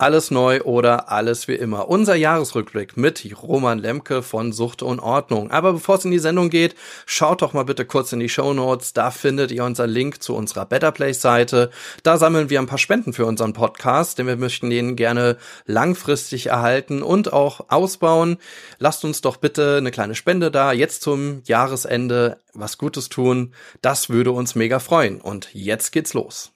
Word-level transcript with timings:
Alles 0.00 0.30
neu 0.30 0.60
oder 0.62 1.10
alles 1.10 1.48
wie 1.48 1.56
immer. 1.56 1.88
Unser 1.88 2.14
Jahresrückblick 2.14 2.96
mit 2.96 3.28
Roman 3.42 3.80
Lemke 3.80 4.22
von 4.22 4.52
Sucht 4.52 4.80
und 4.80 5.00
Ordnung. 5.00 5.50
Aber 5.50 5.72
bevor 5.72 5.96
es 5.96 6.04
in 6.04 6.12
die 6.12 6.20
Sendung 6.20 6.50
geht, 6.50 6.76
schaut 7.04 7.42
doch 7.42 7.52
mal 7.52 7.64
bitte 7.64 7.84
kurz 7.84 8.12
in 8.12 8.20
die 8.20 8.28
Show 8.28 8.54
Notes. 8.54 8.92
Da 8.92 9.10
findet 9.10 9.50
ihr 9.50 9.64
unseren 9.64 9.90
Link 9.90 10.22
zu 10.22 10.36
unserer 10.36 10.66
Better 10.66 10.92
Place 10.92 11.20
Seite. 11.20 11.70
Da 12.04 12.16
sammeln 12.16 12.48
wir 12.48 12.60
ein 12.60 12.68
paar 12.68 12.78
Spenden 12.78 13.12
für 13.12 13.26
unseren 13.26 13.54
Podcast, 13.54 14.18
denn 14.18 14.28
wir 14.28 14.36
möchten 14.36 14.70
den 14.70 14.94
gerne 14.94 15.36
langfristig 15.66 16.46
erhalten 16.46 17.02
und 17.02 17.32
auch 17.32 17.68
ausbauen. 17.68 18.38
Lasst 18.78 19.04
uns 19.04 19.20
doch 19.20 19.36
bitte 19.36 19.78
eine 19.78 19.90
kleine 19.90 20.14
Spende 20.14 20.52
da. 20.52 20.70
Jetzt 20.70 21.02
zum 21.02 21.42
Jahresende 21.44 22.38
was 22.54 22.78
Gutes 22.78 23.08
tun. 23.08 23.52
Das 23.82 24.10
würde 24.10 24.30
uns 24.30 24.54
mega 24.54 24.78
freuen. 24.78 25.20
Und 25.20 25.48
jetzt 25.54 25.90
geht's 25.90 26.14
los. 26.14 26.52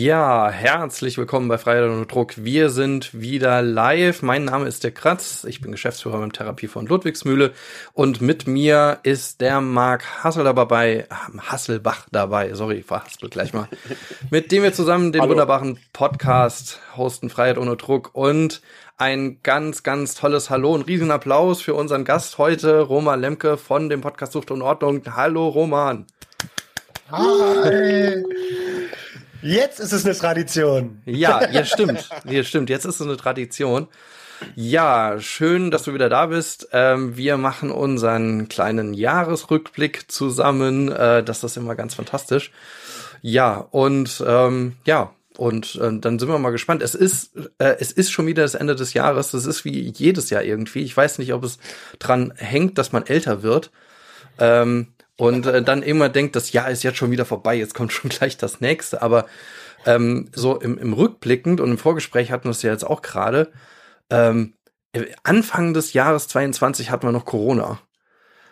Ja, 0.00 0.48
herzlich 0.48 1.18
willkommen 1.18 1.48
bei 1.48 1.58
Freiheit 1.58 1.90
und 1.90 2.06
Druck. 2.06 2.34
Wir 2.36 2.70
sind 2.70 3.20
wieder 3.20 3.62
live. 3.62 4.22
Mein 4.22 4.44
Name 4.44 4.68
ist 4.68 4.84
der 4.84 4.92
Kratz. 4.92 5.42
Ich 5.42 5.60
bin 5.60 5.72
Geschäftsführer 5.72 6.20
beim 6.20 6.30
Therapiefonds 6.30 6.88
Ludwigsmühle. 6.88 7.52
Und 7.94 8.20
mit 8.20 8.46
mir 8.46 9.00
ist 9.02 9.40
der 9.40 9.60
Marc 9.60 10.22
Hassel 10.22 10.44
dabei, 10.44 11.08
Hasselbach 11.40 12.06
dabei, 12.12 12.54
sorry, 12.54 12.84
verhaspelt 12.84 13.32
gleich 13.32 13.52
mal, 13.52 13.66
mit 14.30 14.52
dem 14.52 14.62
wir 14.62 14.72
zusammen 14.72 15.10
den 15.10 15.20
Hallo. 15.20 15.30
wunderbaren 15.30 15.80
Podcast 15.92 16.78
hosten 16.96 17.28
Freiheit 17.28 17.58
ohne 17.58 17.74
Druck 17.74 18.10
und 18.12 18.62
ein 18.98 19.42
ganz, 19.42 19.82
ganz 19.82 20.14
tolles 20.14 20.48
Hallo 20.48 20.76
und 20.76 20.86
riesen 20.86 21.10
Applaus 21.10 21.60
für 21.60 21.74
unseren 21.74 22.04
Gast 22.04 22.38
heute, 22.38 22.82
Roman 22.82 23.20
Lemke 23.20 23.56
von 23.56 23.88
dem 23.88 24.00
Podcast 24.00 24.30
Sucht 24.30 24.52
und 24.52 24.62
Ordnung. 24.62 25.02
Hallo 25.16 25.48
Roman. 25.48 26.06
Hi. 27.10 28.22
Jetzt 29.42 29.80
ist 29.80 29.92
es 29.92 30.04
eine 30.04 30.16
Tradition. 30.16 31.02
Ja, 31.04 31.48
ja, 31.50 31.64
stimmt. 31.64 32.08
Ja, 32.24 32.42
stimmt. 32.42 32.70
Jetzt 32.70 32.84
ist 32.84 32.96
es 32.96 33.02
eine 33.02 33.16
Tradition. 33.16 33.88
Ja, 34.54 35.20
schön, 35.20 35.70
dass 35.70 35.84
du 35.84 35.94
wieder 35.94 36.08
da 36.08 36.26
bist. 36.26 36.68
Ähm, 36.72 37.16
wir 37.16 37.36
machen 37.36 37.70
unseren 37.70 38.48
kleinen 38.48 38.94
Jahresrückblick 38.94 40.10
zusammen. 40.10 40.90
Äh, 40.90 41.22
das 41.22 41.42
ist 41.44 41.56
immer 41.56 41.74
ganz 41.74 41.94
fantastisch. 41.94 42.52
Ja, 43.20 43.56
und 43.56 44.22
ähm, 44.26 44.76
ja, 44.84 45.12
und 45.36 45.76
äh, 45.76 45.98
dann 45.98 46.18
sind 46.18 46.28
wir 46.28 46.38
mal 46.38 46.50
gespannt. 46.50 46.82
Es 46.82 46.94
ist, 46.94 47.36
äh, 47.58 47.76
es 47.78 47.92
ist 47.92 48.10
schon 48.10 48.26
wieder 48.26 48.42
das 48.42 48.54
Ende 48.54 48.74
des 48.74 48.94
Jahres. 48.94 49.30
Das 49.30 49.46
ist 49.46 49.64
wie 49.64 49.88
jedes 49.90 50.30
Jahr 50.30 50.42
irgendwie. 50.42 50.82
Ich 50.82 50.96
weiß 50.96 51.18
nicht, 51.18 51.32
ob 51.32 51.44
es 51.44 51.58
dran 51.98 52.32
hängt, 52.36 52.78
dass 52.78 52.92
man 52.92 53.06
älter 53.06 53.42
wird. 53.42 53.70
Ähm, 54.38 54.88
und 55.18 55.46
äh, 55.46 55.62
dann 55.62 55.82
immer 55.82 56.08
denkt, 56.08 56.36
das 56.36 56.52
Jahr 56.52 56.70
ist 56.70 56.84
jetzt 56.84 56.96
schon 56.96 57.10
wieder 57.10 57.24
vorbei, 57.24 57.56
jetzt 57.56 57.74
kommt 57.74 57.92
schon 57.92 58.08
gleich 58.10 58.38
das 58.38 58.60
nächste. 58.60 59.02
Aber 59.02 59.26
ähm, 59.84 60.30
so 60.34 60.58
im, 60.58 60.78
im 60.78 60.92
Rückblickend 60.92 61.60
und 61.60 61.70
im 61.72 61.78
Vorgespräch 61.78 62.30
hatten 62.30 62.44
wir 62.44 62.52
es 62.52 62.62
ja 62.62 62.72
jetzt 62.72 62.86
auch 62.86 63.02
gerade, 63.02 63.52
ähm, 64.10 64.54
Anfang 65.22 65.74
des 65.74 65.92
Jahres 65.92 66.28
22 66.28 66.90
hatten 66.90 67.06
wir 67.06 67.12
noch 67.12 67.26
Corona. 67.26 67.78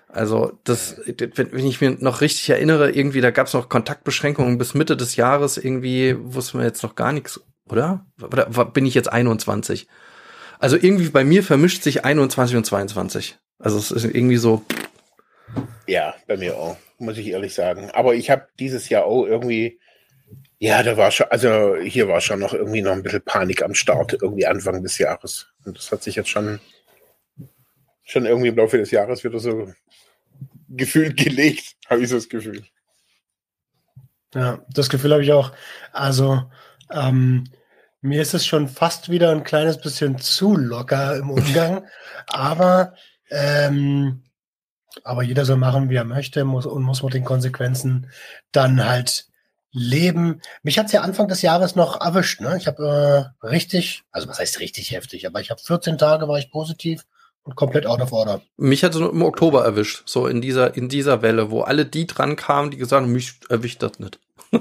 Also 0.08 0.58
das, 0.64 1.00
wenn 1.06 1.66
ich 1.66 1.80
mir 1.80 1.96
noch 1.98 2.20
richtig 2.20 2.48
erinnere, 2.50 2.90
irgendwie, 2.90 3.20
da 3.20 3.30
gab 3.30 3.48
es 3.48 3.54
noch 3.54 3.68
Kontaktbeschränkungen 3.68 4.58
bis 4.58 4.74
Mitte 4.74 4.96
des 4.96 5.16
Jahres, 5.16 5.56
irgendwie 5.56 6.16
wussten 6.18 6.58
wir 6.58 6.64
jetzt 6.64 6.82
noch 6.82 6.94
gar 6.94 7.12
nichts, 7.12 7.40
oder? 7.68 8.06
Oder 8.22 8.46
bin 8.66 8.86
ich 8.86 8.94
jetzt 8.94 9.12
21? 9.12 9.88
Also 10.58 10.76
irgendwie 10.76 11.08
bei 11.08 11.24
mir 11.24 11.42
vermischt 11.42 11.82
sich 11.82 12.04
21 12.04 12.56
und 12.56 12.64
22. 12.64 13.38
Also 13.58 13.78
es 13.78 13.90
ist 13.90 14.04
irgendwie 14.04 14.36
so, 14.36 14.64
ja, 15.86 16.14
bei 16.26 16.36
mir 16.36 16.56
auch, 16.56 16.76
muss 16.98 17.18
ich 17.18 17.28
ehrlich 17.28 17.54
sagen. 17.54 17.90
Aber 17.92 18.14
ich 18.14 18.30
habe 18.30 18.48
dieses 18.58 18.88
Jahr 18.88 19.04
auch 19.04 19.24
irgendwie, 19.24 19.78
ja, 20.58 20.82
da 20.82 20.96
war 20.96 21.10
schon, 21.10 21.26
also 21.30 21.76
hier 21.76 22.08
war 22.08 22.20
schon 22.20 22.40
noch 22.40 22.54
irgendwie 22.54 22.82
noch 22.82 22.92
ein 22.92 23.02
bisschen 23.02 23.22
Panik 23.22 23.62
am 23.62 23.74
Start, 23.74 24.14
irgendwie 24.14 24.46
Anfang 24.46 24.82
des 24.82 24.98
Jahres. 24.98 25.48
Und 25.64 25.76
das 25.76 25.92
hat 25.92 26.02
sich 26.02 26.16
jetzt 26.16 26.30
schon, 26.30 26.60
schon 28.04 28.26
irgendwie 28.26 28.48
im 28.48 28.56
Laufe 28.56 28.78
des 28.78 28.90
Jahres 28.90 29.22
wieder 29.24 29.38
so 29.38 29.72
gefühlt 30.68 31.16
gelegt, 31.16 31.76
habe 31.90 32.02
ich 32.02 32.08
so 32.08 32.16
das 32.16 32.28
Gefühl. 32.28 32.64
Ja, 34.34 34.64
das 34.68 34.90
Gefühl 34.90 35.12
habe 35.12 35.22
ich 35.22 35.32
auch. 35.32 35.52
Also, 35.92 36.50
ähm, 36.90 37.44
mir 38.00 38.22
ist 38.22 38.34
es 38.34 38.46
schon 38.46 38.68
fast 38.68 39.08
wieder 39.08 39.30
ein 39.30 39.44
kleines 39.44 39.80
bisschen 39.80 40.18
zu 40.18 40.56
locker 40.56 41.16
im 41.16 41.30
Umgang, 41.30 41.86
aber 42.26 42.94
ähm, 43.30 44.22
aber 45.04 45.22
jeder 45.22 45.44
soll 45.44 45.56
machen, 45.56 45.90
wie 45.90 45.96
er 45.96 46.04
möchte 46.04 46.44
muss, 46.44 46.66
und 46.66 46.82
muss 46.82 47.02
mit 47.02 47.14
den 47.14 47.24
Konsequenzen 47.24 48.10
dann 48.52 48.84
halt 48.84 49.26
leben. 49.72 50.40
Mich 50.62 50.78
hat's 50.78 50.92
ja 50.92 51.02
Anfang 51.02 51.28
des 51.28 51.42
Jahres 51.42 51.76
noch 51.76 52.00
erwischt. 52.00 52.40
Ne? 52.40 52.56
Ich 52.56 52.66
habe 52.66 53.32
äh, 53.42 53.46
richtig, 53.46 54.04
also 54.10 54.28
was 54.28 54.38
heißt 54.38 54.60
richtig 54.60 54.92
heftig, 54.92 55.26
aber 55.26 55.40
ich 55.40 55.50
habe 55.50 55.60
14 55.60 55.98
Tage 55.98 56.28
war 56.28 56.38
ich 56.38 56.50
positiv 56.50 57.04
und 57.42 57.56
komplett 57.56 57.86
out 57.86 58.00
of 58.00 58.12
order. 58.12 58.40
Mich 58.56 58.82
hat 58.82 58.94
es 58.94 59.00
im 59.00 59.22
Oktober 59.22 59.64
erwischt, 59.64 60.02
so 60.06 60.26
in 60.26 60.40
dieser 60.40 60.76
in 60.76 60.88
dieser 60.88 61.22
Welle, 61.22 61.50
wo 61.50 61.60
alle 61.60 61.86
die 61.86 62.06
dran 62.06 62.36
kamen, 62.36 62.70
die 62.70 62.76
gesagt 62.76 63.02
haben, 63.02 63.12
mich 63.12 63.34
erwischt 63.48 63.82
das 63.82 63.98
nicht. 63.98 64.18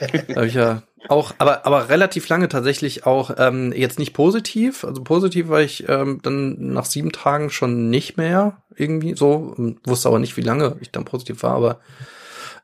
habe 0.34 0.46
ich 0.46 0.54
ja 0.54 0.82
auch, 1.08 1.34
aber, 1.38 1.66
aber 1.66 1.88
relativ 1.88 2.28
lange 2.28 2.48
tatsächlich 2.48 3.06
auch 3.06 3.32
ähm, 3.38 3.72
jetzt 3.72 3.98
nicht 3.98 4.12
positiv. 4.12 4.84
Also 4.84 5.02
positiv 5.02 5.48
war 5.48 5.60
ich 5.60 5.88
ähm, 5.88 6.20
dann 6.22 6.72
nach 6.72 6.84
sieben 6.84 7.12
Tagen 7.12 7.50
schon 7.50 7.90
nicht 7.90 8.16
mehr 8.16 8.62
irgendwie 8.76 9.16
so. 9.16 9.54
Wusste 9.84 10.08
aber 10.08 10.18
nicht, 10.18 10.36
wie 10.36 10.42
lange 10.42 10.76
ich 10.80 10.90
dann 10.90 11.04
positiv 11.04 11.42
war, 11.42 11.54
aber 11.54 11.80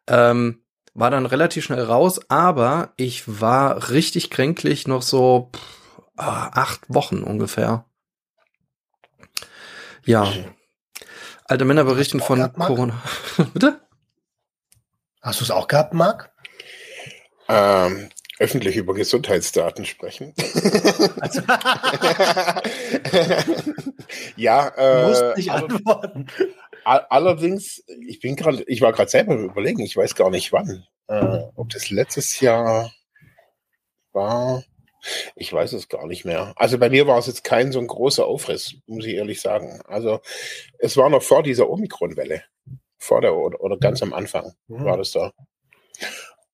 ähm, 0.07 0.61
war 0.95 1.11
dann 1.11 1.27
relativ 1.27 1.65
schnell 1.65 1.83
raus. 1.83 2.21
Aber 2.29 2.93
ich 2.97 3.25
war 3.27 3.91
richtig 3.91 4.31
kränklich 4.31 4.87
noch 4.87 5.03
so 5.03 5.51
pff, 5.55 6.03
ah, 6.17 6.51
acht 6.53 6.83
Wochen 6.89 7.23
ungefähr. 7.23 7.85
Ja. 10.05 10.33
Alte 11.45 11.65
Männer 11.65 11.85
berichten 11.85 12.21
von 12.21 12.39
gehabt, 12.39 12.59
Corona. 12.59 13.03
Bitte? 13.53 13.81
Hast 15.21 15.41
du 15.41 15.45
es 15.45 15.51
auch 15.51 15.67
gehabt, 15.67 15.95
Marc? 15.95 16.33
Ähm, 17.49 18.09
öffentlich 18.39 18.77
über 18.77 18.95
Gesundheitsdaten 18.95 19.85
sprechen. 19.85 20.35
Also. 21.21 21.41
ja, 24.37 24.69
äh, 24.69 25.35
nicht 25.37 25.51
antworten. 25.51 26.27
allerdings, 26.85 27.83
ich 28.07 28.21
bin 28.21 28.37
gerade, 28.37 28.63
ich 28.65 28.81
war 28.83 28.93
gerade 28.93 29.11
selber 29.11 29.35
überlegen, 29.35 29.81
ich 29.81 29.97
weiß 29.97 30.15
gar 30.15 30.31
nicht 30.31 30.53
wann, 30.53 30.87
äh, 31.09 31.43
ob 31.55 31.71
das 31.71 31.91
letztes 31.91 32.41
Jahr 32.41 32.93
war. 34.13 34.63
Ich 35.37 35.53
weiß 35.53 35.73
es 35.75 35.89
gar 35.89 36.07
nicht 36.07 36.25
mehr. 36.25 36.53
Also 36.57 36.79
bei 36.79 36.91
mir 36.91 37.07
war 37.07 37.19
es 37.19 37.27
jetzt 37.29 37.45
kein 37.45 37.71
so 37.71 37.79
ein 37.79 37.87
großer 37.87 38.27
Aufriss, 38.27 38.75
muss 38.87 39.07
ich 39.07 39.15
ehrlich 39.15 39.41
sagen. 39.41 39.81
Also 39.87 40.21
es 40.79 40.97
war 40.97 41.09
noch 41.11 41.23
vor 41.23 41.45
dieser 41.45 41.71
Omikron-Welle. 41.71 42.43
Vor 42.99 43.21
der 43.21 43.37
oder, 43.37 43.61
oder 43.61 43.77
ganz 43.77 44.03
am 44.03 44.13
Anfang 44.13 44.55
mhm. 44.67 44.85
war 44.85 44.97
das 44.97 45.13
da. 45.13 45.33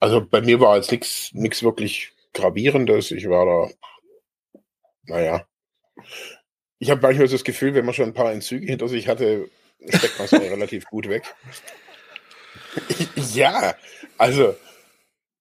Also 0.02 0.20
bei 0.20 0.40
mir 0.40 0.58
war 0.58 0.74
jetzt 0.74 0.90
nichts 0.90 1.62
wirklich 1.62 2.10
Gravierendes. 2.34 3.12
Ich 3.12 3.28
war 3.28 3.46
da, 3.46 4.60
naja. 5.04 5.46
Ich 6.80 6.90
habe 6.90 7.00
manchmal 7.02 7.28
so 7.28 7.36
das 7.36 7.44
Gefühl, 7.44 7.74
wenn 7.74 7.84
man 7.84 7.94
schon 7.94 8.06
ein 8.06 8.12
paar 8.12 8.32
Entzüge 8.32 8.66
hinter 8.66 8.88
sich 8.88 9.06
hatte, 9.06 9.48
steckt 9.86 10.18
man 10.18 10.24
es 10.24 10.32
relativ 10.50 10.86
gut 10.86 11.08
weg. 11.08 11.22
ja, 13.32 13.76
also. 14.18 14.56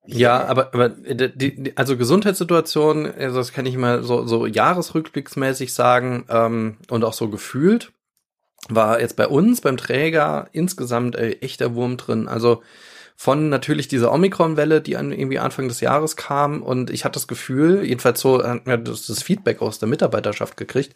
Ja, 0.05 0.45
aber, 0.45 0.75
aber 0.75 0.89
die, 0.89 1.73
also 1.75 1.97
Gesundheitssituation, 1.97 3.11
also 3.11 3.39
das 3.39 3.53
kann 3.53 3.65
ich 3.65 3.77
mal 3.77 4.03
so, 4.03 4.27
so 4.27 4.45
jahresrückblicksmäßig 4.45 5.73
sagen 5.73 6.27
ähm, 6.29 6.77
und 6.87 7.03
auch 7.03 7.13
so 7.13 7.29
gefühlt, 7.29 7.93
war 8.69 9.01
jetzt 9.01 9.15
bei 9.15 9.27
uns, 9.27 9.61
beim 9.61 9.77
Träger, 9.77 10.49
insgesamt 10.51 11.15
äh, 11.15 11.31
echter 11.41 11.73
Wurm 11.73 11.97
drin. 11.97 12.27
Also 12.27 12.61
von 13.21 13.49
natürlich 13.49 13.87
dieser 13.87 14.11
Omikron-Welle, 14.11 14.81
die 14.81 14.97
an, 14.97 15.11
irgendwie 15.11 15.37
Anfang 15.37 15.67
des 15.67 15.79
Jahres 15.79 16.15
kam. 16.15 16.63
Und 16.63 16.89
ich 16.89 17.05
hatte 17.05 17.19
das 17.19 17.27
Gefühl, 17.27 17.83
jedenfalls 17.85 18.19
so 18.19 18.43
hat 18.43 18.87
das 18.87 19.21
Feedback 19.21 19.61
aus 19.61 19.77
der 19.77 19.87
Mitarbeiterschaft 19.87 20.57
gekriegt, 20.57 20.95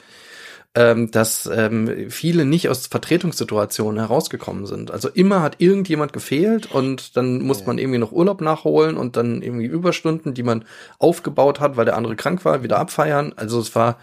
ähm, 0.76 1.10
dass 1.10 1.50
ähm, 1.52 2.10
viele 2.10 2.46
nicht 2.46 2.68
aus 2.68 2.88
Vertretungssituationen 2.88 4.00
herausgekommen 4.00 4.66
sind. 4.66 4.92
Also 4.92 5.10
immer 5.10 5.42
hat 5.42 5.56
irgendjemand 5.60 6.12
gefehlt 6.12 6.70
und 6.70 7.16
dann 7.16 7.42
muss 7.42 7.62
ja. 7.62 7.68
man 7.68 7.78
irgendwie 7.78 7.98
noch 7.98 8.12
Urlaub 8.12 8.42
nachholen 8.42 8.98
und 8.98 9.16
dann 9.16 9.42
irgendwie 9.42 9.66
Überstunden, 9.66 10.34
die 10.34 10.44
man 10.44 10.66
aufgebaut 11.00 11.62
hat, 11.62 11.78
weil 11.78 11.86
der 11.86 11.96
andere 11.96 12.18
krank 12.18 12.44
war, 12.44 12.62
wieder 12.62 12.78
abfeiern. 12.78 13.34
Also 13.38 13.60
es 13.60 13.74
war 13.74 13.98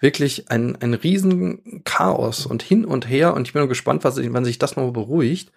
wirklich 0.00 0.50
ein, 0.50 0.76
ein 0.76 0.92
riesen 0.92 1.82
Chaos 1.84 2.44
und 2.44 2.62
hin 2.62 2.84
und 2.84 3.08
her 3.08 3.32
und 3.32 3.46
ich 3.46 3.54
bin 3.54 3.60
nur 3.60 3.68
gespannt, 3.68 4.04
was, 4.04 4.20
wann 4.22 4.44
sich 4.44 4.58
das 4.58 4.76
noch 4.76 4.90
beruhigt. 4.92 5.50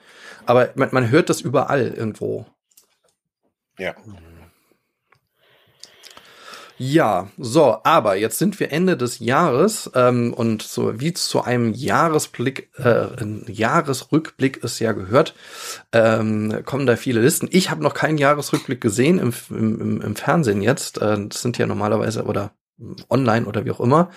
Aber 0.46 0.70
man, 0.76 0.90
man 0.94 1.12
hört 1.12 1.30
das 1.30 1.42
überall 1.42 1.94
irgendwo. 1.96 2.46
Ja. 3.78 3.94
Ja, 6.84 7.28
so, 7.38 7.78
aber 7.84 8.16
jetzt 8.16 8.40
sind 8.40 8.60
wir 8.60 8.72
Ende 8.72 8.98
des 8.98 9.20
Jahres 9.20 9.92
ähm, 9.94 10.34
und 10.34 10.64
so 10.64 11.00
wie 11.00 11.14
zu 11.14 11.44
einem 11.44 11.76
Jahresblick, 11.76 12.72
äh, 12.76 13.22
ein 13.22 13.46
Jahresrückblick 13.48 14.64
es 14.64 14.80
ja 14.80 14.92
gehört, 14.94 15.36
ähm, 15.92 16.64
kommen 16.66 16.88
da 16.88 16.96
viele 16.96 17.22
Listen. 17.22 17.48
Ich 17.52 17.70
habe 17.70 17.84
noch 17.84 17.94
keinen 17.94 18.18
Jahresrückblick 18.18 18.82
gesehen 18.82 19.20
im, 19.20 19.32
im, 19.52 20.02
im 20.02 20.16
Fernsehen 20.16 20.64
jetzt. 20.64 21.00
Äh, 21.00 21.28
das 21.28 21.44
sind 21.44 21.60
ja 21.60 21.68
normalerweise 21.68 22.24
oder 22.24 22.50
online 23.10 23.46
oder 23.46 23.64
wie 23.64 23.70
auch 23.70 23.80
immer. 23.80 24.10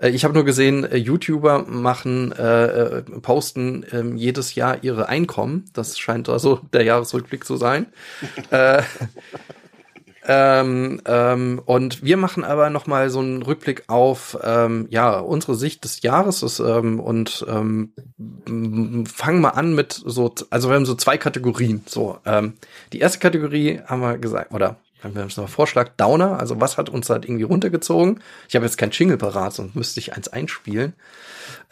Äh, 0.00 0.08
ich 0.08 0.24
habe 0.24 0.32
nur 0.32 0.46
gesehen, 0.46 0.84
äh, 0.84 0.96
YouTuber 0.96 1.66
machen, 1.66 2.32
äh 2.32 3.02
posten 3.20 3.82
äh, 3.82 4.02
jedes 4.14 4.54
Jahr 4.54 4.82
ihre 4.82 5.10
Einkommen. 5.10 5.66
Das 5.74 5.98
scheint 5.98 6.30
also 6.30 6.62
der 6.72 6.84
Jahresrückblick 6.84 7.44
zu 7.44 7.58
sein. 7.58 7.88
äh, 8.50 8.82
ähm, 10.28 11.00
ähm, 11.06 11.62
und 11.64 12.02
wir 12.02 12.16
machen 12.16 12.42
aber 12.42 12.68
noch 12.68 12.88
mal 12.88 13.10
so 13.10 13.20
einen 13.20 13.42
Rückblick 13.42 13.84
auf 13.86 14.36
ähm, 14.42 14.88
ja 14.90 15.20
unsere 15.20 15.54
Sicht 15.54 15.84
des 15.84 16.02
Jahres 16.02 16.40
das, 16.40 16.58
ähm, 16.58 16.98
und 16.98 17.46
ähm, 17.48 17.92
fangen 19.06 19.40
mal 19.40 19.50
an 19.50 19.74
mit 19.76 19.92
so 19.92 20.34
also 20.50 20.68
wir 20.68 20.74
haben 20.74 20.84
so 20.84 20.96
zwei 20.96 21.16
Kategorien. 21.16 21.84
So 21.86 22.18
ähm, 22.26 22.54
die 22.92 22.98
erste 22.98 23.20
Kategorie 23.20 23.80
haben 23.86 24.00
wir 24.00 24.18
gesagt 24.18 24.52
oder 24.52 24.78
haben 25.00 25.14
wir 25.14 25.22
uns 25.22 25.36
noch 25.36 25.48
Vorschlag 25.48 25.90
Downer 25.96 26.40
also 26.40 26.60
was 26.60 26.76
hat 26.76 26.88
uns 26.88 27.08
halt 27.08 27.24
irgendwie 27.24 27.44
runtergezogen? 27.44 28.20
Ich 28.48 28.56
habe 28.56 28.64
jetzt 28.64 28.78
kein 28.78 28.90
Jingle 28.90 29.18
parat 29.18 29.52
sonst 29.52 29.76
müsste 29.76 30.00
ich 30.00 30.14
eins 30.14 30.28
einspielen. 30.28 30.94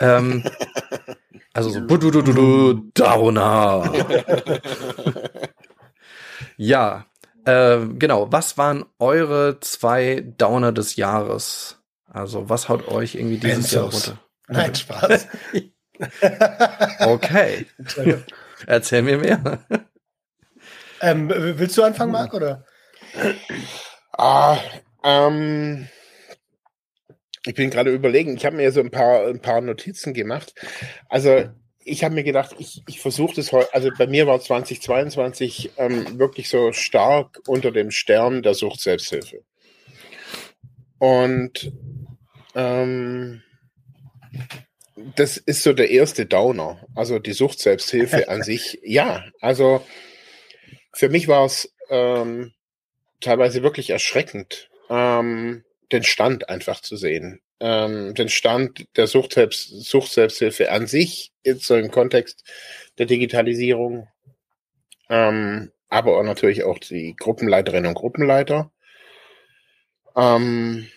Also 1.57 1.71
so 1.71 1.79
Downer. 2.95 3.93
Ja 6.57 7.07
äh, 7.45 7.87
genau, 7.99 8.31
was 8.33 8.59
waren 8.59 8.85
eure 8.99 9.61
zwei 9.61 10.25
Downer 10.39 10.73
des 10.73 10.97
Jahres? 10.97 11.79
Also, 12.07 12.49
was 12.49 12.69
haut 12.69 12.89
euch 12.89 13.15
irgendwie 13.15 13.39
dieses 13.39 13.71
Jahr 13.71 13.91
runter? 13.91 14.19
Nein, 14.49 14.75
Spaß. 14.75 15.27
okay. 17.01 17.67
Erzähl 18.67 19.03
mir 19.03 19.19
mehr. 19.19 19.61
Ähm, 21.01 21.29
willst 21.29 21.77
du 21.77 21.83
anfangen, 21.83 22.13
Marc, 22.13 22.35
oder? 22.35 22.65
Ah, 24.17 24.59
ähm, 25.03 25.89
ich 27.45 27.55
bin 27.55 27.71
gerade 27.71 27.93
überlegen, 27.93 28.37
ich 28.37 28.47
habe 28.47 28.57
mir 28.57 28.73
so 28.73 28.81
ein 28.81 28.91
paar, 28.91 29.27
ein 29.27 29.41
paar 29.41 29.61
Notizen 29.61 30.15
gemacht. 30.15 30.55
Also 31.09 31.51
ich 31.85 32.05
habe 32.05 32.15
mir 32.15 32.25
gedacht, 32.25 32.57
ich, 32.59 32.83
ich 32.89 33.01
versuche 33.01 33.35
das 33.37 33.53
heute, 33.53 33.73
also 33.75 33.91
bei 33.97 34.07
mir 34.07 34.27
war 34.27 34.41
2022 34.41 35.73
ähm, 35.77 36.19
wirklich 36.19 36.49
so 36.49 36.73
stark 36.73 37.41
unter 37.47 37.71
dem 37.71 37.91
Stern 37.91 38.43
der 38.43 38.55
Sucht 38.55 38.81
Selbsthilfe. 38.81 39.43
Und 40.99 41.73
ähm, 42.55 43.43
das 45.17 45.37
ist 45.37 45.63
so 45.63 45.73
der 45.73 45.91
erste 45.91 46.27
Downer, 46.27 46.87
also 46.95 47.19
die 47.19 47.33
Sucht 47.33 47.59
Selbsthilfe 47.59 48.29
an 48.29 48.43
sich. 48.45 48.79
Ja, 48.83 49.25
also 49.41 49.85
für 50.93 51.09
mich 51.09 51.29
war 51.29 51.45
es 51.45 51.75
ähm, 51.91 52.53
teilweise 53.21 53.63
wirklich 53.63 53.91
erschreckend, 53.91 54.71
ähm, 54.89 55.65
den 55.93 56.05
Stand 56.05 56.49
einfach 56.49 56.81
zu 56.81 56.97
sehen 56.97 57.41
ähm, 57.61 58.15
den 58.15 58.29
Stand 58.29 58.87
der 58.97 59.07
Suchtselbst 59.07 59.85
Suchtselbsthilfe 59.85 60.71
an 60.71 60.87
sich, 60.87 61.33
jetzt 61.45 61.65
so 61.67 61.77
im 61.77 61.91
Kontext 61.91 62.45
der 62.99 63.07
Digitalisierung, 63.07 64.09
ähm, 65.09 65.73
aber 65.89 66.19
auch 66.19 66.25
natürlich 66.25 66.65
auch 66.65 66.79
die 66.79 67.15
Gruppenleiterinnen 67.17 67.89
und 67.89 67.95
Gruppenleiter. 67.95 68.71
Ähm, 70.17 70.89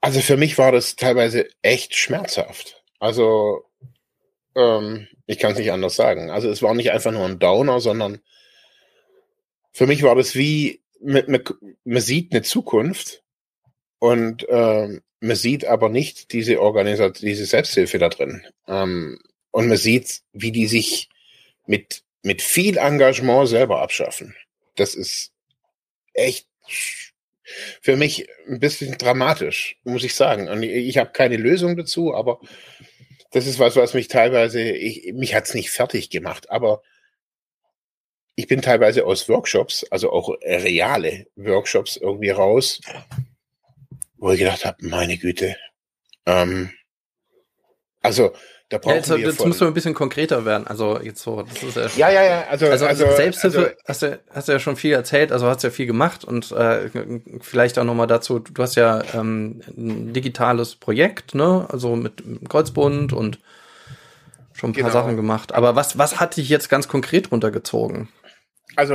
also 0.00 0.20
für 0.20 0.36
mich 0.36 0.58
war 0.58 0.72
das 0.72 0.96
teilweise 0.96 1.48
echt 1.62 1.94
schmerzhaft. 1.94 2.82
Also 2.98 3.64
ähm, 4.54 5.08
ich 5.26 5.38
kann 5.38 5.52
es 5.52 5.58
nicht 5.58 5.72
anders 5.72 5.96
sagen. 5.96 6.30
Also 6.30 6.50
es 6.50 6.62
war 6.62 6.74
nicht 6.74 6.90
einfach 6.90 7.12
nur 7.12 7.24
ein 7.24 7.38
Downer, 7.38 7.80
sondern 7.80 8.20
für 9.72 9.86
mich 9.86 10.02
war 10.02 10.14
das 10.14 10.34
wie, 10.34 10.82
man, 11.00 11.42
man 11.84 12.02
sieht 12.02 12.32
eine 12.32 12.42
Zukunft 12.42 13.21
und 14.02 14.44
ähm, 14.48 15.00
man 15.20 15.36
sieht 15.36 15.64
aber 15.64 15.88
nicht 15.88 16.32
diese 16.32 16.60
Organisation, 16.60 17.12
diese 17.20 17.46
Selbsthilfe 17.46 18.00
da 18.00 18.08
drin. 18.08 18.44
Ähm, 18.66 19.20
und 19.52 19.68
man 19.68 19.76
sieht, 19.76 20.22
wie 20.32 20.50
die 20.50 20.66
sich 20.66 21.08
mit, 21.66 22.02
mit 22.24 22.42
viel 22.42 22.78
Engagement 22.78 23.48
selber 23.48 23.80
abschaffen. 23.80 24.34
Das 24.74 24.96
ist 24.96 25.30
echt 26.14 26.48
für 27.80 27.94
mich 27.96 28.26
ein 28.48 28.58
bisschen 28.58 28.98
dramatisch, 28.98 29.76
muss 29.84 30.02
ich 30.02 30.16
sagen. 30.16 30.48
Und 30.48 30.64
ich, 30.64 30.72
ich 30.72 30.98
habe 30.98 31.12
keine 31.12 31.36
Lösung 31.36 31.76
dazu, 31.76 32.12
aber 32.12 32.40
das 33.30 33.46
ist 33.46 33.60
was, 33.60 33.76
was 33.76 33.94
mich 33.94 34.08
teilweise, 34.08 34.62
ich, 34.62 35.12
mich 35.12 35.32
hat's 35.36 35.54
nicht 35.54 35.70
fertig 35.70 36.10
gemacht, 36.10 36.50
aber 36.50 36.82
ich 38.34 38.48
bin 38.48 38.62
teilweise 38.62 39.06
aus 39.06 39.28
Workshops, 39.28 39.86
also 39.92 40.10
auch 40.10 40.30
reale 40.42 41.28
Workshops 41.36 41.96
irgendwie 41.96 42.30
raus, 42.30 42.80
wo 44.22 44.30
ich 44.30 44.38
gedacht 44.38 44.64
habe, 44.64 44.86
meine 44.86 45.18
Güte. 45.18 45.56
Ähm, 46.26 46.70
also 48.02 48.32
da 48.68 48.78
brauchen 48.78 48.90
ja, 48.90 48.96
jetzt, 48.98 49.10
wir 49.10 49.18
jetzt 49.18 49.36
von, 49.38 49.48
müssen 49.48 49.62
wir 49.62 49.66
ein 49.66 49.74
bisschen 49.74 49.94
konkreter 49.94 50.44
werden. 50.44 50.64
Also 50.68 51.00
jetzt 51.00 51.20
so, 51.22 51.42
das 51.42 51.62
ist 51.62 51.96
ja, 51.96 52.08
ja, 52.08 52.22
ja, 52.22 52.46
Also, 52.48 52.66
also, 52.66 52.86
also 52.86 53.04
Selbsthilfe 53.16 53.58
also, 53.58 53.76
hast 53.84 54.02
du 54.02 54.20
hast 54.30 54.48
du 54.48 54.52
ja 54.52 54.58
schon 54.60 54.76
viel 54.76 54.92
erzählt. 54.92 55.32
Also 55.32 55.48
hast 55.48 55.64
du 55.64 55.66
ja 55.66 55.72
viel 55.72 55.86
gemacht 55.86 56.24
und 56.24 56.52
äh, 56.52 56.88
vielleicht 57.40 57.80
auch 57.80 57.84
noch 57.84 57.96
mal 57.96 58.06
dazu. 58.06 58.38
Du 58.38 58.62
hast 58.62 58.76
ja 58.76 59.02
ähm, 59.12 59.60
ein 59.76 60.12
digitales 60.12 60.76
Projekt, 60.76 61.34
ne? 61.34 61.66
Also 61.68 61.96
mit, 61.96 62.24
mit 62.24 62.48
Kreuzbund 62.48 63.12
und 63.12 63.40
schon 64.52 64.70
ein 64.70 64.74
paar 64.74 64.82
genau. 64.84 64.92
Sachen 64.92 65.16
gemacht. 65.16 65.52
Aber 65.52 65.74
was 65.74 65.98
was 65.98 66.20
hat 66.20 66.36
dich 66.36 66.48
jetzt 66.48 66.68
ganz 66.68 66.86
konkret 66.86 67.32
runtergezogen? 67.32 68.08
Also 68.76 68.94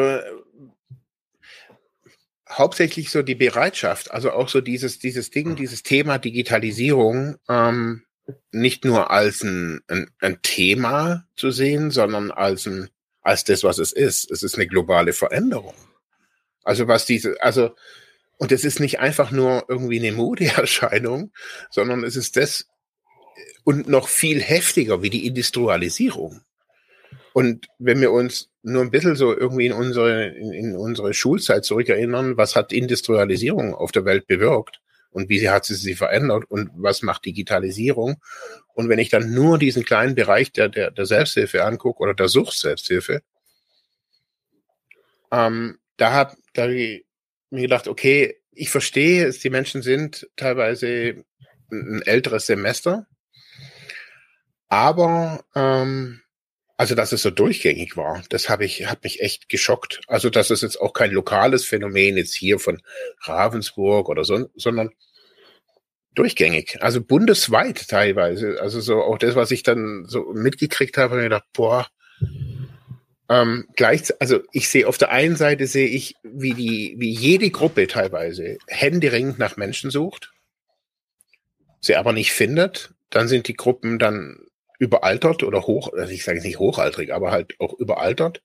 hauptsächlich 2.57 3.09
so 3.12 3.21
die 3.21 3.36
Bereitschaft, 3.36 4.12
also 4.12 4.31
auch 4.31 4.50
so 4.50 4.62
dieses, 4.62 5.00
dieses 5.00 5.30
Ding, 5.30 5.56
dieses 5.56 5.83
Thema 5.83 6.18
Digitalisierung, 6.18 7.38
ähm, 7.48 8.04
nicht 8.51 8.83
nur 8.83 9.12
als 9.12 9.44
ein, 9.44 9.81
ein, 9.88 10.09
ein 10.19 10.42
Thema 10.42 11.25
zu 11.36 11.51
sehen, 11.51 11.92
sondern 11.92 12.31
als 12.31 12.65
ein, 12.65 12.89
als 13.21 13.44
das, 13.44 13.63
was 13.63 13.77
es 13.77 13.92
ist. 13.92 14.30
Es 14.31 14.44
ist 14.44 14.56
eine 14.56 14.68
globale 14.68 15.13
Veränderung. 15.13 15.75
Also 16.63 16.88
was 16.88 17.06
diese, 17.06 17.42
also, 17.42 17.75
und 18.38 18.51
es 18.51 18.65
ist 18.65 18.80
nicht 18.80 19.00
einfach 19.00 19.31
nur 19.31 19.65
irgendwie 19.69 20.00
eine 20.00 20.12
Modeerscheinung, 20.12 21.31
sondern 21.69 22.03
es 22.03 22.15
ist 22.15 22.38
das 22.38 22.68
und 23.63 23.88
noch 23.88 24.08
viel 24.08 24.41
heftiger 24.41 25.01
wie 25.01 25.10
die 25.10 25.27
Industrialisierung. 25.27 26.41
Und 27.34 27.67
wenn 27.79 28.01
wir 28.01 28.12
uns 28.12 28.50
nur 28.67 28.81
ein 28.81 28.91
bisschen 28.91 29.15
so 29.15 29.36
irgendwie 29.36 29.67
in 29.67 29.74
unsere, 29.74 30.27
in, 30.27 30.51
in 30.51 30.75
unsere 30.75 31.13
Schulzeit 31.13 31.63
zurückerinnern, 31.63 32.36
was 32.36 32.55
hat 32.55 32.74
Industrialisierung 32.74 33.74
auf 33.74 33.91
der 33.93 34.03
Welt 34.03 34.27
bewirkt 34.27 34.81
und 35.09 35.29
wie 35.29 35.50
hat 35.50 35.65
sie 35.65 35.75
sie 35.75 35.95
verändert 35.95 36.43
und 36.50 36.69
was 36.75 37.01
macht 37.01 37.25
Digitalisierung? 37.25 38.21
Und 38.74 38.89
wenn 38.89 39.00
ich 39.00 39.09
dann 39.09 39.33
nur 39.33 39.57
diesen 39.57 39.86
kleinen 39.86 40.15
Bereich 40.15 40.51
der, 40.51 40.67
der, 40.67 40.91
der 40.91 41.05
Selbsthilfe 41.05 41.63
angucke 41.63 42.01
oder 42.01 42.13
der 42.13 42.27
Sucht-Selbsthilfe, 42.27 43.21
ähm, 45.31 45.77
da 45.95 46.12
habe 46.12 46.36
da 46.53 46.67
ich 46.67 47.05
mir 47.50 47.62
gedacht, 47.62 47.88
okay, 47.88 48.36
ich 48.51 48.69
verstehe, 48.69 49.31
die 49.31 49.50
Menschen 49.50 49.81
sind 49.81 50.27
teilweise 50.36 51.24
ein 51.71 52.01
älteres 52.01 52.47
Semester, 52.47 53.07
aber 54.67 55.45
ähm, 55.55 56.21
also, 56.77 56.93
dass 56.93 57.12
es 57.12 57.24
so 57.24 57.31
durchgängig 57.31 57.98
war, 57.98 58.24
das 58.29 58.50
habe 58.50 58.63
ich, 58.63 58.86
hat 58.86 59.03
mich 59.03 59.22
echt 59.22 59.50
geschockt. 59.50 60.01
Also, 60.07 60.29
dass 60.29 60.51
es 60.51 60.62
jetzt 60.62 60.79
auch 60.79 60.93
kein 60.93 61.12
lokales 61.12 61.65
Phänomen 61.65 62.17
jetzt 62.17 62.36
hier 62.36 62.60
von 62.60 62.81
Ravensburg 63.24 64.10
oder 64.10 64.24
so, 64.24 64.48
sondern 64.55 64.91
durchgängig. 66.13 66.77
Also 66.81 67.01
bundesweit 67.01 67.88
teilweise. 67.88 68.60
Also 68.62 68.79
so 68.79 69.01
auch 69.01 69.17
das, 69.17 69.36
was 69.36 69.51
ich 69.51 69.63
dann 69.63 70.05
so 70.07 70.31
mitgekriegt 70.34 70.98
habe, 70.98 71.12
habe 71.12 71.22
ich 71.22 71.25
gedacht, 71.25 71.46
boah, 71.53 71.88
ähm, 73.29 73.67
gleich, 73.75 74.13
also 74.19 74.39
ich 74.51 74.69
sehe 74.69 74.88
auf 74.88 74.98
der 74.98 75.12
einen 75.12 75.36
Seite 75.36 75.67
sehe 75.67 75.88
ich, 75.88 76.15
wie 76.24 76.53
die, 76.53 76.96
wie 76.98 77.12
jede 77.12 77.50
Gruppe 77.50 77.88
teilweise 77.88 78.57
händeringend 78.67 79.38
nach 79.38 79.57
Menschen 79.57 79.91
sucht, 79.91 80.31
sie 81.81 81.96
aber 81.96 82.13
nicht 82.13 82.31
findet. 82.31 82.93
Dann 83.10 83.27
sind 83.27 83.48
die 83.48 83.55
Gruppen 83.55 84.00
dann 84.00 84.47
überaltert 84.79 85.43
oder 85.43 85.63
hoch, 85.63 85.93
also 85.93 86.12
ich 86.12 86.24
sage 86.24 86.41
nicht 86.41 86.60
hochaltrig, 86.60 87.13
aber 87.13 87.31
halt 87.31 87.55
auch 87.60 87.74
überaltert. 87.74 88.41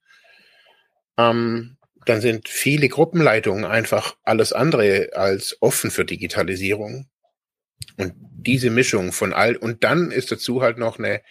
Ähm, 1.19 1.77
dann 2.07 2.21
sind 2.21 2.49
viele 2.49 2.89
Gruppenleitungen 2.89 3.65
einfach 3.65 4.17
alles 4.25 4.53
andere 4.53 5.11
als 5.13 5.57
offen 5.61 5.91
für 5.91 6.05
Digitalisierung. 6.05 7.09
Und 7.97 8.15
diese 8.17 8.71
Mischung 8.71 9.13
von 9.13 9.33
all, 9.33 9.57
und 9.57 9.85
dann 9.85 10.11
ist 10.11 10.33
dazu 10.33 10.63
halt 10.63 10.79
noch 10.79 10.99
eine, 10.99 11.23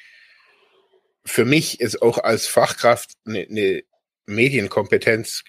für 1.25 1.45
mich 1.45 1.81
ist 1.81 2.01
auch 2.01 2.17
als 2.17 2.47
Fachkraft 2.47 3.11
eine, 3.25 3.47
eine 3.49 3.83
Medienkompetenz 4.25 5.43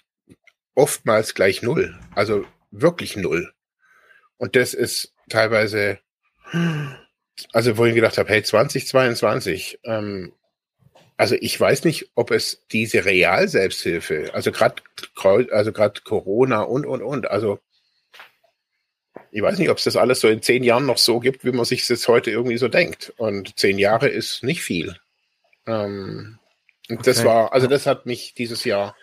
oftmals 0.75 1.35
gleich 1.35 1.63
null. 1.63 1.99
Also 2.15 2.45
wirklich 2.71 3.17
null. 3.17 3.53
Und 4.39 4.57
das 4.57 4.75
ist 4.75 5.15
teilweise, 5.29 6.01
also 7.53 7.77
wo 7.79 7.85
ich 7.85 7.95
gedacht 7.95 8.19
habe, 8.19 8.29
hey, 8.29 8.43
2022, 8.43 9.81
ähm, 9.85 10.33
also 11.17 11.37
ich 11.41 11.59
weiß 11.59 11.85
nicht, 11.85 12.11
ob 12.15 12.31
es 12.31 12.67
diese 12.73 13.05
Real-Selbsthilfe, 13.05 14.31
also 14.35 14.51
gerade 14.51 14.83
also 15.51 15.73
gerade 15.73 16.01
Corona 16.03 16.63
und 16.63 16.87
und 16.87 17.03
und, 17.03 17.31
also 17.31 17.59
ich 19.31 19.43
weiß 19.43 19.59
nicht, 19.59 19.71
ob 19.71 19.79
es 19.79 19.85
das 19.85 19.97
alles 19.97 20.21
so 20.21 20.29
in 20.29 20.43
zehn 20.43 20.63
Jahren 20.63 20.85
noch 20.85 20.99
so 20.99 21.19
gibt, 21.19 21.45
wie 21.45 21.53
man 21.53 21.65
sich 21.65 21.87
das 21.87 22.07
heute 22.07 22.31
irgendwie 22.31 22.59
so 22.59 22.69
denkt. 22.69 23.15
Und 23.17 23.59
zehn 23.59 23.79
Jahre 23.79 24.09
ist 24.09 24.43
nicht 24.43 24.63
viel. 24.63 24.97
Ähm, 25.67 26.39
und 26.91 26.99
okay. 26.99 27.11
das 27.11 27.25
war, 27.25 27.53
also 27.53 27.67
das 27.67 27.87
hat 27.87 28.05
mich 28.05 28.35
dieses 28.35 28.65
Jahr 28.65 28.95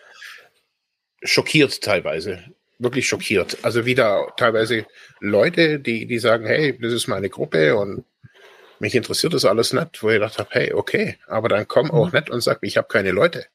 schockiert 1.22 1.82
teilweise. 1.82 2.44
Wirklich 2.80 3.06
schockiert. 3.06 3.58
Also 3.62 3.84
wieder 3.84 4.32
teilweise 4.36 4.86
Leute, 5.20 5.78
die, 5.78 6.06
die 6.06 6.18
sagen, 6.18 6.46
hey, 6.46 6.76
das 6.80 6.92
ist 6.92 7.08
meine 7.08 7.28
Gruppe 7.28 7.76
und 7.76 8.04
mich 8.78 8.94
interessiert 8.94 9.34
das 9.34 9.44
alles 9.44 9.74
nicht, 9.74 10.02
wo 10.02 10.08
ich 10.08 10.14
gedacht 10.14 10.38
habe, 10.38 10.48
hey, 10.52 10.72
okay, 10.72 11.18
aber 11.26 11.50
dann 11.50 11.68
komm 11.68 11.90
auch 11.90 12.06
mhm. 12.06 12.18
nicht 12.18 12.30
und 12.30 12.40
sag, 12.40 12.58
ich 12.62 12.78
habe 12.78 12.88
keine 12.88 13.10
Leute. 13.10 13.46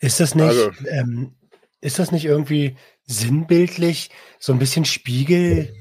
Ist 0.00 0.18
das 0.20 0.34
nicht, 0.34 0.44
also, 0.44 0.72
ähm, 0.88 1.36
ist 1.80 2.00
das 2.00 2.10
nicht 2.10 2.24
irgendwie 2.24 2.76
sinnbildlich 3.04 4.10
so 4.40 4.52
ein 4.52 4.58
bisschen 4.58 4.84
Spiegel 4.84 5.72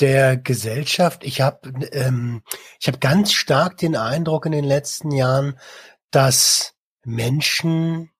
der 0.00 0.36
Gesellschaft? 0.36 1.24
Ich 1.24 1.40
habe 1.40 1.72
ähm, 1.92 2.42
ich 2.80 2.88
habe 2.88 2.98
ganz 2.98 3.32
stark 3.32 3.76
den 3.78 3.94
Eindruck 3.94 4.46
in 4.46 4.52
den 4.52 4.64
letzten 4.64 5.12
Jahren, 5.12 5.58
dass 6.10 6.74
Menschen 7.04 8.10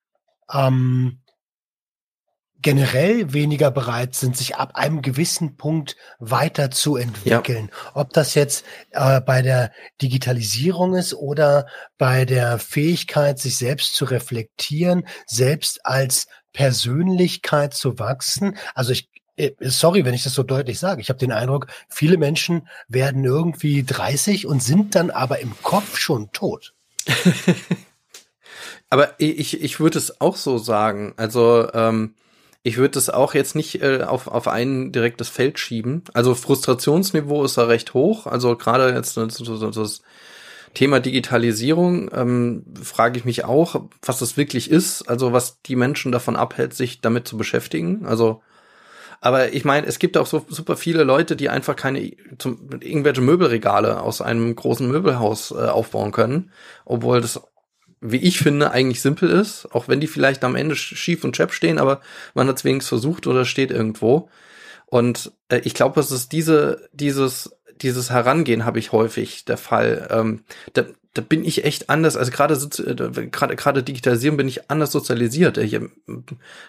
ähm, 0.53 1.21
generell 2.63 3.33
weniger 3.33 3.71
bereit 3.71 4.15
sind, 4.15 4.37
sich 4.37 4.57
ab 4.57 4.73
einem 4.75 5.03
gewissen 5.03 5.57
Punkt 5.57 5.97
weiterzuentwickeln. 6.19 7.71
Ja. 7.71 7.91
Ob 7.95 8.13
das 8.13 8.35
jetzt 8.35 8.65
äh, 8.91 9.21
bei 9.21 9.43
der 9.43 9.73
Digitalisierung 10.03 10.95
ist 10.95 11.15
oder 11.15 11.67
bei 11.99 12.25
der 12.25 12.59
Fähigkeit, 12.59 13.39
sich 13.39 13.57
selbst 13.57 13.95
zu 13.95 14.05
reflektieren, 14.05 15.07
selbst 15.27 15.85
als 15.85 16.27
Persönlichkeit 16.53 17.75
zu 17.75 17.99
wachsen. 17.99 18.57
Also 18.75 18.93
ich 18.93 19.11
äh, 19.37 19.53
sorry, 19.61 20.05
wenn 20.05 20.15
ich 20.15 20.25
das 20.25 20.35
so 20.35 20.43
deutlich 20.43 20.79
sage. 20.79 21.03
Ich 21.03 21.11
habe 21.11 21.19
den 21.19 21.33
Eindruck, 21.33 21.67
viele 21.89 22.17
Menschen 22.17 22.69
werden 22.89 23.25
irgendwie 23.25 23.85
30 23.85 24.47
und 24.47 24.63
sind 24.63 24.95
dann 24.95 25.11
aber 25.11 25.41
im 25.41 25.53
Kopf 25.63 25.99
schon 25.99 26.33
tot. 26.33 26.75
aber 28.91 29.15
ich, 29.19 29.61
ich 29.61 29.79
würde 29.79 29.99
es 29.99 30.21
auch 30.21 30.37
so 30.37 30.59
sagen. 30.59 31.13
Also 31.17 31.71
ähm, 31.75 32.15
ich 32.67 32.79
würde 32.79 32.99
es 32.99 33.11
auch 33.11 33.33
jetzt 33.35 33.55
nicht 33.55 33.81
äh, 33.81 34.03
auf, 34.03 34.27
auf 34.27 34.49
ein 34.49 34.91
direktes 34.91 35.29
Feld 35.29 35.61
schieben. 35.61 36.03
Also 36.15 36.35
Frustrationsniveau 36.35 37.45
ist 37.45 37.57
da 37.57 37.67
recht 37.67 37.95
hoch. 37.95 38.27
Also 38.27 38.57
gerade 38.57 38.93
jetzt 38.93 39.17
das, 39.17 39.41
das 39.41 40.03
Thema 40.75 40.99
Digitalisierung 40.99 42.11
ähm, 42.13 42.65
frage 42.83 43.21
ich 43.21 43.25
mich 43.25 43.45
auch, 43.45 43.83
was 44.03 44.19
das 44.19 44.37
wirklich 44.37 44.69
ist. 44.69 45.09
Also 45.09 45.33
was 45.33 45.63
die 45.63 45.77
Menschen 45.77 46.11
davon 46.11 46.35
abhält, 46.35 46.75
sich 46.75 47.01
damit 47.01 47.29
zu 47.29 47.37
beschäftigen. 47.37 48.05
Also 48.05 48.43
aber 49.21 49.53
ich 49.53 49.65
meine, 49.65 49.87
es 49.87 50.01
gibt 50.01 50.17
auch 50.17 50.27
so 50.27 50.45
super 50.49 50.77
viele 50.77 51.05
Leute, 51.05 51.37
die 51.37 51.49
einfach 51.49 51.77
keine 51.77 52.17
zum, 52.37 52.69
irgendwelche 52.81 53.21
Möbelregale 53.21 54.01
aus 54.01 54.21
einem 54.21 54.57
großen 54.57 54.89
Möbelhaus 54.89 55.53
äh, 55.53 55.69
aufbauen 55.69 56.11
können, 56.11 56.51
obwohl 56.85 57.21
das 57.21 57.41
wie 58.00 58.19
ich 58.19 58.38
finde, 58.38 58.71
eigentlich 58.71 59.00
simpel 59.00 59.31
ist, 59.31 59.67
auch 59.73 59.88
wenn 59.88 60.00
die 60.00 60.07
vielleicht 60.07 60.45
am 60.45 60.57
Ende 60.57 60.76
schief 60.76 61.25
und 61.25 61.37
schepp 61.37 61.53
stehen, 61.53 61.79
aber 61.79 62.00
man 62.35 62.49
hat 62.49 62.59
es 62.59 62.65
wenigstens 62.65 62.88
versucht 62.88 63.26
oder 63.26 63.45
steht 63.45 63.71
irgendwo. 63.71 64.29
Und 64.87 65.33
äh, 65.49 65.61
ich 65.65 65.75
glaube, 65.75 65.99
es 66.00 66.11
ist 66.11 66.33
diese, 66.33 66.88
dieses, 66.93 67.57
dieses 67.81 68.11
Herangehen 68.11 68.65
habe 68.65 68.79
ich 68.79 68.93
häufig 68.93 69.45
der 69.45 69.57
Fall. 69.57 70.09
Ähm, 70.11 70.45
da, 70.75 70.85
da 71.15 71.23
bin 71.23 71.45
ich 71.45 71.65
echt 71.65 71.91
anders, 71.91 72.17
also 72.17 72.31
gerade 72.31 72.55
äh, 72.55 73.26
gerade 73.29 73.57
gerade 73.57 73.83
Digitalisierung 73.83 74.37
bin 74.37 74.49
ich 74.49 74.71
anders 74.71 74.93
sozialisiert. 74.93 75.59
Ich 75.59 75.75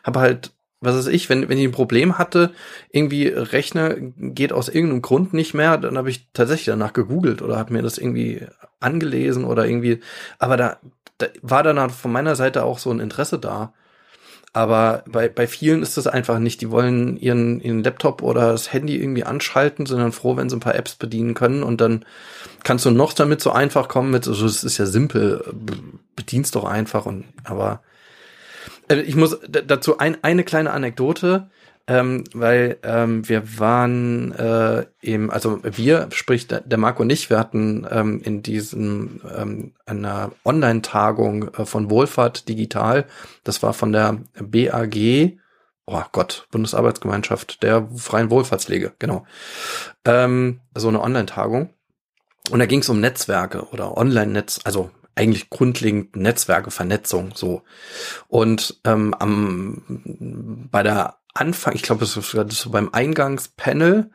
habe 0.04 0.20
halt 0.20 0.52
was 0.80 0.96
weiß 0.96 1.08
ich, 1.08 1.28
wenn, 1.30 1.50
wenn 1.50 1.58
ich 1.58 1.66
ein 1.66 1.72
Problem 1.72 2.18
hatte, 2.20 2.52
irgendwie 2.92 3.28
Rechner 3.28 3.96
geht 3.98 4.54
aus 4.54 4.70
irgendeinem 4.70 5.02
Grund 5.02 5.34
nicht 5.34 5.54
mehr, 5.56 5.78
dann 5.78 5.98
habe 5.98 6.10
ich 6.10 6.28
tatsächlich 6.34 6.68
danach 6.68 6.94
gegoogelt 6.94 7.42
oder 7.42 7.58
habe 7.58 7.74
mir 7.74 7.82
das 7.82 7.98
irgendwie 7.98 8.46
angelesen 8.80 9.44
oder 9.44 9.66
irgendwie, 9.66 10.02
aber 10.38 10.56
da, 10.56 10.78
da 11.18 11.28
war 11.42 11.64
dann 11.64 11.90
von 11.90 12.12
meiner 12.12 12.36
Seite 12.36 12.64
auch 12.64 12.80
so 12.80 12.92
ein 12.92 13.00
Interesse 13.00 13.40
da. 13.40 13.74
Aber 14.54 15.04
bei, 15.06 15.30
bei 15.30 15.46
vielen 15.46 15.84
ist 15.84 15.98
das 15.98 16.08
einfach 16.08 16.40
nicht. 16.40 16.62
Die 16.62 16.72
wollen 16.72 17.18
ihren, 17.18 17.60
ihren 17.62 17.84
Laptop 17.84 18.24
oder 18.24 18.54
das 18.54 18.74
Handy 18.74 18.96
irgendwie 18.96 19.24
anschalten, 19.24 19.86
sind 19.86 20.00
dann 20.00 20.12
froh, 20.12 20.36
wenn 20.36 20.50
sie 20.50 20.56
ein 20.56 20.62
paar 20.62 20.76
Apps 20.76 20.96
bedienen 20.96 21.34
können 21.34 21.64
und 21.64 21.80
dann 21.80 22.06
kannst 22.64 22.86
du 22.86 22.92
noch 22.92 23.14
damit 23.14 23.42
so 23.42 23.52
einfach 23.52 23.88
kommen 23.88 24.10
mit, 24.10 24.28
also 24.28 24.46
es 24.46 24.64
ist 24.64 24.78
ja 24.78 24.86
simpel, 24.86 25.44
bedienst 26.16 26.56
doch 26.56 26.64
einfach 26.64 27.06
und, 27.06 27.26
aber 27.44 27.82
äh, 28.88 29.02
ich 29.02 29.16
muss 29.16 29.38
dazu 29.48 30.00
ein, 30.00 30.18
eine 30.24 30.44
kleine 30.44 30.72
Anekdote 30.72 31.50
ähm, 31.88 32.26
weil 32.34 32.78
ähm, 32.84 33.28
wir 33.28 33.60
waren 33.60 34.34
äh, 34.34 34.86
im, 35.00 35.30
also 35.30 35.60
wir, 35.64 36.10
sprich 36.12 36.48
der, 36.48 36.62
der 36.62 36.78
Marco 36.78 37.02
und 37.02 37.10
ich, 37.10 37.30
wir 37.30 37.40
hatten 37.40 37.88
ähm, 37.90 38.22
in 38.22 38.44
diesem 38.44 39.22
ähm, 39.36 39.74
einer 39.86 40.34
Online-Tagung 40.44 41.54
äh, 41.54 41.66
von 41.66 41.90
Wohlfahrt 41.90 42.50
Digital, 42.50 43.06
das 43.46 43.64
war 43.64 43.74
von 43.74 43.94
der 43.94 44.20
BAG, 44.38 45.38
oh 45.86 46.04
Gott, 46.12 46.48
Bundesarbeitsgemeinschaft 46.52 47.64
der 47.64 47.88
freien 47.96 48.30
Wohlfahrtspflege, 48.30 48.94
genau, 49.00 49.26
ähm, 50.04 50.60
so 50.76 50.90
eine 50.90 51.02
Online-Tagung. 51.02 51.70
Und 52.50 52.60
da 52.60 52.66
ging 52.66 52.80
es 52.80 52.90
um 52.90 53.00
Netzwerke 53.00 53.68
oder 53.72 53.98
Online-Netz, 53.98 54.60
also 54.64 54.92
eigentlich 55.16 55.50
grundlegend 55.50 56.16
Netzwerke, 56.16 56.72
Vernetzung 56.72 57.32
so. 57.34 57.64
Und 58.28 58.80
ähm, 58.86 59.14
am, 59.14 60.68
bei 60.72 60.84
der 60.84 61.18
Anfang, 61.40 61.76
ich 61.76 61.84
glaube, 61.84 62.02
das 62.02 62.16
war 62.36 62.50
so 62.50 62.70
beim 62.70 62.90
Eingangspanel, 62.92 64.10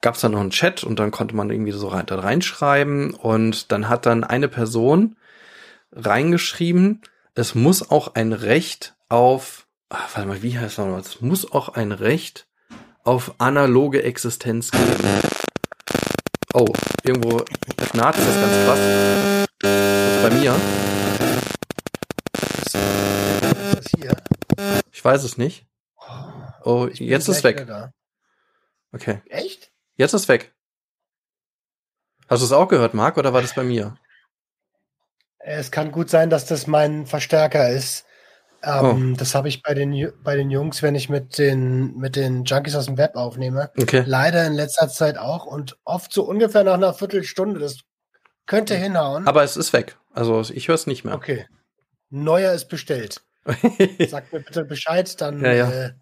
gab 0.00 0.14
es 0.14 0.20
dann 0.20 0.32
noch 0.32 0.40
einen 0.40 0.50
Chat 0.50 0.84
und 0.84 0.98
dann 0.98 1.10
konnte 1.10 1.34
man 1.34 1.50
irgendwie 1.50 1.72
so 1.72 1.88
rein, 1.88 2.06
da 2.06 2.18
reinschreiben 2.18 3.14
und 3.14 3.72
dann 3.72 3.88
hat 3.88 4.06
dann 4.06 4.24
eine 4.24 4.48
Person 4.48 5.16
reingeschrieben, 5.92 7.02
es 7.34 7.54
muss 7.54 7.90
auch 7.90 8.14
ein 8.14 8.32
Recht 8.32 8.94
auf, 9.08 9.66
ach, 9.88 10.08
warte 10.14 10.28
mal, 10.28 10.42
wie 10.42 10.58
heißt 10.58 10.78
das 10.78 10.84
nochmal? 10.84 11.00
Es 11.00 11.20
muss 11.20 11.50
auch 11.50 11.68
ein 11.70 11.92
Recht 11.92 12.46
auf 13.04 13.34
analoge 13.38 14.02
Existenz 14.02 14.70
geben. 14.70 14.84
Oh, 16.52 16.66
irgendwo 17.04 17.44
knarzt 17.92 18.20
das 18.20 18.40
ganz 18.40 18.52
krass. 18.64 18.80
Also 19.62 20.28
bei 20.28 20.30
mir. 20.30 20.54
Ist 22.64 22.74
das 22.74 23.86
hier? 23.96 24.16
Ich 24.90 25.04
weiß 25.04 25.24
es 25.24 25.38
nicht. 25.38 25.67
Oh, 26.68 26.86
jetzt 26.92 27.28
ist 27.28 27.44
weg. 27.44 27.66
Okay. 28.92 29.22
Echt? 29.30 29.72
Jetzt 29.96 30.12
ist 30.12 30.28
weg. 30.28 30.52
Hast 32.28 32.42
du 32.42 32.44
es 32.44 32.52
auch 32.52 32.68
gehört, 32.68 32.92
Marc, 32.92 33.16
oder 33.16 33.32
war 33.32 33.40
das 33.40 33.54
bei 33.54 33.64
mir? 33.64 33.96
Es 35.38 35.70
kann 35.70 35.92
gut 35.92 36.10
sein, 36.10 36.28
dass 36.28 36.44
das 36.44 36.66
mein 36.66 37.06
Verstärker 37.06 37.70
ist. 37.70 38.04
Ähm, 38.62 39.12
oh. 39.14 39.16
Das 39.16 39.34
habe 39.34 39.48
ich 39.48 39.62
bei 39.62 39.72
den, 39.72 40.12
bei 40.22 40.36
den 40.36 40.50
Jungs, 40.50 40.82
wenn 40.82 40.94
ich 40.94 41.08
mit 41.08 41.38
den, 41.38 41.96
mit 41.96 42.16
den 42.16 42.44
Junkies 42.44 42.74
aus 42.74 42.84
dem 42.84 42.98
Web 42.98 43.16
aufnehme. 43.16 43.70
Okay. 43.80 44.02
Leider 44.04 44.46
in 44.46 44.52
letzter 44.52 44.90
Zeit 44.90 45.16
auch 45.16 45.46
und 45.46 45.78
oft 45.84 46.12
so 46.12 46.24
ungefähr 46.24 46.64
nach 46.64 46.74
einer 46.74 46.92
Viertelstunde. 46.92 47.60
Das 47.60 47.78
könnte 48.44 48.74
hinhauen. 48.74 49.26
Aber 49.26 49.42
es 49.42 49.56
ist 49.56 49.72
weg. 49.72 49.96
Also 50.12 50.42
ich 50.52 50.68
höre 50.68 50.74
es 50.74 50.86
nicht 50.86 51.02
mehr. 51.02 51.14
Okay. 51.14 51.46
Neuer 52.10 52.52
ist 52.52 52.68
bestellt. 52.68 53.22
Sag 54.08 54.30
mir 54.34 54.40
bitte 54.40 54.66
Bescheid, 54.66 55.18
dann 55.22 55.42
ja, 55.42 55.52
ja. 55.54 55.70
Äh, 55.70 55.94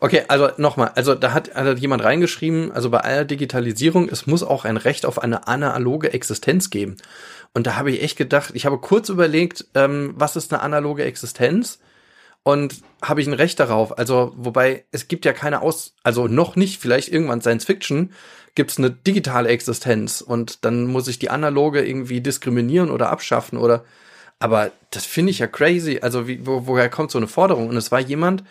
Okay, 0.00 0.24
also 0.28 0.50
nochmal, 0.56 0.92
also 0.96 1.14
da 1.14 1.32
hat, 1.32 1.54
hat 1.54 1.78
jemand 1.78 2.02
reingeschrieben, 2.02 2.72
also 2.72 2.90
bei 2.90 3.00
aller 3.00 3.24
Digitalisierung, 3.24 4.08
es 4.08 4.26
muss 4.26 4.42
auch 4.42 4.64
ein 4.64 4.76
Recht 4.76 5.06
auf 5.06 5.22
eine 5.22 5.46
analoge 5.46 6.12
Existenz 6.12 6.70
geben. 6.70 6.96
Und 7.54 7.66
da 7.66 7.76
habe 7.76 7.90
ich 7.90 8.02
echt 8.02 8.16
gedacht, 8.16 8.50
ich 8.54 8.66
habe 8.66 8.78
kurz 8.78 9.08
überlegt, 9.08 9.66
ähm, 9.74 10.14
was 10.16 10.36
ist 10.36 10.52
eine 10.52 10.62
analoge 10.62 11.04
Existenz? 11.04 11.78
Und 12.42 12.76
habe 13.02 13.20
ich 13.20 13.26
ein 13.26 13.34
Recht 13.34 13.60
darauf? 13.60 13.98
Also, 13.98 14.32
wobei 14.36 14.84
es 14.92 15.08
gibt 15.08 15.24
ja 15.26 15.32
keine 15.32 15.60
Aus, 15.60 15.94
also 16.02 16.26
noch 16.26 16.56
nicht, 16.56 16.80
vielleicht 16.80 17.08
irgendwann 17.08 17.42
Science 17.42 17.66
Fiction, 17.66 18.12
gibt 18.54 18.70
es 18.70 18.78
eine 18.78 18.90
digitale 18.90 19.50
Existenz 19.50 20.20
und 20.22 20.64
dann 20.64 20.86
muss 20.86 21.06
ich 21.06 21.18
die 21.18 21.30
analoge 21.30 21.84
irgendwie 21.84 22.20
diskriminieren 22.20 22.90
oder 22.90 23.10
abschaffen 23.10 23.58
oder, 23.58 23.84
aber 24.38 24.72
das 24.90 25.06
finde 25.06 25.30
ich 25.30 25.38
ja 25.38 25.46
crazy. 25.46 25.98
Also, 26.00 26.26
wie, 26.26 26.46
wo, 26.46 26.66
woher 26.66 26.88
kommt 26.88 27.10
so 27.10 27.18
eine 27.18 27.28
Forderung? 27.28 27.68
Und 27.68 27.76
es 27.76 27.92
war 27.92 28.00
jemand, 28.00 28.42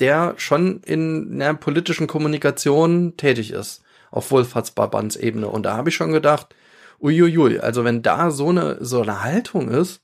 der 0.00 0.34
schon 0.36 0.80
in 0.82 1.40
einer 1.40 1.54
politischen 1.54 2.06
Kommunikation 2.06 3.16
tätig 3.16 3.50
ist, 3.52 3.82
auf 4.10 4.30
Wohlfahrtsverbandsebene. 4.30 5.48
Und 5.48 5.64
da 5.64 5.76
habe 5.76 5.88
ich 5.88 5.94
schon 5.94 6.12
gedacht, 6.12 6.54
uiuiui, 7.00 7.60
also 7.60 7.84
wenn 7.84 8.02
da 8.02 8.30
so 8.30 8.48
eine, 8.48 8.84
so 8.84 9.02
eine 9.02 9.22
Haltung 9.22 9.68
ist, 9.68 10.02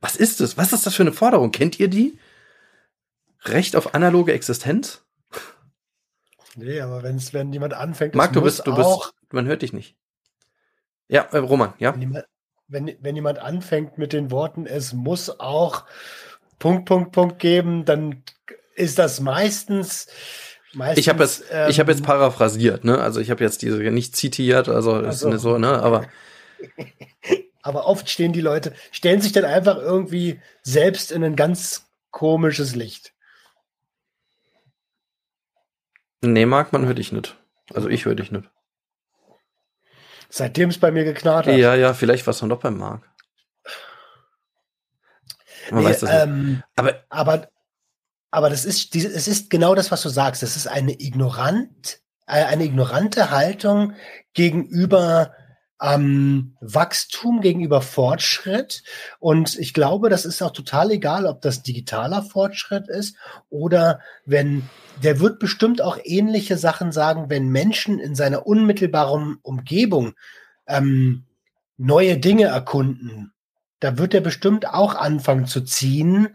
was 0.00 0.16
ist 0.16 0.40
das? 0.40 0.58
Was 0.58 0.72
ist 0.72 0.86
das 0.86 0.94
für 0.94 1.02
eine 1.02 1.12
Forderung? 1.12 1.50
Kennt 1.50 1.80
ihr 1.80 1.88
die? 1.88 2.18
Recht 3.44 3.76
auf 3.76 3.94
analoge 3.94 4.32
Existenz? 4.32 5.02
Nee, 6.56 6.80
aber 6.80 7.02
wenn's, 7.02 7.32
wenn 7.32 7.52
jemand 7.52 7.74
anfängt, 7.74 8.14
Marc, 8.14 8.32
du 8.32 8.42
bist, 8.42 8.66
du 8.66 8.74
bist, 8.74 9.12
man 9.30 9.46
hört 9.46 9.62
dich 9.62 9.72
nicht. 9.72 9.96
Ja, 11.08 11.22
äh, 11.32 11.38
Roman, 11.38 11.74
ja. 11.78 11.94
Wenn 11.94 12.00
jemand, 12.00 12.24
wenn, 12.68 12.96
wenn 13.00 13.14
jemand 13.14 13.38
anfängt 13.38 13.98
mit 13.98 14.12
den 14.12 14.30
Worten, 14.30 14.66
es 14.66 14.92
muss 14.92 15.40
auch 15.40 15.84
Punkt, 16.58 16.86
Punkt, 16.86 17.12
Punkt 17.12 17.38
geben, 17.38 17.84
dann 17.84 18.22
ist 18.74 18.98
das 18.98 19.20
meistens. 19.20 20.06
meistens 20.72 20.98
ich 20.98 21.08
habe 21.08 21.22
jetzt, 21.22 21.44
ähm, 21.50 21.70
ich 21.70 21.80
habe 21.80 21.92
jetzt 21.92 22.04
paraphrasiert, 22.04 22.84
ne? 22.84 22.98
Also 22.98 23.20
ich 23.20 23.30
habe 23.30 23.42
jetzt 23.44 23.62
diese 23.62 23.78
nicht 23.78 24.16
zitiert, 24.16 24.68
also 24.68 25.00
ist 25.00 25.20
so. 25.20 25.36
so, 25.36 25.58
ne? 25.58 25.82
Aber 25.82 26.06
aber 27.62 27.86
oft 27.86 28.10
stehen 28.10 28.32
die 28.32 28.40
Leute, 28.40 28.74
stellen 28.92 29.20
sich 29.20 29.32
dann 29.32 29.44
einfach 29.44 29.76
irgendwie 29.76 30.40
selbst 30.62 31.12
in 31.12 31.24
ein 31.24 31.36
ganz 31.36 31.86
komisches 32.10 32.74
Licht. 32.74 33.12
Nee, 36.20 36.46
mag 36.46 36.72
man 36.72 36.86
hört 36.86 36.98
ich 36.98 37.12
nicht. 37.12 37.36
Also 37.72 37.88
ich 37.88 38.04
höre 38.04 38.14
dich 38.14 38.30
nicht. 38.30 38.48
Seitdem 40.28 40.70
es 40.70 40.78
bei 40.78 40.90
mir 40.90 41.04
geknarrt 41.04 41.46
hat. 41.46 41.56
Ja, 41.56 41.74
ja, 41.74 41.94
vielleicht 41.94 42.26
war 42.26 42.32
es 42.32 42.38
dann 42.38 42.48
doch 42.48 42.60
beim 42.60 42.76
Marc. 42.76 43.08
Man 45.70 45.82
nee, 45.82 45.90
weiß 45.90 46.00
das 46.00 46.10
ähm, 46.10 46.62
aber, 46.76 47.04
aber, 47.08 47.48
aber 48.34 48.50
das 48.50 48.64
ist, 48.64 48.96
es 48.96 49.28
ist 49.28 49.48
genau 49.48 49.76
das, 49.76 49.92
was 49.92 50.02
du 50.02 50.08
sagst. 50.08 50.42
Es 50.42 50.56
ist 50.56 50.66
eine 50.66 51.00
ignorant, 51.00 52.00
äh, 52.26 52.44
eine 52.44 52.64
ignorante 52.64 53.30
Haltung 53.30 53.92
gegenüber 54.32 55.32
ähm, 55.80 56.56
Wachstum, 56.60 57.42
gegenüber 57.42 57.80
Fortschritt. 57.80 58.82
Und 59.20 59.56
ich 59.56 59.72
glaube, 59.72 60.10
das 60.10 60.24
ist 60.24 60.42
auch 60.42 60.50
total 60.50 60.90
egal, 60.90 61.26
ob 61.26 61.42
das 61.42 61.62
digitaler 61.62 62.22
Fortschritt 62.22 62.88
ist 62.88 63.16
oder 63.50 64.00
wenn, 64.26 64.68
der 65.00 65.20
wird 65.20 65.38
bestimmt 65.38 65.80
auch 65.80 65.96
ähnliche 66.02 66.58
Sachen 66.58 66.90
sagen, 66.90 67.30
wenn 67.30 67.50
Menschen 67.50 68.00
in 68.00 68.16
seiner 68.16 68.48
unmittelbaren 68.48 69.38
Umgebung 69.42 70.14
ähm, 70.66 71.22
neue 71.76 72.18
Dinge 72.18 72.46
erkunden, 72.46 73.32
da 73.84 73.98
wird 73.98 74.14
er 74.14 74.22
bestimmt 74.22 74.66
auch 74.66 74.94
anfangen 74.94 75.44
zu 75.44 75.60
ziehen 75.60 76.34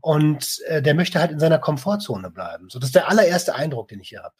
und 0.00 0.58
äh, 0.66 0.82
der 0.82 0.94
möchte 0.94 1.20
halt 1.20 1.30
in 1.30 1.38
seiner 1.38 1.60
Komfortzone 1.60 2.28
bleiben. 2.28 2.68
So, 2.70 2.80
das 2.80 2.88
ist 2.88 2.96
der 2.96 3.08
allererste 3.08 3.54
Eindruck, 3.54 3.86
den 3.86 4.00
ich 4.00 4.08
hier 4.08 4.24
habe. 4.24 4.34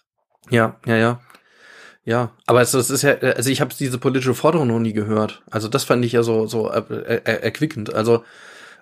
Ja, 0.50 0.76
ja, 0.84 0.96
ja. 0.96 1.20
Ja, 2.04 2.32
aber 2.46 2.60
es, 2.60 2.74
es 2.74 2.90
ist 2.90 3.02
ja, 3.02 3.14
also 3.14 3.48
ich 3.48 3.60
habe 3.60 3.72
diese 3.78 3.98
politische 3.98 4.34
Forderung 4.34 4.66
noch 4.66 4.80
nie 4.80 4.92
gehört. 4.92 5.42
Also 5.48 5.68
das 5.68 5.84
fand 5.84 6.04
ich 6.04 6.10
ja 6.12 6.24
so 6.24 6.48
so 6.48 6.68
äh, 6.68 6.80
äh, 6.80 7.42
erquickend. 7.42 7.94
Also 7.94 8.24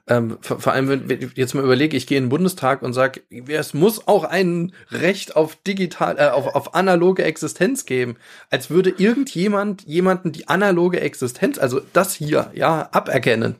ähm, 0.09 0.39
vor, 0.41 0.61
vor 0.61 0.73
allem, 0.73 1.09
wenn 1.09 1.23
ich 1.23 1.37
jetzt 1.37 1.55
mal 1.55 1.65
überlege, 1.65 1.97
ich 1.97 2.07
gehe 2.07 2.19
in 2.19 2.25
den 2.25 2.31
Bundestag 2.31 2.83
und 2.83 2.93
sage, 2.93 3.23
es 3.49 3.75
muss 3.75 4.07
auch 4.07 4.25
ein 4.25 4.73
Recht 4.91 5.35
auf 5.35 5.57
digital, 5.57 6.17
äh, 6.19 6.29
auf, 6.29 6.55
auf 6.55 6.75
analoge 6.75 7.25
Existenz 7.25 7.87
geben. 7.87 8.17
Als 8.51 8.71
würde 8.71 8.91
irgendjemand 8.91 9.83
jemanden 9.83 10.33
die 10.33 10.49
analoge 10.49 11.01
Existenz, 11.01 11.59
also 11.59 11.81
das 11.93 12.15
hier, 12.15 12.51
ja, 12.55 12.89
aberkennen. 12.93 13.57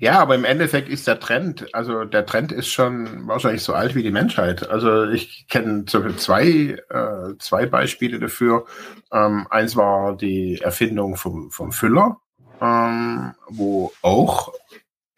Ja, 0.00 0.20
aber 0.20 0.36
im 0.36 0.44
Endeffekt 0.44 0.88
ist 0.88 1.08
der 1.08 1.18
Trend, 1.18 1.74
also 1.74 2.04
der 2.04 2.24
Trend 2.24 2.52
ist 2.52 2.68
schon 2.68 3.26
wahrscheinlich 3.26 3.64
so 3.64 3.74
alt 3.74 3.96
wie 3.96 4.04
die 4.04 4.12
Menschheit. 4.12 4.70
Also 4.70 5.06
ich 5.06 5.48
kenne 5.48 5.86
zwei, 5.86 6.76
äh, 6.88 7.36
zwei 7.40 7.66
Beispiele 7.66 8.20
dafür. 8.20 8.66
Ähm, 9.12 9.48
eins 9.50 9.74
war 9.74 10.16
die 10.16 10.60
Erfindung 10.60 11.16
vom, 11.16 11.50
vom 11.50 11.72
Füller, 11.72 12.20
ähm, 12.60 13.34
wo 13.48 13.92
auch 14.02 14.52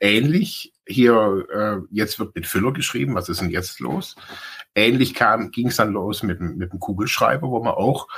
ähnlich 0.01 0.73
hier, 0.87 1.47
äh, 1.53 1.87
jetzt 1.91 2.19
wird 2.19 2.35
mit 2.35 2.47
Füller 2.47 2.73
geschrieben, 2.73 3.15
was 3.15 3.29
ist 3.29 3.41
denn 3.41 3.51
jetzt 3.51 3.81
los? 3.81 4.17
Ähnlich 4.75 5.15
ging 5.53 5.69
es 5.69 5.77
dann 5.77 5.93
los 5.93 6.23
mit, 6.23 6.41
mit 6.41 6.73
dem 6.73 6.81
Kugelschreiber, 6.81 7.49
wo 7.49 7.63
man 7.63 7.75
auch 7.75 8.09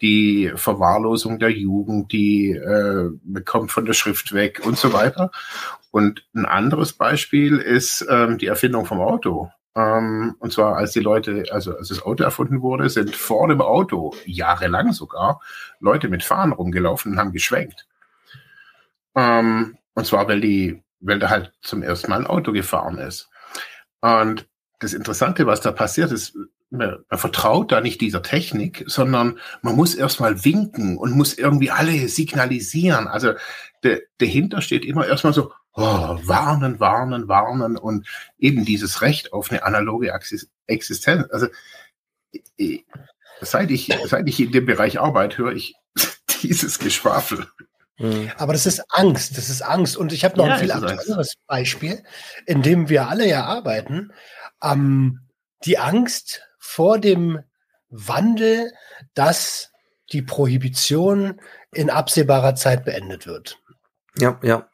die 0.00 0.52
Verwahrlosung 0.56 1.38
der 1.38 1.50
Jugend, 1.50 2.12
die 2.12 2.50
äh, 2.50 3.10
bekommt 3.22 3.70
von 3.70 3.86
der 3.86 3.92
Schrift 3.92 4.32
weg 4.32 4.60
und 4.64 4.76
so 4.76 4.92
weiter. 4.92 5.30
Und 5.90 6.26
ein 6.34 6.44
anderes 6.44 6.92
Beispiel 6.92 7.58
ist 7.58 8.04
ähm, 8.10 8.38
die 8.38 8.46
Erfindung 8.46 8.84
vom 8.84 9.00
Auto. 9.00 9.50
Ähm, 9.76 10.34
und 10.40 10.52
zwar, 10.52 10.76
als 10.76 10.92
die 10.92 11.00
Leute, 11.00 11.44
also 11.50 11.76
als 11.76 11.88
das 11.88 12.02
Auto 12.02 12.24
erfunden 12.24 12.62
wurde, 12.62 12.90
sind 12.90 13.14
vor 13.14 13.48
dem 13.48 13.60
Auto, 13.60 14.14
jahrelang 14.26 14.92
sogar, 14.92 15.40
Leute 15.80 16.08
mit 16.08 16.24
Fahnen 16.24 16.52
rumgelaufen 16.52 17.12
und 17.12 17.18
haben 17.18 17.32
geschwenkt. 17.32 17.86
Ähm, 19.14 19.78
und 19.94 20.06
zwar, 20.06 20.26
weil 20.28 20.40
die, 20.40 20.82
weil 21.02 21.18
da 21.18 21.28
halt 21.28 21.52
zum 21.60 21.82
ersten 21.82 22.10
Mal 22.10 22.20
ein 22.20 22.26
Auto 22.26 22.52
gefahren 22.52 22.98
ist. 22.98 23.28
Und 24.00 24.48
das 24.80 24.94
Interessante, 24.94 25.46
was 25.46 25.60
da 25.60 25.72
passiert 25.72 26.10
ist, 26.10 26.36
man, 26.70 27.04
man 27.08 27.18
vertraut 27.18 27.70
da 27.70 27.80
nicht 27.80 28.00
dieser 28.00 28.22
Technik, 28.22 28.84
sondern 28.86 29.38
man 29.60 29.76
muss 29.76 29.94
erstmal 29.94 30.44
winken 30.44 30.96
und 30.96 31.12
muss 31.12 31.34
irgendwie 31.36 31.70
alle 31.70 32.08
signalisieren. 32.08 33.06
Also 33.06 33.34
der, 33.82 34.00
dahinter 34.18 34.62
steht 34.62 34.84
immer 34.84 35.06
erstmal 35.06 35.34
so, 35.34 35.52
oh, 35.74 35.82
warnen, 35.82 36.80
warnen, 36.80 37.28
warnen 37.28 37.76
und 37.76 38.06
eben 38.38 38.64
dieses 38.64 39.02
Recht 39.02 39.32
auf 39.32 39.50
eine 39.50 39.64
analoge 39.64 40.12
Existenz. 40.66 41.26
Also 41.30 41.48
seit 43.40 43.70
ich, 43.70 43.92
seit 44.06 44.28
ich 44.28 44.40
in 44.40 44.52
dem 44.52 44.66
Bereich 44.66 44.98
arbeite, 44.98 45.38
höre 45.38 45.52
ich 45.52 45.74
dieses 46.42 46.78
Geschwafel. 46.78 47.46
Mhm. 47.98 48.30
Aber 48.36 48.52
das 48.52 48.66
ist 48.66 48.82
Angst, 48.90 49.36
das 49.36 49.48
ist 49.48 49.62
Angst. 49.62 49.96
Und 49.96 50.12
ich 50.12 50.24
habe 50.24 50.36
noch 50.36 50.46
ja, 50.46 50.54
ein 50.54 50.60
viel 50.60 50.72
aktuelleres 50.72 51.34
Beispiel, 51.46 52.02
in 52.46 52.62
dem 52.62 52.88
wir 52.88 53.08
alle 53.08 53.28
ja 53.28 53.44
arbeiten. 53.44 54.12
Ähm, 54.62 55.20
die 55.64 55.78
Angst 55.78 56.42
vor 56.58 56.98
dem 56.98 57.40
Wandel, 57.88 58.72
dass 59.14 59.70
die 60.12 60.22
Prohibition 60.22 61.40
in 61.72 61.90
absehbarer 61.90 62.54
Zeit 62.54 62.84
beendet 62.84 63.26
wird. 63.26 63.58
Ja, 64.18 64.38
ja. 64.42 64.68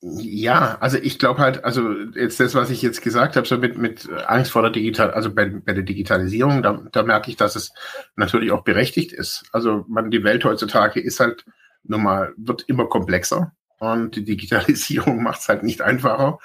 Ja, 0.00 0.78
also 0.78 0.96
ich 0.96 1.18
glaube 1.18 1.40
halt, 1.40 1.64
also 1.64 1.92
jetzt 2.14 2.38
das, 2.38 2.54
was 2.54 2.70
ich 2.70 2.82
jetzt 2.82 3.02
gesagt 3.02 3.34
habe, 3.34 3.48
so 3.48 3.58
mit, 3.58 3.78
mit 3.78 4.08
Angst 4.26 4.52
vor 4.52 4.62
der 4.62 4.70
Digital, 4.70 5.10
also 5.10 5.34
bei, 5.34 5.46
bei 5.46 5.72
der 5.72 5.82
Digitalisierung, 5.82 6.62
da, 6.62 6.80
da 6.92 7.02
merke 7.02 7.30
ich, 7.30 7.36
dass 7.36 7.56
es 7.56 7.72
natürlich 8.14 8.52
auch 8.52 8.62
berechtigt 8.62 9.12
ist. 9.12 9.44
Also 9.52 9.84
man, 9.88 10.12
die 10.12 10.22
Welt 10.22 10.44
heutzutage 10.44 11.00
ist 11.00 11.18
halt 11.18 11.44
nun 11.82 12.04
mal, 12.04 12.32
wird 12.36 12.62
immer 12.68 12.86
komplexer 12.86 13.52
und 13.80 14.14
die 14.14 14.24
Digitalisierung 14.24 15.22
macht 15.22 15.40
es 15.40 15.48
halt 15.48 15.64
nicht 15.64 15.82
einfacher. 15.82 16.38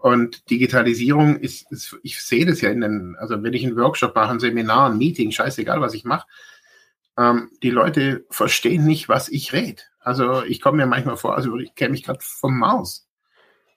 Und 0.00 0.48
Digitalisierung 0.50 1.38
ist, 1.38 1.70
ist, 1.72 1.96
ich 2.02 2.22
sehe 2.22 2.46
das 2.46 2.60
ja 2.60 2.70
in 2.70 2.80
den, 2.80 3.16
also 3.18 3.42
wenn 3.42 3.52
ich 3.54 3.64
einen 3.64 3.76
Workshop 3.76 4.14
mache, 4.14 4.30
ein 4.30 4.40
Seminar, 4.40 4.90
ein 4.90 4.98
Meeting, 4.98 5.32
scheißegal, 5.32 5.80
was 5.80 5.94
ich 5.94 6.04
mache, 6.04 6.26
ähm, 7.16 7.50
die 7.62 7.70
Leute 7.70 8.24
verstehen 8.30 8.84
nicht, 8.84 9.08
was 9.08 9.28
ich 9.28 9.52
rede. 9.52 9.82
Also 10.04 10.42
ich 10.44 10.60
komme 10.60 10.78
mir 10.78 10.86
manchmal 10.86 11.16
vor, 11.16 11.34
also 11.34 11.56
ich 11.56 11.74
kenne 11.74 11.92
mich 11.92 12.04
gerade 12.04 12.20
vom 12.20 12.58
Mars. 12.58 13.08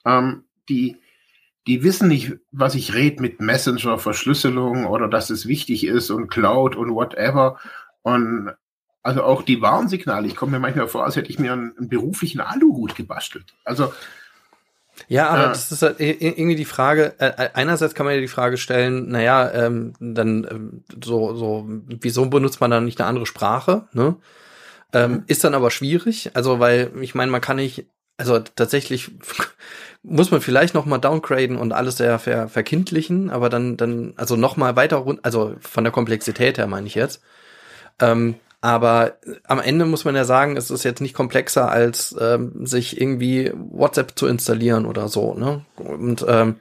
Ähm, 0.05 0.43
die, 0.69 0.97
die 1.65 1.83
wissen 1.83 2.07
nicht, 2.07 2.33
was 2.51 2.75
ich 2.75 2.93
rede 2.93 3.21
mit 3.21 3.39
Messenger, 3.39 3.97
Verschlüsselung 3.97 4.85
oder 4.85 5.07
dass 5.07 5.29
es 5.29 5.47
wichtig 5.47 5.85
ist 5.85 6.09
und 6.09 6.29
Cloud 6.29 6.75
und 6.75 6.93
whatever. 6.93 7.59
Und 8.01 8.51
also 9.03 9.23
auch 9.23 9.41
die 9.41 9.61
Warnsignale. 9.61 10.27
Ich 10.27 10.35
komme 10.35 10.53
mir 10.53 10.59
manchmal 10.59 10.87
vor, 10.87 11.05
als 11.05 11.15
hätte 11.15 11.29
ich 11.29 11.39
mir 11.39 11.53
einen, 11.53 11.77
einen 11.77 11.89
beruflichen 11.89 12.41
Aluhut 12.41 12.95
gebastelt. 12.95 13.55
Also 13.63 13.93
ja, 15.07 15.29
aber 15.29 15.43
ja. 15.43 15.49
das 15.49 15.71
ist 15.71 15.81
halt 15.81 15.99
irgendwie 15.99 16.55
die 16.55 16.65
Frage, 16.65 17.13
äh, 17.19 17.27
äh, 17.27 17.49
einerseits 17.53 17.93
kann 17.93 18.05
man 18.05 18.15
ja 18.15 18.21
die 18.21 18.27
Frage 18.27 18.57
stellen, 18.57 19.09
naja, 19.09 19.51
ähm, 19.53 19.93
dann 19.99 20.47
ähm, 20.49 20.83
so, 21.03 21.35
so, 21.35 21.65
wieso 21.67 22.25
benutzt 22.25 22.59
man 22.59 22.71
dann 22.71 22.85
nicht 22.85 22.99
eine 22.99 23.07
andere 23.07 23.25
Sprache, 23.25 23.87
ne? 23.93 24.15
Ähm. 24.93 25.23
Ist 25.27 25.43
dann 25.43 25.53
aber 25.53 25.71
schwierig, 25.71 26.31
also 26.33 26.59
weil, 26.59 26.91
ich 27.01 27.15
meine, 27.15 27.31
man 27.31 27.41
kann 27.41 27.57
nicht, 27.57 27.87
also 28.17 28.39
tatsächlich 28.39 29.11
muss 30.03 30.31
man 30.31 30.41
vielleicht 30.41 30.73
noch 30.73 30.85
mal 30.85 30.97
downgraden 30.97 31.57
und 31.57 31.73
alles 31.73 31.97
sehr 31.97 32.19
ver 32.19 32.47
verkindlichen, 32.47 33.29
aber 33.29 33.49
dann, 33.49 33.77
dann, 33.77 34.13
also 34.15 34.35
noch 34.35 34.57
mal 34.57 34.75
weiter 34.75 34.97
rund, 34.97 35.25
also 35.25 35.55
von 35.59 35.83
der 35.83 35.91
Komplexität 35.91 36.57
her 36.57 36.67
meine 36.67 36.87
ich 36.87 36.95
jetzt. 36.95 37.21
Ähm, 37.99 38.35
aber 38.61 39.17
am 39.43 39.59
Ende 39.59 39.85
muss 39.85 40.03
man 40.03 40.15
ja 40.15 40.25
sagen, 40.25 40.57
es 40.57 40.71
ist 40.71 40.83
jetzt 40.83 41.01
nicht 41.01 41.13
komplexer, 41.13 41.69
als 41.69 42.15
ähm, 42.19 42.65
sich 42.65 42.99
irgendwie 42.99 43.51
WhatsApp 43.53 44.17
zu 44.17 44.25
installieren 44.25 44.85
oder 44.85 45.09
so. 45.09 45.35
Ne? 45.35 45.63
Und 45.75 46.25
ähm, 46.27 46.55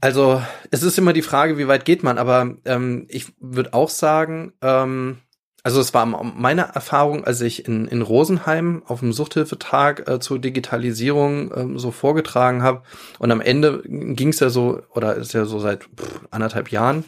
also 0.00 0.42
es 0.70 0.82
ist 0.82 0.98
immer 0.98 1.12
die 1.12 1.22
Frage, 1.22 1.56
wie 1.56 1.68
weit 1.68 1.84
geht 1.84 2.02
man. 2.02 2.18
Aber 2.18 2.56
ähm, 2.64 3.06
ich 3.08 3.32
würde 3.38 3.74
auch 3.74 3.90
sagen, 3.90 4.54
ähm, 4.60 5.18
also 5.66 5.80
es 5.80 5.92
war 5.92 6.06
meine 6.06 6.74
Erfahrung, 6.76 7.24
als 7.24 7.40
ich 7.40 7.66
in, 7.66 7.88
in 7.88 8.00
Rosenheim 8.00 8.84
auf 8.86 9.00
dem 9.00 9.12
Suchthilfetag 9.12 10.08
äh, 10.08 10.20
zur 10.20 10.38
Digitalisierung 10.38 11.50
ähm, 11.56 11.78
so 11.80 11.90
vorgetragen 11.90 12.62
habe. 12.62 12.82
Und 13.18 13.32
am 13.32 13.40
Ende 13.40 13.82
ging 13.84 14.28
es 14.28 14.38
ja 14.38 14.48
so, 14.48 14.82
oder 14.94 15.16
ist 15.16 15.32
ja 15.32 15.44
so 15.44 15.58
seit 15.58 15.82
pff, 15.82 16.20
anderthalb 16.30 16.70
Jahren, 16.70 17.04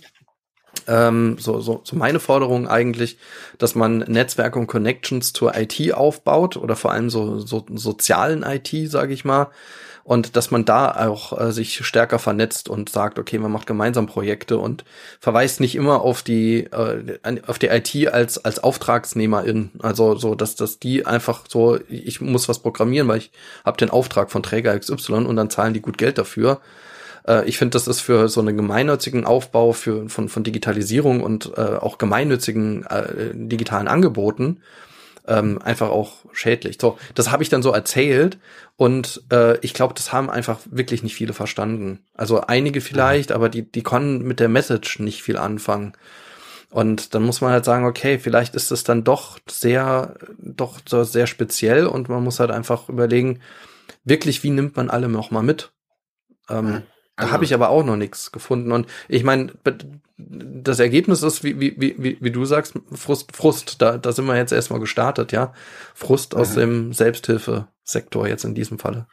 ähm, 0.89 1.37
so, 1.39 1.61
so, 1.61 1.83
so 1.85 1.95
meine 1.95 2.19
Forderung 2.19 2.67
eigentlich, 2.67 3.19
dass 3.59 3.77
man 3.77 3.99
Netzwerke 3.99 4.59
und 4.59 4.67
Connections 4.67 5.33
zur 5.33 5.55
IT 5.55 5.95
aufbaut 5.95 6.57
oder 6.57 6.75
vor 6.75 6.91
allem 6.91 7.11
so, 7.11 7.39
so 7.39 7.65
sozialen 7.73 8.43
IT, 8.43 8.91
sage 8.91 9.13
ich 9.13 9.25
mal, 9.25 9.53
und 10.09 10.37
dass 10.37 10.51
man 10.51 10.65
da 10.65 11.07
auch 11.07 11.39
äh, 11.39 11.53
sich 11.53 11.85
stärker 11.85 12.19
vernetzt 12.19 12.71
und 12.71 12.89
sagt, 12.89 13.19
okay, 13.19 13.39
man 13.39 13.53
macht 13.53 13.67
gemeinsam 13.67 14.07
Projekte 14.07 14.57
und 14.57 14.87
verweist 15.21 15.61
nicht 15.61 15.75
immer 15.75 16.01
auf 16.01 16.23
die 16.23 16.61
äh, 16.61 17.19
auf 17.47 17.59
die 17.59 17.67
IT 17.67 18.09
als 18.11 18.43
als 18.43 18.59
Auftragsnehmerin, 18.59 19.71
also 19.81 20.17
so, 20.17 20.35
dass 20.35 20.57
dass 20.57 20.79
die 20.79 21.05
einfach 21.05 21.43
so, 21.47 21.79
ich 21.91 22.23
muss 22.23 22.49
was 22.49 22.61
programmieren, 22.61 23.07
weil 23.07 23.19
ich 23.19 23.33
habe 23.67 23.77
den 23.77 23.91
Auftrag 23.91 24.31
von 24.31 24.43
Träger 24.43 24.79
XY 24.79 25.27
und 25.27 25.37
dann 25.37 25.51
zahlen 25.51 25.75
die 25.75 25.83
gut 25.83 25.99
Geld 25.99 26.17
dafür. 26.17 26.63
Äh, 27.27 27.47
ich 27.47 27.59
finde, 27.59 27.73
das 27.73 27.87
ist 27.87 28.01
für 28.01 28.31
so 28.31 28.41
einen 28.41 28.57
gemeinnützigen 28.57 29.27
Aufbau 29.27 29.75
für 29.75 30.09
von 30.09 30.31
von 30.31 30.43
Digitalisierung 30.43 31.23
und 31.23 31.53
äh, 31.59 31.61
auch 31.61 31.99
gemeinnützigen 31.99 32.87
äh, 32.87 33.35
digitalen 33.35 33.89
Angeboten 33.89 34.63
ähm, 35.29 35.61
einfach 35.63 35.91
auch 35.91 36.25
schädlich. 36.33 36.79
So, 36.81 36.99
das 37.15 37.31
habe 37.31 37.43
ich 37.43 37.49
dann 37.49 37.63
so 37.63 37.71
erzählt 37.73 38.39
und 38.77 39.23
äh, 39.31 39.59
ich 39.59 39.75
glaube, 39.75 39.95
das 39.95 40.13
haben 40.13 40.31
einfach 40.31 40.61
wirklich 40.71 41.03
nicht 41.03 41.15
viele 41.15 41.35
verstanden. 41.35 42.01
Also 42.15 42.41
einige 42.41 42.81
vielleicht, 42.81 43.31
ja. 43.31 43.37
aber 43.37 43.49
die, 43.49 43.71
die 43.71 43.83
konnten 43.83 44.27
mit 44.27 44.41
der 44.41 44.49
Message 44.49 44.99
nicht 44.99 45.23
viel 45.23 45.37
anfangen. 45.37 45.93
Und 46.71 47.15
dann 47.15 47.23
muss 47.23 47.41
man 47.41 47.51
halt 47.51 47.65
sagen, 47.65 47.87
okay, 47.87 48.19
vielleicht 48.19 48.55
ist 48.55 48.71
es 48.71 48.85
dann 48.85 49.05
doch 49.05 49.39
sehr, 49.49 50.15
doch 50.39 50.81
so 50.87 51.03
sehr 51.05 51.27
speziell 51.27 51.87
und 51.87 52.09
man 52.09 52.23
muss 52.23 52.41
halt 52.41 52.51
einfach 52.51 52.89
überlegen, 52.89 53.41
wirklich, 54.05 54.43
wie 54.43 54.51
nimmt 54.51 54.77
man 54.77 54.91
alle 54.91 55.09
noch 55.09 55.31
mal 55.31 55.43
mit? 55.43 55.73
Ähm, 56.51 56.83
also, 57.19 57.29
da 57.29 57.35
habe 57.35 57.45
ich 57.45 57.53
aber 57.55 57.69
auch 57.69 57.85
noch 57.85 57.97
nichts 57.97 58.33
gefunden. 58.33 58.73
Und 58.73 58.87
ich 59.09 59.25
meine, 59.25 59.53
das 60.17 60.79
Ergebnis 60.79 61.23
ist, 61.23 61.45
wie, 61.45 61.61
wie, 61.61 61.77
wie, 61.79 62.19
wie 62.21 62.31
du 62.31 62.45
sagst, 62.45 62.79
Frust, 62.93 63.35
Frust. 63.35 63.83
Da, 63.83 63.99
da 63.99 64.13
sind 64.13 64.27
wir 64.27 64.37
jetzt 64.37 64.53
erstmal 64.53 64.81
gestartet, 64.81 65.33
ja. 65.33 65.53
Frust 65.95 66.35
mhm. 66.35 66.41
aus 66.41 66.55
dem 66.55 66.93
Selbsthilfesektor 66.93 68.27
jetzt 68.29 68.45
in 68.45 68.55
diesem 68.55 68.79
Falle. 68.79 69.07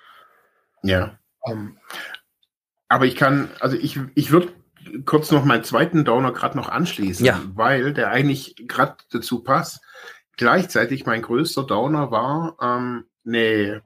Ja. 0.84 1.18
Um, 1.42 1.52
ähm, 1.52 1.78
aber 2.88 3.06
ich 3.06 3.16
kann, 3.16 3.50
also 3.60 3.76
ich, 3.76 4.00
ich 4.14 4.32
würde 4.32 4.50
kurz 5.06 5.32
noch 5.32 5.46
meinen 5.46 5.64
zweiten 5.64 6.06
Downer 6.06 6.32
gerade 6.32 6.58
noch 6.58 6.70
anschließen, 6.70 7.26
ja. 7.26 7.42
weil 7.54 7.94
der 7.94 8.12
eigentlich 8.12 8.56
gerade 8.68 8.98
dazu 9.12 9.44
passt. 9.44 9.82
Gleichzeitig 10.38 11.06
mein 11.06 11.22
größter 11.22 11.64
Downer 11.64 12.12
war 12.12 12.58
ähm, 12.62 13.06
eine 13.26 13.84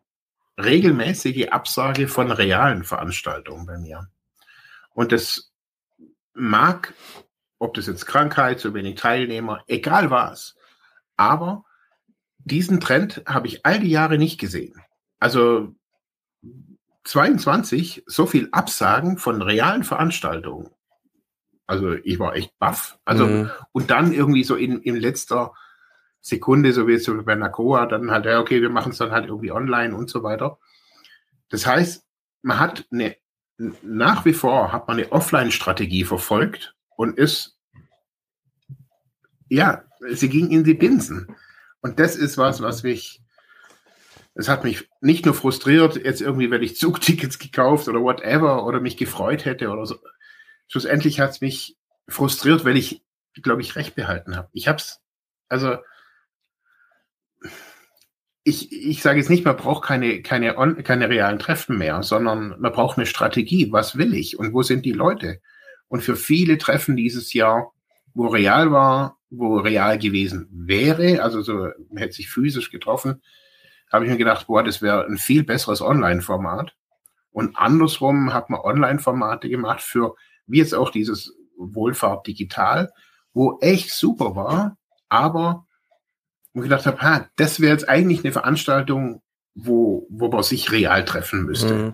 regelmäßige 0.63 1.49
Absage 1.49 2.07
von 2.07 2.31
realen 2.31 2.83
Veranstaltungen 2.83 3.65
bei 3.65 3.77
mir. 3.77 4.07
Und 4.91 5.11
das 5.11 5.51
mag, 6.33 6.93
ob 7.57 7.73
das 7.73 7.87
jetzt 7.87 8.05
Krankheit, 8.05 8.59
zu 8.59 8.73
wenig 8.73 8.95
Teilnehmer, 8.95 9.63
egal 9.67 10.09
was. 10.11 10.55
Aber 11.17 11.65
diesen 12.37 12.79
Trend 12.79 13.23
habe 13.25 13.47
ich 13.47 13.65
all 13.65 13.79
die 13.79 13.89
Jahre 13.89 14.17
nicht 14.17 14.39
gesehen. 14.39 14.81
Also 15.19 15.75
22, 17.03 18.03
so 18.05 18.25
viel 18.25 18.49
Absagen 18.51 19.17
von 19.17 19.41
realen 19.41 19.83
Veranstaltungen. 19.83 20.69
Also 21.67 21.93
ich 21.93 22.17
war 22.19 22.35
echt 22.35 22.57
baff. 22.57 22.97
Also, 23.05 23.27
mhm. 23.27 23.51
und 23.71 23.91
dann 23.91 24.11
irgendwie 24.11 24.43
so 24.43 24.55
in, 24.55 24.81
in 24.81 24.95
letzter 24.95 25.53
Sekunde, 26.21 26.73
so 26.73 26.87
wie 26.87 26.93
es 26.93 27.09
bei 27.25 27.35
Nakoa, 27.35 27.85
dann 27.85 28.11
halt, 28.11 28.25
ja, 28.25 28.39
okay, 28.39 28.61
wir 28.61 28.69
machen 28.69 28.91
es 28.91 28.97
dann 28.97 29.11
halt 29.11 29.27
irgendwie 29.27 29.51
online 29.51 29.95
und 29.95 30.09
so 30.09 30.23
weiter. 30.23 30.59
Das 31.49 31.65
heißt, 31.65 32.05
man 32.41 32.59
hat 32.59 32.85
eine, 32.91 33.15
nach 33.81 34.25
wie 34.25 34.33
vor 34.33 34.71
hat 34.71 34.87
man 34.87 34.97
eine 34.97 35.11
Offline-Strategie 35.11 36.03
verfolgt 36.03 36.75
und 36.95 37.17
ist, 37.17 37.57
ja, 39.49 39.83
sie 40.09 40.29
ging 40.29 40.51
in 40.51 40.63
die 40.63 40.73
Binsen. 40.73 41.35
Und 41.81 41.99
das 41.99 42.15
ist 42.15 42.37
was, 42.37 42.61
was 42.61 42.83
mich, 42.83 43.21
es 44.35 44.47
hat 44.47 44.63
mich 44.63 44.89
nicht 45.01 45.25
nur 45.25 45.33
frustriert, 45.33 45.95
jetzt 45.95 46.21
irgendwie, 46.21 46.51
wenn 46.51 46.63
ich 46.63 46.77
Zugtickets 46.77 47.39
gekauft 47.39 47.87
oder 47.87 48.01
whatever 48.01 48.65
oder 48.65 48.79
mich 48.79 48.97
gefreut 48.97 49.45
hätte 49.45 49.69
oder 49.69 49.85
so. 49.85 49.97
Schlussendlich 50.67 51.19
hat 51.19 51.31
es 51.31 51.41
mich 51.41 51.77
frustriert, 52.07 52.63
weil 52.65 52.77
ich, 52.77 53.03
glaube 53.41 53.61
ich, 53.61 53.75
recht 53.75 53.95
behalten 53.95 54.35
habe. 54.35 54.49
Ich 54.53 54.67
habe 54.67 54.77
es, 54.77 55.01
also 55.47 55.77
ich, 58.49 58.71
ich 58.71 59.01
sage 59.01 59.19
jetzt 59.19 59.29
nicht, 59.29 59.45
man 59.45 59.55
braucht 59.55 59.85
keine, 59.85 60.21
keine, 60.21 60.53
keine 60.83 61.09
realen 61.09 61.39
Treffen 61.39 61.77
mehr, 61.77 62.01
sondern 62.01 62.59
man 62.59 62.71
braucht 62.71 62.97
eine 62.97 63.05
Strategie. 63.05 63.71
Was 63.71 63.97
will 63.97 64.13
ich 64.13 64.39
und 64.39 64.53
wo 64.53 64.63
sind 64.63 64.85
die 64.85 64.91
Leute? 64.91 65.39
Und 65.87 66.01
für 66.01 66.15
viele 66.15 66.57
Treffen 66.57 66.95
dieses 66.95 67.33
Jahr, 67.33 67.71
wo 68.13 68.27
real 68.27 68.71
war, 68.71 69.17
wo 69.29 69.57
real 69.57 69.99
gewesen 69.99 70.47
wäre, 70.51 71.21
also 71.21 71.41
so, 71.41 71.53
man 71.89 71.97
hätte 71.97 72.13
sich 72.13 72.29
physisch 72.29 72.71
getroffen, 72.71 73.21
habe 73.91 74.05
ich 74.05 74.11
mir 74.11 74.17
gedacht, 74.17 74.47
boah, 74.47 74.63
das 74.63 74.81
wäre 74.81 75.05
ein 75.05 75.17
viel 75.17 75.43
besseres 75.43 75.81
Online-Format. 75.81 76.75
Und 77.31 77.55
andersrum 77.55 78.33
hat 78.33 78.49
man 78.49 78.61
Online-Formate 78.61 79.49
gemacht 79.49 79.81
für, 79.81 80.15
wie 80.47 80.57
jetzt 80.57 80.73
auch 80.73 80.89
dieses 80.89 81.35
Wohlfahrt 81.57 82.25
digital, 82.25 82.91
wo 83.33 83.59
echt 83.61 83.91
super 83.91 84.35
war, 84.35 84.77
aber 85.07 85.67
und 86.59 86.63
gedacht 86.63 86.85
habe, 86.85 87.01
ha, 87.01 87.25
das 87.37 87.59
wäre 87.59 87.71
jetzt 87.71 87.87
eigentlich 87.87 88.23
eine 88.23 88.33
Veranstaltung, 88.33 89.21
wo, 89.55 90.05
wo 90.09 90.27
man 90.27 90.43
sich 90.43 90.71
real 90.71 91.05
treffen 91.05 91.45
müsste. 91.45 91.73
Mhm. 91.73 91.93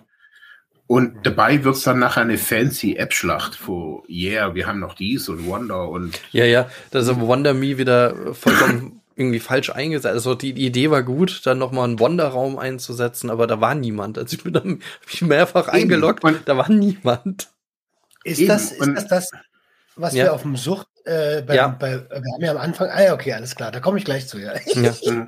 Und 0.87 1.25
dabei 1.25 1.63
wird 1.63 1.75
es 1.75 1.83
dann 1.83 1.99
nachher 1.99 2.21
eine 2.21 2.37
fancy 2.37 2.95
App-Schlacht, 2.95 3.67
wo, 3.67 4.03
yeah, 4.07 4.53
wir 4.53 4.67
haben 4.67 4.79
noch 4.79 4.93
dies 4.93 5.29
und 5.29 5.45
Wonder 5.45 5.89
und. 5.89 6.19
Ja, 6.31 6.45
ja, 6.45 6.69
da 6.91 6.99
ist 6.99 7.19
Wonder 7.19 7.55
Me 7.55 7.77
wieder 7.77 8.35
vollkommen 8.35 9.01
irgendwie 9.15 9.39
falsch 9.39 9.71
eingesetzt. 9.71 10.13
Also 10.13 10.35
die, 10.35 10.53
die 10.53 10.65
Idee 10.65 10.91
war 10.91 11.01
gut, 11.01 11.41
dann 11.45 11.57
nochmal 11.57 11.85
einen 11.85 11.99
Wonder-Raum 11.99 12.59
einzusetzen, 12.59 13.31
aber 13.31 13.47
da 13.47 13.61
war 13.61 13.73
niemand. 13.73 14.17
Also 14.17 14.35
ich 14.35 14.43
bin 14.43 14.53
dann 14.53 14.79
mich 15.07 15.21
mehrfach 15.21 15.67
eingeloggt, 15.67 16.23
und 16.23 16.41
da 16.45 16.57
war 16.57 16.69
niemand. 16.69 17.49
Ist 18.23 18.47
das, 18.47 18.71
ist 18.71 18.93
das 18.95 19.07
das, 19.07 19.31
was 19.95 20.13
ja. 20.13 20.25
wir 20.25 20.33
auf 20.33 20.41
dem 20.41 20.55
Sucht 20.55 20.87
äh, 21.05 21.41
bei, 21.41 21.55
ja. 21.55 21.67
Bei, 21.67 22.01
wir 22.09 22.33
haben 22.33 22.41
ja 22.41 22.51
am 22.51 22.57
Anfang, 22.57 22.89
ah 22.89 23.03
ja, 23.03 23.13
okay, 23.13 23.33
alles 23.33 23.55
klar, 23.55 23.71
da 23.71 23.79
komme 23.79 23.97
ich 23.97 24.05
gleich 24.05 24.27
zu, 24.27 24.39
ja. 24.39 24.53
ja. 24.73 24.93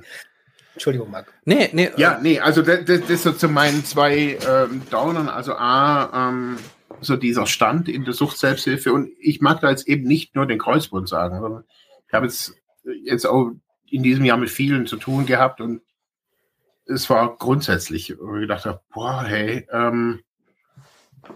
Entschuldigung, 0.74 1.10
Marc. 1.10 1.34
Nee, 1.46 1.70
nee. 1.74 1.90
Ja, 1.98 2.20
nee, 2.22 2.40
also 2.40 2.62
das, 2.62 2.86
das, 2.86 3.02
das 3.08 3.24
so 3.24 3.32
zu 3.32 3.50
meinen 3.50 3.84
zwei 3.84 4.38
ähm, 4.48 4.84
Downern. 4.92 5.28
Also 5.28 5.56
A, 5.56 6.30
ähm, 6.30 6.58
so 7.02 7.16
dieser 7.16 7.48
Stand 7.48 7.90
in 7.90 8.06
der 8.06 8.14
Sucht-Selbsthilfe. 8.14 8.94
Und 8.94 9.10
ich 9.20 9.42
mag 9.42 9.62
da 9.62 9.72
jetzt 9.72 9.88
eben 9.88 10.04
nicht 10.04 10.36
nur 10.36 10.46
den 10.46 10.60
Kreuzbund 10.60 11.10
sagen, 11.10 11.40
sondern 11.40 11.64
ich 12.08 12.14
habe 12.14 12.28
jetzt, 12.28 12.54
jetzt 13.04 13.26
auch 13.26 13.52
in 13.90 14.04
diesem 14.04 14.26
Jahr 14.26 14.38
mit 14.38 14.50
vielen 14.50 14.86
zu 14.86 14.98
tun 14.98 15.26
gehabt 15.26 15.62
und 15.62 15.82
es 16.86 17.10
war 17.10 17.36
grundsätzlich, 17.38 18.16
wo 18.20 18.36
ich 18.36 18.42
gedacht 18.42 18.66
habe, 18.66 18.82
boah, 18.94 19.24
hey, 19.24 19.68
ähm, 19.72 20.22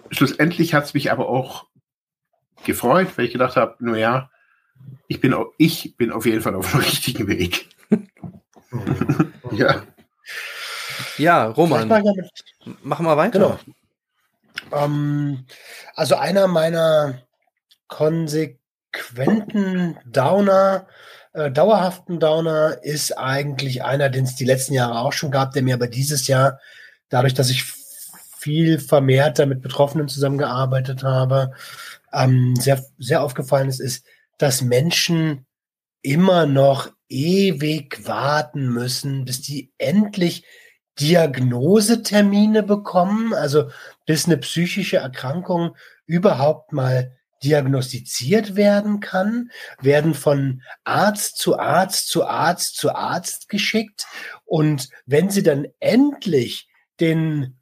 schlussendlich 0.10 0.74
hat 0.74 0.86
es 0.86 0.94
mich 0.94 1.12
aber 1.12 1.28
auch 1.28 1.68
gefreut, 2.64 3.08
weil 3.16 3.26
ich 3.26 3.34
gedacht 3.34 3.58
habe, 3.58 3.76
naja, 3.80 4.31
ich 5.08 5.20
bin, 5.20 5.36
ich 5.58 5.98
bin 5.98 6.12
auf 6.12 6.26
jeden 6.26 6.42
Fall 6.42 6.56
auf 6.56 6.72
dem 6.72 6.80
richtigen 6.82 7.28
Weg. 7.28 7.70
ja. 9.52 9.84
Ja, 11.18 11.48
Roman, 11.48 11.90
mach 12.84 13.00
mal 13.00 13.18
weiter. 13.18 13.40
Genau. 13.40 13.60
Ähm, 14.72 15.46
also 15.96 16.16
einer 16.16 16.48
meiner 16.48 17.22
konsequenten 17.88 19.98
Downer, 20.06 20.88
äh, 21.34 21.52
dauerhaften 21.52 22.20
Downer 22.20 22.78
ist 22.82 23.18
eigentlich 23.18 23.84
einer, 23.84 24.10
den 24.10 24.26
es 24.26 24.36
die 24.36 24.46
letzten 24.46 24.74
Jahre 24.74 25.00
auch 25.00 25.14
schon 25.14 25.32
gab, 25.32 25.52
der 25.52 25.64
mir 25.64 25.76
aber 25.76 25.88
dieses 25.88 26.28
Jahr, 26.28 26.60
dadurch, 27.10 27.34
dass 27.34 27.50
ich 27.50 27.64
viel 28.38 28.80
vermehrter 28.80 29.46
mit 29.46 29.62
Betroffenen 29.62 30.08
zusammengearbeitet 30.08 31.04
habe, 31.04 31.52
ähm, 32.14 32.56
sehr, 32.56 32.84
sehr 32.98 33.22
aufgefallen 33.22 33.70
ist, 33.70 33.80
ist, 33.80 34.06
dass 34.42 34.62
Menschen 34.62 35.46
immer 36.02 36.46
noch 36.46 36.90
ewig 37.10 38.08
warten 38.08 38.70
müssen, 38.70 39.26
bis 39.26 39.42
die 39.42 39.72
endlich 39.78 40.46
Diagnosetermine 41.00 42.64
bekommen, 42.64 43.34
also 43.34 43.70
bis 44.06 44.26
eine 44.26 44.38
psychische 44.38 44.98
Erkrankung 44.98 45.76
überhaupt 46.06 46.74
mal 46.74 47.18
diagnostiziert 47.44 48.56
werden 48.56 49.00
kann, 49.00 49.50
werden 49.80 50.14
von 50.14 50.62
Arzt 50.84 51.38
zu 51.38 51.58
Arzt 51.58 52.08
zu 52.08 52.26
Arzt 52.26 52.78
zu 52.78 52.94
Arzt 52.94 53.50
geschickt. 53.50 54.06
Und 54.46 54.90
wenn 55.06 55.30
sie 55.30 55.44
dann 55.44 55.68
endlich 55.80 56.68
den 57.00 57.58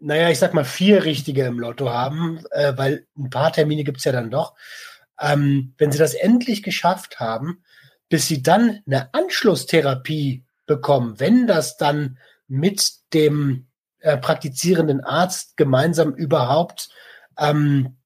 naja, 0.00 0.30
ich 0.30 0.38
sag 0.38 0.54
mal, 0.54 0.64
vier 0.64 1.04
richtige 1.04 1.44
im 1.44 1.58
Lotto 1.58 1.90
haben, 1.90 2.44
äh, 2.52 2.72
weil 2.76 3.06
ein 3.16 3.30
paar 3.30 3.52
Termine 3.52 3.84
gibt's 3.84 4.04
ja 4.04 4.12
dann 4.12 4.30
doch. 4.30 4.54
Ähm, 5.20 5.74
wenn 5.78 5.92
sie 5.92 5.98
das 5.98 6.14
endlich 6.14 6.62
geschafft 6.62 7.20
haben, 7.20 7.62
bis 8.08 8.26
sie 8.26 8.42
dann 8.42 8.80
eine 8.86 9.12
Anschlusstherapie 9.12 10.44
bekommen, 10.66 11.18
wenn 11.18 11.46
das 11.46 11.76
dann 11.76 12.18
mit 12.46 12.90
dem 13.12 13.66
äh, 14.00 14.16
praktizierenden 14.16 15.02
Arzt 15.02 15.56
gemeinsam 15.56 16.14
überhaupt 16.14 16.88
ähm, 17.38 17.96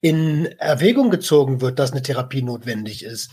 in 0.00 0.46
Erwägung 0.58 1.10
gezogen 1.10 1.60
wird, 1.60 1.78
dass 1.78 1.92
eine 1.92 2.02
Therapie 2.02 2.42
notwendig 2.42 3.04
ist, 3.04 3.30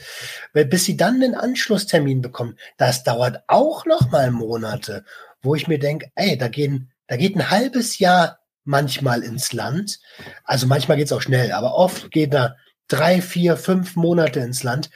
weil 0.54 0.66
bis 0.66 0.86
sie 0.86 0.98
dann 0.98 1.20
den 1.20 1.36
Anschlusstermin 1.36 2.22
bekommen, 2.22 2.58
das 2.78 3.04
dauert 3.04 3.44
auch 3.48 3.86
noch 3.86 4.10
mal 4.10 4.32
Monate, 4.32 5.06
wo 5.42 5.54
ich 5.54 5.68
mir 5.68 5.78
denke, 5.78 6.12
ey, 6.16 6.38
da 6.38 6.48
gehen, 6.48 6.92
da 7.08 7.18
geht 7.18 7.36
ein 7.36 7.52
halbes 7.52 8.00
Jahr 8.00 8.40
manchmal 8.64 9.22
ins 9.22 9.54
Land. 9.54 10.00
Also 10.44 10.66
manchmal 10.66 10.98
geht's 10.98 11.12
auch 11.12 11.22
schnell, 11.22 11.52
aber 11.52 11.76
oft 11.76 12.10
geht 12.10 12.34
da 12.34 12.56
drei, 12.88 13.22
vier, 13.22 13.58
fünf 13.58 13.96
Monate 13.96 14.40
ins 14.40 14.64
Land. 14.64 14.90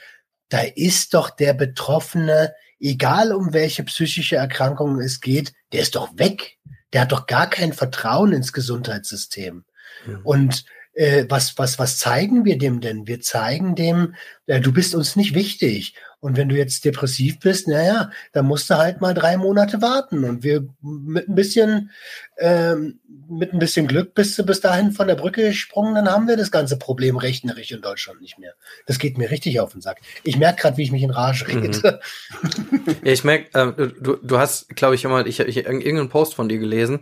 Da 0.48 0.60
ist 0.60 1.14
doch 1.14 1.30
der 1.30 1.54
Betroffene, 1.54 2.54
egal 2.78 3.32
um 3.32 3.52
welche 3.52 3.84
psychische 3.84 4.36
Erkrankung 4.36 5.00
es 5.00 5.20
geht, 5.20 5.52
der 5.72 5.82
ist 5.82 5.94
doch 5.94 6.10
weg. 6.16 6.58
Der 6.92 7.02
hat 7.02 7.12
doch 7.12 7.26
gar 7.26 7.48
kein 7.48 7.72
Vertrauen 7.72 8.32
ins 8.32 8.52
Gesundheitssystem. 8.52 9.64
Mhm. 10.06 10.20
Und 10.24 10.64
äh, 10.94 11.26
was, 11.28 11.56
was, 11.56 11.78
was 11.78 11.98
zeigen 11.98 12.44
wir 12.44 12.58
dem 12.58 12.80
denn? 12.80 13.06
Wir 13.06 13.20
zeigen 13.20 13.74
dem, 13.74 14.14
äh, 14.46 14.60
du 14.60 14.72
bist 14.72 14.94
uns 14.94 15.14
nicht 15.14 15.34
wichtig. 15.34 15.94
Und 16.20 16.36
wenn 16.36 16.50
du 16.50 16.56
jetzt 16.56 16.84
depressiv 16.84 17.40
bist, 17.40 17.66
naja, 17.66 18.10
dann 18.32 18.44
musst 18.44 18.68
du 18.68 18.76
halt 18.76 19.00
mal 19.00 19.14
drei 19.14 19.38
Monate 19.38 19.80
warten. 19.80 20.24
Und 20.24 20.42
wir 20.42 20.68
mit 20.82 21.28
ein 21.28 21.34
bisschen, 21.34 21.90
ähm, 22.38 23.00
mit 23.28 23.54
ein 23.54 23.58
bisschen 23.58 23.86
Glück 23.86 24.14
bist 24.14 24.38
du 24.38 24.44
bis 24.44 24.60
dahin 24.60 24.92
von 24.92 25.08
der 25.08 25.14
Brücke 25.14 25.44
gesprungen, 25.44 25.94
dann 25.94 26.10
haben 26.10 26.28
wir 26.28 26.36
das 26.36 26.50
ganze 26.50 26.78
Problem 26.78 27.16
rechnerisch 27.16 27.70
in 27.70 27.80
Deutschland 27.80 28.20
nicht 28.20 28.38
mehr. 28.38 28.52
Das 28.86 28.98
geht 28.98 29.16
mir 29.16 29.30
richtig 29.30 29.60
auf 29.60 29.72
den 29.72 29.80
Sack. 29.80 30.00
Ich 30.22 30.36
merke 30.36 30.60
gerade, 30.60 30.76
wie 30.76 30.82
ich 30.82 30.92
mich 30.92 31.02
in 31.02 31.10
Rage 31.10 31.46
mhm. 31.48 31.62
rede. 31.62 32.00
Mhm. 32.42 32.96
Ja, 33.02 33.12
ich 33.12 33.24
merke, 33.24 33.58
äh, 33.58 33.88
du, 34.00 34.16
du 34.16 34.38
hast, 34.38 34.68
glaube 34.76 34.94
ich, 34.94 35.04
immer, 35.04 35.26
ich 35.26 35.40
habe 35.40 35.50
irgendeinen 35.50 36.10
Post 36.10 36.34
von 36.34 36.50
dir 36.50 36.58
gelesen, 36.58 37.00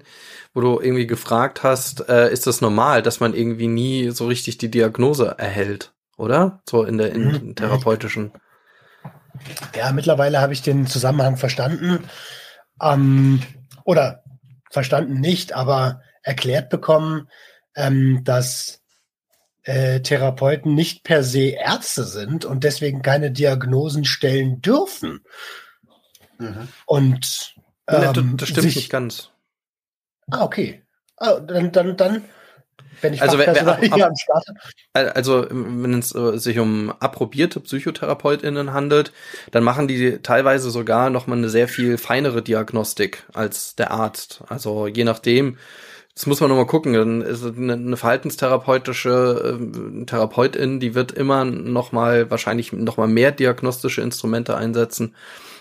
wo 0.54 0.61
du 0.61 0.81
irgendwie 0.81 1.07
gefragt 1.09 1.64
hast, 1.64 2.09
äh, 2.09 2.33
ist 2.33 2.46
das 2.46 2.61
normal, 2.61 3.02
dass 3.02 3.18
man 3.18 3.35
irgendwie 3.35 3.68
nie 3.68 4.11
so 4.11 4.26
richtig 4.26 4.59
die 4.59 4.70
Diagnose 4.70 5.35
erhält, 5.38 5.92
oder? 6.16 6.62
So 6.68 6.85
in 6.85 6.98
der 6.98 7.12
in, 7.12 7.35
in 7.35 7.57
therapeutischen. 7.57 8.33
Ja, 9.77 9.92
mittlerweile 9.92 10.40
habe 10.40 10.53
ich 10.53 10.62
den 10.62 10.87
Zusammenhang 10.87 11.37
verstanden. 11.37 12.09
Ähm, 12.83 13.42
oder 13.85 14.22
verstanden 14.70 15.20
nicht, 15.20 15.53
aber 15.53 16.03
erklärt 16.22 16.70
bekommen, 16.70 17.29
ähm, 17.74 18.22
dass 18.24 18.83
äh, 19.62 20.01
Therapeuten 20.01 20.74
nicht 20.74 21.05
per 21.05 21.22
se 21.22 21.48
Ärzte 21.48 22.05
sind 22.05 22.44
und 22.44 22.64
deswegen 22.64 23.03
keine 23.03 23.31
Diagnosen 23.31 24.05
stellen 24.05 24.61
dürfen. 24.61 25.20
Mhm. 26.38 26.68
Und 26.87 27.55
ähm, 27.87 28.01
nee, 28.01 28.12
das, 28.12 28.24
das 28.37 28.48
stimmt 28.48 28.62
sich, 28.62 28.77
nicht 28.77 28.90
ganz. 28.90 29.31
Ah, 30.31 30.44
okay. 30.44 30.83
Ah, 31.16 31.40
dann, 31.40 31.72
dann, 31.72 31.96
dann 31.96 32.24
wenn 33.00 33.14
ich 33.14 33.22
also, 33.22 33.38
hier 33.38 34.06
ab, 34.06 34.12
Start 34.18 34.44
Also, 34.92 35.46
wenn 35.50 35.98
es 35.98 36.14
äh, 36.14 36.38
sich 36.38 36.58
um 36.58 36.92
approbierte 37.00 37.60
PsychotherapeutInnen 37.60 38.72
handelt, 38.72 39.12
dann 39.50 39.62
machen 39.64 39.88
die 39.88 40.18
teilweise 40.22 40.70
sogar 40.70 41.10
noch 41.10 41.26
mal 41.26 41.36
eine 41.36 41.48
sehr 41.48 41.68
viel 41.68 41.98
feinere 41.98 42.42
Diagnostik 42.42 43.24
als 43.32 43.76
der 43.76 43.90
Arzt. 43.90 44.42
Also, 44.48 44.86
je 44.86 45.04
nachdem, 45.04 45.58
das 46.14 46.26
muss 46.26 46.40
man 46.40 46.50
noch 46.50 46.56
mal 46.56 46.66
gucken. 46.66 46.92
Dann 46.94 47.22
ist 47.22 47.44
eine, 47.44 47.74
eine 47.74 47.96
verhaltenstherapeutische 47.96 49.58
äh, 49.60 50.04
Therapeutin, 50.04 50.80
die 50.80 50.94
wird 50.94 51.12
immer 51.12 51.44
noch 51.44 51.92
mal 51.92 52.30
wahrscheinlich 52.30 52.72
noch 52.72 52.96
mal 52.96 53.08
mehr 53.08 53.32
diagnostische 53.32 54.02
Instrumente 54.02 54.56
einsetzen 54.56 55.14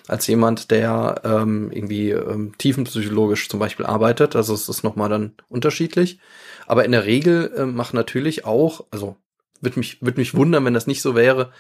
als 0.07 0.27
jemand, 0.27 0.71
der 0.71 1.21
ähm, 1.23 1.71
irgendwie 1.71 2.11
ähm, 2.11 2.57
tiefenpsychologisch 2.57 3.49
zum 3.49 3.59
Beispiel 3.59 3.85
arbeitet. 3.85 4.35
Also 4.35 4.53
es 4.53 4.69
ist 4.69 4.83
noch 4.83 4.95
mal 4.95 5.09
dann 5.09 5.33
unterschiedlich. 5.49 6.19
Aber 6.65 6.85
in 6.85 6.91
der 6.91 7.05
Regel 7.05 7.51
äh, 7.55 7.65
macht 7.65 7.93
natürlich 7.93 8.45
auch, 8.45 8.85
also 8.91 9.17
würde 9.61 9.79
mich, 9.79 10.01
würde 10.01 10.19
mich 10.19 10.35
wundern, 10.35 10.65
wenn 10.65 10.73
das 10.73 10.87
nicht 10.87 11.01
so 11.01 11.15
wäre, 11.15 11.51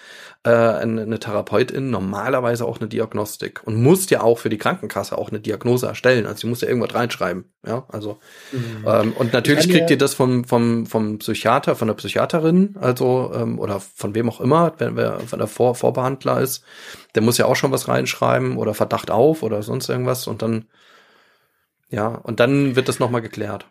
äh, 0.43 0.49
eine, 0.49 1.01
eine 1.01 1.19
Therapeutin 1.19 1.89
normalerweise 1.89 2.65
auch 2.65 2.79
eine 2.79 2.87
Diagnostik 2.87 3.61
und 3.65 3.81
muss 3.81 4.09
ja 4.09 4.21
auch 4.21 4.39
für 4.39 4.49
die 4.49 4.57
Krankenkasse 4.57 5.17
auch 5.17 5.29
eine 5.29 5.39
Diagnose 5.39 5.87
erstellen. 5.87 6.25
Also 6.25 6.41
sie 6.41 6.47
muss 6.47 6.61
ja 6.61 6.67
irgendwas 6.67 6.93
reinschreiben. 6.93 7.45
Ja, 7.65 7.85
also 7.89 8.19
mhm. 8.51 8.85
ähm, 8.87 9.13
und 9.13 9.33
natürlich 9.33 9.69
kriegt 9.69 9.89
ihr 9.89 9.97
das 9.97 10.13
vom, 10.13 10.45
vom, 10.45 10.85
vom 10.85 11.19
Psychiater, 11.19 11.75
von 11.75 11.87
der 11.87 11.95
Psychiaterin, 11.95 12.75
also 12.79 13.31
ähm, 13.35 13.59
oder 13.59 13.79
von 13.79 14.15
wem 14.15 14.29
auch 14.29 14.39
immer, 14.39 14.73
wenn 14.77 14.95
wer 14.95 15.19
wenn 15.29 15.39
der 15.39 15.47
Vor 15.47 15.75
Vorbehandler 15.75 16.39
ist, 16.39 16.63
der 17.15 17.23
muss 17.23 17.37
ja 17.37 17.45
auch 17.45 17.55
schon 17.55 17.71
was 17.71 17.87
reinschreiben 17.87 18.57
oder 18.57 18.73
Verdacht 18.73 19.11
auf 19.11 19.43
oder 19.43 19.63
sonst 19.63 19.89
irgendwas 19.89 20.27
und 20.27 20.41
dann 20.41 20.65
ja, 21.89 22.07
und 22.07 22.39
dann 22.39 22.75
wird 22.75 22.89
das 22.89 22.99
nochmal 22.99 23.21
geklärt. 23.21 23.65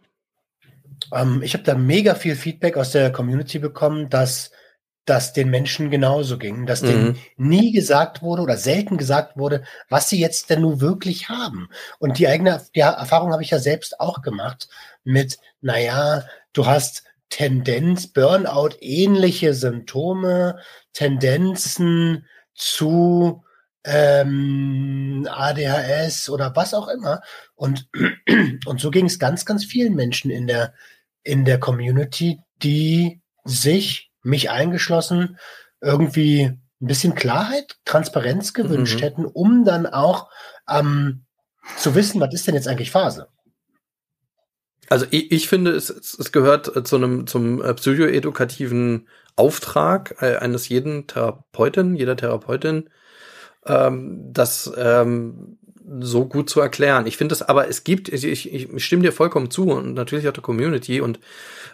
Ähm, 1.13 1.43
ich 1.43 1.55
habe 1.55 1.65
da 1.65 1.75
mega 1.75 2.15
viel 2.15 2.35
Feedback 2.35 2.77
aus 2.77 2.93
der 2.93 3.13
Community 3.13 3.59
bekommen, 3.59 4.09
dass 4.09 4.51
das 5.07 5.33
den 5.33 5.51
Menschen 5.51 5.91
genauso 5.91 6.37
ging, 6.37 6.67
dass 6.67 6.83
mhm. 6.83 6.87
denen 6.87 7.19
nie 7.37 7.73
gesagt 7.73 8.23
wurde 8.23 8.43
oder 8.43 8.57
selten 8.57 8.97
gesagt 8.97 9.37
wurde, 9.37 9.63
was 9.89 10.09
sie 10.09 10.21
jetzt 10.21 10.51
denn 10.51 10.63
nun 10.63 10.81
wirklich 10.81 11.29
haben. 11.29 11.69
Und 11.99 12.19
die 12.19 12.29
eigene 12.29 12.63
die 12.75 12.81
Erfahrung 12.81 13.33
habe 13.33 13.43
ich 13.43 13.51
ja 13.51 13.59
selbst 13.59 14.01
auch 14.01 14.21
gemacht 14.21 14.69
mit, 15.05 15.39
naja, 15.61 16.25
du 16.53 16.67
hast 16.67 17.05
Tendenz, 17.31 18.09
Burnout, 18.09 18.77
ähnliche 18.81 19.55
Symptome, 19.55 20.59
Tendenzen 20.93 22.27
zu 22.55 23.45
ähm, 23.85 25.29
ADHS 25.31 26.29
oder 26.29 26.55
was 26.57 26.75
auch 26.75 26.89
immer. 26.89 27.21
Und, 27.55 27.89
und 28.67 28.81
so 28.81 28.91
ging 28.91 29.07
es 29.07 29.19
ganz, 29.19 29.45
ganz 29.45 29.65
vielen 29.65 29.95
Menschen 29.95 30.31
in 30.31 30.47
der, 30.47 30.75
in 31.23 31.45
der 31.45 31.59
Community, 31.59 32.41
die 32.63 33.21
sich, 33.45 34.06
mich 34.27 34.51
eingeschlossen, 34.51 35.39
irgendwie 35.81 36.43
ein 36.43 36.87
bisschen 36.87 37.15
Klarheit, 37.15 37.77
Transparenz 37.85 38.53
gewünscht 38.53 38.97
mhm. 38.97 39.03
hätten, 39.03 39.25
um 39.25 39.65
dann 39.65 39.87
auch 39.87 40.31
ähm, 40.69 41.25
zu 41.79 41.95
wissen, 41.95 42.21
was 42.21 42.35
ist 42.35 42.47
denn 42.47 42.55
jetzt 42.55 42.69
eigentlich 42.69 42.91
Phase. 42.91 43.29
Also 44.89 45.07
ich, 45.11 45.33
ich 45.33 45.49
finde, 45.49 45.73
es, 45.73 45.91
es 45.91 46.33
gehört 46.33 46.87
zu 46.87 46.97
einem 46.97 47.27
zum 47.27 47.63
äh, 47.63 47.75
psychoedukativen 47.75 49.09
Auftrag 49.37 50.17
äh, 50.21 50.37
eines 50.37 50.69
jeden 50.69 51.07
Therapeuten, 51.07 51.97
jeder 51.97 52.17
Therapeutin, 52.17 52.91
ähm, 53.65 54.33
das 54.33 54.71
ähm, 54.77 55.59
so 56.01 56.25
gut 56.27 56.51
zu 56.51 56.61
erklären. 56.61 57.07
Ich 57.07 57.17
finde 57.17 57.35
es 57.35 57.43
aber, 57.43 57.69
es 57.69 57.85
gibt, 57.85 58.09
ich, 58.09 58.53
ich, 58.53 58.85
stimme 58.85 59.03
dir 59.03 59.13
vollkommen 59.13 59.51
zu 59.51 59.69
und 59.69 59.95
natürlich 59.95 60.29
auch 60.29 60.33
der 60.33 60.43
Community 60.43 61.01
und 61.01 61.21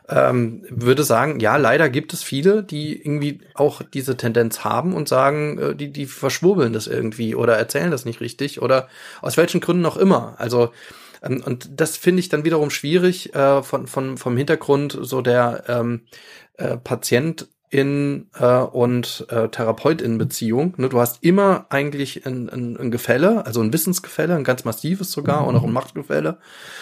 ähm, 0.09 0.64
würde 0.68 1.05
sagen, 1.05 1.40
ja, 1.40 1.57
leider 1.57 1.88
gibt 1.88 2.12
es 2.12 2.22
viele, 2.22 2.62
die 2.62 3.01
irgendwie 3.01 3.40
auch 3.55 3.83
diese 3.83 4.16
Tendenz 4.16 4.64
haben 4.64 4.94
und 4.94 5.09
sagen, 5.09 5.59
äh, 5.59 5.75
die, 5.75 5.92
die 5.92 6.07
verschwurbeln 6.07 6.72
das 6.72 6.87
irgendwie 6.87 7.35
oder 7.35 7.57
erzählen 7.57 7.90
das 7.90 8.05
nicht 8.05 8.20
richtig 8.20 8.61
oder 8.61 8.88
aus 9.22 9.37
welchen 9.37 9.61
Gründen 9.61 9.87
auch 9.87 9.96
immer. 9.96 10.35
Also 10.38 10.72
ähm, 11.22 11.42
und 11.44 11.70
das 11.81 11.96
finde 11.96 12.20
ich 12.20 12.29
dann 12.29 12.44
wiederum 12.44 12.70
schwierig 12.70 13.35
äh, 13.35 13.62
von, 13.62 13.87
von, 13.87 14.18
vom 14.18 14.37
Hintergrund 14.37 14.98
so 15.01 15.22
der 15.22 15.64
ähm, 15.68 16.03
äh, 16.59 16.77
Patient 16.77 17.48
in 17.73 18.27
äh, 18.39 18.59
und 18.59 19.27
äh, 19.31 19.49
Therapeut-in-Beziehung. 19.49 20.75
Ne? 20.77 20.91
Du 20.91 21.01
hast 21.01 21.25
immer 21.25 21.65
eigentlich 21.71 22.27
ein, 22.27 22.51
ein, 22.51 22.77
ein 22.77 22.91
Gefälle, 22.91 23.47
also 23.47 23.63
ein 23.63 23.73
Wissensgefälle, 23.73 24.37
ein 24.37 24.45
ganz 24.45 24.67
massives 24.67 25.11
sogar 25.11 25.47
und 25.47 25.57
auch 25.57 25.65
ein 25.65 25.73
Machtgefälle. 25.73 26.37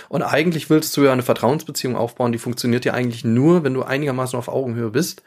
Und 0.08 0.22
eigentlich 0.22 0.68
willst 0.68 0.96
du 0.96 1.04
ja 1.04 1.12
eine 1.12 1.22
Vertrauensbeziehung 1.22 1.94
aufbauen, 1.94 2.32
die 2.32 2.38
funktioniert 2.38 2.84
ja 2.84 2.92
eigentlich 2.92 3.24
nur, 3.24 3.62
wenn 3.62 3.72
du 3.72 3.84
einigermaßen 3.84 4.36
auf 4.36 4.48
Augenhöhe 4.48 4.90
bist 4.90 5.22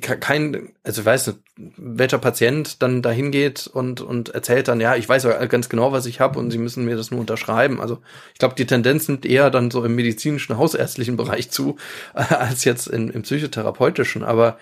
kein, 0.00 0.72
also 0.82 1.00
ich 1.00 1.06
weiß 1.06 1.28
nicht, 1.28 1.38
welcher 1.56 2.18
Patient 2.18 2.82
dann 2.82 3.00
dahin 3.00 3.30
geht 3.30 3.66
und, 3.66 4.02
und 4.02 4.28
erzählt 4.28 4.68
dann, 4.68 4.78
ja, 4.78 4.94
ich 4.94 5.08
weiß 5.08 5.24
ja 5.24 5.42
ganz 5.46 5.70
genau, 5.70 5.90
was 5.90 6.04
ich 6.04 6.20
habe 6.20 6.38
und 6.38 6.50
sie 6.50 6.58
müssen 6.58 6.84
mir 6.84 6.96
das 6.96 7.10
nur 7.10 7.20
unterschreiben. 7.20 7.80
Also 7.80 8.02
ich 8.34 8.38
glaube, 8.38 8.56
die 8.56 8.66
Tendenz 8.66 9.08
nimmt 9.08 9.24
eher 9.24 9.48
dann 9.48 9.70
so 9.70 9.82
im 9.82 9.94
medizinischen, 9.94 10.58
hausärztlichen 10.58 11.16
Bereich 11.16 11.50
zu, 11.50 11.76
als 12.12 12.64
jetzt 12.64 12.88
in, 12.88 13.08
im 13.08 13.22
psychotherapeutischen. 13.22 14.22
Aber 14.22 14.58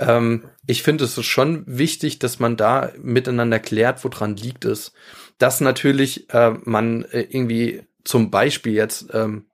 ähm, 0.00 0.44
ich 0.66 0.82
finde 0.82 1.04
es 1.04 1.18
ist 1.18 1.26
schon 1.26 1.64
wichtig, 1.66 2.18
dass 2.18 2.38
man 2.38 2.56
da 2.56 2.90
miteinander 3.02 3.58
klärt, 3.58 4.02
woran 4.02 4.34
liegt 4.34 4.64
es. 4.64 4.94
Dass 5.36 5.60
natürlich 5.60 6.30
äh, 6.30 6.54
man 6.64 7.04
äh, 7.04 7.20
irgendwie 7.20 7.82
zum 8.04 8.30
Beispiel 8.30 8.72
jetzt 8.72 9.08
ähm, 9.12 9.44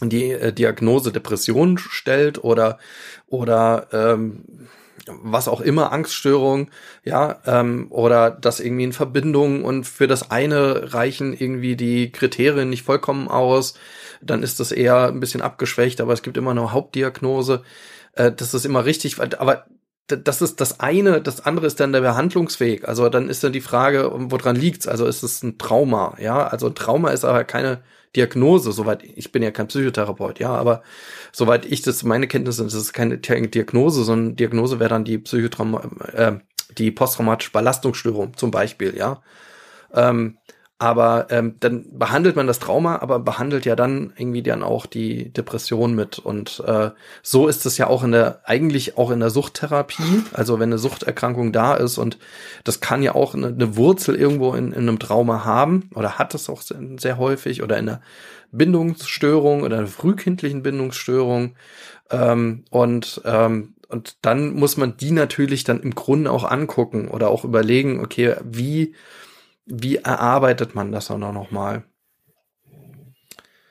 die 0.00 0.32
äh, 0.32 0.52
Diagnose 0.52 1.12
Depression 1.12 1.78
stellt 1.78 2.42
oder 2.42 2.78
oder 3.28 3.88
ähm, 3.92 4.44
was 5.06 5.48
auch 5.48 5.60
immer, 5.60 5.92
Angststörung, 5.92 6.70
ja, 7.04 7.40
ähm, 7.46 7.88
oder 7.90 8.30
das 8.30 8.60
irgendwie 8.60 8.84
in 8.84 8.92
Verbindung 8.92 9.64
und 9.64 9.84
für 9.84 10.06
das 10.06 10.30
eine 10.30 10.94
reichen 10.94 11.34
irgendwie 11.34 11.76
die 11.76 12.10
Kriterien 12.10 12.70
nicht 12.70 12.84
vollkommen 12.84 13.28
aus, 13.28 13.74
dann 14.22 14.42
ist 14.42 14.60
das 14.60 14.72
eher 14.72 15.08
ein 15.08 15.20
bisschen 15.20 15.42
abgeschwächt, 15.42 16.00
aber 16.00 16.12
es 16.12 16.22
gibt 16.22 16.36
immer 16.36 16.52
eine 16.52 16.72
Hauptdiagnose. 16.72 17.62
Äh, 18.14 18.32
das 18.32 18.54
ist 18.54 18.64
immer 18.64 18.84
richtig, 18.84 19.20
aber 19.20 19.66
das 20.06 20.42
ist 20.42 20.60
das 20.60 20.80
eine, 20.80 21.22
das 21.22 21.46
andere 21.46 21.66
ist 21.66 21.80
dann 21.80 21.92
der 21.92 22.02
Behandlungsweg. 22.02 22.86
Also 22.86 23.08
dann 23.08 23.28
ist 23.28 23.42
dann 23.42 23.52
die 23.52 23.60
Frage, 23.60 24.10
woran 24.12 24.56
liegt's? 24.56 24.86
Also 24.86 25.06
ist 25.06 25.22
es 25.22 25.42
ein 25.42 25.56
Trauma, 25.58 26.16
ja? 26.20 26.46
Also 26.46 26.66
ein 26.66 26.74
Trauma 26.74 27.10
ist 27.10 27.24
aber 27.24 27.44
keine 27.44 27.82
Diagnose, 28.14 28.72
soweit 28.72 29.02
ich 29.02 29.32
bin 29.32 29.42
ja 29.42 29.50
kein 29.50 29.66
Psychotherapeut, 29.68 30.38
ja, 30.38 30.54
aber 30.54 30.82
soweit 31.32 31.66
ich 31.66 31.82
das 31.82 32.04
meine 32.04 32.28
Kenntnisse 32.28 32.58
sind, 32.58 32.72
das 32.72 32.80
ist 32.80 32.92
keine 32.92 33.18
Diagnose, 33.18 34.04
sondern 34.04 34.36
Diagnose 34.36 34.78
wäre 34.78 34.90
dann 34.90 35.04
die 35.04 35.18
Psychotrauma, 35.18 35.90
äh, 36.12 36.32
die 36.78 36.90
posttraumatische 36.90 37.52
Belastungsstörung 37.52 38.36
zum 38.36 38.50
Beispiel, 38.50 38.96
ja. 38.96 39.22
Ähm, 39.92 40.38
aber 40.78 41.28
ähm, 41.30 41.54
dann 41.60 41.86
behandelt 41.96 42.34
man 42.34 42.48
das 42.48 42.58
Trauma, 42.58 42.98
aber 42.98 43.20
behandelt 43.20 43.64
ja 43.64 43.76
dann 43.76 44.12
irgendwie 44.16 44.42
dann 44.42 44.64
auch 44.64 44.86
die 44.86 45.32
Depression 45.32 45.94
mit. 45.94 46.18
Und 46.18 46.62
äh, 46.66 46.90
so 47.22 47.46
ist 47.46 47.64
es 47.64 47.78
ja 47.78 47.86
auch 47.86 48.02
in 48.02 48.10
der, 48.10 48.40
eigentlich 48.44 48.98
auch 48.98 49.10
in 49.10 49.20
der 49.20 49.30
Suchttherapie. 49.30 50.24
Also 50.32 50.58
wenn 50.58 50.70
eine 50.70 50.78
Suchterkrankung 50.78 51.52
da 51.52 51.74
ist 51.74 51.96
und 51.96 52.18
das 52.64 52.80
kann 52.80 53.02
ja 53.02 53.14
auch 53.14 53.34
eine, 53.34 53.48
eine 53.48 53.76
Wurzel 53.76 54.16
irgendwo 54.16 54.54
in, 54.54 54.72
in 54.72 54.88
einem 54.88 54.98
Trauma 54.98 55.44
haben 55.44 55.90
oder 55.94 56.18
hat 56.18 56.34
es 56.34 56.50
auch 56.50 56.60
sehr, 56.60 56.80
sehr 56.98 57.18
häufig 57.18 57.62
oder 57.62 57.78
in 57.78 57.88
einer 57.88 58.00
Bindungsstörung 58.50 59.62
oder 59.62 59.78
einer 59.78 59.86
frühkindlichen 59.86 60.62
Bindungsstörung. 60.62 61.54
Ähm, 62.10 62.64
und 62.70 63.22
ähm, 63.24 63.74
und 63.88 64.16
dann 64.22 64.54
muss 64.54 64.76
man 64.76 64.96
die 64.96 65.12
natürlich 65.12 65.62
dann 65.62 65.78
im 65.80 65.94
Grunde 65.94 66.32
auch 66.32 66.50
angucken 66.50 67.06
oder 67.06 67.28
auch 67.28 67.44
überlegen, 67.44 68.00
okay, 68.00 68.34
wie 68.42 68.94
wie 69.66 69.96
erarbeitet 69.96 70.74
man 70.74 70.92
das 70.92 71.06
dann 71.06 71.22
auch 71.22 71.32
nochmal? 71.32 71.84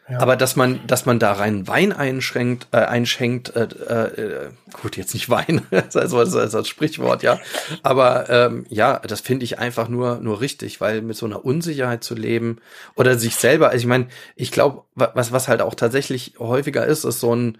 Ja. 0.10 0.20
Aber 0.20 0.36
dass 0.36 0.58
man, 0.58 0.86
dass 0.86 1.06
man 1.06 1.18
da 1.18 1.32
rein 1.32 1.66
Wein 1.68 1.94
einschränkt, 1.94 2.68
äh, 2.72 2.78
einschenkt, 2.78 3.56
äh, 3.56 3.64
äh, 3.64 4.50
gut, 4.82 4.98
jetzt 4.98 5.14
nicht 5.14 5.30
Wein, 5.30 5.62
also 5.72 6.20
das 6.20 6.34
ist 6.34 6.54
das 6.54 6.68
Sprichwort, 6.68 7.24
ja. 7.24 7.40
Aber 7.84 8.30
ähm, 8.30 8.66
ja, 8.70 9.00
das 9.00 9.22
finde 9.22 9.46
ich 9.46 9.60
einfach 9.60 9.88
nur, 9.88 10.18
nur 10.18 10.42
richtig, 10.42 10.82
weil 10.82 11.02
mit 11.02 11.16
so 11.16 11.26
einer 11.26 11.46
Unsicherheit 11.46 12.04
zu 12.04 12.16
leben 12.16 12.58
oder 12.96 13.18
sich 13.18 13.36
selber, 13.36 13.70
also 13.70 13.80
ich 13.80 13.88
meine, 13.88 14.08
ich 14.36 14.52
glaube, 14.52 14.84
was, 14.94 15.32
was 15.32 15.48
halt 15.48 15.62
auch 15.62 15.74
tatsächlich 15.74 16.34
häufiger 16.38 16.86
ist, 16.86 17.06
ist 17.06 17.22
so 17.22 17.34
ein, 17.34 17.58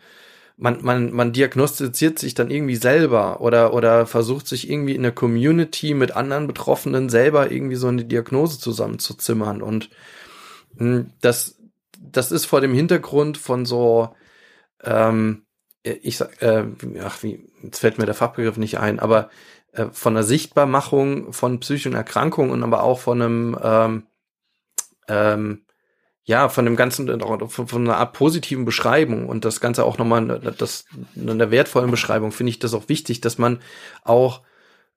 man, 0.58 0.84
man, 0.84 1.12
man 1.12 1.34
diagnostiziert 1.34 2.20
sich 2.20 2.36
dann 2.36 2.52
irgendwie 2.52 2.76
selber 2.76 3.42
oder, 3.42 3.74
oder 3.74 4.06
versucht 4.06 4.48
sich 4.48 4.70
irgendwie 4.70 4.96
in 4.96 5.04
der 5.04 5.12
Community 5.12 5.94
mit 5.94 6.16
anderen 6.16 6.48
Betroffenen 6.48 7.10
selber 7.10 7.52
irgendwie 7.52 7.76
so 7.76 7.88
eine 7.88 8.06
Diagnose 8.06 8.60
zusammenzuzimmern. 8.60 9.62
Und 9.62 9.90
hm, 10.78 11.12
das, 11.22 11.60
das 12.00 12.32
ist 12.32 12.46
vor 12.46 12.62
dem 12.62 12.74
Hintergrund 12.74 13.38
von 13.38 13.66
so, 13.66 14.16
ähm, 14.84 15.46
ich 15.82 16.18
sag, 16.18 16.42
äh, 16.42 16.66
ach, 17.04 17.24
wie, 17.24 17.50
jetzt 17.64 17.80
fällt 17.80 17.98
mir 17.98 18.06
der 18.06 18.16
Fachbegriff 18.16 18.58
nicht 18.58 18.80
ein, 18.80 19.00
aber 19.00 19.30
äh, 19.74 19.88
von 19.92 20.14
der 20.14 20.24
Sichtbarmachung 20.24 21.34
von 21.34 21.60
psychischen 21.60 21.94
Erkrankungen 21.94 22.52
und 22.52 22.64
aber 22.64 22.84
auch 22.84 23.00
von 23.00 23.22
einem 23.22 23.60
ähm, 23.62 24.04
ähm, 25.08 25.66
ja, 26.26 26.48
von 26.48 26.66
dem 26.66 26.76
Ganzen, 26.76 27.20
von, 27.20 27.68
von 27.68 27.82
einer 27.88 27.98
Art 27.98 28.14
positiven 28.14 28.66
Beschreibung 28.66 29.28
und 29.28 29.44
das 29.44 29.60
Ganze 29.60 29.84
auch 29.84 29.98
nochmal, 29.98 30.40
das, 30.58 30.86
in 31.16 31.30
einer 31.30 31.52
wertvollen 31.52 31.92
Beschreibung 31.92 32.32
finde 32.32 32.52
ich 32.52 32.60
das 32.60 32.74
auch 32.74 32.88
wichtig, 32.88 33.20
dass 33.20 33.38
man 33.38 33.60
auch 34.04 34.42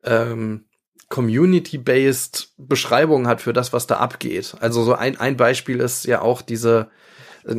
ähm, 0.05 0.67
community-based 1.09 2.55
Beschreibungen 2.59 3.27
hat 3.27 3.41
für 3.41 3.53
das, 3.53 3.73
was 3.73 3.87
da 3.87 3.97
abgeht. 3.97 4.57
Also 4.61 4.85
so 4.85 4.95
ein, 4.95 5.19
ein 5.19 5.37
Beispiel 5.37 5.81
ist 5.81 6.05
ja 6.05 6.21
auch 6.21 6.43
diese, 6.43 6.91
äh, 7.45 7.55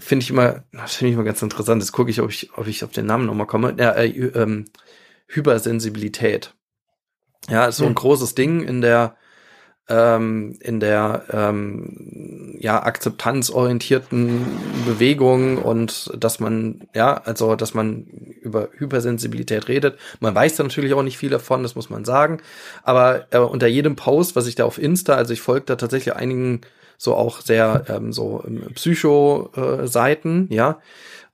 finde 0.00 0.22
ich 0.24 0.30
immer, 0.30 0.64
das 0.72 0.96
finde 0.96 1.10
ich 1.10 1.14
immer 1.14 1.24
ganz 1.24 1.42
interessant, 1.42 1.82
das 1.82 1.92
gucke 1.92 2.10
ich, 2.10 2.20
ob 2.20 2.30
ich, 2.30 2.50
ob 2.56 2.66
ich 2.66 2.82
auf 2.82 2.90
den 2.90 3.06
Namen 3.06 3.26
nochmal 3.26 3.46
komme, 3.46 3.74
ja, 3.78 3.92
äh, 3.92 4.08
ähm, 4.08 4.64
Hypersensibilität. 5.28 6.54
Ja, 7.48 7.66
ist 7.66 7.76
so 7.76 7.84
ein 7.84 7.90
hm. 7.90 7.94
großes 7.96 8.34
Ding 8.34 8.62
in 8.62 8.80
der 8.80 9.16
ähm, 9.88 10.56
in 10.60 10.80
der 10.80 11.22
ähm, 11.32 12.56
ja 12.58 12.82
akzeptanzorientierten 12.82 14.44
Bewegung 14.84 15.58
und 15.58 16.10
dass 16.18 16.40
man 16.40 16.88
ja 16.94 17.14
also 17.24 17.54
dass 17.54 17.74
man 17.74 18.06
über 18.40 18.68
Hypersensibilität 18.72 19.68
redet. 19.68 19.98
Man 20.20 20.34
weiß 20.34 20.56
da 20.56 20.62
natürlich 20.62 20.94
auch 20.94 21.02
nicht 21.02 21.18
viel 21.18 21.30
davon, 21.30 21.62
das 21.62 21.74
muss 21.74 21.90
man 21.90 22.04
sagen. 22.04 22.38
Aber 22.82 23.26
äh, 23.30 23.38
unter 23.38 23.66
jedem 23.66 23.96
Post, 23.96 24.36
was 24.36 24.46
ich 24.46 24.54
da 24.54 24.64
auf 24.64 24.78
Insta, 24.78 25.14
also 25.14 25.32
ich 25.32 25.40
folge 25.40 25.66
da 25.66 25.76
tatsächlich 25.76 26.14
einigen 26.14 26.62
so 26.98 27.14
auch 27.14 27.40
sehr 27.40 27.84
ähm, 27.88 28.12
so 28.12 28.42
ähm, 28.46 28.72
Psycho-Seiten, 28.74 30.48
äh, 30.50 30.54
ja 30.54 30.78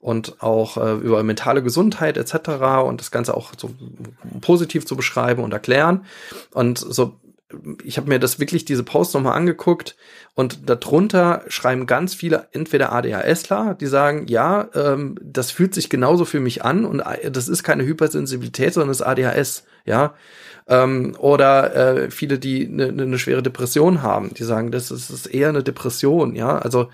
und 0.03 0.43
auch 0.43 0.75
äh, 0.75 0.95
über 0.95 1.23
mentale 1.23 1.63
Gesundheit 1.63 2.17
etc. 2.17 2.83
und 2.85 2.99
das 2.99 3.09
Ganze 3.09 3.37
auch 3.37 3.53
so 3.57 3.69
positiv 4.41 4.85
zu 4.85 4.97
beschreiben 4.97 5.41
und 5.41 5.53
erklären. 5.53 6.05
Und 6.51 6.77
so 6.77 7.15
ich 7.83 7.97
habe 7.97 8.09
mir 8.09 8.19
das 8.19 8.39
wirklich 8.39 8.65
diese 8.65 8.83
Post 8.83 9.13
nochmal 9.13 9.35
angeguckt 9.35 9.95
und 10.35 10.69
darunter 10.69 11.43
schreiben 11.47 11.85
ganz 11.85 12.13
viele 12.13 12.47
entweder 12.51 12.91
ADHSler, 12.91 13.75
die 13.79 13.87
sagen, 13.87 14.27
ja, 14.27 14.69
ähm, 14.73 15.15
das 15.21 15.51
fühlt 15.51 15.73
sich 15.73 15.89
genauso 15.89 16.25
für 16.25 16.39
mich 16.39 16.63
an 16.63 16.85
und 16.85 16.99
äh, 17.01 17.31
das 17.31 17.47
ist 17.47 17.63
keine 17.63 17.85
Hypersensibilität, 17.85 18.73
sondern 18.73 18.89
das 18.89 19.01
ist 19.01 19.05
ADHS, 19.05 19.63
ja. 19.85 20.13
Ähm, 20.67 21.15
oder 21.19 21.75
äh, 21.75 22.11
viele, 22.11 22.39
die 22.39 22.67
eine 22.67 22.91
ne, 22.91 23.05
ne 23.05 23.19
schwere 23.19 23.43
Depression 23.43 24.01
haben, 24.01 24.33
die 24.33 24.43
sagen, 24.43 24.71
das 24.71 24.91
ist, 24.91 25.09
ist 25.09 25.25
eher 25.27 25.49
eine 25.49 25.63
Depression, 25.63 26.35
ja. 26.35 26.57
Also, 26.57 26.89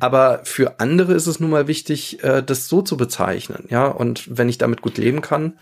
aber 0.00 0.40
für 0.44 0.80
andere 0.80 1.14
ist 1.14 1.26
es 1.26 1.38
nun 1.38 1.50
mal 1.50 1.68
wichtig, 1.68 2.22
äh, 2.24 2.42
das 2.42 2.68
so 2.68 2.82
zu 2.82 2.96
bezeichnen, 2.96 3.66
ja. 3.70 3.86
Und 3.86 4.36
wenn 4.36 4.48
ich 4.48 4.58
damit 4.58 4.82
gut 4.82 4.98
leben 4.98 5.20
kann, 5.20 5.54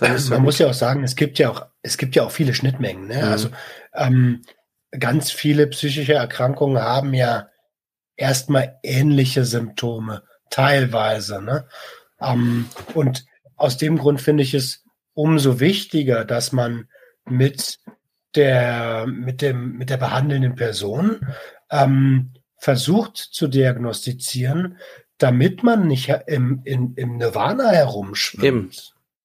man 0.00 0.42
muss 0.42 0.58
ja 0.58 0.68
auch 0.68 0.74
sagen, 0.74 1.02
es 1.04 1.16
gibt 1.16 1.38
ja 1.38 1.50
auch, 1.50 1.66
es 1.82 1.96
gibt 1.96 2.16
ja 2.16 2.24
auch 2.24 2.30
viele 2.30 2.54
Schnittmengen. 2.54 3.06
Ne? 3.06 3.16
Mhm. 3.16 3.24
Also 3.24 3.48
ähm, 3.94 4.42
ganz 4.98 5.30
viele 5.30 5.66
psychische 5.68 6.14
Erkrankungen 6.14 6.82
haben 6.82 7.14
ja 7.14 7.48
erstmal 8.16 8.78
ähnliche 8.82 9.44
Symptome, 9.44 10.22
teilweise. 10.50 11.42
Ne? 11.42 11.66
Ähm, 12.20 12.68
und 12.94 13.24
aus 13.56 13.76
dem 13.76 13.98
Grund 13.98 14.20
finde 14.20 14.42
ich 14.42 14.54
es 14.54 14.84
umso 15.14 15.60
wichtiger, 15.60 16.24
dass 16.24 16.52
man 16.52 16.88
mit 17.24 17.78
der, 18.34 19.06
mit 19.06 19.40
dem, 19.40 19.78
mit 19.78 19.88
der 19.88 19.96
behandelnden 19.96 20.54
Person 20.54 21.20
ähm, 21.70 22.34
versucht 22.58 23.16
zu 23.16 23.48
diagnostizieren, 23.48 24.78
damit 25.18 25.62
man 25.62 25.86
nicht 25.86 26.12
im, 26.26 26.60
im, 26.64 26.92
im 26.96 27.16
Nirvana 27.16 27.70
herumschwimmt. 27.70 28.44
Eben. 28.44 28.70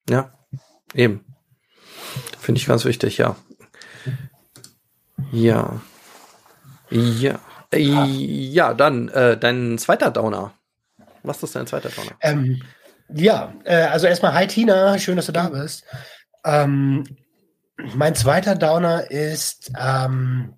Ja. 0.10 0.34
Eben. 0.94 1.26
Finde 2.40 2.60
ich 2.60 2.68
ganz 2.68 2.86
wichtig, 2.86 3.18
ja. 3.18 3.36
Ja. 5.32 5.82
Ja. 6.90 7.40
Ja, 7.74 8.74
dann 8.74 9.08
äh, 9.10 9.38
dein 9.38 9.78
zweiter 9.78 10.12
Downer. 10.12 10.54
Was 11.24 11.42
ist 11.42 11.56
dein 11.56 11.68
zweiter 11.68 11.90
Downer? 11.90 12.12
Ähm, 12.22 12.62
ja, 13.14 13.54
äh, 13.64 13.84
also 13.84 14.08
erstmal 14.08 14.34
hi 14.34 14.48
Tina, 14.48 14.98
schön, 14.98 15.16
dass 15.16 15.28
du 15.28 15.32
da 15.32 15.50
bist. 15.50 15.86
Ähm, 16.44 17.06
mein 17.96 18.16
zweiter 18.16 18.56
Downer 18.56 19.10
ist, 19.10 19.72
ähm, 19.80 20.56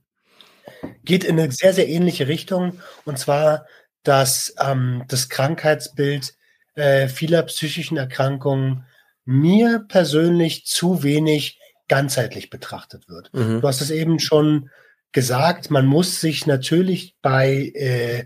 geht 1.03 1.23
in 1.23 1.39
eine 1.39 1.51
sehr, 1.51 1.73
sehr 1.73 1.87
ähnliche 1.87 2.27
Richtung 2.27 2.79
und 3.05 3.19
zwar, 3.19 3.65
dass 4.03 4.55
ähm, 4.59 5.03
das 5.07 5.29
Krankheitsbild 5.29 6.33
äh, 6.75 7.07
vieler 7.07 7.43
psychischen 7.43 7.97
Erkrankungen 7.97 8.85
mir 9.25 9.85
persönlich 9.87 10.65
zu 10.65 11.03
wenig 11.03 11.59
ganzheitlich 11.87 12.49
betrachtet 12.49 13.07
wird. 13.09 13.33
Mhm. 13.33 13.61
Du 13.61 13.67
hast 13.67 13.81
es 13.81 13.91
eben 13.91 14.19
schon 14.19 14.69
gesagt, 15.11 15.69
man 15.69 15.85
muss 15.85 16.19
sich 16.19 16.45
natürlich 16.47 17.15
bei, 17.21 17.71
äh, 17.75 18.25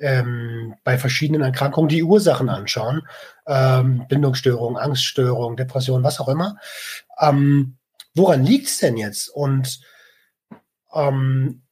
ähm, 0.00 0.74
bei 0.82 0.98
verschiedenen 0.98 1.42
Erkrankungen 1.42 1.88
die 1.88 2.02
Ursachen 2.02 2.48
anschauen. 2.48 3.06
Ähm, 3.46 4.06
Bindungsstörung, 4.08 4.76
Angststörung, 4.76 5.56
Depression, 5.56 6.02
was 6.02 6.20
auch 6.20 6.28
immer. 6.28 6.56
Ähm, 7.20 7.76
woran 8.14 8.44
liegt's 8.44 8.78
denn 8.78 8.96
jetzt? 8.96 9.28
Und, 9.28 9.80
ähm, 10.94 11.62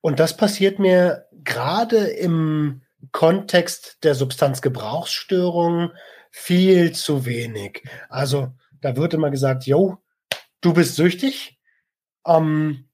und 0.00 0.20
das 0.20 0.36
passiert 0.36 0.78
mir 0.78 1.26
gerade 1.44 1.98
im 1.98 2.82
Kontext 3.12 3.98
der 4.02 4.14
Substanzgebrauchsstörungen, 4.14 5.92
viel 6.30 6.92
zu 6.92 7.24
wenig. 7.26 7.82
Also 8.08 8.52
da 8.80 8.96
wird 8.96 9.14
immer 9.14 9.30
gesagt, 9.30 9.66
yo, 9.66 9.98
du 10.60 10.72
bist 10.72 10.96
süchtig. 10.96 11.58
Ähm, 12.26 12.88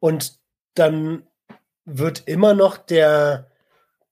und 0.00 0.38
dann 0.74 1.26
wird 1.84 2.26
immer 2.26 2.54
noch 2.54 2.76
der, 2.76 3.50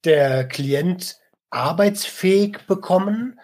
der 0.04 0.46
Klient 0.48 1.18
arbeitsfähig 1.50 2.66
bekommen 2.66 3.38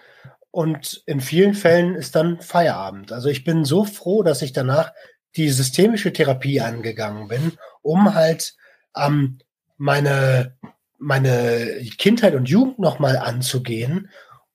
und 0.51 1.03
in 1.07 1.21
vielen 1.21 1.55
Fällen 1.55 1.95
ist 1.95 2.15
dann 2.15 2.41
Feierabend. 2.41 3.13
Also 3.13 3.29
ich 3.29 3.45
bin 3.45 3.65
so 3.65 3.85
froh, 3.85 4.23
dass 4.23 4.43
ich 4.43 4.53
danach 4.53 4.93
die 5.37 5.51
systemische 5.51 6.13
Therapie 6.13 6.61
angegangen 6.61 7.29
bin, 7.29 7.53
um 7.83 8.15
halt 8.15 8.57
ähm, 8.97 9.39
meine, 9.77 10.57
meine 10.99 11.81
Kindheit 11.99 12.35
und 12.35 12.49
Jugend 12.49 12.79
nochmal 12.79 13.19
anzugehen 13.19 14.09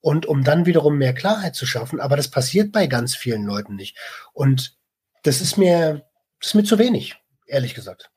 und 0.03 0.25
um 0.25 0.43
dann 0.43 0.65
wiederum 0.65 0.97
mehr 0.97 1.13
Klarheit 1.13 1.55
zu 1.55 1.65
schaffen. 1.65 2.01
Aber 2.01 2.17
das 2.17 2.27
passiert 2.27 2.73
bei 2.73 2.87
ganz 2.87 3.15
vielen 3.15 3.45
Leuten 3.45 3.75
nicht. 3.75 3.97
Und 4.33 4.75
das 5.23 5.39
ist 5.39 5.57
mir, 5.57 6.05
das 6.41 6.49
ist 6.49 6.55
mir 6.55 6.65
zu 6.65 6.77
wenig, 6.77 7.15
ehrlich 7.47 7.73
gesagt. 7.73 8.11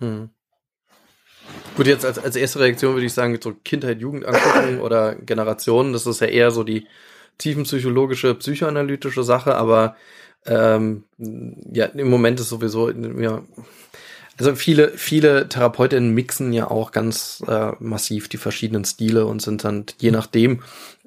Hm. 0.00 0.28
Gut, 1.76 1.86
jetzt 1.86 2.04
als, 2.04 2.18
als 2.18 2.36
erste 2.36 2.60
Reaktion 2.60 2.92
würde 2.92 3.06
ich 3.06 3.14
sagen, 3.14 3.38
so 3.42 3.54
Kindheit, 3.54 4.00
Jugend 4.00 4.26
angucken 4.26 4.80
oder 4.82 5.14
Generationen, 5.14 5.94
das 5.94 6.06
ist 6.06 6.20
ja 6.20 6.26
eher 6.26 6.50
so 6.50 6.62
die 6.62 6.86
tiefenpsychologische, 7.38 8.34
psychoanalytische 8.34 9.24
Sache, 9.24 9.54
aber 9.54 9.96
ähm, 10.44 11.04
ja, 11.72 11.86
im 11.86 12.10
Moment 12.10 12.38
ist 12.38 12.50
sowieso, 12.50 12.90
ja, 12.90 13.42
also 14.40 14.54
viele, 14.54 14.88
viele 14.96 15.50
Therapeutinnen 15.50 16.14
mixen 16.14 16.54
ja 16.54 16.70
auch 16.70 16.92
ganz 16.92 17.44
äh, 17.46 17.72
massiv 17.78 18.26
die 18.26 18.38
verschiedenen 18.38 18.86
Stile 18.86 19.26
und 19.26 19.42
sind 19.42 19.64
dann 19.64 19.84
je 19.98 20.10
nachdem 20.10 20.62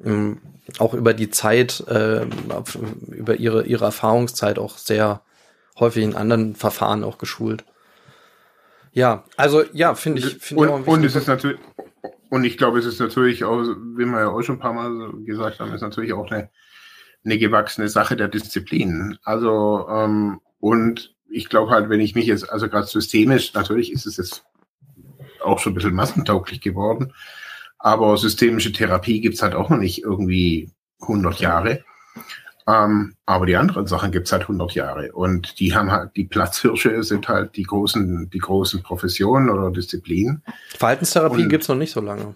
ähm, 0.05 0.37
auch 0.77 0.93
über 0.93 1.15
die 1.15 1.31
Zeit, 1.31 1.83
äh, 1.87 2.27
über 3.07 3.37
ihre, 3.37 3.65
ihre 3.65 3.85
Erfahrungszeit 3.85 4.59
auch 4.59 4.77
sehr 4.77 5.21
häufig 5.79 6.03
in 6.03 6.15
anderen 6.15 6.53
Verfahren 6.53 7.03
auch 7.03 7.17
geschult. 7.17 7.63
Ja, 8.91 9.23
also 9.35 9.63
ja, 9.73 9.95
finde 9.95 10.21
ich. 10.21 10.37
Find 10.37 10.59
und, 10.59 10.67
ich 10.67 10.73
auch 10.73 10.87
und 10.87 11.03
es 11.03 11.15
ist 11.15 11.27
natürlich, 11.27 11.57
und 12.29 12.43
ich 12.43 12.59
glaube, 12.59 12.77
es 12.77 12.85
ist 12.85 12.99
natürlich 12.99 13.43
auch, 13.45 13.63
wie 13.63 14.05
wir 14.05 14.19
ja 14.19 14.29
auch 14.29 14.43
schon 14.43 14.57
ein 14.57 14.61
paar 14.61 14.73
Mal 14.73 15.11
gesagt 15.25 15.59
haben, 15.59 15.73
ist 15.73 15.81
natürlich 15.81 16.13
auch 16.13 16.29
eine, 16.29 16.51
eine 17.25 17.39
gewachsene 17.39 17.89
Sache 17.89 18.15
der 18.15 18.27
Disziplin. 18.27 19.17
Also, 19.23 19.87
ähm, 19.89 20.39
und 20.59 21.15
ich 21.33 21.49
glaube 21.49 21.71
halt, 21.71 21.89
wenn 21.89 21.99
ich 21.99 22.15
mich 22.15 22.25
jetzt, 22.25 22.49
also 22.49 22.69
gerade 22.69 22.87
systemisch, 22.87 23.53
natürlich 23.53 23.91
ist 23.91 24.05
es 24.05 24.17
jetzt 24.17 24.45
auch 25.43 25.59
schon 25.59 25.73
ein 25.73 25.75
bisschen 25.75 25.93
massentauglich 25.93 26.61
geworden, 26.61 27.13
aber 27.79 28.15
systemische 28.17 28.71
Therapie 28.71 29.19
gibt's 29.19 29.41
halt 29.41 29.55
auch 29.55 29.69
noch 29.69 29.77
nicht 29.77 30.03
irgendwie 30.03 30.71
100 31.01 31.39
Jahre. 31.39 31.83
Ähm, 32.65 33.15
aber 33.25 33.45
die 33.45 33.57
anderen 33.57 33.87
Sachen 33.87 34.11
gibt's 34.11 34.31
halt 34.31 34.43
100 34.43 34.71
Jahre. 34.73 35.11
Und 35.11 35.59
die 35.59 35.75
haben 35.75 35.91
halt, 35.91 36.15
die 36.15 36.23
Platzhirsche 36.23 37.03
sind 37.03 37.27
halt 37.27 37.57
die 37.57 37.63
großen, 37.63 38.29
die 38.29 38.37
großen 38.37 38.81
Professionen 38.83 39.49
oder 39.49 39.69
Disziplinen. 39.69 40.43
Verhaltenstherapie 40.77 41.43
und, 41.43 41.49
gibt's 41.49 41.67
noch 41.67 41.75
nicht 41.75 41.91
so 41.91 41.99
lange. 41.99 42.35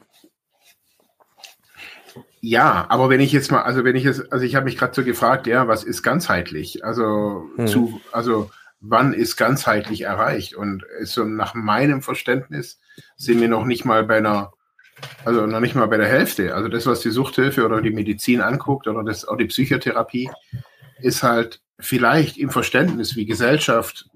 Ja, 2.42 2.86
aber 2.90 3.10
wenn 3.10 3.22
ich 3.22 3.32
jetzt 3.32 3.52
mal, 3.52 3.62
also 3.62 3.86
wenn 3.86 3.96
ich 3.96 4.04
jetzt, 4.04 4.32
also 4.34 4.44
ich 4.44 4.56
habe 4.56 4.66
mich 4.66 4.78
gerade 4.78 4.94
so 4.94 5.04
gefragt, 5.04 5.48
ja, 5.48 5.68
was 5.70 5.86
ist 5.86 6.04
ganzheitlich? 6.04 6.84
Also 6.84 7.50
hm. 7.56 7.68
zu, 7.68 8.02
also 8.12 8.50
wann 8.80 9.14
ist 9.14 9.38
ganzheitlich 9.38 10.02
erreicht? 10.02 10.56
Und 10.56 10.86
so 11.04 11.24
nach 11.24 11.54
meinem 11.54 12.02
Verständnis 12.02 12.80
sind 13.16 13.42
wir 13.42 13.50
noch 13.50 13.66
nicht 13.66 13.86
mal 13.86 14.04
bei 14.04 14.18
einer 14.18 14.54
also 15.26 15.46
noch 15.46 15.60
nicht 15.60 15.76
mal 15.76 15.88
bei 15.88 15.98
der 15.98 16.08
Hälfte. 16.08 16.56
Also 16.56 16.70
das, 16.70 16.86
was 16.86 17.02
die 17.02 17.12
Suchthilfe 17.12 17.66
oder 17.66 17.82
die 17.82 17.92
Medizin 17.92 18.42
anguckt 18.42 18.88
oder 18.88 19.04
das, 19.04 19.26
auch 19.26 19.38
die 19.38 19.46
Psychotherapie, 19.46 20.30
ist 21.00 21.24
halt 21.24 21.62
vielleicht 21.80 22.38
im 22.38 22.50
Verständnis, 22.50 23.16
wie 23.16 23.26
Gesellschaft 23.26 24.10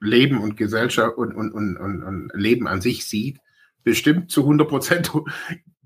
Leben 0.00 0.40
und 0.40 0.56
Gesellschaft 0.56 1.16
und, 1.16 1.34
und, 1.34 1.52
und, 1.52 1.76
und, 1.76 2.02
und 2.02 2.30
Leben 2.34 2.66
an 2.66 2.80
sich 2.80 3.06
sieht, 3.06 3.38
bestimmt 3.82 4.30
zu 4.30 4.42
100 4.42 4.68
Prozent 4.68 5.12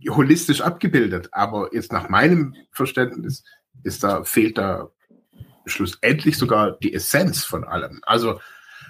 holistisch 0.09 0.63
abgebildet. 0.63 1.29
Aber 1.33 1.71
jetzt 1.75 1.93
nach 1.93 2.09
meinem 2.09 2.55
Verständnis 2.73 3.45
ist 3.83 4.03
da, 4.03 4.25
fehlt 4.25 4.59
da 4.59 4.91
schlussendlich 5.67 6.39
sogar 6.39 6.79
die 6.79 6.95
Essenz 6.95 7.45
von 7.45 7.65
allem. 7.65 8.01
Also 8.03 8.41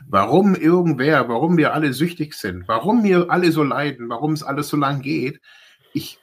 warum 0.09 0.55
irgendwer, 0.55 1.29
warum 1.29 1.57
wir 1.57 1.75
alle 1.75 1.93
süchtig 1.93 2.35
sind, 2.35 2.69
warum 2.69 3.05
wir 3.05 3.31
alle 3.31 3.53
so 3.53 3.63
leiden, 3.63 4.09
warum 4.09 4.33
es 4.33 4.43
alles 4.43 4.69
so 4.69 4.77
lang 4.77 5.03
geht. 5.03 5.41
Ich, 5.93 6.19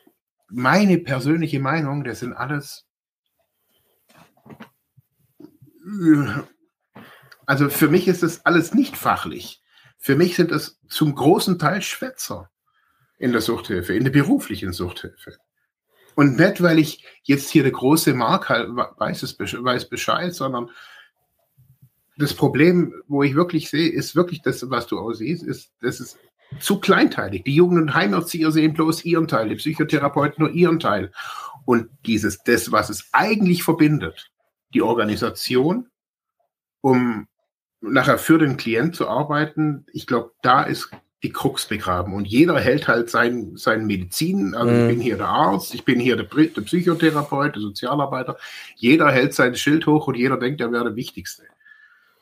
meine 0.50 0.98
persönliche 0.98 1.60
Meinung, 1.60 2.04
das 2.04 2.20
sind 2.20 2.34
alles, 2.34 2.86
also 7.46 7.70
für 7.70 7.88
mich 7.88 8.08
ist 8.08 8.24
das 8.24 8.46
alles 8.46 8.74
nicht 8.74 8.98
fachlich. 8.98 9.62
Für 9.98 10.16
mich 10.16 10.36
sind 10.36 10.52
es 10.52 10.80
zum 10.88 11.16
großen 11.16 11.60
Teil 11.60 11.82
Schwätzer 11.82 12.50
in 13.18 13.32
der 13.32 13.42
Suchthilfe, 13.42 13.94
in 13.94 14.04
der 14.04 14.12
beruflichen 14.12 14.74
Suchthilfe. 14.74 15.38
Und 16.18 16.40
nicht, 16.40 16.64
weil 16.64 16.80
ich 16.80 17.06
jetzt 17.22 17.52
hier 17.52 17.62
der 17.62 17.72
große 17.72 18.16
Mark 18.16 18.50
weiß, 18.50 19.22
es, 19.22 19.38
weiß 19.38 19.88
Bescheid, 19.88 20.34
sondern 20.34 20.72
das 22.18 22.34
Problem, 22.34 22.92
wo 23.08 23.22
ich 23.22 23.36
wirklich 23.36 23.70
sehe, 23.70 23.92
ist 23.92 24.16
wirklich 24.16 24.42
das, 24.42 24.68
was 24.72 24.88
du 24.88 24.98
auch 24.98 25.14
siehst, 25.14 25.44
ist, 25.44 25.74
das 25.80 26.00
ist 26.00 26.18
zu 26.60 26.80
kleinteilig. 26.80 27.44
Die 27.44 27.54
Jugend- 27.54 27.84
und 27.84 27.94
Heimerzieher 27.94 28.50
sehen 28.50 28.74
bloß 28.74 29.06
ihren 29.06 29.28
Teil, 29.28 29.50
die 29.50 29.58
Psychotherapeuten 29.58 30.44
nur 30.44 30.52
ihren 30.52 30.80
Teil. 30.80 31.12
Und 31.66 31.88
dieses, 32.08 32.42
das, 32.42 32.72
was 32.72 32.90
es 32.90 33.10
eigentlich 33.12 33.62
verbindet, 33.62 34.32
die 34.74 34.82
Organisation, 34.82 35.88
um 36.82 37.28
nachher 37.80 38.18
für 38.18 38.40
den 38.40 38.58
Klient 38.58 38.96
zu 38.96 39.08
arbeiten, 39.08 39.86
ich 39.94 40.08
glaube, 40.08 40.32
da 40.42 40.64
ist 40.64 40.90
die 41.24 41.32
Krux 41.32 41.66
begraben. 41.66 42.14
Und 42.14 42.26
jeder 42.26 42.60
hält 42.60 42.88
halt 42.88 43.10
sein, 43.10 43.56
sein 43.56 43.88
Medizin. 43.88 44.54
Also 44.54 44.72
mhm. 44.72 44.82
ich 44.82 44.88
bin 44.88 45.02
hier 45.02 45.18
der 45.18 45.28
Arzt, 45.28 45.74
ich 45.74 45.84
bin 45.84 46.00
hier 46.00 46.16
der, 46.16 46.26
der 46.26 46.62
Psychotherapeut, 46.62 47.56
der 47.56 47.62
Sozialarbeiter. 47.62 48.38
Jeder 48.76 49.12
hält 49.12 49.34
sein 49.34 49.56
Schild 49.56 49.88
hoch 49.88 50.08
und 50.08 50.16
jeder 50.16 50.38
denkt, 50.38 50.62
er 50.62 50.72
wäre 50.72 50.86
der 50.86 50.96
Wichtigste. 50.96 51.44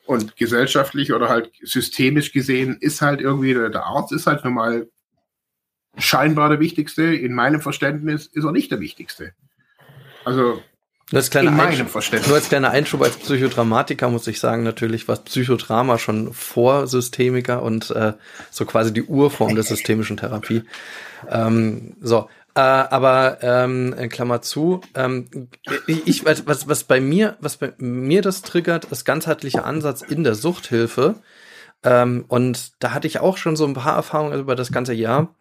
Und 0.05 0.37
gesellschaftlich 0.37 1.11
oder 1.11 1.29
halt 1.29 1.51
systemisch 1.61 2.31
gesehen 2.31 2.77
ist 2.79 3.01
halt 3.01 3.21
irgendwie, 3.21 3.53
der 3.53 3.85
Arzt 3.85 4.11
ist 4.11 4.27
halt 4.27 4.45
normal 4.45 4.87
scheinbar 5.97 6.49
der 6.49 6.59
Wichtigste. 6.59 7.03
In 7.03 7.33
meinem 7.33 7.59
Verständnis 7.59 8.27
ist 8.27 8.43
er 8.43 8.51
nicht 8.51 8.71
der 8.71 8.79
Wichtigste. 8.79 9.33
Also 10.23 10.61
das 11.11 11.29
kleine 11.29 11.49
in 11.49 11.55
meinem 11.55 11.87
Verständnis. 11.87 12.27
Nur 12.27 12.37
als 12.37 12.49
kleiner 12.49 12.71
Einschub 12.71 13.01
als 13.03 13.17
Psychodramatiker 13.17 14.09
muss 14.09 14.27
ich 14.27 14.39
sagen, 14.39 14.63
natürlich 14.63 15.07
war 15.07 15.17
Psychodrama 15.17 15.99
schon 15.99 16.33
vor 16.33 16.87
Systemiker 16.87 17.61
und 17.61 17.91
äh, 17.91 18.13
so 18.49 18.65
quasi 18.65 18.91
die 18.91 19.03
Urform 19.03 19.53
der 19.53 19.63
systemischen 19.63 20.17
Therapie. 20.17 20.63
Ähm, 21.29 21.95
so, 22.01 22.27
äh, 22.55 22.59
aber 22.59 23.37
ähm, 23.41 23.93
Klammer 24.09 24.41
zu, 24.41 24.81
ähm, 24.95 25.27
ich 25.87 26.25
was, 26.25 26.47
was 26.47 26.67
was 26.67 26.83
bei 26.85 26.99
mir, 26.99 27.37
was 27.39 27.57
bei 27.57 27.73
mir 27.77 28.21
das 28.21 28.41
triggert, 28.41 28.85
ist 28.85 29.05
ganzheitlicher 29.05 29.65
Ansatz 29.65 30.01
in 30.01 30.23
der 30.23 30.33
Suchthilfe. 30.33 31.15
Ähm, 31.83 32.25
und 32.27 32.71
da 32.79 32.93
hatte 32.93 33.05
ich 33.05 33.19
auch 33.19 33.37
schon 33.37 33.55
so 33.55 33.65
ein 33.65 33.75
paar 33.75 33.95
Erfahrungen 33.95 34.39
über 34.39 34.55
das 34.55 34.71
ganze 34.71 34.93
Jahr. 34.93 35.35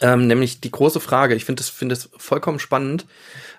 Ähm, 0.00 0.26
nämlich 0.26 0.60
die 0.60 0.70
große 0.70 1.00
Frage, 1.00 1.34
ich 1.34 1.44
finde 1.44 1.60
das, 1.60 1.68
finde 1.68 1.94
es 1.94 2.10
vollkommen 2.16 2.58
spannend, 2.58 3.06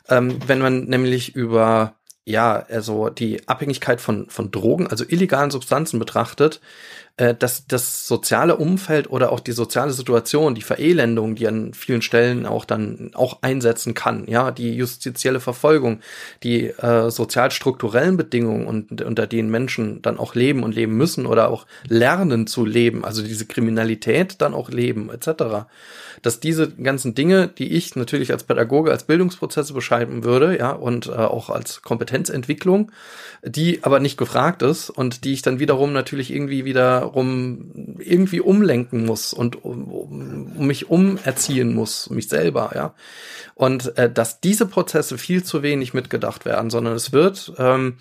ähm, 0.09 0.39
wenn 0.47 0.59
man 0.59 0.85
nämlich 0.85 1.35
über 1.35 1.95
ja, 2.23 2.65
also 2.69 3.09
die 3.09 3.47
Abhängigkeit 3.47 3.99
von, 3.99 4.29
von 4.29 4.51
Drogen, 4.51 4.87
also 4.87 5.03
illegalen 5.07 5.49
Substanzen 5.49 5.97
betrachtet, 5.97 6.61
äh, 7.17 7.33
dass 7.33 7.65
das 7.65 8.07
soziale 8.07 8.57
Umfeld 8.57 9.09
oder 9.09 9.31
auch 9.31 9.39
die 9.39 9.53
soziale 9.53 9.91
Situation, 9.91 10.53
die 10.53 10.61
Verelendung, 10.61 11.33
die 11.33 11.47
an 11.47 11.73
vielen 11.73 12.03
Stellen 12.03 12.45
auch 12.45 12.63
dann 12.63 13.11
auch 13.15 13.41
einsetzen 13.41 13.95
kann, 13.95 14.27
ja, 14.27 14.51
die 14.51 14.75
justizielle 14.75 15.39
Verfolgung, 15.39 15.99
die 16.43 16.67
äh, 16.67 17.09
sozialstrukturellen 17.09 18.17
Bedingungen 18.17 18.67
und, 18.67 19.01
unter 19.01 19.25
denen 19.25 19.49
Menschen 19.49 20.03
dann 20.03 20.19
auch 20.19 20.35
leben 20.35 20.63
und 20.63 20.75
leben 20.75 20.95
müssen 20.95 21.25
oder 21.25 21.49
auch 21.49 21.65
lernen 21.87 22.45
zu 22.45 22.65
leben, 22.65 23.03
also 23.03 23.23
diese 23.23 23.47
Kriminalität 23.47 24.41
dann 24.41 24.53
auch 24.53 24.69
leben, 24.69 25.09
etc 25.09 25.65
dass 26.21 26.39
diese 26.39 26.69
ganzen 26.71 27.15
Dinge, 27.15 27.47
die 27.47 27.71
ich 27.71 27.95
natürlich 27.95 28.31
als 28.31 28.43
Pädagoge 28.43 28.91
als 28.91 29.03
Bildungsprozesse 29.03 29.73
beschreiben 29.73 30.23
würde, 30.23 30.57
ja, 30.57 30.71
und 30.71 31.07
äh, 31.07 31.11
auch 31.11 31.49
als 31.49 31.81
Kompetenzentwicklung, 31.81 32.91
die 33.43 33.83
aber 33.83 33.99
nicht 33.99 34.17
gefragt 34.17 34.61
ist 34.61 34.89
und 34.89 35.23
die 35.23 35.33
ich 35.33 35.41
dann 35.41 35.59
wiederum 35.59 35.93
natürlich 35.93 36.31
irgendwie 36.31 36.65
wiederum 36.65 37.97
irgendwie 37.99 38.39
umlenken 38.39 39.05
muss 39.05 39.33
und 39.33 39.63
um, 39.63 39.91
um 39.91 40.67
mich 40.67 40.89
umerziehen 40.89 41.73
muss, 41.73 42.09
mich 42.09 42.27
selber, 42.27 42.71
ja. 42.75 42.93
Und 43.55 43.97
äh, 43.97 44.11
dass 44.11 44.39
diese 44.41 44.65
Prozesse 44.65 45.17
viel 45.17 45.43
zu 45.43 45.63
wenig 45.63 45.93
mitgedacht 45.93 46.45
werden, 46.45 46.69
sondern 46.69 46.93
es 46.93 47.11
wird 47.11 47.53
ähm, 47.57 47.97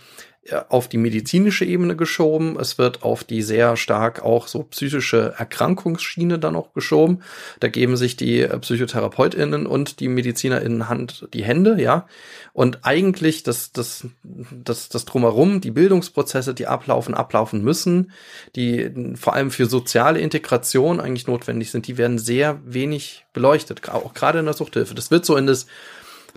auf 0.69 0.89
die 0.89 0.99
medizinische 0.99 1.65
Ebene 1.65 1.97
geschoben. 1.97 2.59
Es 2.59 2.79
wird 2.79 3.03
auf 3.03 3.25
die 3.25 3.43
sehr 3.43 3.77
stark 3.77 4.23
auch 4.23 4.49
so 4.49 4.63
psychische 4.65 5.35
Erkrankungsschiene 5.39 6.39
dann 6.39 6.57
auch 6.57 6.73
geschoben. 6.73 7.23
Da 7.61 7.69
geben 7.69 7.97
sich 7.97 8.17
die 8.17 8.47
PsychotherapeutInnen 8.47 9.67
und 9.67 10.01
die 10.01 10.09
MedizinerInnen 10.09 10.89
Hand 10.89 11.29
die 11.35 11.45
Hände, 11.45 11.81
ja. 11.81 12.07
Und 12.53 12.81
eigentlich 12.83 13.43
das, 13.43 13.73
das, 13.73 14.07
das, 14.25 14.89
das 14.89 15.05
drumherum, 15.05 15.61
die 15.61 15.71
Bildungsprozesse, 15.71 16.53
die 16.53 16.67
ablaufen, 16.67 17.15
ablaufen 17.15 17.63
müssen, 17.63 18.13
die 18.57 18.91
vor 19.15 19.35
allem 19.35 19.51
für 19.51 19.67
soziale 19.67 20.21
Integration 20.21 21.01
eigentlich 21.01 21.27
notwendig 21.27 21.71
sind, 21.71 21.87
die 21.87 21.97
werden 21.97 22.19
sehr 22.19 22.61
wenig 22.65 23.25
beleuchtet, 23.33 23.89
auch 23.89 24.15
gerade 24.15 24.41
in 24.41 24.47
der 24.47 24.55
Suchthilfe. 24.55 24.95
Das 24.95 25.11
wird 25.11 25.25
so 25.25 25.37
in 25.37 25.47
das 25.47 25.67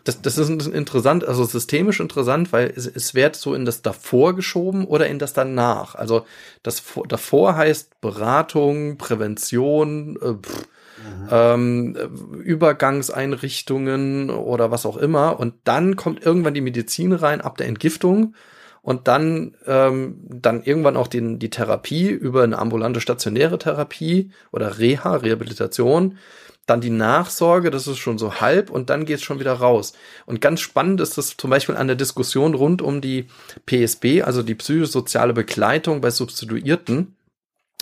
das, 0.04 0.22
das 0.22 0.38
ist 0.38 0.50
interessant, 0.68 1.26
also 1.26 1.46
systemisch 1.46 2.00
interessant, 2.00 2.52
weil 2.52 2.74
es, 2.76 2.88
es 2.88 3.14
wird 3.14 3.36
so 3.36 3.54
in 3.54 3.66
das 3.66 3.82
davor 3.82 4.36
geschoben 4.36 4.86
oder 4.86 5.08
in 5.08 5.20
das 5.20 5.34
danach. 5.34 5.96
Also 5.96 6.26
das 6.62 6.84
davor 7.08 7.56
heißt 7.56 8.02
Beratung, 8.02 8.98
Prävention, 8.98 10.18
äh, 10.18 10.34
pff, 10.34 10.68
mhm. 10.98 11.28
ähm, 11.32 11.96
Übergangseinrichtungen 12.44 14.30
oder 14.30 14.72
was 14.72 14.86
auch 14.86 14.98
immer. 14.98 15.40
Und 15.40 15.54
dann 15.64 15.96
kommt 15.96 16.26
irgendwann 16.26 16.54
die 16.54 16.62
Medizin 16.62 17.14
rein 17.14 17.40
ab 17.42 17.58
der 17.58 17.68
Entgiftung 17.68 18.36
und 18.82 19.08
dann 19.08 19.56
ähm, 19.66 20.18
dann 20.28 20.64
irgendwann 20.64 20.98
auch 20.98 21.08
den, 21.08 21.40
die 21.40 21.50
Therapie 21.50 22.10
über 22.10 22.44
eine 22.44 22.60
ambulante 22.60 23.00
stationäre 23.00 23.58
Therapie 23.58 24.32
oder 24.52 24.78
Reha, 24.80 25.16
Rehabilitation, 25.16 26.18
dann 26.66 26.82
die 26.82 26.90
Nachsorge, 26.90 27.72
das 27.72 27.88
ist 27.88 27.98
schon 27.98 28.18
so 28.18 28.40
halb 28.40 28.70
und 28.70 28.90
dann 28.90 29.06
geht's 29.06 29.24
schon 29.24 29.40
wieder 29.40 29.54
raus. 29.54 29.94
Und 30.26 30.40
ganz 30.40 30.62
spannend 30.62 31.02
ist 31.02 31.18
das 31.18 31.36
zum 31.36 31.50
Beispiel 31.50 31.76
an 31.76 31.88
der 31.88 31.96
Diskussion 31.98 32.54
rund 32.54 32.82
um 32.82 33.02
die 33.02 33.28
PSB, 33.66 34.22
also 34.24 34.44
die 34.44 34.56
psychosoziale 34.56 35.34
Begleitung 35.34 36.00
bei 36.00 36.10
Substituierten. 36.10 37.16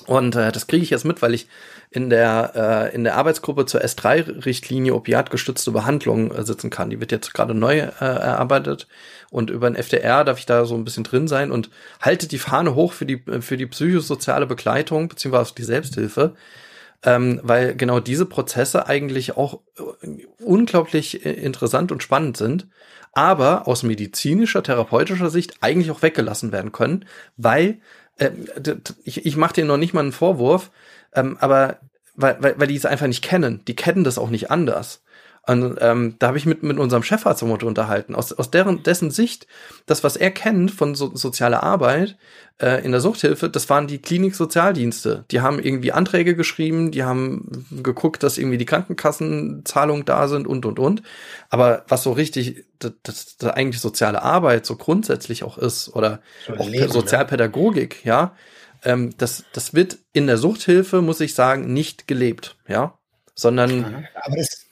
Und 0.08 0.36
äh, 0.36 0.52
das 0.52 0.66
kriege 0.66 0.84
ich 0.84 0.90
jetzt 0.90 1.06
mit, 1.06 1.22
weil 1.22 1.36
ich 1.36 1.48
in 1.92 2.10
der, 2.10 2.54
äh, 2.92 2.96
in 2.96 3.04
der 3.04 3.18
Arbeitsgruppe 3.18 3.68
zur 3.68 3.82
S3-Richtlinie 3.82 4.96
opiatgestützte 4.96 5.72
Behandlung 5.72 6.32
äh, 6.32 6.44
sitzen 6.44 6.72
kann. 6.72 6.90
Die 6.90 7.00
wird 7.00 7.12
jetzt 7.12 7.36
gerade 7.36 7.54
neu 7.54 7.78
äh, 7.78 7.92
erarbeitet 8.00 8.88
und 9.30 9.52
über 9.52 9.70
den 9.70 9.76
FDR 9.76 10.24
darf 10.24 10.40
ich 10.40 10.48
da 10.48 10.66
so 10.66 10.74
ein 10.74 10.86
bisschen 10.86 11.04
drin 11.04 11.28
sein 11.28 11.52
und 11.52 11.70
halte 12.02 12.28
die 12.28 12.40
Fahne 12.40 12.74
hoch 12.74 12.94
für 12.94 13.06
die, 13.06 13.22
für 13.42 13.58
die 13.58 13.68
psychosoziale 13.68 14.48
Begleitung 14.48 15.08
beziehungsweise 15.08 15.54
die 15.54 15.64
Selbsthilfe, 15.64 16.34
ähm, 17.04 17.40
weil 17.44 17.76
genau 17.76 18.00
diese 18.00 18.26
Prozesse 18.26 18.88
eigentlich 18.88 19.38
auch 19.38 19.62
äh, 19.78 20.26
unglaublich 20.44 21.26
äh, 21.26 21.32
interessant 21.32 21.92
und 21.92 22.04
spannend 22.04 22.38
sind, 22.38 22.68
aber 23.14 23.68
aus 23.68 23.84
medizinischer, 23.84 24.64
therapeutischer 24.64 25.30
Sicht 25.30 25.56
eigentlich 25.62 25.92
auch 25.92 26.02
weggelassen 26.02 26.52
werden 26.52 26.72
können, 26.72 27.06
weil 27.38 27.80
äh, 28.18 28.32
ich, 29.04 29.26
ich 29.26 29.36
mache 29.36 29.54
dir 29.56 29.66
noch 29.66 29.78
nicht 29.78 29.94
mal 29.94 30.02
einen 30.02 30.12
Vorwurf, 30.12 30.72
ähm, 31.14 31.38
aber 31.40 31.80
weil, 32.16 32.38
weil, 32.40 32.60
weil 32.60 32.68
die 32.68 32.76
es 32.76 32.86
einfach 32.86 33.08
nicht 33.08 33.24
kennen. 33.24 33.64
Die 33.68 33.76
kennen 33.76 34.04
das 34.04 34.18
auch 34.18 34.30
nicht 34.30 34.52
anders. 34.52 35.04
Und 35.48 35.78
ähm, 35.82 36.16
da 36.20 36.28
habe 36.28 36.38
ich 36.38 36.46
mit, 36.46 36.62
mit 36.62 36.78
unserem 36.78 37.02
Chefarzt 37.02 37.42
unterhalten. 37.42 38.14
Aus, 38.14 38.32
aus 38.32 38.52
deren, 38.52 38.84
dessen 38.84 39.10
Sicht, 39.10 39.48
das, 39.88 40.04
was 40.04 40.16
er 40.16 40.30
kennt 40.30 40.70
von 40.70 40.94
so, 40.94 41.16
sozialer 41.16 41.64
Arbeit 41.64 42.16
äh, 42.60 42.86
in 42.86 42.92
der 42.92 43.02
Suchthilfe, 43.02 43.50
das 43.50 43.68
waren 43.68 43.88
die 43.88 43.98
Klinik-Sozialdienste. 43.98 45.26
Die 45.32 45.42
haben 45.42 45.60
irgendwie 45.60 45.94
Anträge 45.94 46.36
geschrieben, 46.36 46.92
die 46.92 47.04
haben 47.04 47.66
geguckt, 47.82 48.22
dass 48.22 48.38
irgendwie 48.38 48.60
die 48.60 48.66
Krankenkassenzahlungen 48.66 50.06
da 50.06 50.28
sind 50.28 50.46
und, 50.46 50.66
und, 50.66 50.78
und. 50.78 51.02
Aber 51.50 51.86
was 51.88 52.04
so 52.04 52.12
richtig, 52.12 52.66
das, 52.78 52.94
das, 53.02 53.38
das 53.38 53.52
eigentlich 53.52 53.82
soziale 53.82 54.22
Arbeit 54.22 54.68
so 54.68 54.76
grundsätzlich 54.76 55.44
auch 55.44 55.58
ist, 55.58 55.90
oder 55.96 56.22
so 56.46 56.54
auch 56.54 56.70
Leben, 56.70 56.86
ne? 56.86 56.92
Sozialpädagogik, 56.92 58.06
ja, 58.06 58.14
ja 58.14 58.36
ähm, 58.84 59.12
das, 59.18 59.44
das 59.54 59.74
wird 59.74 59.98
in 60.14 60.28
der 60.28 60.38
Suchthilfe, 60.38 61.02
muss 61.02 61.20
ich 61.20 61.34
sagen, 61.34 61.74
nicht 61.74 62.08
gelebt, 62.08 62.58
ja, 62.68 62.98
sondern. 63.36 64.08
Aber 64.16 64.36
das, 64.36 64.66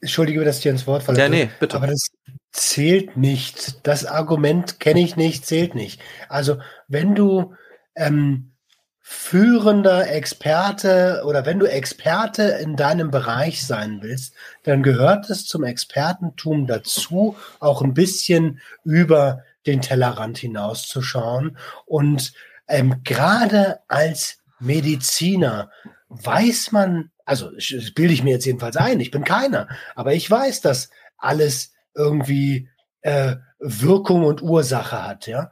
Entschuldige, 0.00 0.44
dass 0.44 0.58
ich 0.58 0.62
dir 0.62 0.72
ins 0.72 0.86
Wort 0.86 1.02
falle. 1.02 1.18
Ja, 1.18 1.28
nee, 1.28 1.50
bitte. 1.58 1.76
Aber 1.76 1.86
das 1.86 2.08
zählt 2.52 3.16
nicht. 3.16 3.86
Das 3.86 4.04
Argument 4.04 4.80
kenne 4.80 5.00
ich 5.00 5.16
nicht, 5.16 5.46
zählt 5.46 5.74
nicht. 5.74 6.00
Also, 6.28 6.58
wenn 6.88 7.14
du 7.14 7.54
ähm, 7.94 8.52
führender 9.00 10.10
Experte 10.10 11.22
oder 11.24 11.46
wenn 11.46 11.60
du 11.60 11.66
Experte 11.66 12.42
in 12.42 12.74
deinem 12.74 13.12
Bereich 13.12 13.64
sein 13.64 13.98
willst, 14.02 14.34
dann 14.64 14.82
gehört 14.82 15.30
es 15.30 15.46
zum 15.46 15.62
Expertentum 15.62 16.66
dazu, 16.66 17.36
auch 17.60 17.82
ein 17.82 17.94
bisschen 17.94 18.60
über 18.82 19.44
den 19.64 19.80
Tellerrand 19.80 20.38
hinauszuschauen. 20.38 21.56
Und 21.84 22.32
ähm, 22.66 23.02
gerade 23.04 23.78
als 23.86 24.38
Mediziner 24.58 25.70
weiß 26.08 26.72
man 26.72 27.10
also 27.26 27.50
das 27.50 27.90
bilde 27.90 28.14
ich 28.14 28.22
mir 28.22 28.30
jetzt 28.30 28.46
jedenfalls 28.46 28.76
ein, 28.76 29.00
ich 29.00 29.10
bin 29.10 29.24
keiner, 29.24 29.68
aber 29.94 30.14
ich 30.14 30.30
weiß, 30.30 30.62
dass 30.62 30.90
alles 31.18 31.72
irgendwie 31.94 32.70
äh, 33.02 33.36
Wirkung 33.58 34.24
und 34.24 34.42
Ursache 34.42 35.02
hat, 35.04 35.26
ja. 35.26 35.50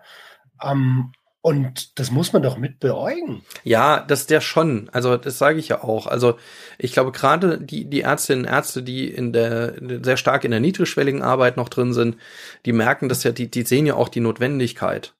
Ähm, 0.62 1.12
und 1.42 1.98
das 1.98 2.10
muss 2.10 2.32
man 2.32 2.42
doch 2.42 2.56
mit 2.56 2.80
beäugen. 2.80 3.42
Ja, 3.64 4.00
das 4.00 4.26
der 4.26 4.40
schon. 4.40 4.88
Also 4.94 5.18
das 5.18 5.36
sage 5.36 5.58
ich 5.58 5.68
ja 5.68 5.84
auch. 5.84 6.06
Also 6.06 6.38
ich 6.78 6.94
glaube 6.94 7.12
gerade 7.12 7.60
die 7.60 7.84
die 7.84 8.00
Ärztinnen 8.00 8.46
und 8.46 8.50
Ärzte, 8.50 8.82
die 8.82 9.10
in 9.10 9.34
der 9.34 9.74
sehr 10.02 10.16
stark 10.16 10.44
in 10.44 10.52
der 10.52 10.60
niedrigschwelligen 10.60 11.20
Arbeit 11.20 11.58
noch 11.58 11.68
drin 11.68 11.92
sind, 11.92 12.16
die 12.64 12.72
merken 12.72 13.10
das 13.10 13.24
ja, 13.24 13.32
die 13.32 13.50
die 13.50 13.64
sehen 13.64 13.84
ja 13.84 13.94
auch 13.94 14.08
die 14.08 14.20
Notwendigkeit. 14.20 15.12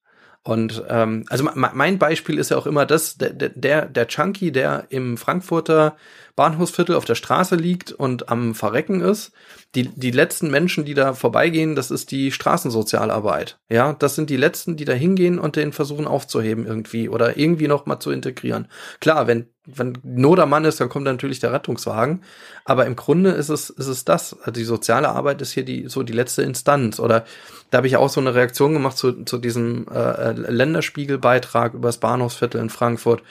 Und 0.45 0.84
ähm, 0.90 1.24
also 1.30 1.49
mein 1.55 1.99
Beispiel 1.99 2.38
ist 2.38 2.51
ja 2.51 2.59
auch 2.59 2.66
immer 2.66 2.84
das, 2.84 3.16
der, 3.16 3.30
der, 3.30 3.86
der 3.86 4.09
Chunky, 4.09 4.53
der 4.53 4.84
im 4.90 5.16
Frankfurter 5.16 5.97
Bahnhofsviertel 6.36 6.97
auf 6.97 7.07
der 7.07 7.14
Straße 7.14 7.57
liegt 7.57 7.92
und 7.92 8.28
am 8.28 8.55
Verrecken 8.55 9.01
ist. 9.01 9.32
Die, 9.75 9.89
die 9.89 10.12
letzten 10.12 10.51
Menschen, 10.51 10.85
die 10.85 10.95
da 10.95 11.14
vorbeigehen, 11.14 11.75
das 11.75 11.91
ist 11.91 12.12
die 12.12 12.31
Straßensozialarbeit. 12.31 13.59
Ja, 13.68 13.93
das 13.93 14.14
sind 14.14 14.31
die 14.31 14.37
letzten, 14.37 14.77
die 14.77 14.85
da 14.85 14.93
hingehen 14.93 15.39
und 15.41 15.57
den 15.57 15.72
versuchen 15.72 16.07
aufzuheben 16.07 16.64
irgendwie 16.64 17.09
oder 17.09 17.37
irgendwie 17.37 17.66
noch 17.66 17.85
mal 17.87 17.99
zu 17.99 18.12
integrieren. 18.12 18.68
Klar, 19.01 19.27
wenn, 19.27 19.49
wenn 19.66 19.99
nur 20.05 20.37
der 20.37 20.47
Mann 20.47 20.64
ist, 20.64 20.81
dann 20.81 20.89
kommt 20.89 21.07
natürlich 21.07 21.41
der 21.41 21.53
Rettungswagen. 21.53 22.22
Aber 22.64 22.87
im 22.87 22.95
Grunde 22.95 23.31
ist 23.31 23.49
es, 23.49 23.68
ist 23.70 23.89
es 23.89 24.05
das. 24.05 24.39
Also 24.39 24.53
die 24.53 24.64
soziale 24.64 25.09
Arbeit 25.09 25.43
ist 25.43 25.53
hier 25.53 25.64
die, 25.64 25.89
so 25.89 26.05
die 26.05 26.12
letzte 26.12 26.43
Instanz. 26.43 27.01
Oder 27.01 27.25
da 27.70 27.79
habe 27.79 27.89
ich 27.89 27.97
auch 27.97 28.09
so 28.09 28.20
eine 28.20 28.35
Reaktion 28.35 28.75
gemacht 28.75 28.97
zu, 28.97 29.25
zu 29.25 29.39
diesem 29.39 29.89
äh, 29.89 30.33
Länderspiegelbeitrag 30.33 31.75
über 31.75 31.89
das 31.89 31.99
Bahnhofsviertel 31.99 32.61
in 32.61 32.70
Frankfurt 32.70 33.22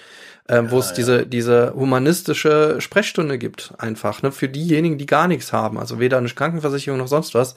äh, 0.47 0.63
wo 0.67 0.79
es 0.79 0.89
ja. 0.89 0.95
diese, 0.95 1.25
diese 1.25 1.73
humanistische 1.73 2.81
Sprechstunde 2.81 3.37
gibt, 3.37 3.73
einfach, 3.77 4.21
ne, 4.21 4.31
für 4.31 4.49
diejenigen, 4.49 4.97
die 4.97 5.05
gar 5.05 5.27
nichts 5.27 5.53
haben, 5.53 5.77
also 5.77 5.99
weder 5.99 6.17
eine 6.17 6.29
Krankenversicherung 6.29 6.99
noch 6.99 7.07
sonst 7.07 7.33
was, 7.33 7.55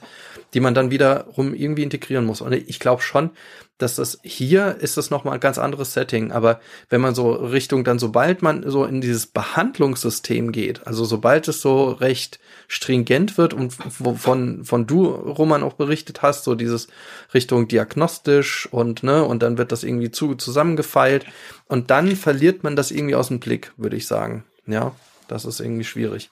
die 0.53 0.59
man 0.59 0.73
dann 0.73 0.91
wiederum 0.91 1.53
irgendwie 1.53 1.83
integrieren 1.83 2.25
muss. 2.25 2.41
Und 2.41 2.53
ich 2.53 2.79
glaube 2.79 3.01
schon, 3.01 3.31
dass 3.77 3.95
das 3.95 4.19
hier 4.23 4.77
ist 4.79 4.97
das 4.97 5.11
nochmal 5.11 5.35
ein 5.35 5.39
ganz 5.39 5.57
anderes 5.57 5.93
Setting. 5.93 6.31
Aber 6.31 6.59
wenn 6.89 7.01
man 7.01 7.13
so 7.13 7.31
Richtung 7.31 7.83
dann, 7.83 7.99
sobald 7.99 8.41
man 8.41 8.67
so 8.69 8.85
in 8.85 9.01
dieses 9.01 9.27
Behandlungssystem 9.27 10.51
geht, 10.51 10.87
also 10.87 11.05
sobald 11.05 11.47
es 11.47 11.61
so 11.61 11.91
recht 11.91 12.39
stringent 12.67 13.37
wird 13.37 13.53
und 13.53 13.75
wovon 13.99 14.63
von 14.65 14.87
du, 14.87 15.05
Roman, 15.05 15.63
auch 15.63 15.73
berichtet 15.73 16.21
hast, 16.21 16.43
so 16.43 16.55
dieses 16.55 16.87
Richtung 17.33 17.67
diagnostisch 17.67 18.67
und, 18.71 19.03
ne, 19.03 19.23
und 19.23 19.43
dann 19.43 19.57
wird 19.57 19.71
das 19.71 19.83
irgendwie 19.83 20.11
zu, 20.11 20.35
zusammengefeilt 20.35 21.25
und 21.67 21.91
dann 21.91 22.15
verliert 22.15 22.63
man 22.63 22.75
das 22.75 22.91
irgendwie 22.91 23.15
aus 23.15 23.27
dem 23.27 23.39
Blick, 23.39 23.71
würde 23.77 23.95
ich 23.95 24.07
sagen. 24.07 24.43
Ja, 24.65 24.93
das 25.27 25.45
ist 25.45 25.59
irgendwie 25.59 25.83
schwierig. 25.83 26.31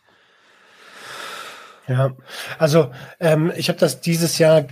Ja, 1.88 2.16
also 2.58 2.91
ähm, 3.20 3.52
ich 3.56 3.70
habe 3.70 3.78
das 3.78 4.02
dieses 4.02 4.39
Jahr 4.39 4.66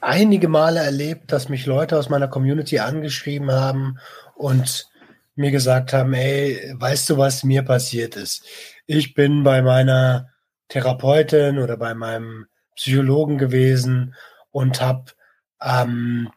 einige 0.00 0.48
Male 0.48 0.80
erlebt, 0.80 1.32
dass 1.32 1.48
mich 1.48 1.66
Leute 1.66 1.98
aus 1.98 2.08
meiner 2.08 2.28
Community 2.28 2.78
angeschrieben 2.78 3.50
haben 3.50 3.98
und 4.34 4.88
mir 5.34 5.50
gesagt 5.50 5.92
haben, 5.92 6.12
ey, 6.14 6.74
weißt 6.74 7.10
du, 7.10 7.18
was 7.18 7.44
mir 7.44 7.62
passiert 7.62 8.16
ist? 8.16 8.44
Ich 8.86 9.14
bin 9.14 9.42
bei 9.42 9.62
meiner 9.62 10.30
Therapeutin 10.68 11.58
oder 11.58 11.76
bei 11.76 11.94
meinem 11.94 12.46
Psychologen 12.76 13.38
gewesen 13.38 14.14
und 14.50 14.80
habe 14.80 15.12
ähm, 15.62 16.30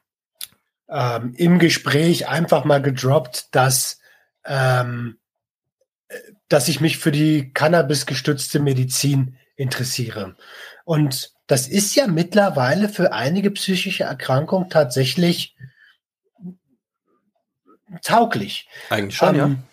ähm, 0.89 1.33
im 1.35 1.59
Gespräch 1.59 2.27
einfach 2.27 2.65
mal 2.65 2.81
gedroppt, 2.81 3.47
dass, 3.51 3.99
ähm, 4.45 5.17
dass 6.49 6.67
ich 6.67 6.81
mich 6.81 6.97
für 6.97 7.11
die 7.11 7.53
Cannabis-gestützte 7.53 8.59
Medizin 8.59 9.37
interessiere. 9.55 10.35
Und 10.85 11.31
das 11.53 11.67
ist 11.67 11.93
ja 11.93 12.07
mittlerweile 12.07 12.89
für 12.89 13.13
einige 13.13 13.51
psychische 13.51 14.05
Erkrankungen 14.05 14.71
tatsächlich 14.71 15.55
tauglich. 18.01 18.67
Eigentlich 18.89 19.15
schon, 19.15 19.35
ähm, 19.35 19.63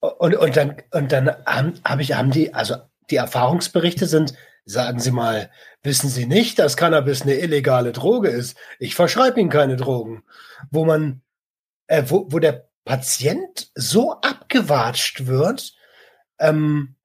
ja. 0.00 0.08
Und, 0.08 0.34
und 0.34 0.56
dann, 0.56 0.82
und 0.90 1.12
dann 1.12 1.30
haben, 1.46 1.74
hab 1.84 2.00
ich, 2.00 2.14
haben 2.14 2.32
die, 2.32 2.52
also 2.52 2.74
die 3.08 3.14
Erfahrungsberichte 3.14 4.06
sind, 4.06 4.34
sagen 4.64 4.98
Sie 4.98 5.12
mal, 5.12 5.48
wissen 5.84 6.08
Sie 6.08 6.26
nicht, 6.26 6.58
dass 6.58 6.76
Cannabis 6.76 7.22
eine 7.22 7.34
illegale 7.34 7.92
Droge 7.92 8.28
ist? 8.28 8.56
Ich 8.80 8.96
verschreibe 8.96 9.38
Ihnen 9.38 9.48
keine 9.48 9.76
Drogen. 9.76 10.24
Wo 10.72 10.84
man, 10.84 11.22
äh, 11.86 12.02
wo, 12.08 12.32
wo 12.32 12.40
der 12.40 12.68
Patient 12.84 13.70
so 13.76 14.20
abgewatscht 14.22 15.28
wird, 15.28 15.72
ähm, 16.40 16.96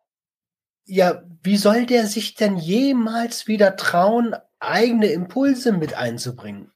ja, 0.88 1.21
wie 1.43 1.57
soll 1.57 1.85
der 1.85 2.07
sich 2.07 2.35
denn 2.35 2.57
jemals 2.57 3.47
wieder 3.47 3.75
trauen, 3.75 4.35
eigene 4.59 5.07
Impulse 5.07 5.71
mit 5.71 5.93
einzubringen? 5.93 6.71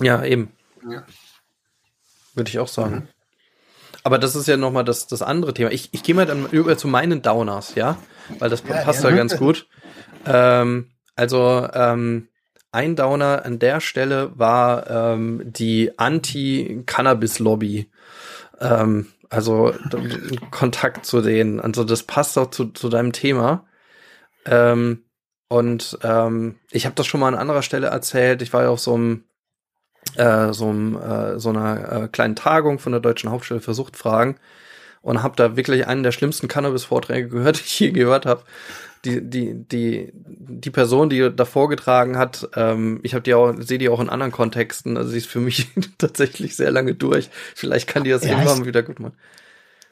Ja, 0.00 0.24
eben. 0.24 0.52
Ja. 0.88 1.04
Würde 2.34 2.48
ich 2.48 2.58
auch 2.58 2.68
sagen. 2.68 2.94
Mhm. 2.94 3.08
Aber 4.02 4.18
das 4.18 4.36
ist 4.36 4.48
ja 4.48 4.56
nochmal 4.56 4.84
das, 4.84 5.06
das 5.06 5.22
andere 5.22 5.54
Thema. 5.54 5.70
Ich, 5.70 5.88
ich 5.92 6.02
gehe 6.02 6.14
mal 6.14 6.26
dann 6.26 6.48
über 6.50 6.76
zu 6.76 6.88
meinen 6.88 7.22
Downers, 7.22 7.74
ja? 7.74 7.96
Weil 8.38 8.50
das 8.50 8.62
ja, 8.68 8.82
passt 8.82 9.02
ja, 9.02 9.10
ja 9.10 9.16
ganz 9.16 9.36
gut. 9.36 9.66
Ähm, 10.26 10.90
also, 11.16 11.68
ähm, 11.72 12.28
ein 12.70 12.96
Downer 12.96 13.44
an 13.44 13.58
der 13.60 13.80
Stelle 13.80 14.32
war 14.38 14.90
ähm, 14.90 15.42
die 15.44 15.96
Anti-Cannabis-Lobby. 15.96 17.90
Ähm, 18.60 19.06
also 19.34 19.74
Kontakt 20.50 21.06
zu 21.06 21.20
denen. 21.20 21.60
Also 21.60 21.84
das 21.84 22.02
passt 22.02 22.38
auch 22.38 22.50
zu, 22.50 22.66
zu 22.66 22.88
deinem 22.88 23.12
Thema. 23.12 23.66
Ähm, 24.46 25.04
und 25.48 25.98
ähm, 26.02 26.56
ich 26.70 26.86
habe 26.86 26.94
das 26.94 27.06
schon 27.06 27.20
mal 27.20 27.28
an 27.28 27.34
anderer 27.34 27.62
Stelle 27.62 27.88
erzählt. 27.88 28.42
Ich 28.42 28.52
war 28.52 28.62
ja 28.62 28.70
auf 28.70 28.80
so 28.80 28.94
einem 28.94 29.24
äh, 30.16 30.52
so, 30.52 30.70
äh, 30.70 31.38
so 31.38 31.50
einer 31.50 32.04
äh, 32.04 32.08
kleinen 32.08 32.36
Tagung 32.36 32.78
von 32.78 32.92
der 32.92 33.00
Deutschen 33.00 33.30
Hauptstelle 33.30 33.60
für 33.60 33.74
Suchtfragen 33.74 34.36
und 35.02 35.22
habe 35.22 35.36
da 35.36 35.56
wirklich 35.56 35.86
einen 35.86 36.02
der 36.02 36.12
schlimmsten 36.12 36.48
Cannabis-Vorträge 36.48 37.28
gehört, 37.28 37.56
die 37.60 37.64
ich 37.64 37.80
je 37.80 37.90
gehört 37.90 38.26
habe 38.26 38.42
die, 39.04 39.20
die, 39.22 39.54
die, 39.54 40.12
die 40.14 40.70
Person, 40.70 41.10
die 41.10 41.30
da 41.34 41.44
vorgetragen 41.44 42.18
hat, 42.18 42.48
ähm, 42.56 43.00
ich 43.02 43.14
habe 43.14 43.22
die 43.22 43.34
auch, 43.34 43.54
sehe 43.58 43.78
die 43.78 43.88
auch 43.88 44.00
in 44.00 44.08
anderen 44.08 44.32
Kontexten, 44.32 44.96
also 44.96 45.10
sie 45.10 45.18
ist 45.18 45.26
für 45.26 45.40
mich 45.40 45.68
tatsächlich 45.98 46.56
sehr 46.56 46.70
lange 46.70 46.94
durch. 46.94 47.30
Vielleicht 47.54 47.88
kann 47.88 48.04
die 48.04 48.10
das 48.10 48.24
ja, 48.24 48.30
irgendwann 48.30 48.66
wieder 48.66 48.82
gut 48.82 49.00
machen. 49.00 49.16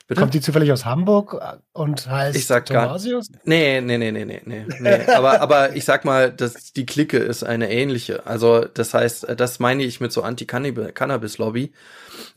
Bitte? 0.09 0.21
Kommt 0.21 0.35
die 0.35 0.41
zufällig 0.41 0.73
aus 0.73 0.85
Hamburg 0.85 1.41
und 1.73 2.07
heißt 2.07 2.37
ich 2.37 2.47
sag 2.47 2.67
Thomasius? 2.67 3.31
Gar, 3.31 3.41
nee, 3.45 3.81
nee, 3.81 3.99
nee, 3.99 4.11
nee, 4.11 4.25
nee, 4.25 4.43
nee. 4.45 4.67
nee. 4.81 5.07
aber, 5.07 5.41
aber 5.41 5.77
ich 5.77 5.85
sag 5.85 6.05
mal, 6.05 6.33
dass 6.33 6.73
die 6.73 6.85
Clique 6.87 7.19
ist 7.19 7.45
eine 7.45 7.71
ähnliche. 7.71 8.27
Also 8.27 8.65
das 8.65 8.95
heißt, 8.95 9.29
das 9.37 9.61
meine 9.61 9.85
ich 9.85 10.01
mit 10.01 10.13
so 10.13 10.23
Anti-Cannabis-Lobby. 10.23 11.73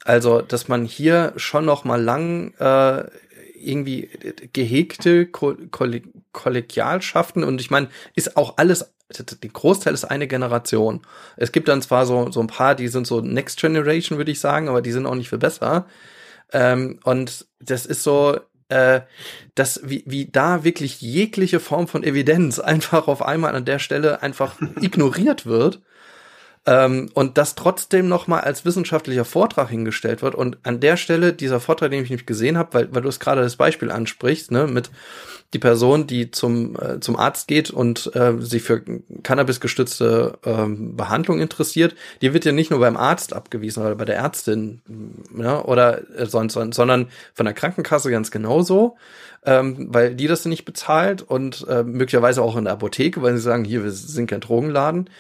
Also, 0.04 0.42
dass 0.42 0.68
man 0.68 0.86
hier 0.86 1.34
schon 1.38 1.66
noch 1.66 1.84
mal 1.84 2.02
lang 2.02 2.54
äh, 2.60 3.06
irgendwie 3.56 4.10
gehegte 4.54 5.26
Ko 5.26 5.56
Kollegialschaften 6.36 7.44
und 7.44 7.60
ich 7.60 7.72
meine, 7.72 7.90
ist 8.14 8.38
auch 8.38 8.58
alles, 8.58 8.94
der 9.10 9.50
Großteil 9.50 9.94
ist 9.94 10.06
eine 10.06 10.28
Generation. 10.28 11.02
Es 11.38 11.52
gibt 11.52 11.68
dann 11.68 11.82
zwar 11.82 12.06
so, 12.06 12.32
so 12.32 12.42
ein 12.42 12.48
paar, 12.48 12.76
die 12.76 12.90
sind 12.90 13.08
so 13.08 13.22
Next 13.22 13.60
Generation, 13.60 14.18
würde 14.18 14.32
ich 14.32 14.40
sagen, 14.40 14.70
aber 14.70 14.82
die 14.82 14.92
sind 14.92 15.08
auch 15.08 15.16
nicht 15.16 15.30
viel 15.30 15.40
besser. 15.40 15.88
Ähm, 16.52 17.00
und 17.04 17.48
das 17.60 17.86
ist 17.86 18.04
so, 18.04 18.38
äh, 18.70 19.02
dass 19.56 19.82
wie, 19.84 20.04
wie 20.06 20.26
da 20.26 20.64
wirklich 20.64 21.02
jegliche 21.02 21.60
Form 21.60 21.88
von 21.88 22.04
Evidenz 22.04 22.60
einfach 22.74 23.08
auf 23.08 23.24
einmal 23.24 23.56
an 23.56 23.66
der 23.66 23.80
Stelle 23.80 24.22
einfach 24.22 24.56
ignoriert 24.82 25.46
wird 25.46 25.82
ähm, 26.66 27.10
und 27.14 27.38
das 27.38 27.56
trotzdem 27.56 28.08
noch 28.08 28.28
mal 28.28 28.40
als 28.40 28.66
wissenschaftlicher 28.66 29.26
Vortrag 29.26 29.70
hingestellt 29.70 30.22
wird. 30.22 30.36
Und 30.36 30.58
an 30.64 30.80
der 30.80 30.98
Stelle, 30.98 31.34
dieser 31.34 31.60
Vortrag, 31.60 31.92
den 31.92 32.04
ich 32.04 32.10
nicht 32.10 32.26
gesehen 32.26 32.58
habe, 32.58 32.74
weil, 32.74 32.96
weil 32.96 33.02
du 33.04 33.10
es 33.10 33.20
gerade 33.20 33.42
das 33.42 33.56
Beispiel 33.56 33.92
ansprichst, 33.92 34.52
ne, 34.52 34.68
mit 34.68 34.90
die 35.54 35.60
Person, 35.60 36.08
die 36.08 36.32
zum, 36.32 36.76
äh, 36.76 37.00
zum 37.00 37.16
Arzt 37.16 37.48
geht 37.48 37.70
und 37.70 38.14
äh, 38.16 38.34
sich 38.40 38.64
für 38.64 38.82
Cannabis-gestützte 39.22 40.40
ähm, 40.44 40.98
Behandlung 40.98 41.40
interessiert, 41.40 41.96
die 42.22 42.34
wird 42.34 42.46
ja 42.46 42.52
nicht 42.52 42.72
nur 42.72 42.80
beim 42.80 42.98
Arzt 42.98 43.34
abgewiesen 43.34 43.84
oder 43.84 43.96
bei 43.96 44.06
der 44.06 44.18
Ärztin 44.18 44.82
ja, 45.38 45.64
oder 45.64 46.02
äh, 46.18 46.26
sonst, 46.26 46.56
sondern 46.56 47.08
von 47.34 47.46
der 47.46 47.54
Krankenkasse 47.54 48.10
ganz 48.10 48.32
genauso, 48.32 48.98
ähm, 49.46 49.88
weil 49.92 50.16
die 50.16 50.28
das 50.28 50.46
nicht 50.46 50.66
bezahlt 50.66 51.22
und 51.22 51.66
äh, 51.70 51.84
möglicherweise 51.84 52.42
auch 52.42 52.58
in 52.58 52.66
der 52.66 52.74
Apotheke, 52.74 53.22
weil 53.22 53.36
sie 53.36 53.44
sagen, 53.44 53.64
hier, 53.64 53.84
wir 53.84 53.92
sind 53.92 54.28
kein 54.28 54.42
Drogenladen. 54.42 55.12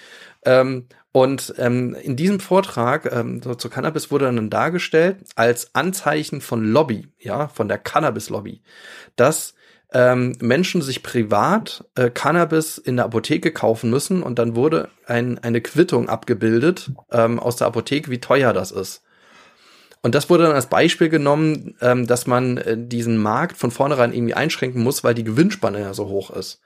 Ähm, 0.43 0.87
und 1.15 1.53
ähm, 1.59 1.95
in 1.95 2.17
diesem 2.17 2.41
Vortrag 2.41 3.09
ähm, 3.09 3.41
so 3.41 3.55
zu 3.55 3.69
Cannabis 3.69 4.11
wurde 4.11 4.25
dann 4.25 4.49
dargestellt 4.49 5.19
als 5.37 5.73
Anzeichen 5.73 6.41
von 6.41 6.61
Lobby, 6.65 7.07
ja, 7.19 7.47
von 7.47 7.69
der 7.69 7.77
Cannabis-Lobby, 7.77 8.61
dass 9.15 9.53
ähm, 9.93 10.35
Menschen 10.41 10.81
sich 10.81 11.03
privat 11.03 11.85
äh, 11.95 12.09
Cannabis 12.09 12.77
in 12.77 12.97
der 12.97 13.05
Apotheke 13.05 13.53
kaufen 13.53 13.89
müssen 13.89 14.23
und 14.23 14.39
dann 14.39 14.57
wurde 14.57 14.89
ein, 15.07 15.39
eine 15.39 15.61
Quittung 15.61 16.09
abgebildet 16.09 16.91
ähm, 17.13 17.39
aus 17.39 17.55
der 17.55 17.67
Apotheke, 17.67 18.11
wie 18.11 18.19
teuer 18.19 18.51
das 18.51 18.71
ist. 18.71 19.01
Und 20.01 20.15
das 20.15 20.29
wurde 20.29 20.43
dann 20.43 20.51
als 20.51 20.67
Beispiel 20.67 21.07
genommen, 21.07 21.77
ähm, 21.79 22.07
dass 22.07 22.27
man 22.27 22.57
äh, 22.57 22.75
diesen 22.77 23.15
Markt 23.15 23.55
von 23.55 23.71
vornherein 23.71 24.11
irgendwie 24.11 24.33
einschränken 24.33 24.83
muss, 24.83 25.05
weil 25.05 25.13
die 25.13 25.23
Gewinnspanne 25.23 25.79
ja 25.79 25.93
so 25.93 26.09
hoch 26.09 26.29
ist. 26.31 26.59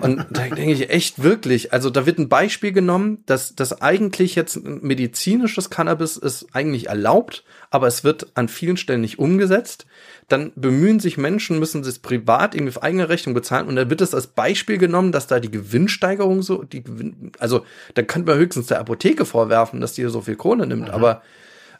Und 0.00 0.26
da 0.30 0.42
denke 0.48 0.72
ich 0.72 0.90
echt 0.90 1.22
wirklich, 1.22 1.72
also 1.72 1.90
da 1.90 2.06
wird 2.06 2.18
ein 2.18 2.28
Beispiel 2.28 2.72
genommen, 2.72 3.22
dass 3.26 3.54
das 3.54 3.80
eigentlich 3.80 4.34
jetzt 4.34 4.62
medizinisches 4.64 5.70
Cannabis 5.70 6.16
ist 6.16 6.46
eigentlich 6.52 6.88
erlaubt, 6.88 7.44
aber 7.70 7.86
es 7.86 8.04
wird 8.04 8.28
an 8.34 8.48
vielen 8.48 8.76
Stellen 8.76 9.00
nicht 9.00 9.18
umgesetzt. 9.18 9.86
Dann 10.28 10.52
bemühen 10.54 11.00
sich 11.00 11.16
Menschen, 11.16 11.58
müssen 11.58 11.82
es 11.82 11.98
privat 11.98 12.54
irgendwie 12.54 12.76
auf 12.76 12.82
eigene 12.82 13.08
Rechnung 13.08 13.34
bezahlen 13.34 13.66
und 13.66 13.76
dann 13.76 13.90
wird 13.90 14.00
es 14.00 14.14
als 14.14 14.28
Beispiel 14.28 14.78
genommen, 14.78 15.12
dass 15.12 15.26
da 15.26 15.40
die 15.40 15.50
Gewinnsteigerung 15.50 16.42
so, 16.42 16.62
die 16.62 16.84
Gewinn, 16.84 17.32
also 17.38 17.64
da 17.94 18.02
könnte 18.02 18.30
man 18.30 18.38
höchstens 18.38 18.66
der 18.66 18.80
Apotheke 18.80 19.24
vorwerfen, 19.24 19.80
dass 19.80 19.94
die 19.94 20.04
so 20.04 20.20
viel 20.20 20.36
Kohle 20.36 20.66
nimmt, 20.66 20.88
mhm. 20.88 20.94
aber 20.94 21.22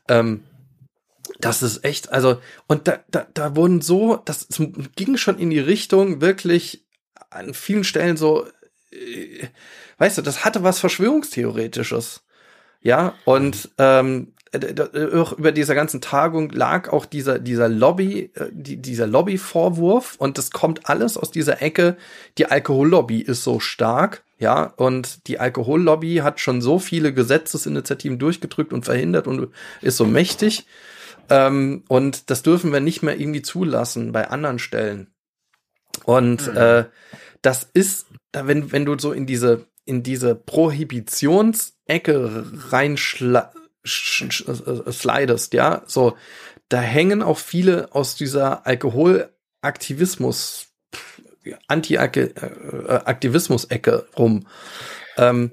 ähm, 0.08 0.42
das 1.40 1.62
ist 1.62 1.84
echt, 1.84 2.12
also, 2.12 2.38
und 2.66 2.88
da, 2.88 2.98
da, 3.10 3.26
da 3.32 3.56
wurden 3.56 3.80
so, 3.80 4.20
das 4.24 4.48
ging 4.96 5.16
schon 5.16 5.38
in 5.38 5.50
die 5.50 5.60
Richtung 5.60 6.20
wirklich 6.20 6.84
an 7.34 7.54
vielen 7.54 7.84
Stellen 7.84 8.16
so, 8.16 8.46
äh, 8.90 9.46
weißt 9.98 10.18
du, 10.18 10.22
das 10.22 10.44
hatte 10.44 10.62
was 10.62 10.78
Verschwörungstheoretisches. 10.78 12.22
Ja, 12.80 13.14
und 13.24 13.70
ähm, 13.78 14.32
auch 15.14 15.32
über 15.32 15.50
dieser 15.50 15.74
ganzen 15.74 16.00
Tagung 16.02 16.50
lag 16.50 16.92
auch 16.92 17.06
dieser, 17.06 17.38
dieser 17.38 17.68
Lobby, 17.68 18.30
äh, 18.34 18.48
die, 18.50 18.76
dieser 18.76 19.06
Lobby-Vorwurf 19.06 20.16
und 20.18 20.36
das 20.36 20.50
kommt 20.50 20.88
alles 20.88 21.16
aus 21.16 21.30
dieser 21.30 21.62
Ecke. 21.62 21.96
Die 22.36 22.46
Alkohollobby 22.46 23.20
ist 23.20 23.44
so 23.44 23.60
stark, 23.60 24.24
ja, 24.38 24.64
und 24.76 25.26
die 25.26 25.38
Alkohollobby 25.38 26.16
hat 26.16 26.40
schon 26.40 26.60
so 26.60 26.78
viele 26.78 27.14
Gesetzesinitiativen 27.14 28.18
durchgedrückt 28.18 28.72
und 28.72 28.84
verhindert 28.84 29.26
und 29.26 29.48
ist 29.80 29.96
so 29.96 30.04
mächtig. 30.04 30.66
Ähm, 31.30 31.84
und 31.88 32.28
das 32.28 32.42
dürfen 32.42 32.72
wir 32.72 32.80
nicht 32.80 33.02
mehr 33.02 33.18
irgendwie 33.18 33.42
zulassen 33.42 34.12
bei 34.12 34.28
anderen 34.28 34.58
Stellen. 34.58 35.11
Und 36.04 36.48
mhm. 36.48 36.56
äh, 36.56 36.84
das 37.42 37.68
ist, 37.74 38.06
wenn, 38.32 38.72
wenn 38.72 38.84
du 38.84 38.98
so 38.98 39.12
in 39.12 39.26
diese, 39.26 39.66
in 39.84 40.02
diese 40.02 40.34
Prohibitionsecke 40.34 42.46
reinslidest, 42.70 45.54
ja, 45.54 45.82
so, 45.86 46.16
da 46.68 46.80
hängen 46.80 47.22
auch 47.22 47.38
viele 47.38 47.94
aus 47.94 48.14
dieser 48.14 48.66
Alkoholaktivismus, 48.66 50.66
Anti-Aktivismus-Ecke 51.66 54.06
rum. 54.16 54.46
Ähm, 55.18 55.52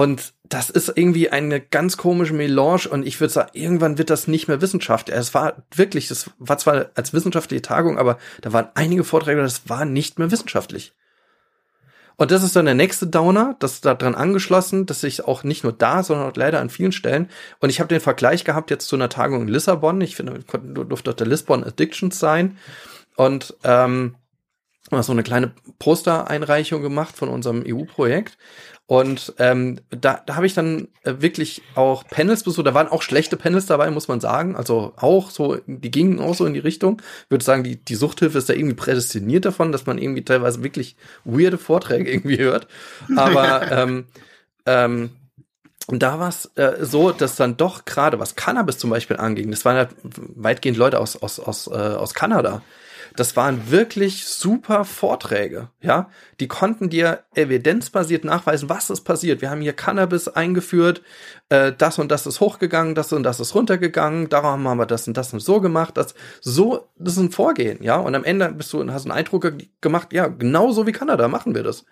und 0.00 0.32
das 0.48 0.70
ist 0.70 0.90
irgendwie 0.94 1.28
eine 1.28 1.60
ganz 1.60 1.98
komische 1.98 2.32
Melange 2.32 2.88
und 2.90 3.06
ich 3.06 3.20
würde 3.20 3.34
sagen, 3.34 3.50
irgendwann 3.52 3.98
wird 3.98 4.08
das 4.08 4.28
nicht 4.28 4.48
mehr 4.48 4.62
Wissenschaft. 4.62 5.10
Es 5.10 5.34
war 5.34 5.62
wirklich, 5.74 6.08
das 6.08 6.30
war 6.38 6.56
zwar 6.56 6.86
als 6.94 7.12
wissenschaftliche 7.12 7.60
Tagung, 7.60 7.98
aber 7.98 8.16
da 8.40 8.54
waren 8.54 8.68
einige 8.74 9.04
Vorträge, 9.04 9.42
das 9.42 9.68
war 9.68 9.84
nicht 9.84 10.18
mehr 10.18 10.30
wissenschaftlich. 10.30 10.94
Und 12.16 12.30
das 12.30 12.42
ist 12.42 12.56
dann 12.56 12.64
der 12.64 12.74
nächste 12.74 13.08
Downer, 13.08 13.56
das 13.58 13.74
ist 13.74 13.84
da 13.84 13.92
dran 13.92 14.14
angeschlossen, 14.14 14.86
dass 14.86 15.02
ich 15.02 15.26
auch 15.26 15.44
nicht 15.44 15.64
nur 15.64 15.74
da, 15.74 16.02
sondern 16.02 16.30
auch 16.30 16.36
leider 16.36 16.60
an 16.62 16.70
vielen 16.70 16.92
Stellen. 16.92 17.28
Und 17.58 17.68
ich 17.68 17.78
habe 17.78 17.88
den 17.88 18.00
Vergleich 18.00 18.44
gehabt 18.46 18.70
jetzt 18.70 18.88
zu 18.88 18.96
einer 18.96 19.10
Tagung 19.10 19.42
in 19.42 19.48
Lissabon. 19.48 20.00
Ich 20.00 20.16
finde, 20.16 20.38
durfte 20.86 21.10
auch 21.10 21.14
der 21.14 21.26
Lisbon 21.26 21.62
Addictions 21.62 22.18
sein. 22.18 22.56
Und 23.16 23.54
ähm, 23.64 24.14
so 24.90 25.12
eine 25.12 25.22
kleine 25.22 25.52
Postereinreichung 25.78 26.82
gemacht 26.82 27.16
von 27.16 27.28
unserem 27.28 27.64
EU-Projekt. 27.66 28.36
Und 28.86 29.34
ähm, 29.38 29.78
da, 29.90 30.20
da 30.26 30.34
habe 30.34 30.46
ich 30.46 30.54
dann 30.54 30.88
äh, 31.04 31.14
wirklich 31.18 31.62
auch 31.76 32.04
Panels 32.08 32.42
besucht. 32.42 32.66
Da 32.66 32.74
waren 32.74 32.88
auch 32.88 33.02
schlechte 33.02 33.36
Panels 33.36 33.66
dabei, 33.66 33.88
muss 33.92 34.08
man 34.08 34.20
sagen. 34.20 34.56
Also 34.56 34.94
auch 34.96 35.30
so, 35.30 35.58
die 35.66 35.92
gingen 35.92 36.18
auch 36.18 36.34
so 36.34 36.44
in 36.44 36.54
die 36.54 36.60
Richtung. 36.60 37.00
Ich 37.26 37.30
würde 37.30 37.44
sagen, 37.44 37.62
die, 37.62 37.76
die 37.76 37.94
Suchthilfe 37.94 38.38
ist 38.38 38.48
da 38.48 38.52
irgendwie 38.52 38.74
prädestiniert 38.74 39.44
davon, 39.44 39.70
dass 39.70 39.86
man 39.86 39.98
irgendwie 39.98 40.24
teilweise 40.24 40.64
wirklich 40.64 40.96
weirde 41.24 41.56
Vorträge 41.56 42.10
irgendwie 42.12 42.38
hört. 42.38 42.66
Aber 43.16 43.70
ähm, 43.70 44.06
ähm, 44.66 45.10
und 45.86 46.02
da 46.02 46.18
war 46.18 46.28
es 46.28 46.46
äh, 46.54 46.84
so, 46.84 47.10
dass 47.10 47.36
dann 47.36 47.56
doch 47.56 47.84
gerade 47.84 48.20
was 48.20 48.36
Cannabis 48.36 48.78
zum 48.78 48.90
Beispiel 48.90 49.16
anging, 49.16 49.50
das 49.50 49.64
waren 49.64 49.76
halt 49.76 49.90
weitgehend 50.02 50.78
Leute 50.78 51.00
aus, 51.00 51.16
aus, 51.16 51.40
aus, 51.40 51.66
äh, 51.66 51.70
aus 51.70 52.14
Kanada, 52.14 52.62
das 53.16 53.36
waren 53.36 53.70
wirklich 53.70 54.26
super 54.26 54.84
Vorträge, 54.84 55.68
ja. 55.80 56.10
Die 56.38 56.48
konnten 56.48 56.90
dir 56.90 57.24
evidenzbasiert 57.34 58.24
nachweisen, 58.24 58.68
was 58.68 58.90
ist 58.90 59.02
passiert. 59.02 59.40
Wir 59.40 59.50
haben 59.50 59.60
hier 59.60 59.72
Cannabis 59.72 60.28
eingeführt, 60.28 61.02
äh, 61.48 61.72
das 61.76 61.98
und 61.98 62.10
das 62.10 62.26
ist 62.26 62.40
hochgegangen, 62.40 62.94
das 62.94 63.12
und 63.12 63.22
das 63.22 63.40
ist 63.40 63.54
runtergegangen, 63.54 64.28
darum 64.28 64.68
haben 64.68 64.78
wir 64.78 64.86
das 64.86 65.06
und 65.08 65.16
das 65.16 65.32
und 65.32 65.40
so 65.40 65.60
gemacht. 65.60 65.96
Das 65.96 66.14
so, 66.40 66.88
das 66.96 67.14
ist 67.14 67.20
ein 67.20 67.30
Vorgehen, 67.30 67.82
ja. 67.82 67.96
Und 67.96 68.14
am 68.14 68.24
Ende 68.24 68.50
bist 68.52 68.72
du, 68.72 68.86
hast 68.90 69.04
einen 69.04 69.12
Eindruck 69.12 69.52
gemacht, 69.80 70.12
ja, 70.12 70.28
genauso 70.28 70.86
wie 70.86 70.92
Kanada 70.92 71.28
machen 71.28 71.54
wir 71.54 71.62
das. 71.62 71.84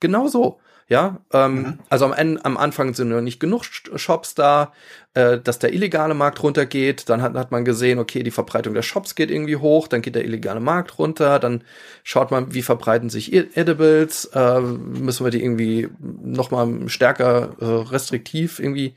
Genau 0.00 0.28
so. 0.28 0.60
Ja, 0.86 1.20
ähm, 1.32 1.54
mhm. 1.54 1.78
also 1.88 2.04
am, 2.04 2.12
Ende, 2.12 2.44
am 2.44 2.58
Anfang 2.58 2.92
sind 2.92 3.08
noch 3.08 3.22
nicht 3.22 3.40
genug 3.40 3.64
Shops 3.64 4.34
da, 4.34 4.72
äh, 5.14 5.38
dass 5.38 5.58
der 5.58 5.72
illegale 5.72 6.12
Markt 6.12 6.42
runtergeht. 6.42 7.08
Dann 7.08 7.22
hat, 7.22 7.34
hat 7.34 7.50
man 7.50 7.64
gesehen, 7.64 7.98
okay, 7.98 8.22
die 8.22 8.30
Verbreitung 8.30 8.74
der 8.74 8.82
Shops 8.82 9.14
geht 9.14 9.30
irgendwie 9.30 9.56
hoch, 9.56 9.88
dann 9.88 10.02
geht 10.02 10.14
der 10.14 10.24
illegale 10.24 10.60
Markt 10.60 10.98
runter. 10.98 11.38
Dann 11.38 11.64
schaut 12.02 12.30
man, 12.30 12.52
wie 12.52 12.60
verbreiten 12.60 13.08
sich 13.08 13.32
Edibles. 13.32 14.26
Äh, 14.34 14.60
müssen 14.60 15.24
wir 15.24 15.30
die 15.30 15.42
irgendwie 15.42 15.88
noch 16.00 16.50
mal 16.50 16.88
stärker 16.88 17.56
äh, 17.60 17.64
restriktiv 17.64 18.58
irgendwie 18.58 18.94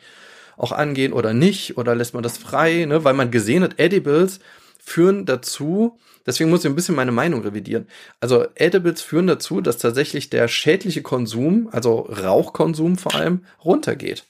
auch 0.58 0.74
angehen 0.74 1.14
oder 1.14 1.34
nicht? 1.34 1.78
Oder 1.78 1.96
lässt 1.96 2.14
man 2.14 2.24
das 2.24 2.38
frei? 2.38 2.84
Ne? 2.86 3.06
Weil 3.06 3.14
man 3.14 3.32
gesehen 3.32 3.64
hat, 3.64 3.80
Edibles 3.80 4.40
führen 4.78 5.26
dazu, 5.26 5.98
deswegen 6.28 6.52
muss 6.52 6.64
ich 6.64 6.70
ein 6.70 6.76
bisschen 6.76 6.96
meine 6.96 7.12
Meinung 7.12 7.42
revidieren. 7.42 7.88
Also 8.20 8.46
Edibles 8.56 9.02
führen 9.02 9.26
dazu, 9.26 9.62
dass 9.62 9.80
tatsächlich 9.80 10.30
der 10.30 10.48
schädliche 10.48 11.02
Konsum, 11.02 11.70
also 11.72 12.02
Rauchkonsum 12.02 12.98
vor 12.98 13.16
allem, 13.16 13.46
runtergeht. 13.64 14.26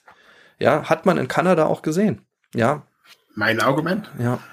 Ja, 0.60 0.90
hat 0.90 1.06
man 1.06 1.18
in 1.18 1.28
Kanada 1.28 1.66
auch 1.66 1.82
gesehen. 1.82 2.22
Ja. 2.56 2.84
Mein 3.36 3.60
Argument? 3.60 4.10
Ja. 4.20 4.40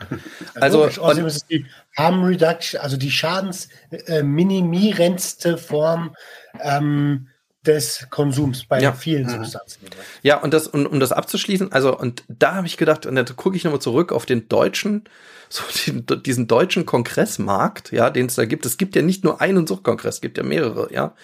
Also, 0.60 0.84
also 0.84 1.02
außerdem 1.02 1.26
ist 1.26 1.36
es 1.36 1.46
die 1.46 1.66
Harm 1.96 2.22
Reduction, 2.22 2.80
also 2.80 2.96
die 2.96 3.10
schadensminimierendste 3.10 5.50
äh, 5.50 5.56
Form 5.56 6.14
ähm, 6.60 7.26
des 7.66 8.06
Konsums 8.10 8.66
bei 8.66 8.80
ja. 8.80 8.92
vielen 8.92 9.24
mhm. 9.24 9.30
Substanzen. 9.30 9.80
Ja, 10.22 10.36
und 10.38 10.54
das, 10.54 10.68
um, 10.68 10.86
um 10.86 11.00
das 11.00 11.10
abzuschließen, 11.12 11.72
also, 11.72 11.98
und 11.98 12.22
da 12.28 12.56
habe 12.56 12.66
ich 12.66 12.76
gedacht, 12.76 13.06
und 13.06 13.16
da 13.16 13.24
gucke 13.24 13.56
ich 13.56 13.64
nochmal 13.64 13.80
zurück 13.80 14.12
auf 14.12 14.26
den 14.26 14.48
deutschen, 14.48 15.04
so 15.54 15.62
den, 15.86 16.04
diesen 16.22 16.48
deutschen 16.48 16.84
Kongressmarkt, 16.86 17.92
ja, 17.92 18.10
den 18.10 18.26
es 18.26 18.34
da 18.34 18.44
gibt. 18.44 18.66
Es 18.66 18.76
gibt 18.76 18.96
ja 18.96 19.02
nicht 19.02 19.24
nur 19.24 19.40
einen 19.40 19.66
Suchtkongress, 19.66 20.16
es 20.16 20.20
gibt 20.20 20.36
ja 20.36 20.42
mehrere, 20.42 20.92
ja. 20.92 21.14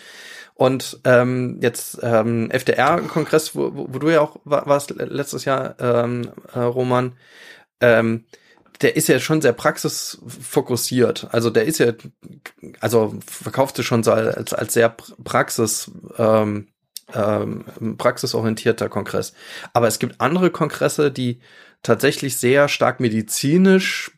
Und 0.54 1.00
ähm, 1.04 1.58
jetzt 1.62 1.98
ähm, 2.02 2.50
FDR-Kongress, 2.50 3.56
wo, 3.56 3.74
wo, 3.74 3.94
wo 3.94 3.98
du 3.98 4.10
ja 4.10 4.20
auch 4.20 4.36
warst 4.44 4.90
letztes 4.90 5.46
Jahr, 5.46 5.74
ähm, 5.80 6.30
äh, 6.52 6.58
Roman, 6.58 7.14
ähm, 7.80 8.24
der 8.82 8.96
ist 8.96 9.08
ja 9.08 9.18
schon 9.20 9.40
sehr 9.40 9.52
praxisfokussiert. 9.52 11.28
Also 11.32 11.50
der 11.50 11.64
ist 11.64 11.78
ja, 11.78 11.92
also 12.80 13.18
verkauft 13.26 13.76
sich 13.76 13.86
schon 13.86 14.02
so 14.02 14.12
als, 14.12 14.52
als 14.52 14.74
sehr 14.74 14.94
Praxis, 15.24 15.90
ähm, 16.18 16.68
ähm, 17.14 17.96
praxisorientierter 17.98 18.88
Kongress. 18.88 19.32
Aber 19.72 19.88
es 19.88 19.98
gibt 19.98 20.20
andere 20.20 20.50
Kongresse, 20.50 21.10
die 21.10 21.40
tatsächlich 21.82 22.36
sehr 22.36 22.68
stark 22.68 23.00
medizinisch, 23.00 24.12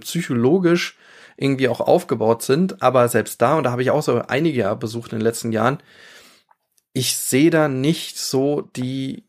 psychologisch 0.00 0.96
irgendwie 1.36 1.68
auch 1.68 1.80
aufgebaut 1.80 2.42
sind. 2.42 2.82
Aber 2.82 3.08
selbst 3.08 3.40
da, 3.40 3.56
und 3.56 3.64
da 3.64 3.70
habe 3.70 3.82
ich 3.82 3.90
auch 3.90 4.02
so 4.02 4.20
einige 4.22 4.74
besucht 4.76 5.12
in 5.12 5.18
den 5.18 5.24
letzten 5.24 5.52
Jahren, 5.52 5.78
ich 6.92 7.16
sehe 7.16 7.50
da 7.50 7.68
nicht 7.68 8.18
so 8.18 8.62
die 8.74 9.28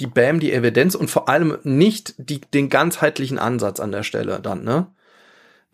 die 0.00 0.06
BAM, 0.06 0.40
die 0.40 0.52
Evidenz 0.52 0.94
und 0.94 1.10
vor 1.10 1.28
allem 1.28 1.58
nicht 1.62 2.14
die, 2.18 2.40
den 2.40 2.68
ganzheitlichen 2.68 3.38
Ansatz 3.38 3.78
an 3.78 3.92
der 3.92 4.02
Stelle 4.02 4.40
dann, 4.40 4.64
ne? 4.64 4.88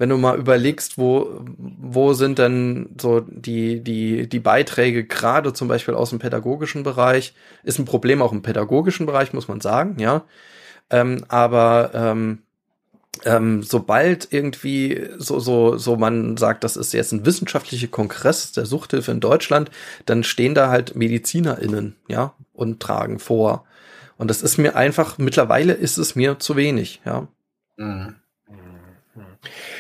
Wenn 0.01 0.11
du 0.11 0.17
mal 0.17 0.39
überlegst, 0.39 0.97
wo, 0.97 1.41
wo 1.57 2.13
sind 2.13 2.39
denn 2.39 2.95
so 3.01 3.19
die, 3.21 3.83
die, 3.83 4.29
die 4.29 4.39
Beiträge 4.39 5.05
gerade 5.05 5.53
zum 5.53 5.67
Beispiel 5.67 5.95
aus 5.95 6.11
dem 6.11 6.21
pädagogischen 6.21 6.85
Bereich, 6.85 7.35
ist 7.65 7.81
ein 7.81 7.85
Problem 7.85 8.23
auch 8.23 8.31
im 8.31 8.43
pädagogischen 8.43 9.07
Bereich, 9.07 9.33
muss 9.33 9.49
man 9.49 9.61
sagen, 9.61 9.97
ja. 9.99 10.25
Ähm, 10.91 11.25
aber 11.29 11.91
ähm, 11.95 12.43
ähm, 13.25 13.63
sobald 13.63 14.31
irgendwie 14.33 15.09
so, 15.19 15.39
so, 15.41 15.77
so 15.77 15.97
man 15.97 16.37
sagt, 16.37 16.63
das 16.65 16.77
ist 16.77 16.93
jetzt 16.93 17.13
ein 17.13 17.25
wissenschaftlicher 17.27 17.89
Kongress 17.89 18.53
der 18.53 18.67
Suchthilfe 18.67 19.11
in 19.11 19.21
Deutschland, 19.21 19.71
dann 20.07 20.23
stehen 20.25 20.55
da 20.55 20.71
halt 20.71 20.95
MedizinerInnen, 20.95 21.97
ja, 22.09 22.35
und 22.53 22.81
tragen 22.81 23.19
vor. 23.19 23.65
Und 24.17 24.29
das 24.29 24.43
ist 24.43 24.59
mir 24.59 24.77
einfach, 24.77 25.19
mittlerweile 25.19 25.73
ist 25.73 25.99
es 25.99 26.15
mir 26.15 26.39
zu 26.39 26.55
wenig, 26.57 27.01
ja. 27.05 27.27
Mhm. 27.77 28.15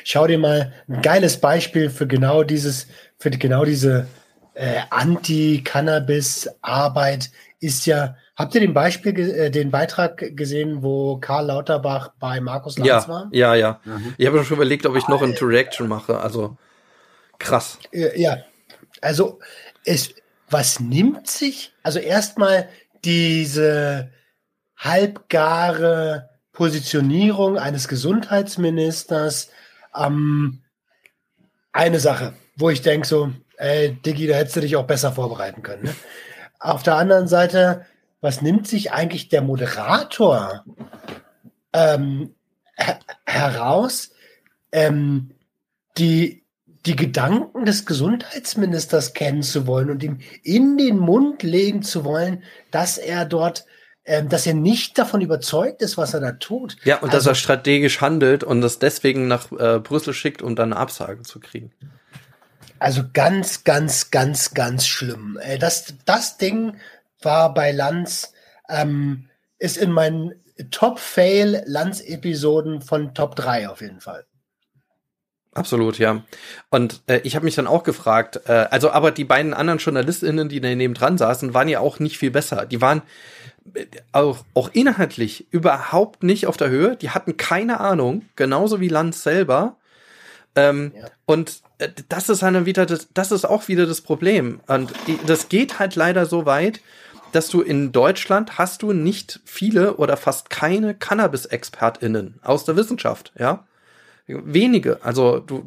Schau 0.04 0.26
dir 0.26 0.38
mal 0.38 0.72
ein 0.88 1.00
geiles 1.02 1.38
Beispiel 1.40 1.90
für 1.90 2.06
genau 2.06 2.44
dieses, 2.44 2.86
für 3.18 3.30
genau 3.30 3.64
diese 3.64 4.06
äh, 4.54 4.80
Anti-Cannabis-Arbeit 4.90 7.30
ist 7.60 7.86
ja, 7.86 8.16
habt 8.38 8.54
ihr 8.54 8.60
den 8.60 8.72
Beispiel, 8.72 9.18
äh, 9.18 9.50
den 9.50 9.70
Beitrag 9.70 10.36
gesehen, 10.36 10.82
wo 10.82 11.18
Karl 11.18 11.46
Lauterbach 11.46 12.12
bei 12.20 12.40
Markus 12.40 12.78
Lanz 12.78 12.88
ja, 12.88 13.08
war? 13.08 13.28
Ja, 13.32 13.54
ja. 13.54 13.80
Mhm. 13.84 14.14
Ich 14.16 14.26
habe 14.26 14.42
schon 14.44 14.56
überlegt, 14.56 14.86
ob 14.86 14.96
ich 14.96 15.08
noch 15.08 15.20
eine 15.20 15.34
Reaction 15.40 15.88
mache. 15.88 16.18
Also 16.18 16.56
krass. 17.38 17.78
Ja, 17.92 18.38
also 19.02 19.40
es, 19.84 20.14
was 20.48 20.78
nimmt 20.80 21.26
sich? 21.26 21.74
Also 21.82 21.98
erstmal 21.98 22.68
diese 23.04 24.10
halbgare 24.76 26.30
Positionierung 26.52 27.58
eines 27.58 27.88
Gesundheitsministers. 27.88 29.50
Ähm, 29.96 30.62
eine 31.72 32.00
Sache, 32.00 32.34
wo 32.56 32.70
ich 32.70 32.82
denke 32.82 33.06
so, 33.06 33.32
ey, 33.56 33.92
Diggi, 34.04 34.28
da 34.28 34.36
hättest 34.36 34.56
du 34.56 34.60
dich 34.60 34.76
auch 34.76 34.86
besser 34.86 35.12
vorbereiten 35.12 35.62
können. 35.62 35.84
Ne? 35.84 35.94
Auf 36.60 36.82
der 36.82 36.96
anderen 36.96 37.28
Seite, 37.28 37.84
was 38.20 38.42
nimmt 38.42 38.66
sich 38.66 38.92
eigentlich 38.92 39.28
der 39.28 39.42
Moderator 39.42 40.64
ähm, 41.72 42.34
her 42.76 42.98
heraus, 43.26 44.10
ähm, 44.72 45.30
die, 45.98 46.44
die 46.86 46.96
Gedanken 46.96 47.64
des 47.64 47.86
Gesundheitsministers 47.86 49.14
kennen 49.14 49.42
zu 49.42 49.66
wollen 49.66 49.90
und 49.90 50.02
ihm 50.02 50.18
in 50.42 50.78
den 50.78 50.98
Mund 50.98 51.42
legen 51.42 51.82
zu 51.82 52.04
wollen, 52.04 52.42
dass 52.70 52.98
er 52.98 53.24
dort 53.24 53.66
ähm, 54.10 54.30
dass 54.30 54.46
er 54.46 54.54
nicht 54.54 54.96
davon 54.96 55.20
überzeugt 55.20 55.82
ist, 55.82 55.98
was 55.98 56.14
er 56.14 56.20
da 56.20 56.32
tut. 56.32 56.78
Ja, 56.84 56.96
und 56.96 57.10
also, 57.10 57.16
dass 57.16 57.26
er 57.26 57.34
strategisch 57.34 58.00
handelt 58.00 58.42
und 58.42 58.62
das 58.62 58.78
deswegen 58.78 59.28
nach 59.28 59.52
äh, 59.52 59.80
Brüssel 59.80 60.14
schickt, 60.14 60.40
um 60.40 60.56
dann 60.56 60.72
eine 60.72 60.80
Absage 60.80 61.24
zu 61.24 61.40
kriegen. 61.40 61.72
Also 62.78 63.02
ganz, 63.12 63.64
ganz, 63.64 64.10
ganz, 64.10 64.54
ganz 64.54 64.86
schlimm. 64.86 65.38
Äh, 65.42 65.58
das, 65.58 65.92
das 66.06 66.38
Ding 66.38 66.76
war 67.20 67.54
bei 67.54 67.72
Lanz, 67.72 68.32
ähm, 68.68 69.28
ist 69.58 69.76
in 69.76 69.90
meinen 69.92 70.34
Top-Fail-Lanz-Episoden 70.70 72.80
von 72.80 73.14
Top 73.14 73.36
3 73.36 73.68
auf 73.68 73.80
jeden 73.80 74.00
Fall. 74.00 74.24
Absolut, 75.54 75.98
ja. 75.98 76.24
Und 76.70 77.02
äh, 77.06 77.20
ich 77.24 77.34
habe 77.34 77.44
mich 77.44 77.56
dann 77.56 77.66
auch 77.66 77.82
gefragt, 77.82 78.42
äh, 78.46 78.68
also 78.70 78.90
aber 78.90 79.10
die 79.10 79.24
beiden 79.24 79.54
anderen 79.54 79.80
JournalistInnen, 79.80 80.48
die 80.48 80.60
daneben 80.60 80.94
dran 80.94 81.18
saßen, 81.18 81.52
waren 81.54 81.68
ja 81.68 81.80
auch 81.80 81.98
nicht 81.98 82.18
viel 82.18 82.30
besser. 82.30 82.66
Die 82.66 82.80
waren, 82.80 83.02
auch, 84.12 84.44
auch 84.54 84.70
inhaltlich 84.72 85.52
überhaupt 85.52 86.22
nicht 86.22 86.46
auf 86.46 86.56
der 86.56 86.70
Höhe. 86.70 86.96
Die 86.96 87.10
hatten 87.10 87.36
keine 87.36 87.80
Ahnung, 87.80 88.22
genauso 88.36 88.80
wie 88.80 88.88
Lanz 88.88 89.22
selber. 89.22 89.76
Ähm, 90.54 90.92
ja. 90.96 91.06
Und 91.26 91.60
äh, 91.78 91.88
das 92.08 92.28
ist 92.28 92.42
dann 92.42 92.66
wieder 92.66 92.86
das, 92.86 93.08
das 93.12 93.32
ist 93.32 93.44
auch 93.44 93.68
wieder 93.68 93.86
das 93.86 94.00
Problem. 94.00 94.60
Und 94.66 94.92
das 95.26 95.48
geht 95.48 95.78
halt 95.78 95.96
leider 95.96 96.26
so 96.26 96.46
weit, 96.46 96.80
dass 97.32 97.48
du 97.48 97.60
in 97.60 97.92
Deutschland 97.92 98.58
hast 98.58 98.82
du 98.82 98.92
nicht 98.92 99.40
viele 99.44 99.96
oder 99.96 100.16
fast 100.16 100.50
keine 100.50 100.94
Cannabis-ExpertInnen 100.94 102.40
aus 102.42 102.64
der 102.64 102.76
Wissenschaft, 102.76 103.32
ja. 103.38 103.64
Wenige. 104.26 104.98
Also, 105.02 105.38
du, 105.38 105.64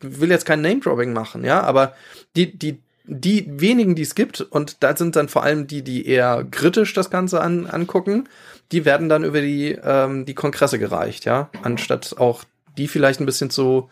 du 0.00 0.20
will 0.20 0.30
jetzt 0.30 0.44
kein 0.44 0.60
Name-Dropping 0.60 1.14
machen, 1.14 1.44
ja, 1.44 1.62
aber 1.62 1.94
die, 2.36 2.58
die, 2.58 2.82
die 3.04 3.46
wenigen, 3.60 3.94
die 3.94 4.02
es 4.02 4.14
gibt, 4.14 4.42
und 4.42 4.82
da 4.82 4.94
sind 4.96 5.16
dann 5.16 5.28
vor 5.28 5.42
allem 5.42 5.66
die, 5.66 5.82
die 5.82 6.06
eher 6.06 6.46
kritisch 6.50 6.92
das 6.92 7.08
Ganze 7.08 7.40
an, 7.40 7.66
angucken, 7.66 8.28
die 8.70 8.84
werden 8.84 9.08
dann 9.08 9.24
über 9.24 9.40
die, 9.40 9.78
ähm, 9.82 10.26
die 10.26 10.34
Kongresse 10.34 10.78
gereicht, 10.78 11.24
ja, 11.24 11.48
anstatt 11.62 12.16
auch 12.18 12.44
die 12.76 12.88
vielleicht 12.88 13.20
ein 13.20 13.26
bisschen 13.26 13.50
zu, 13.50 13.88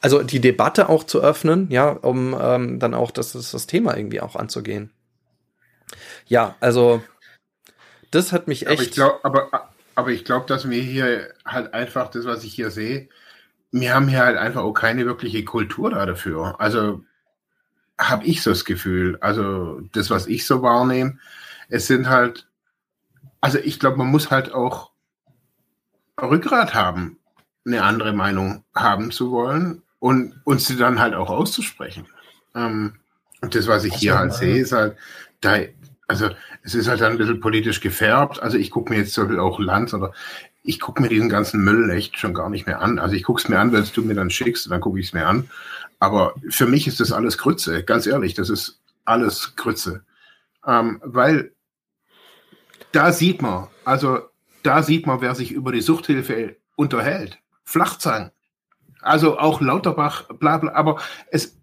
also 0.00 0.22
die 0.22 0.40
Debatte 0.40 0.88
auch 0.88 1.04
zu 1.04 1.20
öffnen, 1.22 1.68
ja, 1.70 1.90
um 1.90 2.36
ähm, 2.38 2.78
dann 2.78 2.94
auch 2.94 3.10
das, 3.10 3.32
das, 3.32 3.50
das 3.50 3.66
Thema 3.66 3.96
irgendwie 3.96 4.20
auch 4.20 4.36
anzugehen. 4.36 4.90
Ja, 6.26 6.56
also 6.60 7.02
das 8.10 8.32
hat 8.32 8.48
mich 8.48 8.66
echt. 8.66 8.72
Aber 8.72 8.82
ich 8.82 8.90
glaube, 8.92 9.20
aber, 9.24 9.70
aber 9.94 10.10
ich 10.10 10.24
glaube, 10.24 10.46
dass 10.46 10.68
wir 10.68 10.82
hier 10.82 11.32
halt 11.44 11.74
einfach 11.74 12.10
das, 12.10 12.24
was 12.24 12.44
ich 12.44 12.54
hier 12.54 12.70
sehe, 12.70 13.08
wir 13.72 13.94
haben 13.94 14.08
hier 14.08 14.20
halt 14.20 14.38
einfach 14.38 14.62
auch 14.62 14.72
keine 14.72 15.04
wirkliche 15.04 15.44
Kultur 15.44 15.90
da 15.90 16.06
dafür. 16.06 16.60
Also 16.60 17.04
habe 17.98 18.24
ich 18.24 18.42
so 18.42 18.50
das 18.50 18.64
Gefühl. 18.64 19.18
Also 19.20 19.80
das, 19.92 20.10
was 20.10 20.26
ich 20.26 20.46
so 20.46 20.62
wahrnehme, 20.62 21.18
es 21.68 21.86
sind 21.86 22.08
halt, 22.08 22.46
also 23.40 23.58
ich 23.58 23.80
glaube, 23.80 23.98
man 23.98 24.08
muss 24.08 24.30
halt 24.30 24.52
auch 24.52 24.92
Rückgrat 26.20 26.74
haben, 26.74 27.18
eine 27.66 27.82
andere 27.82 28.12
Meinung 28.12 28.64
haben 28.74 29.10
zu 29.10 29.30
wollen 29.32 29.82
und 29.98 30.40
uns 30.44 30.66
sie 30.66 30.76
dann 30.76 31.00
halt 31.00 31.14
auch 31.14 31.30
auszusprechen. 31.30 32.06
Ähm, 32.54 32.96
und 33.40 33.54
das, 33.54 33.66
was 33.66 33.84
ich 33.84 33.94
hier 33.94 34.16
halt 34.16 34.34
sehe, 34.34 34.60
ist 34.60 34.72
halt, 34.72 34.96
da, 35.40 35.58
also 36.06 36.28
es 36.62 36.74
ist 36.74 36.88
halt 36.88 37.00
dann 37.00 37.12
ein 37.12 37.18
bisschen 37.18 37.40
politisch 37.40 37.80
gefärbt. 37.80 38.42
Also 38.42 38.58
ich 38.58 38.70
gucke 38.70 38.92
mir 38.92 38.98
jetzt 38.98 39.14
zum 39.14 39.24
Beispiel 39.24 39.40
auch 39.40 39.58
Lanz 39.58 39.94
oder 39.94 40.12
ich 40.62 40.80
gucke 40.80 41.02
mir 41.02 41.08
diesen 41.08 41.28
ganzen 41.28 41.62
Müll 41.62 41.90
echt 41.90 42.18
schon 42.18 42.34
gar 42.34 42.50
nicht 42.50 42.66
mehr 42.66 42.80
an. 42.80 42.98
Also 42.98 43.14
ich 43.14 43.22
gucke 43.22 43.40
es 43.40 43.48
mir 43.48 43.58
an, 43.58 43.72
wenn 43.72 43.84
du 43.84 44.02
mir 44.02 44.14
dann 44.14 44.30
schickst, 44.30 44.70
dann 44.70 44.80
gucke 44.80 44.98
ich 44.98 45.06
es 45.06 45.12
mir 45.12 45.26
an. 45.26 45.48
Aber 46.00 46.34
für 46.48 46.66
mich 46.66 46.86
ist 46.86 47.00
das 47.00 47.12
alles 47.12 47.38
Grütze, 47.38 47.82
ganz 47.82 48.06
ehrlich, 48.06 48.34
das 48.34 48.50
ist 48.50 48.80
alles 49.04 49.56
Grütze. 49.56 50.04
Ähm, 50.66 51.00
weil 51.04 51.52
da 52.92 53.12
sieht 53.12 53.42
man, 53.42 53.68
also 53.84 54.20
da 54.62 54.82
sieht 54.82 55.06
man, 55.06 55.20
wer 55.20 55.34
sich 55.34 55.52
über 55.52 55.72
die 55.72 55.80
Suchthilfe 55.80 56.56
unterhält. 56.76 57.38
Flachzang. 57.64 58.30
Also 59.00 59.38
auch 59.38 59.60
Lauterbach, 59.60 60.28
bla 60.38 60.58
bla, 60.58 60.72
aber 60.72 61.00
es, 61.30 61.58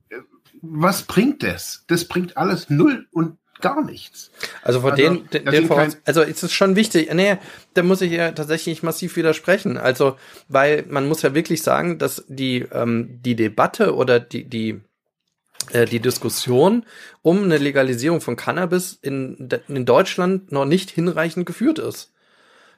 was 0.62 1.04
bringt 1.04 1.42
das? 1.42 1.86
Das 1.88 2.08
bringt 2.08 2.38
alles 2.38 2.70
null 2.70 3.08
und 3.12 3.38
gar 3.62 3.84
nichts. 3.84 4.32
Also 4.64 4.82
vor 4.82 4.92
also, 4.92 5.04
den, 5.04 5.28
den, 5.30 5.46
den 5.46 5.68
Voraus 5.68 5.98
also 6.06 6.22
es 6.22 6.44
ist 6.44 6.54
schon 6.54 6.76
wichtig, 6.76 7.14
nee, 7.14 7.38
da 7.74 7.84
muss 7.84 8.02
ich 8.02 8.12
ja 8.12 8.32
tatsächlich 8.32 8.84
massiv 8.84 9.16
widersprechen. 9.16 9.78
Also, 9.78 10.18
weil 10.48 10.86
man 10.90 11.08
muss 11.08 11.22
ja 11.22 11.34
wirklich 11.34 11.64
sagen, 11.64 11.98
dass 11.98 12.26
die, 12.28 12.66
ähm, 12.72 13.20
die 13.22 13.36
Debatte 13.36 13.96
oder 13.96 14.20
die, 14.20 14.44
die, 14.44 14.82
äh, 15.72 15.86
die 15.86 16.00
Diskussion 16.00 16.86
um 17.22 17.44
eine 17.44 17.58
Legalisierung 17.58 18.22
von 18.22 18.36
Cannabis 18.36 18.98
in, 19.02 19.50
in 19.68 19.86
Deutschland 19.86 20.52
noch 20.52 20.66
nicht 20.66 20.90
hinreichend 20.90 21.46
geführt 21.46 21.80
ist. 21.80 22.12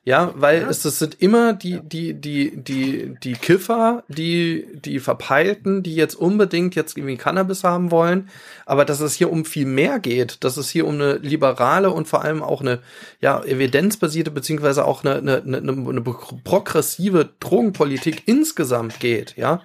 Ja, 0.06 0.34
weil 0.36 0.64
ja. 0.64 0.70
Es, 0.70 0.84
es 0.84 1.00
sind 1.00 1.22
immer 1.22 1.54
die, 1.54 1.80
die, 1.82 2.14
die, 2.14 2.58
die, 2.58 3.16
die 3.24 3.34
Kiffer, 3.34 4.04
die, 4.10 4.68
die 4.74 5.00
Verpeilten, 5.00 5.82
die 5.82 5.96
jetzt 5.96 6.16
unbedingt 6.16 6.76
jetzt 6.76 6.98
irgendwie 6.98 7.16
Cannabis 7.16 7.64
haben 7.64 7.90
wollen, 7.90 8.30
aber 8.66 8.84
dass 8.84 9.00
es 9.00 9.14
hier 9.14 9.32
um 9.32 9.46
viel 9.46 9.66
mehr 9.66 10.00
geht, 10.00 10.44
dass 10.44 10.58
es 10.58 10.70
hier 10.70 10.88
um 10.88 10.96
eine 10.96 11.14
liberale 11.20 11.90
und 11.90 12.10
vor 12.10 12.22
allem 12.22 12.44
auch 12.44 12.60
eine, 12.60 12.80
ja, 13.22 13.42
evidenzbasierte, 13.46 14.30
beziehungsweise 14.30 14.84
auch 14.84 15.06
eine, 15.06 15.16
eine, 15.16 15.42
eine, 15.42 15.72
eine 15.72 16.02
progressive 16.02 17.30
Drogenpolitik 17.40 18.24
insgesamt 18.26 19.00
geht, 19.00 19.38
ja. 19.38 19.62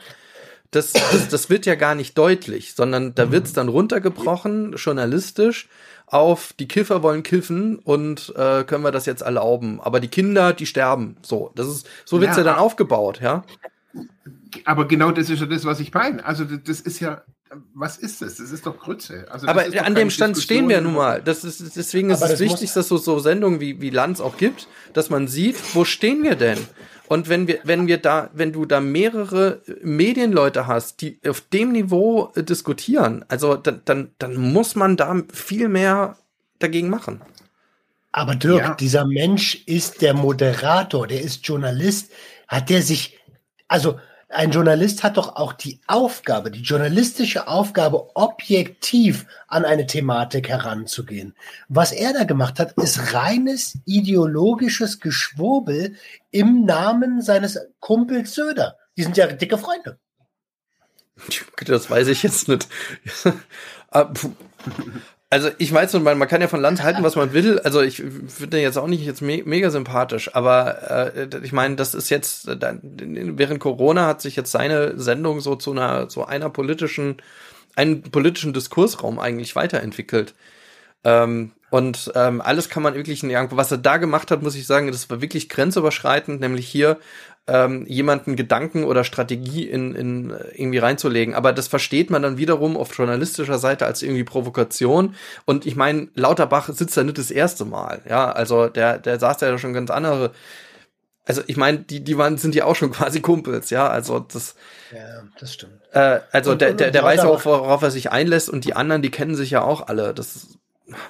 Das, 0.71 0.93
das, 0.93 1.29
das 1.29 1.51
wird 1.51 1.65
ja 1.65 1.77
gar 1.77 1.95
nicht 1.95 2.17
deutlich, 2.19 2.75
sondern 2.75 3.15
da 3.15 3.33
wird 3.33 3.47
es 3.47 3.55
dann 3.55 3.69
runtergebrochen, 3.69 4.75
journalistisch, 4.75 5.67
auf 6.11 6.53
die 6.55 6.69
Kiffer 6.69 7.03
wollen 7.03 7.23
kiffen 7.23 7.79
und 7.79 8.33
äh, 8.37 8.65
können 8.65 8.85
wir 8.85 8.93
das 8.93 9.07
jetzt 9.07 9.23
erlauben. 9.23 9.81
Aber 9.81 10.01
die 10.01 10.09
Kinder, 10.09 10.53
die 10.53 10.67
sterben. 10.67 11.17
So, 11.23 11.53
das 11.55 11.69
ist, 11.69 11.87
so 12.05 12.21
wird's 12.21 12.37
ja, 12.37 12.43
ja 12.43 12.51
dann 12.53 12.59
aufgebaut, 12.59 13.21
ja. 13.21 13.45
Aber 14.65 14.89
genau 14.89 15.11
das 15.11 15.29
ist 15.31 15.41
ja 15.41 15.47
das, 15.47 15.65
was 15.65 15.81
ich 15.81 15.93
meine. 15.93 16.25
Also 16.25 16.45
das 16.45 16.81
ist 16.81 17.01
ja, 17.01 17.23
was 17.75 17.97
ist 17.97 18.23
das? 18.23 18.37
Das 18.37 18.51
ist 18.51 18.67
doch 18.67 18.79
Grütze. 18.79 19.27
Also 19.31 19.47
aber 19.47 19.65
an 19.85 19.95
dem 19.95 20.11
Stand 20.11 20.37
Diskussion 20.37 20.59
stehen 20.59 20.69
wir 20.69 20.81
nun 20.81 20.95
mal. 20.95 21.23
Das 21.23 21.45
ist, 21.45 21.77
deswegen 21.77 22.11
ist 22.11 22.23
es 22.23 22.41
wichtig, 22.41 22.73
dass 22.73 22.85
es 22.85 22.89
so, 22.89 22.97
so 22.99 23.19
Sendungen 23.19 23.61
wie, 23.61 23.81
wie 23.81 23.91
Lanz 23.91 24.21
auch 24.21 24.37
gibt, 24.37 24.69
dass 24.93 25.11
man 25.11 25.29
sieht, 25.29 25.57
wo 25.75 25.85
stehen 25.85 26.23
wir 26.23 26.37
denn? 26.37 26.59
Und 27.09 27.29
wenn 27.29 27.47
wir, 27.49 27.61
wenn 27.65 27.87
wir 27.87 27.99
da, 27.99 28.31
wenn 28.35 28.53
du 28.53 28.67
da 28.67 28.81
mehrere 28.81 29.63
Medienleute 29.83 30.67
hast, 30.67 31.01
die 31.01 31.19
auf 31.27 31.41
dem 31.41 31.73
Niveau 31.73 32.31
äh, 32.35 32.43
diskutieren, 32.43 33.25
also 33.29 33.57
dann, 33.57 33.81
dann, 33.87 34.11
dann 34.19 34.37
muss 34.37 34.75
man 34.75 34.97
da 34.97 35.23
viel 35.33 35.69
mehr 35.69 36.19
dagegen 36.59 36.91
machen. 36.91 37.23
Aber 38.13 38.35
Dirk, 38.35 38.61
ja. 38.61 38.75
dieser 38.75 39.07
Mensch 39.07 39.63
ist 39.67 40.03
der 40.03 40.13
Moderator, 40.13 41.07
der 41.07 41.23
ist 41.23 41.47
Journalist. 41.47 42.11
Hat 42.47 42.69
der 42.69 42.83
sich, 42.83 43.19
also 43.69 43.99
ein 44.31 44.51
Journalist 44.51 45.03
hat 45.03 45.17
doch 45.17 45.37
auch 45.37 45.55
die 45.55 45.81
Aufgabe, 45.87 46.51
die 46.51 46.61
journalistische 46.61 47.49
Aufgabe, 47.49 48.15
objektiv 48.15 49.27
an 49.47 49.65
eine 49.65 49.87
Thematik 49.87 50.49
heranzugehen. 50.49 51.35
Was 51.69 51.93
er 51.93 52.13
da 52.13 52.25
gemacht 52.25 52.59
hat, 52.59 52.73
ist 52.73 53.15
reines 53.15 53.79
ideologisches 53.87 55.01
Geschwurbel 55.01 55.97
im 56.31 56.67
Namen 56.67 57.23
seines 57.23 57.59
Kumpels 57.81 58.35
Söder. 58.35 58.77
Die 58.97 59.03
sind 59.03 59.17
ja 59.17 59.27
dicke 59.27 59.57
Freunde. 59.57 59.99
Das 61.65 61.91
weiß 61.91 62.09
ich 62.09 62.23
jetzt 62.23 62.49
nicht. 62.49 62.69
Also 65.31 65.51
ich 65.59 65.73
weiß 65.73 65.93
nur, 65.93 66.03
man, 66.03 66.17
man 66.17 66.27
kann 66.27 66.41
ja 66.41 66.49
von 66.49 66.61
Land 66.61 66.83
halten, 66.83 67.03
was 67.03 67.15
man 67.15 67.35
will. 67.35 67.59
Also 67.59 67.83
ich 67.83 67.97
finde 67.97 68.49
den 68.49 68.63
jetzt 68.63 68.79
auch 68.79 68.87
nicht 68.87 69.05
jetzt 69.05 69.21
me 69.21 69.43
mega 69.45 69.69
sympathisch, 69.71 70.35
aber 70.35 71.17
äh, 71.17 71.29
ich 71.43 71.53
meine, 71.53 71.77
das 71.77 71.95
ist 71.95 72.09
jetzt 72.09 72.49
äh, 72.49 72.57
während 72.83 73.61
Corona 73.61 74.07
hat 74.07 74.23
sich 74.23 74.37
jetzt 74.37 74.51
seine 74.53 74.99
Sendung 74.99 75.41
so 75.41 75.55
zu 75.55 75.73
einer 75.73 76.09
so 76.09 76.25
einer 76.25 76.49
politischen 76.49 77.19
einen 77.77 78.03
politischen 78.03 78.55
Diskursraum 78.55 79.19
eigentlich 79.19 79.55
weiterentwickelt. 79.55 80.35
Ähm, 81.05 81.53
und 81.71 82.11
ähm, 82.15 82.41
alles 82.41 82.71
kann 82.71 82.83
man 82.83 82.95
wirklich 82.95 83.23
in 83.23 83.31
irgendwo, 83.31 83.57
was 83.57 83.71
er 83.71 83.79
da 83.79 83.99
gemacht 83.99 84.31
hat, 84.31 84.43
muss 84.43 84.55
ich 84.57 84.67
sagen, 84.67 84.91
das 84.91 85.11
war 85.11 85.21
wirklich 85.21 85.49
grenzüberschreitend, 85.51 86.41
nämlich 86.41 86.67
hier 86.67 86.99
ähm, 87.49 87.87
jemanden 87.87 88.37
Gedanken 88.37 88.85
oder 88.85 89.05
Strategie 89.05 89.65
in, 89.65 89.95
in 89.95 90.35
irgendwie 90.55 90.79
reinzulegen. 90.79 91.35
Aber 91.35 91.53
das 91.53 91.67
versteht 91.67 92.11
man 92.11 92.23
dann 92.23 92.37
wiederum 92.37 92.77
auf 92.77 92.97
journalistischer 92.97 93.59
Seite 93.59 93.87
als 93.87 94.03
irgendwie 94.03 94.25
Provokation. 94.25 95.15
Und 95.47 95.67
ich 95.67 95.75
meine, 95.75 96.09
Lauterbach 96.15 96.69
sitzt 96.69 96.97
da 96.97 97.03
nicht 97.03 97.19
das 97.19 97.31
erste 97.31 97.65
Mal. 97.65 98.03
Ja, 98.09 98.31
also 98.31 98.69
der, 98.69 98.99
der 98.99 99.19
saß 99.19 99.41
ja 99.41 99.57
schon 99.59 99.73
ganz 99.73 99.91
andere. 99.91 100.33
Also 101.25 101.43
ich 101.47 101.57
meine, 101.57 101.79
die, 101.79 102.01
die 102.01 102.19
waren, 102.19 102.37
sind 102.37 102.55
ja 102.55 102.67
auch 102.67 102.77
schon 102.77 102.93
quasi 102.93 103.21
Kumpels, 103.21 103.71
ja. 103.71 103.89
Also 103.89 104.21
das. 104.21 104.55
Ja, 104.95 105.23
das 105.41 105.55
stimmt. 105.55 105.81
Äh, 105.93 106.21
also 106.31 106.53
und, 106.53 106.61
der, 106.61 106.75
der, 106.75 106.91
der 106.91 107.03
weiß 107.03 107.21
auch, 107.21 107.45
worauf 107.47 107.83
er 107.83 107.91
sich 107.91 108.13
einlässt 108.13 108.51
und 108.51 108.67
die 108.67 108.75
anderen, 108.75 109.01
die 109.01 109.11
kennen 109.11 109.35
sich 109.35 109.51
ja 109.51 109.63
auch 109.63 109.89
alle. 109.89 110.13
Das 110.13 110.59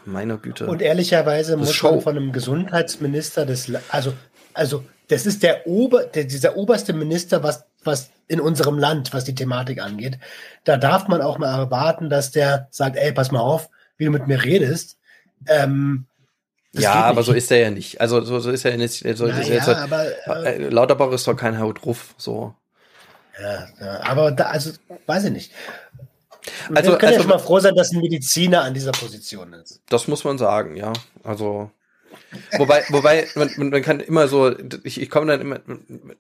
meine 0.05 0.39
Güte. 0.39 0.67
Und 0.67 0.83
ehrlicherweise 0.83 1.57
muss 1.57 1.73
Show. 1.73 1.93
man 1.93 2.01
von 2.01 2.17
einem 2.17 2.33
Gesundheitsminister 2.33 3.47
des, 3.47 3.73
also, 3.91 4.13
also 4.55 4.85
das 5.09 5.27
ist 5.27 5.43
der 5.43 5.67
Ober, 5.67 6.05
der, 6.05 6.25
dieser 6.25 6.57
oberste 6.57 6.93
Minister, 6.93 7.43
was, 7.43 7.65
was 7.83 8.11
in 8.29 8.41
unserem 8.41 8.79
Land, 8.79 9.13
was 9.15 9.25
die 9.25 9.35
Thematik 9.35 9.83
angeht. 9.83 10.19
Da 10.65 10.77
darf 10.77 11.09
man 11.09 11.23
auch 11.23 11.39
mal 11.39 11.59
erwarten, 11.59 12.11
dass 12.11 12.31
der 12.31 12.69
sagt, 12.71 12.97
ey, 12.97 13.13
pass 13.13 13.31
mal 13.31 13.41
auf, 13.41 13.71
wie 13.97 14.05
du 14.05 14.11
mit 14.11 14.27
mir 14.27 14.45
redest. 14.45 14.99
Ähm, 15.47 16.07
ja, 16.73 16.95
aber 17.05 17.23
so 17.23 17.33
ist 17.33 17.51
er 17.51 17.59
ja 17.59 17.71
nicht. 17.71 18.01
Also 18.01 18.21
so, 18.21 18.39
so 18.41 18.51
ist 18.51 18.65
er 18.65 18.77
nicht. 18.77 18.99
So 19.17 19.27
Na, 19.27 19.39
ist 19.39 19.49
ja, 19.49 19.55
jetzt, 19.55 19.69
aber, 19.69 20.07
äh, 20.47 20.69
Lauterbach 20.69 21.11
ist 21.13 21.27
doch 21.27 21.37
kein 21.37 21.59
Haut 21.59 21.85
drauf. 21.85 22.15
So. 22.19 22.55
Ja, 23.41 23.69
ja, 23.81 24.01
aber 24.05 24.31
da, 24.33 24.47
also 24.47 24.73
weiß 25.07 25.25
ich 25.25 25.33
nicht. 25.33 25.53
Also, 26.75 26.93
wir 26.93 26.99
können 26.99 27.15
also, 27.15 27.15
ja 27.15 27.21
schon 27.21 27.31
mal 27.31 27.39
froh 27.39 27.61
sein, 27.61 27.75
dass 27.75 27.93
ein 27.93 28.01
Mediziner 28.01 28.63
an 28.63 28.75
dieser 28.75 28.93
Position 28.93 29.53
ist. 29.55 29.81
Das 29.89 30.09
muss 30.09 30.25
man 30.25 30.39
sagen, 30.39 30.77
ja. 30.77 30.93
Also 31.25 31.71
Wobei, 32.59 32.85
wobei, 32.91 33.27
man, 33.37 33.51
man 33.57 33.83
kann 33.83 34.01
immer 34.01 34.29
so, 34.29 34.55
ich, 34.85 35.01
ich 35.01 35.09
komme 35.09 35.27
dann 35.27 35.41
immer, 35.41 35.61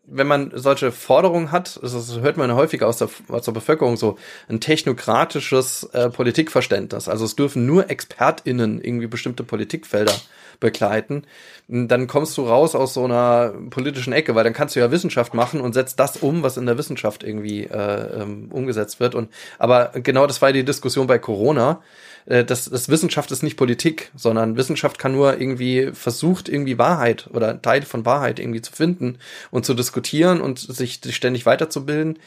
wenn 0.06 0.26
man 0.26 0.52
solche 0.54 0.90
Forderungen 0.90 1.52
hat, 1.52 1.78
das 1.82 2.20
hört 2.20 2.38
man 2.38 2.54
häufig 2.54 2.82
aus 2.82 2.96
der, 2.96 3.11
aus 3.28 3.44
der 3.44 3.52
Bevölkerung 3.52 3.98
so, 3.98 4.18
ein 4.48 4.61
technokratisches 4.61 5.84
äh, 5.92 6.09
Politikverständnis. 6.09 7.09
Also 7.09 7.26
es 7.26 7.36
dürfen 7.36 7.66
nur 7.66 7.90
ExpertInnen 7.90 8.82
irgendwie 8.82 9.06
bestimmte 9.06 9.44
Politikfelder 9.44 10.14
begleiten. 10.61 11.24
Dann 11.68 12.06
kommst 12.06 12.36
du 12.38 12.46
raus 12.46 12.74
aus 12.74 12.94
so 12.94 13.04
einer 13.04 13.52
politischen 13.68 14.14
Ecke, 14.14 14.34
weil 14.34 14.44
dann 14.44 14.54
kannst 14.54 14.76
du 14.76 14.80
ja 14.80 14.90
Wissenschaft 14.90 15.34
machen 15.34 15.61
und 15.61 15.74
setzt 15.74 16.00
das 16.00 16.16
um, 16.16 16.42
was 16.42 16.56
in 16.56 16.64
der 16.64 16.78
Wissenschaft 16.78 17.22
irgendwie 17.22 17.64
äh, 17.64 18.22
ähm, 18.22 18.48
umgesetzt 18.50 18.98
wird. 18.98 19.14
Und 19.14 19.30
aber 19.59 19.92
genau 19.94 20.26
das 20.26 20.40
war 20.40 20.52
die 20.52 20.64
Diskussion 20.64 21.06
bei 21.06 21.18
Corona 21.18 21.82
äh, 22.28 22.44
das, 22.44 22.68
das 22.68 22.88
Wissenschaft 22.88 23.30
ist 23.30 23.42
nicht 23.42 23.56
Politik, 23.56 24.10
sondern 24.14 24.56
Wissenschaft 24.56 24.98
kann 24.98 25.12
nur 25.12 25.40
irgendwie 25.40 25.90
versucht, 25.92 26.48
irgendwie 26.48 26.78
Wahrheit 26.78 27.28
oder 27.32 27.60
Teil 27.60 27.82
von 27.82 28.04
Wahrheit 28.04 28.38
irgendwie 28.38 28.60
zu 28.60 28.72
finden 28.72 29.18
und 29.50 29.64
zu 29.64 29.74
diskutieren 29.74 30.40
und 30.40 30.58
sich 30.58 31.00
ständig 31.10 31.46
weiterzubilden. 31.46 32.18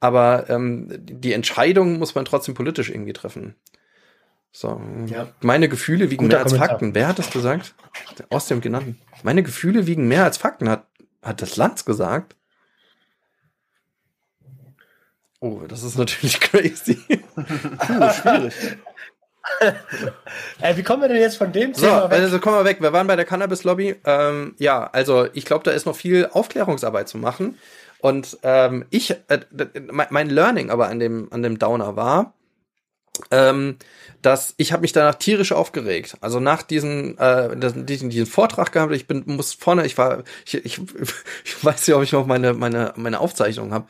Aber 0.00 0.48
ähm, 0.48 0.88
die 0.90 1.34
Entscheidung 1.34 1.98
muss 1.98 2.14
man 2.14 2.24
trotzdem 2.24 2.54
politisch 2.54 2.88
irgendwie 2.88 3.12
treffen. 3.12 3.54
So, 4.50 4.80
ja. 5.06 5.28
meine 5.42 5.68
Gefühle 5.68 6.10
wiegen 6.10 6.24
Guter 6.24 6.36
mehr 6.36 6.44
als 6.44 6.52
Kommentar. 6.52 6.68
Fakten. 6.70 6.94
Wer 6.94 7.08
hat 7.08 7.18
das 7.18 7.30
gesagt? 7.30 7.74
Aus 8.30 8.46
dem 8.46 8.60
genannten. 8.60 8.98
Meine 9.22 9.42
Gefühle 9.42 9.86
wiegen 9.86 10.08
mehr 10.08 10.24
als 10.24 10.38
Fakten, 10.38 10.68
hat, 10.68 10.86
hat 11.22 11.42
das 11.42 11.56
Lanz 11.56 11.84
gesagt. 11.84 12.34
Oh, 15.38 15.60
das 15.68 15.82
ist 15.82 15.96
natürlich 15.96 16.40
crazy. 16.40 16.96
Puh, 16.96 18.10
schwierig. 18.10 18.54
Ey, 20.60 20.76
wie 20.76 20.82
kommen 20.82 21.02
wir 21.02 21.08
denn 21.08 21.18
jetzt 21.18 21.36
von 21.36 21.52
dem 21.52 21.72
Thema 21.72 22.02
so, 22.02 22.10
weg? 22.10 22.18
Also 22.18 22.38
kommen 22.40 22.56
wir 22.56 22.64
weg. 22.64 22.80
Wir 22.80 22.92
waren 22.92 23.06
bei 23.06 23.16
der 23.16 23.24
Cannabis-Lobby. 23.24 23.96
Ähm, 24.04 24.54
ja, 24.58 24.88
also 24.92 25.26
ich 25.32 25.44
glaube, 25.44 25.64
da 25.64 25.70
ist 25.70 25.86
noch 25.86 25.96
viel 25.96 26.28
Aufklärungsarbeit 26.32 27.08
zu 27.08 27.18
machen. 27.18 27.58
Und 28.00 28.38
ähm, 28.42 28.86
ich, 28.90 29.10
äh, 29.28 29.40
mein 29.90 30.30
Learning 30.30 30.70
aber 30.70 30.88
an 30.88 30.98
dem, 30.98 31.28
an 31.32 31.42
dem 31.42 31.58
Downer 31.58 31.96
war, 31.96 32.32
ähm, 33.30 33.76
dass 34.22 34.54
ich 34.58 34.72
habe 34.72 34.82
mich 34.82 34.92
danach 34.92 35.14
tierisch 35.14 35.52
aufgeregt. 35.52 36.16
Also 36.20 36.40
nach 36.40 36.62
diesem 36.62 37.16
äh, 37.18 37.56
diesen, 37.56 38.10
diesen 38.10 38.26
Vortrag 38.26 38.72
gehabt, 38.72 38.92
ich 38.92 39.06
bin 39.06 39.22
muss 39.26 39.54
vorne, 39.54 39.86
ich 39.86 39.96
war 39.96 40.24
ich, 40.44 40.54
ich, 40.54 40.80
ich 41.44 41.64
weiß 41.64 41.86
ja, 41.86 41.96
ob 41.96 42.02
ich 42.02 42.12
noch 42.12 42.26
meine 42.26 42.52
meine 42.52 42.92
meine 42.96 43.20
Aufzeichnung 43.20 43.72
habe. 43.72 43.86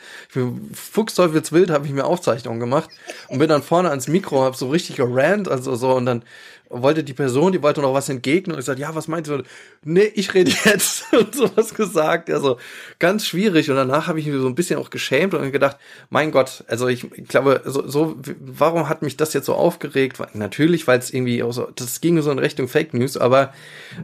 Fuchsteufelswild 0.73 1.71
habe 1.71 1.87
ich 1.87 1.93
mir 1.93 2.05
Aufzeichnungen 2.05 2.61
gemacht 2.61 2.91
und 3.29 3.39
bin 3.39 3.49
dann 3.49 3.63
vorne 3.63 3.91
ans 3.91 4.09
Mikro, 4.09 4.43
habe 4.43 4.57
so 4.57 4.69
richtig 4.71 4.97
gerant, 4.97 5.49
also 5.49 5.75
so 5.75 5.95
und 5.95 6.07
dann 6.07 6.23
wollte 6.71 7.03
die 7.03 7.13
Person, 7.13 7.53
die 7.53 7.63
wollte 7.63 7.81
noch 7.83 7.93
was 7.93 8.09
entgegnen 8.09 8.55
und 8.55 8.61
ich 8.61 8.65
sagte, 8.65 8.81
ja, 8.81 8.95
was 8.95 9.09
meinst 9.09 9.29
du? 9.29 9.43
Nee, 9.83 10.13
ich 10.15 10.33
rede 10.35 10.53
jetzt 10.65 11.13
und 11.13 11.35
sowas 11.35 11.75
gesagt. 11.75 12.31
Also 12.31 12.59
ganz 12.99 13.27
schwierig. 13.27 13.69
Und 13.71 13.77
danach 13.77 14.07
habe 14.07 14.21
ich 14.21 14.27
mich 14.27 14.41
so 14.41 14.47
ein 14.47 14.55
bisschen 14.55 14.79
auch 14.79 14.91
geschämt 14.91 15.35
und 15.35 15.51
gedacht, 15.51 15.77
mein 16.09 16.31
Gott, 16.31 16.65
also 16.69 16.87
ich, 16.87 17.05
ich 17.13 17.29
glaube, 17.29 17.63
so, 17.65 17.87
so, 17.89 18.17
warum 18.39 18.89
hat 18.89 19.03
mich 19.03 19.17
das 19.17 19.33
jetzt 19.33 19.47
so 19.47 19.55
aufgeregt? 19.55 20.19
Natürlich, 20.33 20.87
weil 20.87 21.01
es 21.01 21.13
irgendwie 21.13 21.43
auch 21.43 21.53
so, 21.53 21.69
das 21.75 22.01
ging 22.01 22.23
so 22.23 22.31
in 22.31 22.39
Richtung 22.39 22.69
Fake 22.69 22.95
News, 22.95 23.17
aber 23.17 23.53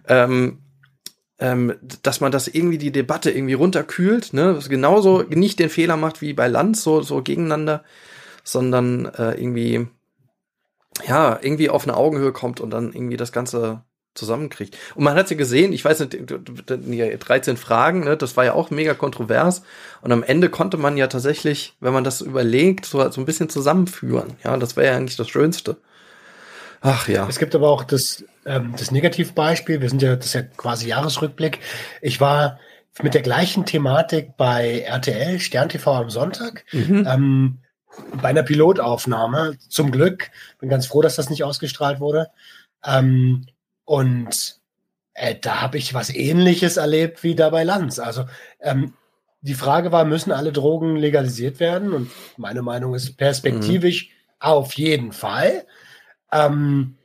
ähm, 0.09 0.59
ähm, 1.39 1.75
dass 2.03 2.21
man 2.21 2.33
das 2.33 2.49
irgendwie 2.49 2.79
die 2.79 2.93
Debatte 2.93 3.31
irgendwie 3.31 3.55
runterkühlt, 3.55 4.33
ne, 4.33 4.59
genauso 4.69 5.23
nicht 5.23 5.59
den 5.59 5.69
Fehler 5.69 5.97
macht 5.97 6.23
wie 6.23 6.33
bei 6.33 6.49
Lanz, 6.49 6.83
so, 6.83 7.03
so 7.03 7.23
gegeneinander, 7.23 7.85
sondern 8.43 9.07
äh, 9.07 9.35
irgendwie 9.35 9.87
ja, 11.07 11.39
irgendwie 11.41 11.71
auf 11.71 11.85
eine 11.85 11.97
Augenhöhe 11.97 12.33
kommt 12.33 12.61
und 12.61 12.71
dann 12.71 12.93
irgendwie 12.93 13.17
das 13.17 13.33
Ganze 13.33 13.83
zusammenkriegt. 14.15 14.77
Und 14.95 15.05
man 15.05 15.15
hat 15.17 15.29
sie 15.29 15.37
gesehen, 15.37 15.73
ich 15.73 15.85
weiß 15.85 16.01
nicht, 16.01 16.15
die 16.15 17.19
13 17.19 17.57
Fragen, 17.57 18.01
ne, 18.05 18.17
das 18.17 18.37
war 18.37 18.45
ja 18.45 18.55
auch 18.55 18.71
mega 18.71 18.95
kontrovers. 18.95 19.63
Und 20.01 20.13
am 20.13 20.23
Ende 20.23 20.49
konnte 20.49 20.77
man 20.77 20.97
ja 20.97 21.07
tatsächlich, 21.07 21.75
wenn 21.81 21.93
man 21.93 22.05
das 22.05 22.21
überlegt, 22.21 22.87
so, 22.87 23.09
so 23.11 23.21
ein 23.21 23.27
bisschen 23.27 23.49
zusammenführen. 23.49 24.35
Ja, 24.43 24.57
das 24.57 24.77
wäre 24.77 24.93
ja 24.93 24.97
eigentlich 24.97 25.17
das 25.17 25.29
Schönste. 25.29 25.77
Ach 26.81 27.09
ja. 27.09 27.27
Es 27.29 27.39
gibt 27.39 27.55
aber 27.55 27.71
auch 27.71 27.85
das, 27.85 28.25
ähm, 28.45 28.75
das 28.77 28.91
Negativbeispiel. 28.91 29.81
Wir 29.81 29.91
sind 29.91 30.03
ja, 30.03 30.17
das 30.17 30.27
ist 30.27 30.35
ja 30.35 30.43
quasi 30.43 30.89
Jahresrückblick. 30.89 31.61
Ich 32.01 32.21
war 32.21 32.59
mit 33.03 33.15
der 33.15 33.23
gleichen 33.23 33.67
Thematik 33.67 34.37
bei 34.37 34.81
RTL, 34.81 35.39
Stern 35.41 35.69
TV 35.69 35.93
am 35.93 36.11
Sonntag. 36.11 36.65
Mhm. 36.73 37.07
Ähm, 37.09 37.59
bei 38.21 38.29
einer 38.29 38.43
Pilotaufnahme. 38.43 39.57
Zum 39.69 39.91
Glück. 39.91 40.31
Bin 40.59 40.69
ganz 40.69 40.87
froh, 40.87 41.03
dass 41.03 41.17
das 41.17 41.31
nicht 41.31 41.45
ausgestrahlt 41.45 42.01
wurde. 42.01 42.29
Ähm, 42.85 43.47
und 43.85 44.61
äh, 45.15 45.35
da 45.41 45.61
habe 45.63 45.79
ich 45.79 45.95
was 45.95 46.11
Ähnliches 46.11 46.77
erlebt 46.77 47.23
wie 47.23 47.35
da 47.35 47.51
bei 47.51 47.65
Lanz. 47.65 47.99
Also 47.99 48.25
ähm, 48.61 48.95
die 49.41 49.55
Frage 49.55 49.93
war, 49.93 50.05
müssen 50.05 50.33
alle 50.33 50.53
Drogen 50.53 50.97
legalisiert 50.97 51.61
werden? 51.61 51.93
Und 51.93 52.11
meine 52.37 52.63
Meinung 52.63 52.95
ist 52.95 53.17
perspektivisch 53.17 54.09
mhm. 54.09 54.13
auf 54.41 54.75
jeden 54.75 55.13
Fall. 55.13 55.67
Ähm, 56.33 56.97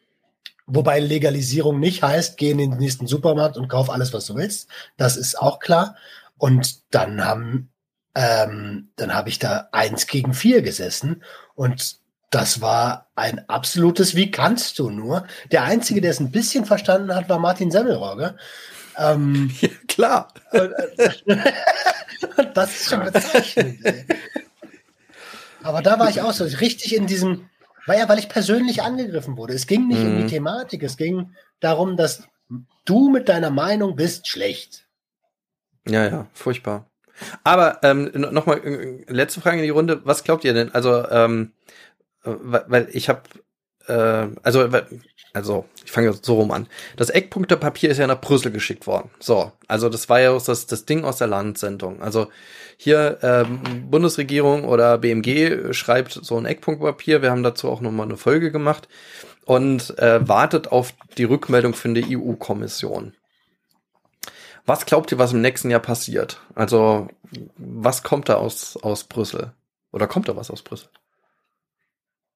wobei 0.66 1.00
Legalisierung 1.00 1.80
nicht 1.80 2.04
heißt, 2.04 2.38
geh 2.38 2.52
in 2.52 2.58
den 2.58 2.78
nächsten 2.78 3.08
Supermarkt 3.08 3.58
und 3.58 3.68
kauf 3.68 3.90
alles, 3.90 4.14
was 4.14 4.26
du 4.26 4.36
willst. 4.36 4.70
Das 4.98 5.18
ist 5.18 5.40
auch 5.40 5.60
klar. 5.60 5.96
Und 6.38 6.94
dann 6.94 7.24
haben 7.24 7.71
ähm, 8.16 8.90
dann 8.96 9.14
habe 9.14 9.30
ich 9.30 9.40
da 9.40 9.70
eins 9.72 10.08
gegen 10.08 10.34
vier 10.34 10.62
gesessen 10.62 11.24
und 11.56 12.02
das 12.32 12.62
war 12.62 13.10
ein 13.16 13.48
absolutes 13.50 14.16
Wie 14.16 14.32
kannst 14.32 14.80
du 14.80 14.90
nur? 14.90 15.28
Der 15.52 15.64
Einzige, 15.64 16.02
der 16.02 16.12
es 16.12 16.20
ein 16.20 16.32
bisschen 16.32 16.66
verstanden 16.66 17.14
hat, 17.14 17.28
war 17.28 17.40
Martin 17.40 17.72
Semmelrogge. 17.72 18.38
Ähm, 18.98 19.52
ja, 19.62 19.70
klar. 19.88 20.34
das 22.54 22.72
ist 22.72 22.90
schon 22.90 23.04
bezeichnend. 23.04 23.80
Aber 25.62 25.82
da 25.82 26.00
war 26.00 26.10
ich 26.10 26.22
auch 26.22 26.32
so 26.32 26.46
richtig 26.46 26.96
in 26.96 27.06
diesem, 27.06 27.50
war 27.86 27.98
ja, 27.98 28.08
weil 28.08 28.20
ich 28.20 28.30
persönlich 28.30 28.82
angegriffen 28.82 29.38
wurde. 29.38 29.54
Es 29.54 29.68
ging 29.68 29.88
nicht 29.88 30.02
mhm. 30.02 30.08
um 30.08 30.18
die 30.18 30.24
mhm. 30.24 30.30
Thematik, 30.30 30.84
es 30.84 30.96
ging 30.96 31.36
darum, 31.60 31.98
dass 31.98 32.24
du 32.86 33.10
mit 33.10 33.30
deiner 33.30 33.52
Meinung 33.52 33.96
bist 33.96 34.28
schlecht. 34.28 34.88
Ja, 35.88 36.08
ja, 36.08 36.28
furchtbar. 36.34 36.91
Aber 37.44 37.80
ähm, 37.84 38.12
nochmal 38.14 38.60
äh, 38.66 39.04
letzte 39.08 39.42
Frage 39.42 39.58
in 39.58 39.64
die 39.64 39.70
Runde. 39.70 40.02
Was 40.04 40.24
glaubt 40.24 40.44
ihr 40.44 40.54
denn? 40.54 40.74
Also, 40.74 41.08
ähm, 41.10 41.52
äh, 42.24 42.32
weil 42.34 42.88
ich 42.92 43.10
habe, 43.10 43.22
äh, 43.88 44.28
also, 44.44 44.70
also 45.34 45.66
ich 45.84 45.92
fange 45.92 46.14
so 46.22 46.36
rum 46.36 46.52
an. 46.52 46.68
Das 46.98 47.10
Eckpunktepapier 47.10 47.90
ist 47.90 47.98
ja 47.98 48.08
nach 48.08 48.22
Brüssel 48.22 48.52
geschickt 48.52 48.88
worden. 48.88 49.10
So, 49.20 49.52
also 49.68 49.90
das 49.90 50.10
war 50.10 50.20
ja 50.20 50.38
das, 50.38 50.66
das 50.68 50.86
Ding 50.86 51.04
aus 51.04 51.18
der 51.18 51.28
Landsendung. 51.28 52.02
Also 52.02 52.28
hier 52.78 53.20
ähm, 53.22 53.90
Bundesregierung 53.90 54.66
oder 54.66 54.98
BMG 54.98 55.74
schreibt 55.74 56.14
so 56.14 56.38
ein 56.38 56.46
Eckpunktpapier. 56.46 57.22
Wir 57.22 57.32
haben 57.32 57.44
dazu 57.44 57.70
auch 57.70 57.82
nochmal 57.82 58.08
eine 58.08 58.18
Folge 58.18 58.52
gemacht 58.52 58.88
und 59.46 59.98
äh, 60.00 60.28
wartet 60.28 60.72
auf 60.72 60.94
die 61.18 61.24
Rückmeldung 61.24 61.74
von 61.74 61.94
der 61.94 62.06
EU-Kommission. 62.10 63.14
Was 64.66 64.86
glaubt 64.86 65.12
ihr, 65.12 65.18
was 65.18 65.34
im 65.34 65.42
nächsten 65.42 65.70
Jahr 65.70 65.80
passiert? 65.80 66.42
Also, 66.56 67.10
was 67.58 68.04
kommt 68.04 68.30
da 68.30 68.36
aus, 68.36 68.78
aus 68.78 69.04
Brüssel? 69.06 69.54
Oder 69.92 70.08
kommt 70.08 70.30
da 70.30 70.36
was 70.36 70.52
aus 70.52 70.62
Brüssel? 70.62 70.90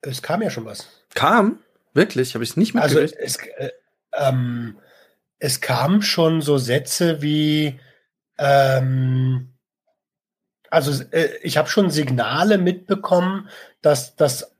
Es 0.01 0.21
kam 0.21 0.41
ja 0.41 0.49
schon 0.49 0.65
was. 0.65 0.87
Kam? 1.13 1.59
Wirklich? 1.93 2.33
Habe 2.33 2.43
ich 2.43 2.51
es 2.51 2.57
nicht 2.57 2.73
mitgekriegt? 2.73 3.17
Also, 3.19 3.23
es, 3.23 3.37
äh, 3.37 3.71
ähm, 4.13 4.77
es 5.39 5.61
kam 5.61 6.01
schon 6.01 6.41
so 6.41 6.57
Sätze 6.57 7.21
wie, 7.21 7.79
ähm, 8.37 9.53
also 10.69 11.03
äh, 11.11 11.37
ich 11.41 11.57
habe 11.57 11.69
schon 11.69 11.89
Signale 11.89 12.57
mitbekommen, 12.57 13.49
dass, 13.81 14.15
dass, 14.15 14.55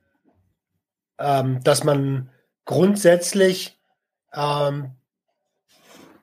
ähm, 1.18 1.62
dass 1.62 1.84
man 1.84 2.30
grundsätzlich 2.64 3.78
ähm, 4.32 4.92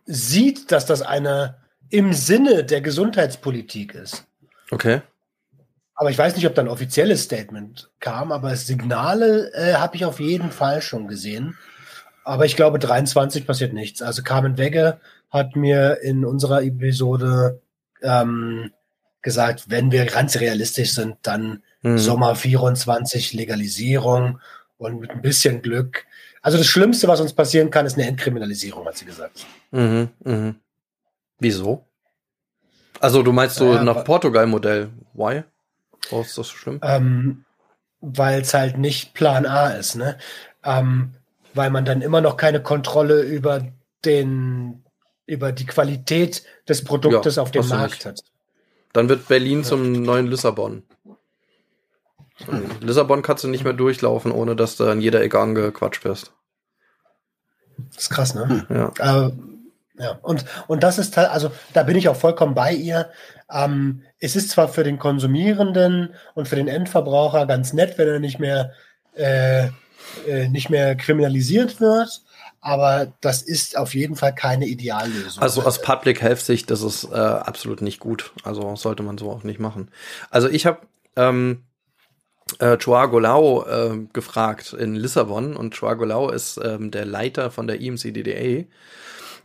sieht, 0.06 0.72
dass 0.72 0.86
das 0.86 1.02
eine 1.02 1.58
im 1.90 2.14
Sinne 2.14 2.64
der 2.64 2.82
Gesundheitspolitik 2.82 3.94
ist. 3.94 4.26
Okay. 4.72 5.02
Aber 5.96 6.10
ich 6.10 6.18
weiß 6.18 6.36
nicht, 6.36 6.48
ob 6.48 6.56
da 6.56 6.62
ein 6.62 6.68
offizielles 6.68 7.24
Statement 7.24 7.92
kam, 8.00 8.32
aber 8.32 8.56
Signale 8.56 9.52
äh, 9.54 9.76
habe 9.76 9.96
ich 9.96 10.06
auf 10.06 10.20
jeden 10.20 10.52
Fall 10.52 10.82
schon 10.82 11.08
gesehen. 11.08 11.58
Aber 12.24 12.46
ich 12.46 12.56
glaube, 12.56 12.80
23 12.80 13.46
passiert 13.46 13.74
nichts. 13.74 14.02
Also 14.02 14.24
Carmen 14.24 14.58
Wegge 14.58 15.00
hat 15.30 15.56
mir 15.56 16.00
in 16.02 16.26
unserer 16.26 16.64
Episode 16.64 17.62
ähm, 18.02 18.72
gesagt, 19.22 19.66
wenn 19.70 19.92
wir 19.92 20.06
ganz 20.06 20.40
realistisch 20.40 20.94
sind, 20.94 21.18
dann 21.22 21.64
hm. 21.82 21.98
Sommer 21.98 22.36
24 22.36 23.34
Legalisierung 23.34 24.40
und 24.78 25.00
mit 25.00 25.12
ein 25.12 25.22
bisschen 25.22 25.62
Glück 25.62 26.06
also 26.44 26.58
das 26.58 26.68
Schlimmste, 26.68 27.08
was 27.08 27.22
uns 27.22 27.34
passieren 27.34 27.72
kann, 27.72 27.86
ist 27.86 27.98
eine 27.98 28.06
Entkriminalisierung, 28.06 28.86
hat 28.86 28.98
sie 28.98 29.06
gesagt. 29.06 29.46
Mhm, 29.72 30.10
mhm. 30.24 30.56
Wieso? 31.40 31.86
Also 33.00 33.24
du 33.24 33.32
meinst 33.32 33.56
so 33.56 33.74
ja, 33.74 33.84
nach 33.84 34.04
Portugal-Modell. 34.04 34.90
Why? 35.14 35.44
Warum 36.10 36.26
ist 36.26 36.38
das 36.38 36.48
so 36.48 36.54
schlimm? 36.56 36.80
Ähm, 36.84 37.46
weil 38.02 38.42
es 38.42 38.54
halt 38.54 38.78
nicht 38.78 39.14
Plan 39.14 39.46
A 39.46 39.70
ist, 39.70 39.96
ne? 39.96 40.18
Ähm, 40.64 41.14
weil 41.54 41.70
man 41.70 41.86
dann 41.86 42.02
immer 42.02 42.20
noch 42.20 42.36
keine 42.36 42.62
Kontrolle 42.62 43.22
über 43.22 43.66
den, 44.04 44.84
über 45.26 45.54
die 45.54 45.66
Qualität 45.66 46.44
des 46.68 46.84
Produktes 46.84 47.38
ja, 47.38 47.42
auf 47.42 47.52
dem 47.52 47.68
Markt 47.70 48.06
hat. 48.06 48.22
Dann 48.92 49.08
wird 49.08 49.30
Berlin 49.30 49.60
ja. 49.60 49.64
zum 49.64 49.94
neuen 49.94 50.28
Lissabon. 50.28 50.84
In 52.48 52.82
Lissabon 52.82 53.22
kannst 53.22 53.44
du 53.44 53.48
nicht 53.48 53.64
mehr 53.64 53.74
durchlaufen, 53.74 54.32
ohne 54.32 54.56
dass 54.56 54.76
du 54.76 54.86
an 54.86 55.02
jeder 55.02 55.22
Ecke 55.22 55.40
angequatscht 55.40 56.04
wirst. 56.04 56.34
Das 57.94 58.04
ist 58.04 58.10
krass, 58.10 58.36
ne? 58.36 58.66
Ja. 58.70 59.28
Äh, 59.28 59.32
ja, 60.00 60.18
und, 60.24 60.44
und 60.68 60.82
das 60.82 60.98
ist 60.98 61.16
also 61.18 61.52
da 61.74 61.84
bin 61.84 61.96
ich 61.96 62.10
auch 62.10 62.16
vollkommen 62.16 62.56
bei 62.56 62.74
ihr. 62.74 63.12
Ähm, 63.52 64.02
es 64.20 64.36
ist 64.36 64.50
zwar 64.50 64.68
für 64.68 64.84
den 64.84 64.98
Konsumierenden 64.98 66.16
und 66.34 66.48
für 66.48 66.56
den 66.56 66.68
Endverbraucher 66.68 67.46
ganz 67.46 67.74
nett, 67.74 67.98
wenn 67.98 68.08
er 68.08 68.20
nicht 68.20 68.40
mehr, 68.40 68.72
äh, 69.16 69.68
äh, 70.28 70.48
nicht 70.50 70.72
mehr 70.72 70.96
kriminalisiert 70.96 71.80
wird, 71.80 72.24
aber 72.60 73.14
das 73.22 73.44
ist 73.44 73.78
auf 73.78 73.94
jeden 73.94 74.16
Fall 74.16 74.34
keine 74.34 74.66
Ideallösung. 74.66 75.44
Also 75.44 75.62
aus 75.62 75.80
Public 75.82 76.22
Health 76.22 76.40
Sicht, 76.40 76.72
das 76.72 76.82
ist 76.82 77.04
äh, 77.12 77.16
absolut 77.16 77.84
nicht 77.84 78.00
gut. 78.00 78.32
Also 78.44 78.76
sollte 78.76 79.04
man 79.04 79.20
so 79.20 79.30
auch 79.30 79.44
nicht 79.44 79.60
machen. 79.60 79.92
Also 80.32 80.50
ich 80.50 80.66
habe 80.66 80.80
ähm, 81.16 81.66
äh, 82.60 82.78
Golau 82.78 83.66
äh, 83.66 83.98
gefragt 84.14 84.74
in 84.74 84.96
Lissabon 84.96 85.56
und 85.56 85.80
Golau 85.80 86.30
ist 86.30 86.60
ähm, 86.64 86.92
der 86.92 87.06
Leiter 87.06 87.52
von 87.52 87.68
der 87.68 87.82
EMCDDA 87.82 88.66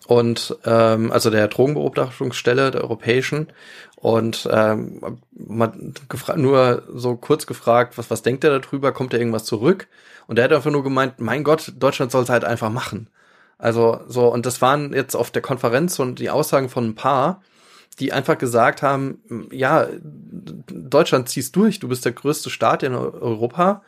und 0.07 0.57
ähm, 0.64 1.12
also 1.12 1.30
der 1.30 1.49
Drogenbeobachtungsstelle 1.49 2.70
der 2.70 2.82
europäischen 2.82 3.49
und 3.96 4.49
ähm, 4.51 5.18
man 5.32 5.94
nur 6.36 6.82
so 6.92 7.16
kurz 7.16 7.46
gefragt, 7.46 7.99
was 7.99 8.11
was 8.11 8.22
denkt 8.22 8.44
er 8.44 8.59
darüber, 8.59 8.92
kommt 8.92 9.12
da 9.12 9.18
irgendwas 9.18 9.44
zurück 9.44 9.88
und 10.26 10.38
er 10.38 10.44
hat 10.44 10.53
einfach 10.53 10.70
nur 10.70 10.84
gemeint, 10.84 11.20
mein 11.20 11.44
Gott, 11.44 11.72
Deutschland 11.78 12.12
soll 12.12 12.22
es 12.22 12.28
halt 12.30 12.44
einfach 12.44 12.70
machen. 12.70 13.09
Also 13.59 14.01
so 14.07 14.32
und 14.32 14.46
das 14.46 14.62
waren 14.62 14.92
jetzt 14.92 15.16
auf 15.16 15.30
der 15.30 15.42
Konferenz 15.42 15.99
und 15.99 16.18
die 16.20 16.30
Aussagen 16.30 16.68
von 16.68 16.86
ein 16.86 16.94
paar 16.94 17.42
die 18.01 18.12
einfach 18.12 18.38
gesagt 18.38 18.82
haben, 18.82 19.18
ja, 19.51 19.86
Deutschland 20.03 21.28
ziehst 21.28 21.57
durch, 21.57 21.80
du 21.80 21.88
bist 21.88 22.05
der 22.05 22.12
größte 22.12 22.51
Staat 22.51 22.82
in 22.82 22.94
Europa. 22.94 23.82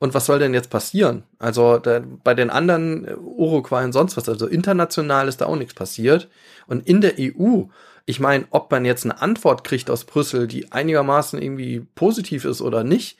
Und 0.00 0.14
was 0.14 0.26
soll 0.26 0.38
denn 0.38 0.54
jetzt 0.54 0.70
passieren? 0.70 1.24
Also 1.40 1.78
da, 1.78 2.00
bei 2.22 2.34
den 2.34 2.50
anderen 2.50 3.08
Uruguay 3.18 3.82
und 3.82 3.92
sonst 3.92 4.16
was, 4.16 4.28
also 4.28 4.46
international 4.46 5.26
ist 5.26 5.40
da 5.40 5.46
auch 5.46 5.56
nichts 5.56 5.74
passiert. 5.74 6.28
Und 6.68 6.86
in 6.86 7.00
der 7.00 7.14
EU, 7.18 7.64
ich 8.06 8.20
meine, 8.20 8.46
ob 8.50 8.70
man 8.70 8.84
jetzt 8.84 9.04
eine 9.04 9.20
Antwort 9.20 9.64
kriegt 9.64 9.90
aus 9.90 10.04
Brüssel, 10.04 10.46
die 10.46 10.70
einigermaßen 10.70 11.42
irgendwie 11.42 11.80
positiv 11.96 12.44
ist 12.44 12.62
oder 12.62 12.84
nicht, 12.84 13.18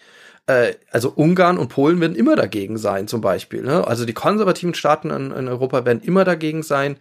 äh, 0.48 0.74
also 0.90 1.12
Ungarn 1.14 1.58
und 1.58 1.68
Polen 1.68 2.00
werden 2.00 2.16
immer 2.16 2.36
dagegen 2.36 2.78
sein, 2.78 3.06
zum 3.06 3.20
Beispiel. 3.20 3.62
Ne? 3.62 3.86
Also 3.86 4.04
die 4.04 4.14
konservativen 4.14 4.74
Staaten 4.74 5.10
in, 5.10 5.30
in 5.30 5.48
Europa 5.48 5.84
werden 5.84 6.00
immer 6.02 6.24
dagegen 6.24 6.62
sein. 6.62 6.96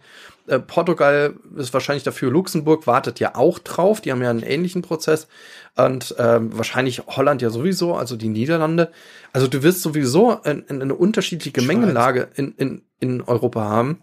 Äh, 0.48 0.58
Portugal 0.60 1.34
ist 1.56 1.74
wahrscheinlich 1.74 2.04
dafür, 2.04 2.30
Luxemburg 2.30 2.86
wartet 2.86 3.20
ja 3.20 3.34
auch 3.34 3.58
drauf, 3.58 4.00
die 4.00 4.12
haben 4.12 4.22
ja 4.22 4.30
einen 4.30 4.42
ähnlichen 4.42 4.82
Prozess 4.82 5.28
und 5.76 6.14
ähm, 6.18 6.56
wahrscheinlich 6.56 7.02
Holland 7.06 7.42
ja 7.42 7.50
sowieso, 7.50 7.94
also 7.94 8.16
die 8.16 8.28
Niederlande. 8.28 8.90
Also 9.32 9.46
du 9.46 9.62
wirst 9.62 9.82
sowieso 9.82 10.42
ein, 10.42 10.64
ein, 10.68 10.82
eine 10.82 10.94
unterschiedliche 10.94 11.52
Gemengelage 11.52 12.28
in, 12.34 12.54
in, 12.56 12.82
in 12.98 13.22
Europa 13.22 13.62
haben. 13.62 14.02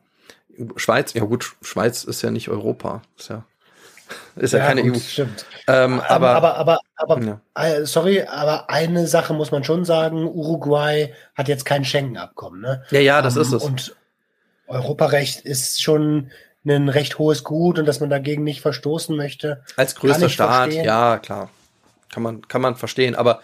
Schweiz, 0.78 1.14
ja 1.14 1.24
gut, 1.24 1.56
Schweiz 1.62 2.04
ist 2.04 2.22
ja 2.22 2.32
nicht 2.32 2.50
Europa, 2.50 3.02
ist 3.18 3.30
ja 3.30 3.43
Ist 4.36 4.54
ja, 4.54 4.60
ja 4.60 4.68
keine 4.68 4.84
gut, 4.84 4.96
EU. 4.96 5.00
Stimmt. 5.00 5.46
Ähm, 5.68 6.00
aber, 6.00 6.30
aber, 6.30 6.56
aber, 6.56 6.80
aber, 6.96 7.22
ja. 7.22 7.41
Äh, 7.56 7.86
sorry, 7.86 8.22
aber 8.22 8.70
eine 8.70 9.08
Sache 9.08 9.34
muss 9.34 9.52
man 9.52 9.64
schon 9.64 9.84
sagen: 9.84 10.26
Uruguay 10.26 11.14
hat 11.36 11.48
jetzt 11.48 11.66
kein 11.66 11.84
Schengen-Abkommen. 11.84 12.62
Ne? 12.62 12.84
Ja, 12.91 13.00
ja, 13.00 13.22
das 13.22 13.36
um, 13.36 13.41
ist 13.41 13.52
es. 13.52 13.64
Und 13.64 13.96
Europarecht 14.68 15.41
ist 15.41 15.82
schon 15.82 16.32
ein 16.66 16.89
recht 16.89 17.20
hohes 17.20 17.43
Gut 17.43 17.78
und 17.78 17.86
dass 17.86 17.99
man 17.99 18.09
dagegen 18.09 18.43
nicht 18.43 18.61
verstoßen 18.61 19.16
möchte. 19.16 19.63
Als 19.76 19.95
größter 19.95 20.30
Staat, 20.30 20.63
verstehen. 20.63 20.86
ja, 20.86 21.20
klar. 21.20 21.49
Kann 22.09 22.24
man, 22.24 22.47
kann 22.47 22.61
man 22.61 22.76
verstehen. 22.76 23.16
Aber 23.16 23.41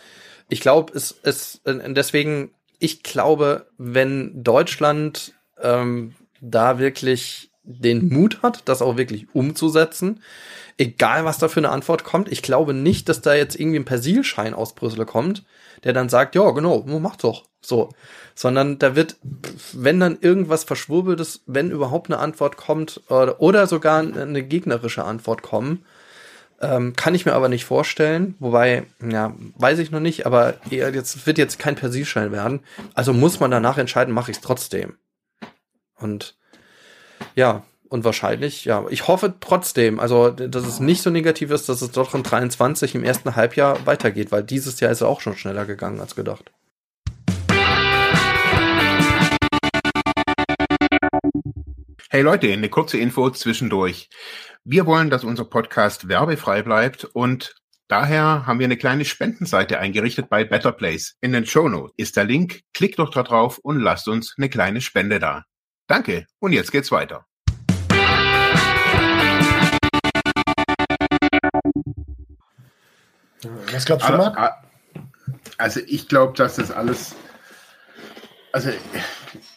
ich 0.49 0.59
glaube, 0.59 0.93
es 0.93 1.11
ist 1.11 1.61
deswegen, 1.65 2.51
ich 2.79 3.03
glaube, 3.03 3.67
wenn 3.77 4.43
Deutschland 4.43 5.33
ähm, 5.61 6.15
da 6.39 6.79
wirklich 6.79 7.50
den 7.63 8.09
Mut 8.09 8.41
hat, 8.41 8.63
das 8.65 8.81
auch 8.81 8.97
wirklich 8.97 9.27
umzusetzen, 9.33 10.21
egal 10.77 11.25
was 11.25 11.37
da 11.37 11.47
für 11.47 11.59
eine 11.59 11.69
Antwort 11.69 12.03
kommt, 12.03 12.31
ich 12.31 12.41
glaube 12.41 12.73
nicht, 12.73 13.07
dass 13.09 13.21
da 13.21 13.33
jetzt 13.33 13.59
irgendwie 13.59 13.79
ein 13.79 13.85
Persilschein 13.85 14.53
aus 14.53 14.73
Brüssel 14.73 15.05
kommt, 15.05 15.43
der 15.83 15.93
dann 15.93 16.09
sagt, 16.09 16.35
ja, 16.35 16.49
genau, 16.51 16.83
mach 16.85 17.15
doch. 17.15 17.45
So. 17.61 17.89
Sondern 18.33 18.79
da 18.79 18.95
wird, 18.95 19.17
wenn 19.73 19.99
dann 19.99 20.17
irgendwas 20.19 20.63
Verschwurbeltes, 20.63 21.43
wenn 21.45 21.69
überhaupt 21.69 22.09
eine 22.09 22.19
Antwort 22.19 22.57
kommt, 22.57 23.01
oder, 23.09 23.67
sogar 23.67 23.99
eine 23.99 24.43
gegnerische 24.43 25.03
Antwort 25.03 25.43
kommen, 25.43 25.85
ähm, 26.61 26.95
kann 26.95 27.15
ich 27.15 27.25
mir 27.25 27.33
aber 27.33 27.49
nicht 27.49 27.65
vorstellen. 27.65 28.35
Wobei, 28.39 28.85
ja, 29.07 29.35
weiß 29.57 29.79
ich 29.79 29.91
noch 29.91 29.99
nicht, 29.99 30.25
aber 30.25 30.55
jetzt 30.69 31.25
wird 31.27 31.37
jetzt 31.37 31.59
kein 31.59 31.75
Persilschein 31.75 32.31
werden. 32.31 32.61
Also 32.93 33.13
muss 33.13 33.39
man 33.39 33.51
danach 33.51 33.77
entscheiden, 33.77 34.13
mache 34.13 34.31
ich 34.31 34.37
es 34.37 34.43
trotzdem. 34.43 34.97
Und 35.95 36.35
ja, 37.35 37.63
und 37.91 38.05
wahrscheinlich, 38.05 38.63
ja, 38.63 38.85
ich 38.89 39.09
hoffe 39.09 39.33
trotzdem, 39.41 39.99
also 39.99 40.29
dass 40.29 40.65
es 40.65 40.79
nicht 40.79 41.01
so 41.01 41.09
negativ 41.09 41.51
ist, 41.51 41.67
dass 41.67 41.81
es 41.81 41.91
doch 41.91 42.15
in 42.15 42.23
23 42.23 42.95
im 42.95 43.03
ersten 43.03 43.35
Halbjahr 43.35 43.85
weitergeht, 43.85 44.31
weil 44.31 44.43
dieses 44.43 44.79
Jahr 44.79 44.91
ist 44.91 45.01
er 45.01 45.09
auch 45.09 45.19
schon 45.19 45.35
schneller 45.35 45.65
gegangen 45.65 45.99
als 45.99 46.15
gedacht. 46.15 46.51
Hey 52.09 52.21
Leute, 52.21 52.51
eine 52.51 52.69
kurze 52.69 52.97
Info 52.97 53.29
zwischendurch. 53.29 54.09
Wir 54.63 54.85
wollen, 54.85 55.09
dass 55.09 55.23
unser 55.25 55.45
Podcast 55.45 56.07
werbefrei 56.07 56.61
bleibt 56.61 57.03
und 57.03 57.55
daher 57.89 58.45
haben 58.45 58.59
wir 58.59 58.65
eine 58.65 58.77
kleine 58.77 59.03
Spendenseite 59.03 59.79
eingerichtet 59.79 60.29
bei 60.29 60.45
Better 60.45 60.71
Place. 60.71 61.15
In 61.19 61.33
den 61.33 61.45
Show 61.45 61.67
Notes 61.67 61.93
ist 61.97 62.15
der 62.15 62.23
Link. 62.23 62.61
Klickt 62.73 62.99
doch 62.99 63.11
da 63.11 63.23
drauf 63.23 63.57
und 63.57 63.79
lasst 63.79 64.07
uns 64.07 64.35
eine 64.37 64.49
kleine 64.49 64.79
Spende 64.79 65.19
da. 65.19 65.43
Danke 65.91 66.25
und 66.39 66.53
jetzt 66.53 66.71
geht's 66.71 66.89
weiter. 66.89 67.25
Was 73.73 73.83
glaubst 73.83 74.07
du, 74.07 74.13
Marc? 74.13 74.53
Also 75.57 75.81
ich 75.85 76.07
glaube, 76.07 76.31
dass 76.37 76.55
das 76.55 76.71
alles 76.71 77.13
also 78.53 78.69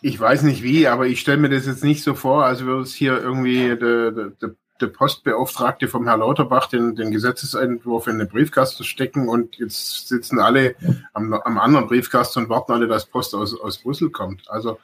ich 0.03 0.19
weiß 0.19 0.43
nicht 0.43 0.65
wie, 0.65 0.89
aber 0.89 1.07
ich 1.07 1.21
stelle 1.21 1.37
mir 1.37 1.51
das 1.51 1.67
jetzt 1.67 1.85
nicht 1.85 2.03
so 2.03 2.15
vor, 2.15 2.45
als 2.45 2.65
würde 2.65 2.83
es 2.83 2.95
hier 2.95 3.17
irgendwie 3.17 3.69
der, 3.77 4.11
der, 4.11 4.57
der 4.81 4.87
Postbeauftragte 4.89 5.87
vom 5.87 6.09
Herrn 6.09 6.19
Lauterbach 6.19 6.67
den, 6.67 6.97
den 6.97 7.13
Gesetzesentwurf 7.13 8.09
in 8.09 8.19
den 8.19 8.27
Briefkasten 8.29 8.83
stecken 8.83 9.29
und 9.29 9.55
jetzt 9.59 10.09
sitzen 10.09 10.41
alle 10.41 10.75
am, 11.13 11.33
am 11.33 11.59
anderen 11.61 11.87
Briefkasten 11.87 12.41
und 12.41 12.49
warten 12.49 12.73
alle, 12.73 12.89
dass 12.89 13.07
Post 13.07 13.37
aus, 13.37 13.57
aus 13.57 13.79
Brüssel 13.79 14.11
kommt. 14.11 14.51
Also 14.51 14.81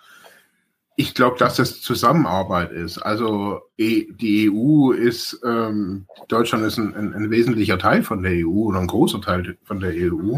ich 1.01 1.15
glaube, 1.15 1.39
dass 1.39 1.57
das 1.57 1.81
Zusammenarbeit 1.81 2.73
ist. 2.73 2.99
Also 2.99 3.63
e, 3.79 4.05
die 4.13 4.51
EU 4.51 4.93
ist, 4.93 5.41
ähm, 5.43 6.07
Deutschland 6.29 6.63
ist 6.67 6.77
ein, 6.77 6.95
ein, 6.95 7.15
ein 7.15 7.31
wesentlicher 7.31 7.79
Teil 7.79 8.03
von 8.03 8.23
der 8.23 8.33
EU 8.33 8.67
oder 8.69 8.81
ein 8.81 8.87
großer 8.87 9.23
Teil 9.23 9.57
von 9.65 9.81
der 9.81 9.93
EU. 9.95 10.37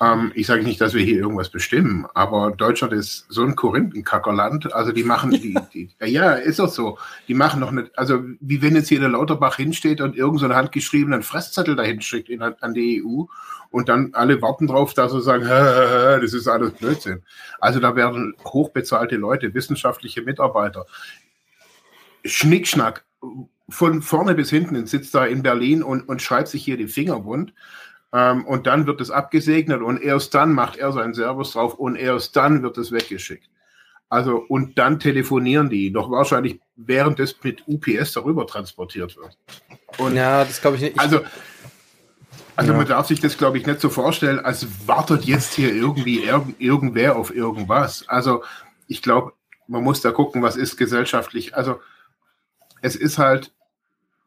Ähm, 0.00 0.32
ich 0.34 0.46
sage 0.46 0.62
nicht, 0.62 0.80
dass 0.80 0.94
wir 0.94 1.04
hier 1.04 1.18
irgendwas 1.18 1.50
bestimmen, 1.50 2.06
aber 2.14 2.52
Deutschland 2.52 2.92
ist 2.92 3.26
so 3.28 3.42
ein 3.42 3.54
Korinthenkackerland. 3.54 4.72
Also 4.72 4.92
die 4.92 5.04
machen, 5.04 5.30
die, 5.30 5.58
die, 5.74 5.90
ja, 6.04 6.32
ist 6.32 6.58
doch 6.58 6.70
so. 6.70 6.98
Die 7.28 7.34
machen 7.34 7.60
doch 7.60 7.70
nicht, 7.70 7.96
also 7.98 8.22
wie 8.40 8.62
wenn 8.62 8.74
jetzt 8.74 8.88
hier 8.88 9.00
der 9.00 9.10
Lauterbach 9.10 9.56
hinsteht 9.56 10.00
und 10.00 10.16
irgendeinen 10.16 10.50
so 10.50 10.56
handgeschriebenen 10.56 11.22
Fresszettel 11.22 11.76
dahin 11.76 12.00
schickt 12.00 12.30
in, 12.30 12.42
an 12.42 12.74
die 12.74 13.02
EU 13.04 13.24
und 13.70 13.88
dann 13.88 14.14
alle 14.14 14.40
warten 14.40 14.66
drauf, 14.66 14.94
dass 14.94 15.12
sie 15.12 15.20
sagen, 15.20 15.44
das 15.48 16.32
ist 16.32 16.48
alles 16.48 16.72
Blödsinn. 16.72 17.22
Also 17.60 17.78
da 17.78 17.94
werden 17.94 18.34
hochbezahlte 18.44 19.16
Leute, 19.16 19.52
wissenschaftliche 19.54 20.22
Mitarbeiter, 20.22 20.86
Schnickschnack, 22.24 23.04
von 23.68 24.02
vorne 24.02 24.34
bis 24.34 24.50
hinten 24.50 24.86
sitzt 24.86 25.14
da 25.14 25.24
in 25.24 25.42
Berlin 25.42 25.82
und, 25.82 26.08
und 26.08 26.20
schreibt 26.20 26.48
sich 26.48 26.64
hier 26.64 26.76
die 26.76 26.88
Finger 26.88 27.24
wund. 27.24 27.52
Ähm, 28.12 28.44
und 28.44 28.66
dann 28.66 28.86
wird 28.86 29.00
es 29.00 29.10
abgesegnet 29.10 29.82
und 29.82 30.02
erst 30.02 30.34
dann 30.34 30.52
macht 30.52 30.76
er 30.76 30.92
seinen 30.92 31.14
Servus 31.14 31.52
drauf 31.52 31.74
und 31.74 31.96
erst 31.96 32.34
dann 32.36 32.62
wird 32.62 32.76
es 32.78 32.90
weggeschickt. 32.92 33.48
Also, 34.08 34.44
und 34.48 34.76
dann 34.76 34.98
telefonieren 34.98 35.70
die, 35.70 35.92
doch 35.92 36.10
wahrscheinlich 36.10 36.60
während 36.74 37.20
es 37.20 37.36
mit 37.44 37.62
UPS 37.68 38.12
darüber 38.12 38.46
transportiert 38.46 39.16
wird. 39.16 39.38
Und 39.98 40.16
ja, 40.16 40.44
das 40.44 40.60
glaube 40.60 40.76
ich 40.76 40.82
nicht. 40.82 40.98
Also, 40.98 41.20
also 42.56 42.72
ja. 42.72 42.78
man 42.78 42.88
darf 42.88 43.06
sich 43.06 43.20
das, 43.20 43.38
glaube 43.38 43.58
ich, 43.58 43.66
nicht 43.66 43.80
so 43.80 43.88
vorstellen, 43.88 44.40
als 44.40 44.66
wartet 44.86 45.24
jetzt 45.24 45.54
hier 45.54 45.72
irgendwie 45.72 46.24
irg 46.24 46.44
irgendwer 46.58 47.16
auf 47.16 47.34
irgendwas. 47.34 48.08
Also 48.08 48.42
ich 48.88 49.02
glaube, 49.02 49.32
man 49.68 49.84
muss 49.84 50.00
da 50.00 50.10
gucken, 50.10 50.42
was 50.42 50.56
ist 50.56 50.76
gesellschaftlich. 50.76 51.54
Also 51.54 51.80
es 52.82 52.96
ist 52.96 53.18
halt 53.18 53.52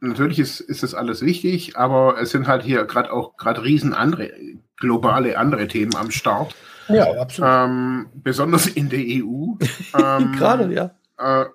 natürlich 0.08 0.40
ist, 0.40 0.60
ist 0.60 0.84
das 0.84 0.94
alles 0.94 1.22
wichtig, 1.22 1.78
aber 1.78 2.20
es 2.20 2.32
sind 2.32 2.48
halt 2.48 2.64
hier 2.64 2.84
gerade 2.86 3.12
auch 3.12 3.38
gerade 3.38 3.64
riesen 3.64 3.94
andere, 3.94 4.32
globale 4.78 5.38
andere 5.38 5.68
Themen 5.68 5.96
am 5.96 6.12
Start. 6.12 6.56
Ja, 6.90 7.10
absolut. 7.14 7.50
Ähm, 7.50 8.06
besonders 8.14 8.68
in 8.68 8.90
der 8.90 9.00
EU. 9.00 9.54
Ähm, 9.96 10.32
gerade, 10.34 10.74
ja. 10.74 10.92
Äh, 11.20 11.46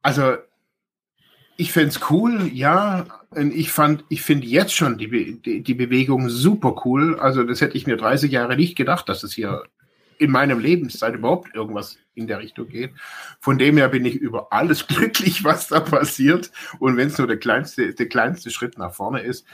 also 0.00 0.36
ich 1.56 1.72
fände 1.72 1.88
es 1.88 2.00
cool, 2.10 2.48
ja. 2.52 3.06
Und 3.30 3.54
ich 3.54 3.70
fand, 3.70 4.04
ich 4.08 4.22
finde 4.22 4.46
jetzt 4.46 4.74
schon 4.74 4.96
die, 4.96 5.40
die, 5.40 5.62
die 5.62 5.74
Bewegung 5.74 6.28
super 6.28 6.82
cool. 6.84 7.18
Also 7.18 7.42
das 7.42 7.60
hätte 7.60 7.76
ich 7.76 7.86
mir 7.86 7.96
30 7.96 8.32
Jahre 8.32 8.56
nicht 8.56 8.76
gedacht, 8.76 9.08
dass 9.08 9.22
es 9.22 9.32
hier 9.32 9.64
in 10.18 10.30
meinem 10.30 10.58
Lebenszeit 10.58 11.14
überhaupt 11.14 11.54
irgendwas 11.54 11.98
in 12.20 12.26
der 12.26 12.38
Richtung 12.38 12.68
geht. 12.68 12.92
Von 13.40 13.58
dem 13.58 13.76
her 13.76 13.88
bin 13.88 14.04
ich 14.04 14.14
über 14.14 14.52
alles 14.52 14.86
glücklich, 14.86 15.44
was 15.44 15.68
da 15.68 15.80
passiert. 15.80 16.50
Und 16.78 16.96
wenn 16.96 17.08
es 17.08 17.18
nur 17.18 17.26
der 17.26 17.38
kleinste, 17.38 17.94
der 17.94 18.08
kleinste 18.08 18.50
Schritt 18.50 18.78
nach 18.78 18.94
vorne 18.94 19.20
ist, 19.20 19.46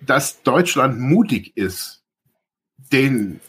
dass 0.00 0.42
Deutschland 0.42 1.00
mutig 1.00 1.56
ist, 1.56 2.02
den, 2.92 3.40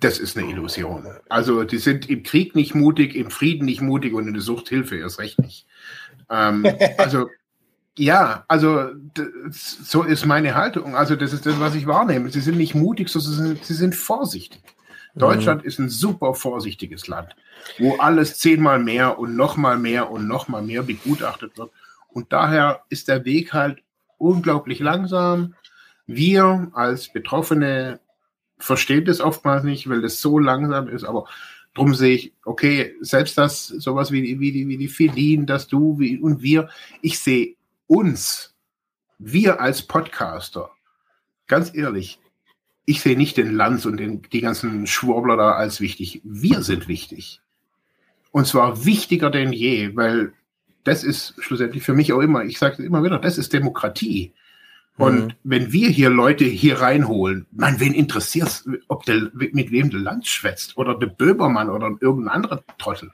das 0.00 0.18
ist 0.18 0.36
eine 0.36 0.50
Illusion. 0.50 1.06
Also 1.28 1.64
die 1.64 1.78
sind 1.78 2.10
im 2.10 2.22
Krieg 2.22 2.54
nicht 2.54 2.74
mutig, 2.74 3.14
im 3.14 3.30
Frieden 3.30 3.64
nicht 3.64 3.80
mutig 3.80 4.12
und 4.12 4.26
in 4.26 4.34
der 4.34 4.42
Suchthilfe 4.42 4.96
erst 4.96 5.18
recht 5.18 5.38
nicht. 5.38 5.66
Ähm, 6.28 6.66
also 6.98 7.28
ja, 7.96 8.44
also 8.46 8.90
so 9.50 10.04
ist 10.04 10.24
meine 10.24 10.54
Haltung. 10.54 10.94
Also 10.94 11.16
das 11.16 11.32
ist 11.32 11.46
das, 11.46 11.58
was 11.58 11.74
ich 11.74 11.86
wahrnehme. 11.86 12.30
Sie 12.30 12.40
sind 12.40 12.56
nicht 12.56 12.74
mutig, 12.74 13.08
sondern 13.08 13.58
sie 13.60 13.74
sind 13.74 13.94
vorsichtig. 13.94 14.62
Deutschland 15.18 15.62
mhm. 15.62 15.68
ist 15.68 15.78
ein 15.78 15.88
super 15.88 16.34
vorsichtiges 16.34 17.08
Land, 17.08 17.36
wo 17.78 17.96
alles 17.96 18.38
zehnmal 18.38 18.78
mehr 18.78 19.18
und 19.18 19.36
nochmal 19.36 19.78
mehr 19.78 20.10
und 20.10 20.26
nochmal 20.26 20.62
mehr 20.62 20.82
begutachtet 20.82 21.58
wird. 21.58 21.70
Und 22.08 22.32
daher 22.32 22.82
ist 22.88 23.08
der 23.08 23.24
Weg 23.24 23.52
halt 23.52 23.82
unglaublich 24.16 24.80
langsam. 24.80 25.54
Wir 26.06 26.70
als 26.72 27.12
Betroffene 27.12 28.00
verstehen 28.58 29.04
das 29.04 29.20
oftmals 29.20 29.62
nicht, 29.62 29.88
weil 29.88 30.02
das 30.02 30.20
so 30.20 30.38
langsam 30.38 30.88
ist, 30.88 31.04
aber 31.04 31.26
drum 31.74 31.94
sehe 31.94 32.14
ich, 32.14 32.32
okay, 32.44 32.94
selbst 33.00 33.38
das, 33.38 33.68
sowas 33.68 34.10
wie, 34.10 34.40
wie, 34.40 34.68
wie 34.68 34.76
die 34.76 34.88
Felin, 34.88 35.46
dass 35.46 35.68
du 35.68 35.98
wie, 35.98 36.18
und 36.18 36.42
wir, 36.42 36.68
ich 37.02 37.18
sehe 37.20 37.54
uns, 37.86 38.54
wir 39.18 39.60
als 39.60 39.82
Podcaster, 39.82 40.70
ganz 41.46 41.74
ehrlich, 41.74 42.18
ich 42.88 43.02
sehe 43.02 43.18
nicht 43.18 43.36
den 43.36 43.54
Lanz 43.54 43.84
und 43.84 43.98
den, 43.98 44.22
die 44.32 44.40
ganzen 44.40 44.86
Schwurbler 44.86 45.36
da 45.36 45.52
als 45.52 45.78
wichtig. 45.78 46.22
Wir 46.24 46.62
sind 46.62 46.88
wichtig. 46.88 47.42
Und 48.30 48.46
zwar 48.46 48.86
wichtiger 48.86 49.28
denn 49.28 49.52
je, 49.52 49.94
weil 49.94 50.32
das 50.84 51.04
ist 51.04 51.34
schlussendlich 51.38 51.82
für 51.82 51.92
mich 51.92 52.14
auch 52.14 52.20
immer, 52.20 52.44
ich 52.44 52.58
sage 52.58 52.76
es 52.78 52.78
immer 52.78 53.04
wieder, 53.04 53.18
das 53.18 53.36
ist 53.36 53.52
Demokratie. 53.52 54.32
Und 54.96 55.26
mhm. 55.26 55.32
wenn 55.44 55.70
wir 55.70 55.90
hier 55.90 56.08
Leute 56.08 56.46
hier 56.46 56.80
reinholen, 56.80 57.46
man, 57.50 57.78
wen 57.78 57.92
interessiert 57.92 58.64
ob 58.88 59.04
der, 59.04 59.32
mit 59.34 59.70
wem 59.70 59.90
der 59.90 60.00
Lanz 60.00 60.28
schwätzt 60.28 60.78
oder 60.78 60.98
der 60.98 61.08
Böbermann 61.08 61.68
oder 61.68 61.94
irgendein 62.00 62.36
anderer 62.36 62.64
Trottel. 62.78 63.12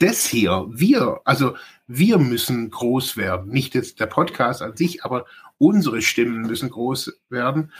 Das 0.00 0.26
hier, 0.26 0.66
wir, 0.70 1.20
also 1.24 1.54
wir 1.86 2.18
müssen 2.18 2.68
groß 2.70 3.16
werden. 3.16 3.52
Nicht 3.52 3.76
jetzt 3.76 4.00
der 4.00 4.06
Podcast 4.06 4.60
an 4.60 4.76
sich, 4.76 5.04
aber 5.04 5.24
unsere 5.58 6.02
Stimmen 6.02 6.42
müssen 6.42 6.70
groß 6.70 7.20
werden 7.30 7.70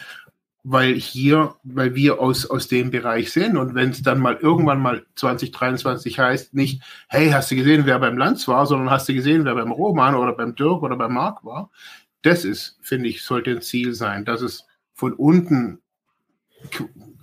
weil 0.71 0.95
hier, 0.95 1.55
weil 1.63 1.95
wir 1.95 2.21
aus, 2.21 2.45
aus 2.45 2.69
dem 2.69 2.91
Bereich 2.91 3.33
sind 3.33 3.57
und 3.57 3.75
wenn 3.75 3.91
es 3.91 4.03
dann 4.03 4.21
mal 4.21 4.37
irgendwann 4.37 4.81
mal 4.81 5.07
2023 5.15 6.19
heißt, 6.19 6.53
nicht, 6.53 6.83
hey, 7.09 7.31
hast 7.31 7.51
du 7.51 7.57
gesehen, 7.57 7.87
wer 7.87 7.99
beim 7.99 8.19
Lanz 8.19 8.47
war, 8.49 8.67
sondern 8.67 8.91
hast 8.91 9.09
du 9.09 9.15
gesehen, 9.15 9.47
wer 9.47 9.55
beim 9.55 9.73
Roman 9.73 10.15
oder 10.15 10.33
beim 10.33 10.55
Dirk 10.55 10.83
oder 10.83 10.97
beim 10.97 11.15
Marc 11.15 11.43
war, 11.43 11.71
das 12.23 12.45
ist, 12.45 12.79
finde 12.83 13.09
ich, 13.09 13.23
sollte 13.23 13.51
ein 13.51 13.63
Ziel 13.63 13.95
sein, 13.95 14.27
dass 14.27 14.43
es 14.43 14.67
von 14.93 15.15
unten 15.15 15.81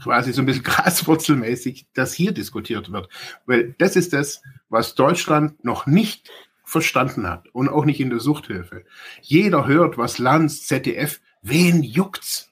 quasi 0.01 0.33
so 0.33 0.41
ein 0.41 0.47
bisschen 0.47 0.63
graswurzelmäßig, 0.63 1.85
dass 1.93 2.13
hier 2.13 2.31
diskutiert 2.31 2.91
wird. 2.91 3.09
Weil 3.45 3.75
das 3.77 3.95
ist 3.95 4.13
das, 4.13 4.41
was 4.69 4.95
Deutschland 4.95 5.63
noch 5.63 5.85
nicht 5.85 6.31
verstanden 6.63 7.29
hat 7.29 7.47
und 7.53 7.69
auch 7.69 7.85
nicht 7.85 7.99
in 7.99 8.09
der 8.09 8.19
Suchthilfe. 8.19 8.85
Jeder 9.21 9.67
hört, 9.67 9.99
was 9.99 10.17
Lanz, 10.17 10.65
ZDF, 10.65 11.21
wen 11.43 11.83
juckt's? 11.83 12.51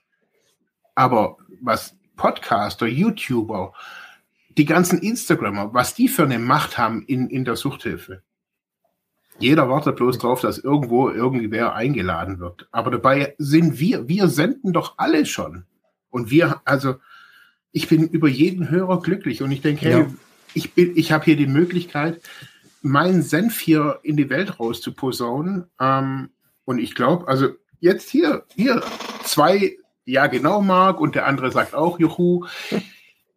Aber 0.95 1.37
was 1.61 1.95
Podcaster, 2.15 2.87
YouTuber, 2.87 3.73
die 4.57 4.65
ganzen 4.65 4.99
Instagrammer, 4.99 5.73
was 5.73 5.95
die 5.95 6.07
für 6.07 6.23
eine 6.23 6.39
Macht 6.39 6.77
haben 6.77 7.03
in, 7.03 7.29
in 7.29 7.45
der 7.45 7.55
Suchthilfe. 7.55 8.21
Jeder 9.39 9.67
wartet 9.67 9.95
bloß 9.95 10.19
drauf, 10.19 10.41
dass 10.41 10.59
irgendwo 10.59 11.09
irgendwer 11.09 11.73
eingeladen 11.73 12.39
wird. 12.39 12.67
Aber 12.71 12.91
dabei 12.91 13.33
sind 13.39 13.79
wir, 13.79 14.07
wir 14.07 14.27
senden 14.27 14.73
doch 14.73 14.93
alle 14.97 15.25
schon. 15.25 15.65
Und 16.11 16.29
wir, 16.29 16.61
also, 16.65 16.95
ich 17.71 17.87
bin 17.87 18.07
über 18.07 18.27
jeden 18.27 18.69
Hörer 18.69 19.01
glücklich 19.01 19.41
und 19.41 19.51
ich 19.51 19.61
denke, 19.61 19.85
hey, 19.85 20.01
ja. 20.01 20.07
ich 20.53 20.73
bin, 20.73 20.95
ich 20.95 21.11
habe 21.11 21.25
hier 21.25 21.35
die 21.35 21.47
Möglichkeit, 21.47 22.21
meinen 22.83 23.23
Senf 23.23 23.59
hier 23.59 23.99
in 24.03 24.17
die 24.17 24.29
Welt 24.29 24.59
rauszuposaunen. 24.59 25.65
Ähm, 25.79 26.29
und 26.65 26.77
ich 26.77 26.93
glaube, 26.93 27.27
also 27.27 27.49
jetzt 27.79 28.11
hier, 28.11 28.45
hier 28.55 28.83
zwei 29.23 29.77
ja 30.05 30.27
genau 30.27 30.61
mag 30.61 30.99
und 30.99 31.15
der 31.15 31.25
andere 31.27 31.51
sagt 31.51 31.73
auch 31.73 31.99
Juhu. 31.99 32.45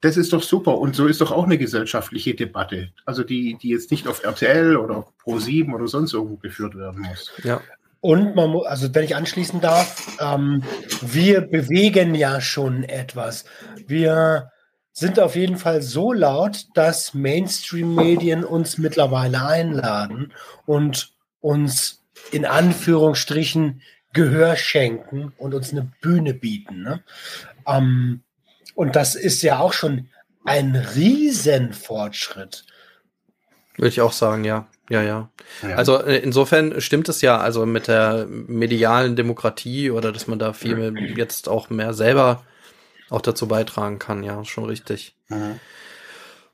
Das 0.00 0.16
ist 0.16 0.32
doch 0.32 0.42
super 0.42 0.78
und 0.78 0.94
so 0.94 1.06
ist 1.06 1.20
doch 1.20 1.32
auch 1.32 1.44
eine 1.44 1.58
gesellschaftliche 1.58 2.34
Debatte. 2.34 2.92
Also 3.06 3.24
die, 3.24 3.56
die 3.60 3.70
jetzt 3.70 3.90
nicht 3.90 4.06
auf 4.06 4.22
RTL 4.22 4.76
oder 4.76 5.06
Pro7 5.24 5.74
oder 5.74 5.88
sonst 5.88 6.12
irgendwo 6.12 6.36
geführt 6.36 6.76
werden 6.76 7.00
muss. 7.00 7.32
Ja. 7.42 7.60
Und 8.00 8.36
man 8.36 8.50
muss, 8.50 8.66
also 8.66 8.94
wenn 8.94 9.04
ich 9.04 9.16
anschließen 9.16 9.60
darf, 9.60 10.16
ähm, 10.20 10.62
wir 11.00 11.40
bewegen 11.40 12.14
ja 12.14 12.40
schon 12.40 12.84
etwas. 12.84 13.46
Wir 13.86 14.50
sind 14.92 15.18
auf 15.18 15.34
jeden 15.34 15.56
Fall 15.56 15.82
so 15.82 16.12
laut, 16.12 16.66
dass 16.74 17.14
Mainstream-Medien 17.14 18.44
uns 18.44 18.78
mittlerweile 18.78 19.44
einladen 19.44 20.32
und 20.66 21.14
uns 21.40 22.04
in 22.30 22.44
Anführungsstrichen 22.44 23.82
Gehör 24.16 24.56
schenken 24.56 25.32
und 25.36 25.52
uns 25.52 25.72
eine 25.72 25.92
Bühne 26.00 26.32
bieten. 26.32 26.82
Ne? 26.82 27.02
Ähm, 27.66 28.22
und 28.74 28.96
das 28.96 29.14
ist 29.14 29.42
ja 29.42 29.58
auch 29.58 29.74
schon 29.74 30.08
ein 30.44 30.74
Riesenfortschritt. 30.74 32.64
Würde 33.76 33.88
ich 33.88 34.00
auch 34.00 34.12
sagen, 34.12 34.44
ja. 34.44 34.66
Ja, 34.88 35.02
ja. 35.02 35.28
ja. 35.62 35.76
Also 35.76 36.00
äh, 36.00 36.18
insofern 36.18 36.80
stimmt 36.80 37.08
es 37.08 37.20
ja, 37.20 37.38
also 37.38 37.66
mit 37.66 37.88
der 37.88 38.26
medialen 38.26 39.16
Demokratie 39.16 39.90
oder 39.90 40.12
dass 40.12 40.28
man 40.28 40.38
da 40.38 40.52
viel 40.52 41.14
jetzt 41.16 41.48
auch 41.48 41.68
mehr 41.70 41.92
selber 41.92 42.44
auch 43.10 43.20
dazu 43.20 43.48
beitragen 43.48 43.98
kann, 43.98 44.22
ja, 44.22 44.44
schon 44.44 44.64
richtig. 44.64 45.14
Mhm. 45.28 45.60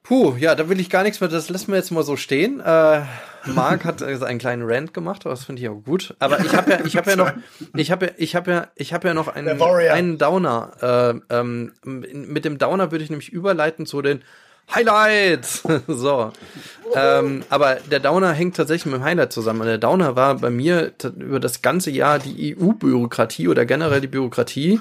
Puh, 0.03 0.35
ja, 0.37 0.55
da 0.55 0.69
will 0.69 0.81
ich 0.81 0.91
gar 0.91 1.05
nichts 1.05 1.21
mehr, 1.21 1.29
das 1.29 1.49
lassen 1.49 1.69
wir 1.69 1.77
jetzt 1.77 1.93
mal 1.93 2.03
so 2.03 2.17
stehen. 2.17 2.61
Äh, 2.61 3.03
Marc 3.47 3.85
hat 3.85 4.03
also 4.03 4.25
einen 4.25 4.39
kleinen 4.39 4.63
Rant 4.65 4.95
gemacht, 4.95 5.25
das 5.25 5.45
finde 5.45 5.63
ich 5.63 5.69
auch 5.69 5.81
gut. 5.83 6.15
Aber 6.19 6.41
ich 6.41 6.55
habe 6.55 6.71
ja, 6.71 6.85
ich 6.85 6.97
habe 6.97 7.11
ja 7.11 7.17
noch, 7.17 7.33
ich 7.75 7.91
habe 7.91 8.07
ja, 8.07 8.13
ich 8.17 8.37
habe 8.37 8.51
ja, 8.51 8.67
ich 8.77 8.93
habe 8.93 9.09
ja 9.09 9.15
noch 9.15 9.29
einen, 9.29 9.61
einen 9.61 10.19
Downer. 10.19 11.21
Äh, 11.31 11.35
ähm, 11.35 11.73
mit 11.85 12.45
dem 12.45 12.59
Downer 12.59 12.91
würde 12.91 13.05
ich 13.05 13.11
nämlich 13.11 13.33
überleiten 13.33 13.87
zu 13.87 14.03
den 14.03 14.23
Highlights. 14.75 15.63
so. 15.87 16.33
Ähm, 16.95 17.43
aber 17.49 17.77
der 17.91 18.01
Downer 18.01 18.33
hängt 18.33 18.57
tatsächlich 18.57 18.87
mit 18.87 18.95
dem 18.95 19.05
Highlight 19.05 19.33
zusammen. 19.33 19.63
Und 19.63 19.67
der 19.67 19.79
Downer 19.79 20.17
war 20.17 20.37
bei 20.37 20.51
mir 20.51 20.93
über 21.19 21.41
das 21.41 21.63
ganze 21.63 21.91
Jahr 21.91 22.19
die 22.19 22.57
EU-Bürokratie 22.57 23.49
oder 23.49 23.65
generell 23.65 24.01
die 24.01 24.09
Bürokratie 24.09 24.81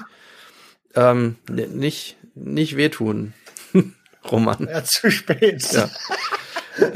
ähm, 0.94 1.36
nicht, 1.48 2.16
nicht 2.34 2.76
wehtun. 2.76 3.34
Roman. 4.30 4.68
Ja, 4.70 4.84
zu 4.84 5.10
spät. 5.10 5.64
Ja. 5.72 5.90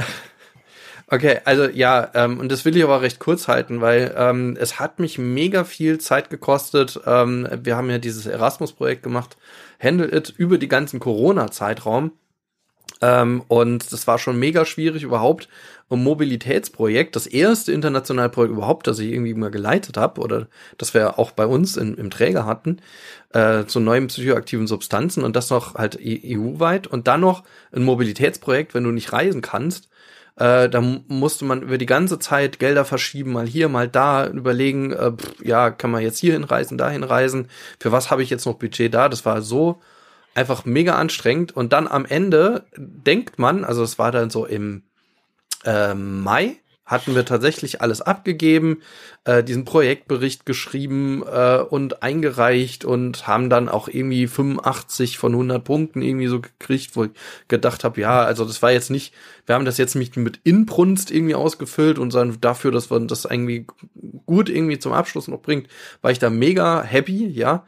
Okay, 1.09 1.39
also 1.45 1.69
ja, 1.69 2.11
ähm, 2.15 2.41
und 2.41 2.51
das 2.51 2.65
will 2.65 2.77
ich 2.77 2.83
aber 2.83 3.01
recht 3.01 3.21
kurz 3.21 3.47
halten, 3.47 3.81
weil 3.81 4.13
ähm, 4.17 4.57
es 4.59 4.81
hat 4.81 4.99
mich 4.99 5.19
mega 5.19 5.63
viel 5.63 5.99
Zeit 5.99 6.31
gekostet. 6.31 7.01
Ähm, 7.07 7.47
wir 7.63 7.77
haben 7.77 7.91
ja 7.91 7.99
dieses 7.99 8.27
Erasmus-Projekt 8.27 9.05
gemacht, 9.05 9.37
Handle 9.81 10.13
It, 10.13 10.35
über 10.37 10.59
die 10.59 10.67
ganzen 10.67 10.99
Corona-Zeitraum. 10.99 12.11
Ähm, 13.03 13.45
und 13.47 13.93
das 13.93 14.07
war 14.09 14.19
schon 14.19 14.39
mega 14.39 14.65
schwierig 14.65 15.05
überhaupt 15.05 15.49
ein 15.91 16.03
Mobilitätsprojekt, 16.03 17.15
das 17.15 17.27
erste 17.27 17.73
internationale 17.73 18.29
Projekt 18.29 18.53
überhaupt, 18.53 18.87
das 18.89 18.99
ich 18.99 19.13
irgendwie 19.13 19.35
mal 19.35 19.51
geleitet 19.51 19.97
habe 19.97 20.21
oder 20.21 20.49
das 20.79 20.95
wir 20.95 21.19
auch 21.19 21.31
bei 21.31 21.47
uns 21.47 21.77
in, 21.77 21.95
im 21.97 22.11
Träger 22.11 22.45
hatten, 22.45 22.79
äh, 23.33 23.65
zu 23.67 23.79
neuen 23.79 24.09
psychoaktiven 24.09 24.67
Substanzen 24.67 25.23
und 25.23 25.37
das 25.37 25.51
noch 25.51 25.75
halt 25.75 25.99
EU-weit 26.03 26.89
und 26.89 27.07
dann 27.07 27.21
noch 27.21 27.45
ein 27.71 27.85
Mobilitätsprojekt, 27.85 28.75
wenn 28.75 28.85
du 28.85 28.91
nicht 28.91 29.13
reisen 29.13 29.43
kannst, 29.43 29.89
äh, 30.37 30.69
da 30.69 30.81
musste 30.81 31.45
man 31.45 31.63
über 31.63 31.79
die 31.79 31.87
ganze 31.87 32.19
Zeit 32.19 32.59
Gelder 32.59 32.85
verschieben, 32.85 33.33
mal 33.33 33.47
hier, 33.47 33.69
mal 33.69 33.89
da, 33.89 34.27
überlegen, 34.27 34.93
äh, 34.93 35.13
pff, 35.13 35.43
ja, 35.43 35.71
kann 35.71 35.91
man 35.91 36.03
jetzt 36.03 36.19
hier 36.19 36.35
hinreisen, 36.35 36.79
dahin 36.79 37.05
reisen, 37.05 37.49
für 37.81 37.93
was 37.93 38.11
habe 38.11 38.23
ich 38.23 38.31
jetzt 38.31 38.45
noch 38.45 38.55
Budget 38.55 38.93
da? 38.93 39.09
Das 39.09 39.25
war 39.25 39.41
so 39.41 39.81
einfach 40.35 40.67
mega 40.67 40.97
anstrengend 40.97 41.57
und 41.57 41.73
dann 41.73 41.89
am 41.89 42.05
Ende 42.05 42.67
denkt 42.77 43.39
man, 43.39 43.65
also 43.65 43.83
es 43.83 43.99
war 43.99 44.13
dann 44.13 44.29
so 44.29 44.45
im 44.45 44.83
äh, 45.65 45.95
Mai, 45.95 46.57
hatten 46.87 47.17
wir 47.17 47.25
tatsächlich 47.25 47.83
alles 47.83 48.01
abgegeben, 48.01 48.81
äh, 49.25 49.43
diesen 49.43 49.65
Projektbericht 49.65 50.47
geschrieben 50.47 51.25
äh, 51.27 51.59
und 51.59 52.05
eingereicht 52.05 52.85
und 52.85 53.27
haben 53.27 53.51
dann 53.51 53.69
auch 53.69 53.89
irgendwie 53.89 54.29
85 54.29 55.19
von 55.19 55.33
100 55.33 55.65
Punkten 55.65 56.01
irgendwie 56.01 56.29
so 56.29 56.41
gekriegt, 56.41 56.95
wo 56.95 57.05
ich 57.05 57.11
gedacht 57.49 57.83
habe, 57.83 58.01
ja, 58.01 58.23
also 58.23 58.45
das 58.45 58.63
war 58.63 58.71
jetzt 58.71 58.91
nicht, 58.91 59.13
wir 59.47 59.57
haben 59.57 59.65
das 59.65 59.79
jetzt 59.79 59.97
nicht 59.97 60.17
mit 60.17 60.41
Inbrunst 60.45 61.11
irgendwie 61.11 61.35
ausgefüllt 61.35 61.99
und 61.99 62.13
sondern 62.13 62.41
dafür, 62.41 62.71
dass 62.71 62.89
man 62.89 63.09
das 63.09 63.25
irgendwie 63.25 63.67
gut 64.25 64.49
irgendwie 64.49 64.79
zum 64.79 64.93
Abschluss 64.93 65.27
noch 65.27 65.43
bringt, 65.43 65.69
war 66.03 66.13
ich 66.13 66.21
da 66.21 66.31
mega 66.31 66.83
happy, 66.83 67.27
ja. 67.27 67.65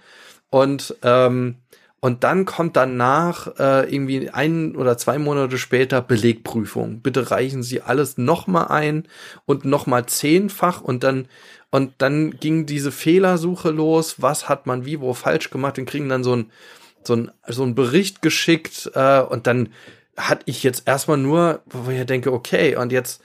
Und 0.51 0.95
ähm, 1.03 1.57
und 2.01 2.23
dann 2.23 2.45
kommt 2.45 2.77
danach 2.77 3.59
äh, 3.59 3.93
irgendwie 3.93 4.31
ein 4.31 4.77
oder 4.77 4.97
zwei 4.97 5.19
Monate 5.19 5.59
später 5.59 6.01
Belegprüfung. 6.01 7.01
Bitte 7.01 7.31
reichen 7.31 7.65
Sie 7.65 7.83
alles 7.83 8.19
nochmal 8.19 8.69
ein 8.69 9.09
und 9.47 9.65
nochmal 9.65 10.07
zehnfach 10.07 10.81
und 10.81 11.03
dann 11.03 11.27
und 11.70 11.95
dann 11.99 12.39
ging 12.39 12.66
diese 12.66 12.93
Fehlersuche 12.93 13.70
los. 13.70 14.23
Was 14.23 14.49
hat 14.49 14.66
man 14.66 14.87
wie 14.87 15.01
wo 15.01 15.12
falsch 15.12 15.51
gemacht? 15.51 15.79
Und 15.79 15.87
kriegen 15.87 16.09
dann 16.09 16.23
so 16.23 16.37
ein 16.37 16.53
so 17.03 17.16
ein 17.16 17.31
so 17.49 17.65
ein 17.65 17.75
Bericht 17.75 18.23
geschickt 18.23 18.91
äh, 18.95 19.20
und 19.20 19.49
dann 19.49 19.70
hatte 20.16 20.43
ich 20.47 20.62
jetzt 20.62 20.87
erstmal 20.87 21.19
nur, 21.19 21.62
wo 21.66 21.91
ich 21.91 22.05
denke, 22.07 22.33
okay, 22.33 22.77
und 22.77 22.93
jetzt 22.93 23.23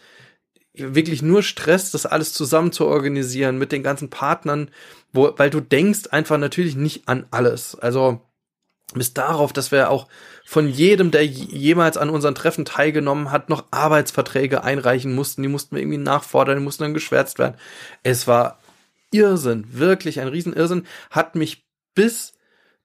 wirklich 0.74 1.22
nur 1.22 1.44
Stress, 1.44 1.92
das 1.92 2.08
alles 2.08 2.34
zusammen 2.34 2.72
zu 2.72 2.86
organisieren 2.88 3.60
mit 3.60 3.72
den 3.72 3.84
ganzen 3.84 4.10
Partnern, 4.10 4.72
wo, 5.12 5.32
weil 5.38 5.52
du 5.52 5.60
denkst 5.60 6.08
einfach 6.12 6.38
natürlich 6.40 6.76
nicht 6.76 7.08
an 7.08 7.28
alles. 7.30 7.76
Also 7.76 8.22
bis 8.94 9.14
darauf, 9.14 9.54
dass 9.54 9.72
wir 9.72 9.90
auch 9.90 10.08
von 10.46 10.68
jedem, 10.68 11.12
der 11.12 11.26
jemals 11.26 11.98
an 11.98 12.10
unseren 12.10 12.36
Treffen 12.36 12.66
teilgenommen 12.66 13.32
hat, 13.32 13.50
noch 13.50 13.66
Arbeitsverträge 13.72 14.64
einreichen 14.64 15.16
mussten. 15.16 15.42
Die 15.42 15.48
mussten 15.48 15.76
wir 15.76 15.82
irgendwie 15.82 15.98
nachfordern, 15.98 16.58
die 16.58 16.64
mussten 16.64 16.84
dann 16.84 16.94
geschwärzt 16.94 17.40
werden. 17.40 17.56
Es 18.04 18.28
war 18.28 18.60
Irrsinn, 19.12 19.66
wirklich 19.70 20.20
ein 20.20 20.28
Riesenirrsinn, 20.28 20.86
hat 21.12 21.36
mich 21.36 21.66
bis, 21.96 22.34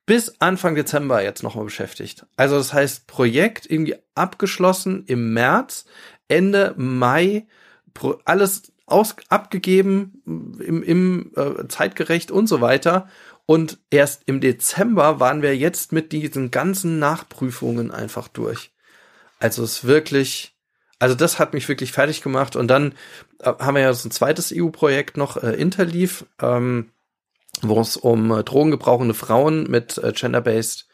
bis 0.07 0.41
Anfang 0.41 0.75
Dezember 0.75 1.23
jetzt 1.23 1.43
nochmal 1.43 1.65
beschäftigt. 1.65 2.27
Also 2.37 2.57
das 2.57 2.73
heißt, 2.73 3.07
Projekt 3.07 3.71
irgendwie 3.71 3.97
abgeschlossen 4.15 5.05
im 5.07 5.33
März, 5.33 5.87
Ende 6.29 6.75
Mai, 6.77 7.47
alles 8.25 8.73
aus, 8.87 9.17
abgegeben, 9.29 10.23
im, 10.27 10.83
im 10.83 11.33
äh, 11.37 11.69
zeitgerecht 11.69 12.31
und 12.31 12.47
so 12.47 12.61
weiter. 12.61 13.09
Und 13.51 13.79
erst 13.89 14.25
im 14.27 14.43
Dezember 14.43 15.21
waren 15.21 15.41
wir 15.41 15.57
jetzt 15.57 15.91
mit 15.91 16.13
diesen 16.13 16.51
ganzen 16.51 16.99
Nachprüfungen 16.99 17.91
einfach 17.91 18.29
durch. 18.29 18.73
Also 19.39 19.63
es 19.63 19.85
wirklich, 19.85 20.55
also 20.99 21.15
das 21.15 21.39
hat 21.39 21.55
mich 21.55 21.67
wirklich 21.67 21.93
fertig 21.93 22.21
gemacht. 22.21 22.57
Und 22.57 22.69
dann 22.69 22.93
äh, 23.39 23.55
haben 23.59 23.77
wir 23.77 23.81
ja 23.81 23.95
so 23.95 24.07
ein 24.07 24.13
zweites 24.13 24.53
EU-Projekt 24.55 25.17
noch, 25.17 25.43
äh, 25.43 25.53
Interleaf, 25.53 26.27
ähm, 26.43 26.91
wo 27.63 27.81
es 27.81 27.97
um 27.97 28.33
äh, 28.33 28.45
drogengebrauchende 28.45 29.15
Frauen 29.15 29.63
mit 29.63 29.97
äh, 29.97 30.13
gender-based, 30.13 30.87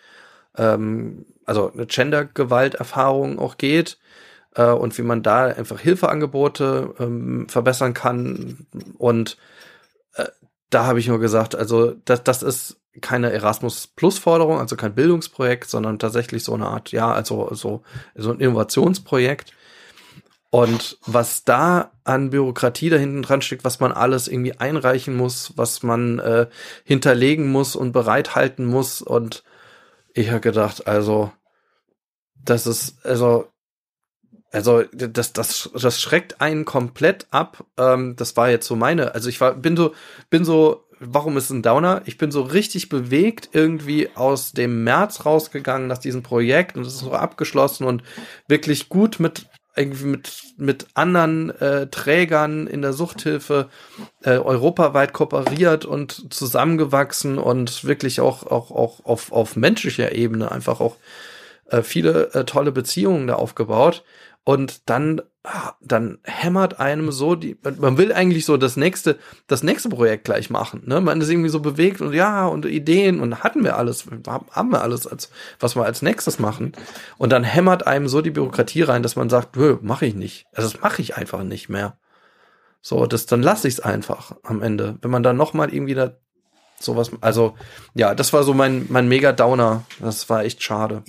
ähm, 0.56 1.26
also 1.46 1.72
Gender-Gewalterfahrung 1.74 3.40
auch 3.40 3.58
geht 3.58 3.98
äh, 4.54 4.70
und 4.70 4.96
wie 4.96 5.02
man 5.02 5.24
da 5.24 5.46
einfach 5.46 5.80
Hilfeangebote 5.80 6.94
ähm, 7.00 7.48
verbessern 7.48 7.94
kann 7.94 8.68
und 8.96 9.38
da 10.74 10.86
habe 10.86 10.98
ich 10.98 11.08
nur 11.08 11.20
gesagt, 11.20 11.54
also 11.54 11.92
das, 12.04 12.24
das 12.24 12.42
ist 12.42 12.80
keine 13.00 13.32
Erasmus 13.32 13.86
Plus 13.86 14.18
Forderung, 14.18 14.58
also 14.58 14.76
kein 14.76 14.94
Bildungsprojekt, 14.94 15.68
sondern 15.68 15.98
tatsächlich 15.98 16.44
so 16.44 16.54
eine 16.54 16.66
Art, 16.66 16.92
ja, 16.92 17.12
also 17.12 17.52
so, 17.54 17.82
so 18.14 18.30
ein 18.30 18.40
Innovationsprojekt. 18.40 19.52
Und 20.50 20.98
was 21.04 21.44
da 21.44 21.92
an 22.04 22.30
Bürokratie 22.30 22.88
da 22.88 22.96
hinten 22.96 23.22
dran 23.22 23.42
steckt, 23.42 23.64
was 23.64 23.80
man 23.80 23.90
alles 23.90 24.28
irgendwie 24.28 24.56
einreichen 24.58 25.16
muss, 25.16 25.52
was 25.56 25.82
man 25.82 26.20
äh, 26.20 26.46
hinterlegen 26.84 27.50
muss 27.50 27.74
und 27.74 27.90
bereithalten 27.90 28.64
muss. 28.64 29.02
Und 29.02 29.42
ich 30.12 30.30
habe 30.30 30.40
gedacht, 30.40 30.86
also, 30.86 31.32
das 32.36 32.68
ist, 32.68 33.04
also, 33.04 33.48
also 34.54 34.84
das, 34.92 35.32
das, 35.32 35.70
das 35.74 36.00
schreckt 36.00 36.40
einen 36.40 36.64
komplett 36.64 37.26
ab. 37.30 37.64
Ähm, 37.76 38.14
das 38.16 38.36
war 38.36 38.50
jetzt 38.50 38.66
so 38.66 38.76
meine, 38.76 39.14
also 39.14 39.28
ich 39.28 39.40
war, 39.40 39.54
bin 39.54 39.76
so, 39.76 39.94
bin 40.30 40.44
so, 40.44 40.84
warum 41.00 41.36
ist 41.36 41.50
ein 41.50 41.62
Downer? 41.62 42.02
Ich 42.06 42.18
bin 42.18 42.30
so 42.30 42.42
richtig 42.42 42.88
bewegt 42.88 43.50
irgendwie 43.52 44.10
aus 44.14 44.52
dem 44.52 44.84
März 44.84 45.26
rausgegangen 45.26 45.88
nach 45.88 45.98
diesem 45.98 46.22
Projekt 46.22 46.76
und 46.76 46.86
es 46.86 46.94
ist 46.94 47.00
so 47.00 47.12
abgeschlossen 47.12 47.84
und 47.84 48.04
wirklich 48.46 48.88
gut 48.88 49.18
mit 49.18 49.46
irgendwie 49.76 50.04
mit, 50.04 50.32
mit 50.56 50.86
anderen 50.94 51.50
äh, 51.60 51.88
Trägern 51.88 52.68
in 52.68 52.80
der 52.80 52.92
Suchthilfe 52.92 53.68
äh, 54.22 54.36
europaweit 54.36 55.12
kooperiert 55.12 55.84
und 55.84 56.32
zusammengewachsen 56.32 57.38
und 57.38 57.82
wirklich 57.82 58.20
auch, 58.20 58.44
auch, 58.44 58.70
auch 58.70 59.04
auf, 59.04 59.32
auf 59.32 59.56
menschlicher 59.56 60.14
Ebene 60.14 60.52
einfach 60.52 60.78
auch 60.80 60.96
äh, 61.70 61.82
viele 61.82 62.32
äh, 62.34 62.44
tolle 62.44 62.70
Beziehungen 62.70 63.26
da 63.26 63.34
aufgebaut. 63.34 64.04
Und 64.44 64.90
dann, 64.90 65.22
ah, 65.42 65.72
dann 65.80 66.18
hämmert 66.22 66.78
einem 66.78 67.10
so 67.12 67.34
die, 67.34 67.56
man 67.78 67.96
will 67.96 68.12
eigentlich 68.12 68.44
so 68.44 68.58
das 68.58 68.76
nächste, 68.76 69.18
das 69.46 69.62
nächste 69.62 69.88
Projekt 69.88 70.24
gleich 70.24 70.50
machen, 70.50 70.82
ne? 70.84 71.00
Man 71.00 71.18
ist 71.22 71.30
irgendwie 71.30 71.48
so 71.48 71.60
bewegt 71.60 72.02
und 72.02 72.12
ja, 72.12 72.46
und 72.46 72.66
Ideen 72.66 73.20
und 73.20 73.42
hatten 73.42 73.64
wir 73.64 73.78
alles, 73.78 74.04
haben 74.50 74.70
wir 74.70 74.82
alles, 74.82 75.06
als, 75.06 75.30
was 75.58 75.76
wir 75.76 75.86
als 75.86 76.02
nächstes 76.02 76.38
machen. 76.38 76.72
Und 77.16 77.32
dann 77.32 77.42
hämmert 77.42 77.86
einem 77.86 78.06
so 78.06 78.20
die 78.20 78.30
Bürokratie 78.30 78.82
rein, 78.82 79.02
dass 79.02 79.16
man 79.16 79.30
sagt, 79.30 79.56
nö, 79.56 79.78
mache 79.80 80.04
ich 80.04 80.14
nicht. 80.14 80.46
Also 80.52 80.68
das 80.70 80.82
mache 80.82 81.00
ich 81.00 81.16
einfach 81.16 81.42
nicht 81.42 81.70
mehr. 81.70 81.96
So, 82.82 83.06
das, 83.06 83.24
dann 83.24 83.42
lasse 83.42 83.66
ich 83.66 83.74
es 83.74 83.80
einfach 83.80 84.36
am 84.42 84.60
Ende. 84.60 84.98
Wenn 85.00 85.10
man 85.10 85.22
dann 85.22 85.38
nochmal 85.38 85.72
irgendwie 85.72 85.94
da 85.94 86.18
sowas, 86.78 87.10
also 87.22 87.54
ja, 87.94 88.14
das 88.14 88.34
war 88.34 88.42
so 88.42 88.52
mein, 88.52 88.84
mein 88.90 89.08
Mega-Downer. 89.08 89.84
Das 90.00 90.28
war 90.28 90.44
echt 90.44 90.62
schade. 90.62 91.02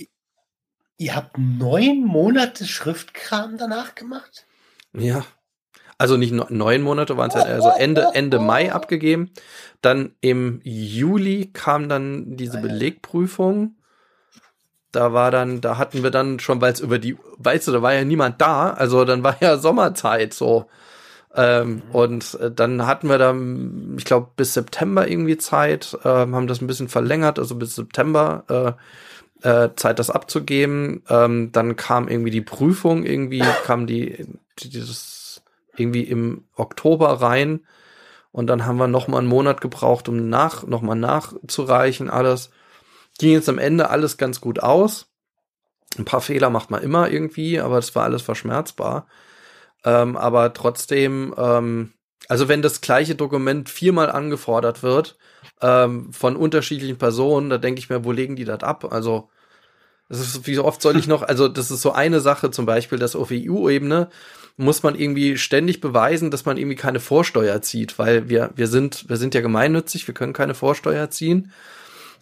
Ihr 0.98 1.14
habt 1.14 1.36
neun 1.36 2.04
Monate 2.04 2.64
Schriftkram 2.64 3.58
danach 3.58 3.94
gemacht? 3.94 4.46
Ja. 4.92 5.24
Also 5.98 6.16
nicht 6.16 6.32
neun 6.32 6.82
Monate 6.82 7.16
waren 7.16 7.30
es 7.30 7.36
halt, 7.36 7.46
also 7.46 7.70
Ende, 7.70 8.08
Ende 8.14 8.38
Mai 8.38 8.72
abgegeben. 8.72 9.30
Dann 9.80 10.14
im 10.20 10.60
Juli 10.62 11.50
kam 11.52 11.88
dann 11.88 12.36
diese 12.36 12.58
Belegprüfung. 12.58 13.76
Da 14.92 15.12
war 15.12 15.30
dann, 15.30 15.60
da 15.60 15.78
hatten 15.78 16.02
wir 16.02 16.10
dann 16.10 16.38
schon, 16.38 16.60
weil 16.60 16.72
es 16.72 16.80
über 16.80 16.98
die, 16.98 17.16
weißt 17.38 17.68
du, 17.68 17.72
da 17.72 17.82
war 17.82 17.94
ja 17.94 18.04
niemand 18.04 18.40
da, 18.40 18.70
also 18.70 19.04
dann 19.04 19.22
war 19.22 19.36
ja 19.40 19.58
Sommerzeit 19.58 20.32
so. 20.32 20.66
Ähm, 21.34 21.74
mhm. 21.74 21.82
Und 21.92 22.34
äh, 22.40 22.50
dann 22.50 22.86
hatten 22.86 23.10
wir 23.10 23.18
dann, 23.18 23.96
ich 23.98 24.06
glaube, 24.06 24.30
bis 24.36 24.54
September 24.54 25.06
irgendwie 25.06 25.36
Zeit, 25.36 25.96
äh, 26.02 26.08
haben 26.08 26.46
das 26.46 26.62
ein 26.62 26.66
bisschen 26.66 26.88
verlängert, 26.88 27.38
also 27.38 27.56
bis 27.56 27.74
September 27.74 28.44
äh, 28.48 28.82
äh, 29.42 29.70
Zeit, 29.76 29.98
das 29.98 30.10
abzugeben. 30.10 31.02
Ähm, 31.08 31.52
dann 31.52 31.76
kam 31.76 32.08
irgendwie 32.08 32.30
die 32.30 32.42
Prüfung, 32.42 33.04
irgendwie 33.04 33.42
kam 33.64 33.86
die, 33.86 34.26
dieses 34.58 35.42
irgendwie 35.76 36.02
im 36.02 36.44
Oktober 36.54 37.20
rein. 37.20 37.60
Und 38.32 38.48
dann 38.48 38.66
haben 38.66 38.76
wir 38.76 38.88
noch 38.88 39.08
mal 39.08 39.18
einen 39.18 39.28
Monat 39.28 39.60
gebraucht, 39.60 40.08
um 40.08 40.28
nach, 40.28 40.66
noch 40.66 40.82
mal 40.82 40.94
nachzureichen, 40.94 42.10
alles. 42.10 42.50
Ging 43.18 43.32
jetzt 43.32 43.48
am 43.48 43.58
Ende 43.58 43.88
alles 43.88 44.18
ganz 44.18 44.42
gut 44.42 44.62
aus. 44.62 45.06
Ein 45.96 46.04
paar 46.04 46.20
Fehler 46.20 46.50
macht 46.50 46.70
man 46.70 46.82
immer 46.82 47.10
irgendwie, 47.10 47.60
aber 47.60 47.76
das 47.76 47.94
war 47.94 48.04
alles 48.04 48.20
verschmerzbar. 48.20 49.06
Ähm, 49.84 50.16
aber 50.16 50.52
trotzdem, 50.52 51.34
ähm, 51.38 51.94
also 52.28 52.48
wenn 52.48 52.60
das 52.60 52.82
gleiche 52.82 53.14
Dokument 53.14 53.70
viermal 53.70 54.10
angefordert 54.10 54.82
wird, 54.82 55.16
ähm, 55.62 56.12
von 56.12 56.36
unterschiedlichen 56.36 56.98
Personen, 56.98 57.50
da 57.50 57.58
denke 57.58 57.78
ich 57.78 57.88
mir, 57.88 58.04
wo 58.04 58.12
legen 58.12 58.36
die 58.36 58.44
das 58.44 58.62
ab? 58.62 58.92
Also, 58.92 59.28
das 60.08 60.20
ist, 60.20 60.46
wie 60.46 60.58
oft 60.58 60.80
soll 60.80 60.96
ich 60.96 61.08
noch, 61.08 61.22
also 61.22 61.48
das 61.48 61.70
ist 61.70 61.82
so 61.82 61.92
eine 61.92 62.20
Sache 62.20 62.50
zum 62.50 62.64
Beispiel, 62.64 62.98
dass 62.98 63.16
auf 63.16 63.30
EU-Ebene 63.32 64.08
muss 64.56 64.82
man 64.82 64.94
irgendwie 64.94 65.36
ständig 65.36 65.80
beweisen, 65.80 66.30
dass 66.30 66.44
man 66.44 66.56
irgendwie 66.56 66.76
keine 66.76 67.00
Vorsteuer 67.00 67.60
zieht, 67.60 67.98
weil 67.98 68.28
wir, 68.28 68.50
wir 68.54 68.68
sind, 68.68 69.08
wir 69.08 69.16
sind 69.16 69.34
ja 69.34 69.40
gemeinnützig, 69.40 70.06
wir 70.06 70.14
können 70.14 70.32
keine 70.32 70.54
Vorsteuer 70.54 71.10
ziehen. 71.10 71.52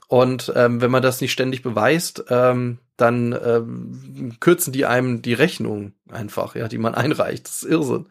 Und 0.09 0.52
ähm, 0.55 0.81
wenn 0.81 0.90
man 0.90 1.02
das 1.02 1.20
nicht 1.20 1.32
ständig 1.32 1.62
beweist, 1.62 2.24
ähm, 2.28 2.78
dann 2.97 3.32
ähm, 3.44 4.36
kürzen 4.40 4.73
die 4.73 4.85
einem 4.85 5.23
die 5.23 5.32
Rechnung 5.32 5.93
einfach, 6.11 6.55
ja, 6.55 6.69
die 6.69 6.78
man 6.78 6.94
einreicht. 6.94 7.47
Das 7.47 7.62
ist 7.62 7.70
Irrsinn. 7.70 8.06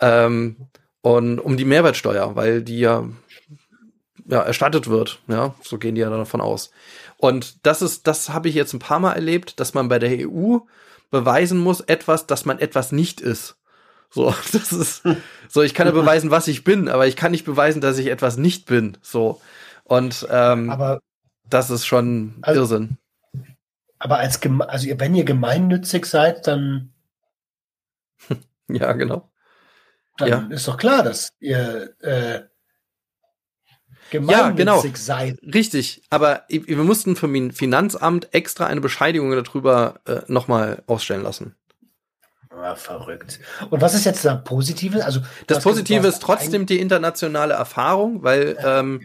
Ähm, 0.00 0.56
und 1.00 1.40
um 1.40 1.56
die 1.56 1.64
Mehrwertsteuer, 1.64 2.36
weil 2.36 2.62
die 2.62 2.78
ja 2.78 3.08
ja, 4.26 4.42
erstattet 4.42 4.88
wird. 4.88 5.20
Ja, 5.28 5.54
so 5.62 5.78
gehen 5.78 5.94
die 5.94 6.00
ja 6.00 6.10
davon 6.10 6.40
aus. 6.40 6.70
Und 7.16 7.66
das 7.66 7.82
ist, 7.82 8.06
das 8.06 8.30
habe 8.30 8.48
ich 8.48 8.54
jetzt 8.54 8.72
ein 8.72 8.78
paar 8.78 8.98
Mal 8.98 9.12
erlebt, 9.12 9.60
dass 9.60 9.74
man 9.74 9.88
bei 9.88 9.98
der 9.98 10.28
EU 10.28 10.58
beweisen 11.10 11.58
muss, 11.58 11.80
etwas, 11.80 12.26
dass 12.26 12.44
man 12.44 12.58
etwas 12.58 12.92
nicht 12.92 13.20
ist. 13.20 13.56
So, 14.10 14.34
das 14.52 14.72
ist, 14.72 15.02
so, 15.48 15.62
ich 15.62 15.74
kann 15.74 15.86
ja 15.86 15.92
beweisen, 15.92 16.30
was 16.30 16.48
ich 16.48 16.64
bin, 16.64 16.88
aber 16.88 17.06
ich 17.06 17.16
kann 17.16 17.30
nicht 17.30 17.44
beweisen, 17.44 17.80
dass 17.80 17.98
ich 17.98 18.08
etwas 18.08 18.36
nicht 18.36 18.66
bin. 18.66 18.98
So. 19.02 19.40
Und 19.84 20.26
ähm, 20.30 20.70
aber, 20.70 21.00
das 21.48 21.70
ist 21.70 21.86
schon 21.86 22.34
also, 22.42 22.62
Irrsinn. 22.62 22.98
Aber 23.98 24.18
als 24.18 24.40
also 24.42 24.88
wenn 24.98 25.14
ihr 25.14 25.24
gemeinnützig 25.24 26.06
seid, 26.06 26.46
dann 26.46 26.92
ja, 28.68 28.92
genau. 28.92 29.30
Dann 30.18 30.28
ja. 30.28 30.46
ist 30.50 30.68
doch 30.68 30.76
klar, 30.76 31.02
dass 31.02 31.30
ihr 31.40 31.94
äh, 32.00 32.42
ja, 34.12 34.50
genau. 34.50 34.82
sein. 34.94 35.38
Richtig, 35.42 36.02
aber 36.10 36.42
wir 36.48 36.76
mussten 36.78 37.16
vom 37.16 37.50
Finanzamt 37.50 38.28
extra 38.32 38.66
eine 38.66 38.80
Bescheidigung 38.80 39.30
darüber 39.32 40.00
äh, 40.06 40.20
nochmal 40.28 40.82
ausstellen 40.86 41.22
lassen. 41.22 41.54
Ja, 42.50 42.74
verrückt. 42.74 43.40
Und 43.70 43.80
was 43.80 43.94
ist 43.94 44.04
jetzt 44.04 44.24
da 44.24 44.34
Positive? 44.34 45.04
Also 45.04 45.20
das 45.46 45.62
Positive 45.62 46.06
ist 46.06 46.20
trotzdem 46.20 46.66
die 46.66 46.80
internationale 46.80 47.54
Erfahrung, 47.54 48.22
weil 48.22 48.56
ja. 48.60 48.80
ähm, 48.80 49.00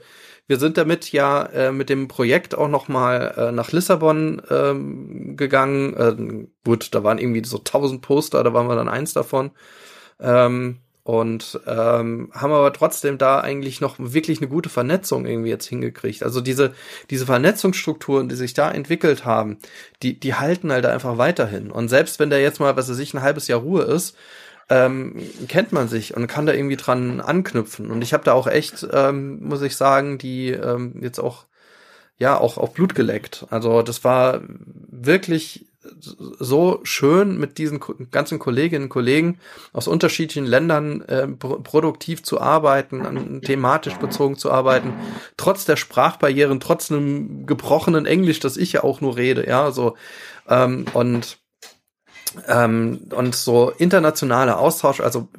wir 0.48 0.60
sind 0.60 0.78
damit 0.78 1.12
ja 1.12 1.46
äh, 1.48 1.72
mit 1.72 1.90
dem 1.90 2.08
Projekt 2.08 2.56
auch 2.56 2.68
nochmal 2.68 3.34
äh, 3.38 3.52
nach 3.52 3.72
Lissabon 3.72 4.42
ähm, 4.50 5.36
gegangen. 5.36 5.94
Äh, 5.96 6.48
gut, 6.64 6.94
da 6.94 7.04
waren 7.04 7.20
irgendwie 7.20 7.44
so 7.46 7.58
tausend 7.58 8.02
Poster, 8.02 8.44
da 8.44 8.54
waren 8.54 8.68
wir 8.68 8.76
dann 8.76 8.90
eins 8.90 9.14
davon. 9.14 9.52
Ähm, 10.20 10.80
und 11.08 11.62
ähm, 11.66 12.30
haben 12.34 12.52
aber 12.52 12.74
trotzdem 12.74 13.18
da 13.18 13.40
eigentlich 13.40 13.80
noch 13.80 13.96
wirklich 13.98 14.40
eine 14.40 14.50
gute 14.50 14.68
Vernetzung 14.68 15.26
irgendwie 15.26 15.50
jetzt 15.50 15.66
hingekriegt. 15.66 16.22
Also 16.22 16.42
diese 16.42 16.74
diese 17.10 17.26
Vernetzungsstrukturen, 17.26 18.28
die 18.28 18.36
sich 18.36 18.54
da 18.54 18.70
entwickelt 18.70 19.24
haben, 19.24 19.58
die 20.04 20.20
die 20.20 20.34
halten 20.34 20.70
halt 20.70 20.86
einfach 20.86 21.18
weiterhin. 21.18 21.72
Und 21.72 21.88
selbst 21.88 22.20
wenn 22.20 22.30
da 22.30 22.36
jetzt 22.36 22.60
mal, 22.60 22.76
was 22.76 22.90
weiß 22.90 23.00
ich, 23.00 23.14
ein 23.14 23.22
halbes 23.22 23.48
Jahr 23.48 23.62
Ruhe 23.62 23.84
ist, 23.84 24.18
ähm, 24.68 25.16
kennt 25.48 25.72
man 25.72 25.88
sich 25.88 26.14
und 26.14 26.28
kann 26.28 26.46
da 26.46 26.52
irgendwie 26.52 26.76
dran 26.76 27.22
anknüpfen. 27.22 27.90
Und 27.90 28.02
ich 28.02 28.12
habe 28.12 28.26
da 28.26 28.34
auch 28.34 28.48
echt, 28.48 28.86
ähm, 28.92 29.40
muss 29.48 29.62
ich 29.62 29.78
sagen, 29.78 30.18
die 30.18 30.50
ähm, 30.50 30.98
jetzt 31.02 31.20
auch 31.20 31.46
ja 32.18 32.38
auch 32.38 32.58
auch 32.58 32.74
Blut 32.74 32.96
geleckt. 32.96 33.46
Also 33.50 33.82
das 33.82 34.04
war 34.04 34.42
wirklich 34.90 35.68
so 36.00 36.80
schön 36.84 37.38
mit 37.38 37.58
diesen 37.58 37.80
ganzen 38.12 38.40
Kolleginnen 38.40 38.86
und 38.86 38.90
Kollegen 38.90 39.40
aus 39.74 39.88
unterschiedlichen 39.88 40.46
Ländern 40.46 41.02
äh, 41.02 41.28
produktiv 41.28 42.24
zu 42.24 42.40
arbeiten, 42.42 43.42
thematisch 43.42 43.96
bezogen 43.96 44.38
zu 44.38 44.52
arbeiten, 44.52 44.94
trotz 45.38 45.66
der 45.66 45.76
Sprachbarrieren, 45.76 46.60
trotz 46.60 46.92
einem 46.92 47.46
gebrochenen 47.46 48.06
Englisch, 48.06 48.40
das 48.40 48.58
ich 48.58 48.74
ja 48.74 48.84
auch 48.84 49.02
nur 49.02 49.18
rede, 49.18 49.48
ja, 49.48 49.72
so 49.72 49.96
ähm, 50.48 50.86
und 50.94 51.40
ähm, 52.48 53.08
und 53.16 53.36
so 53.36 53.72
internationaler 53.72 54.60
Austausch, 54.60 55.00
also 55.00 55.30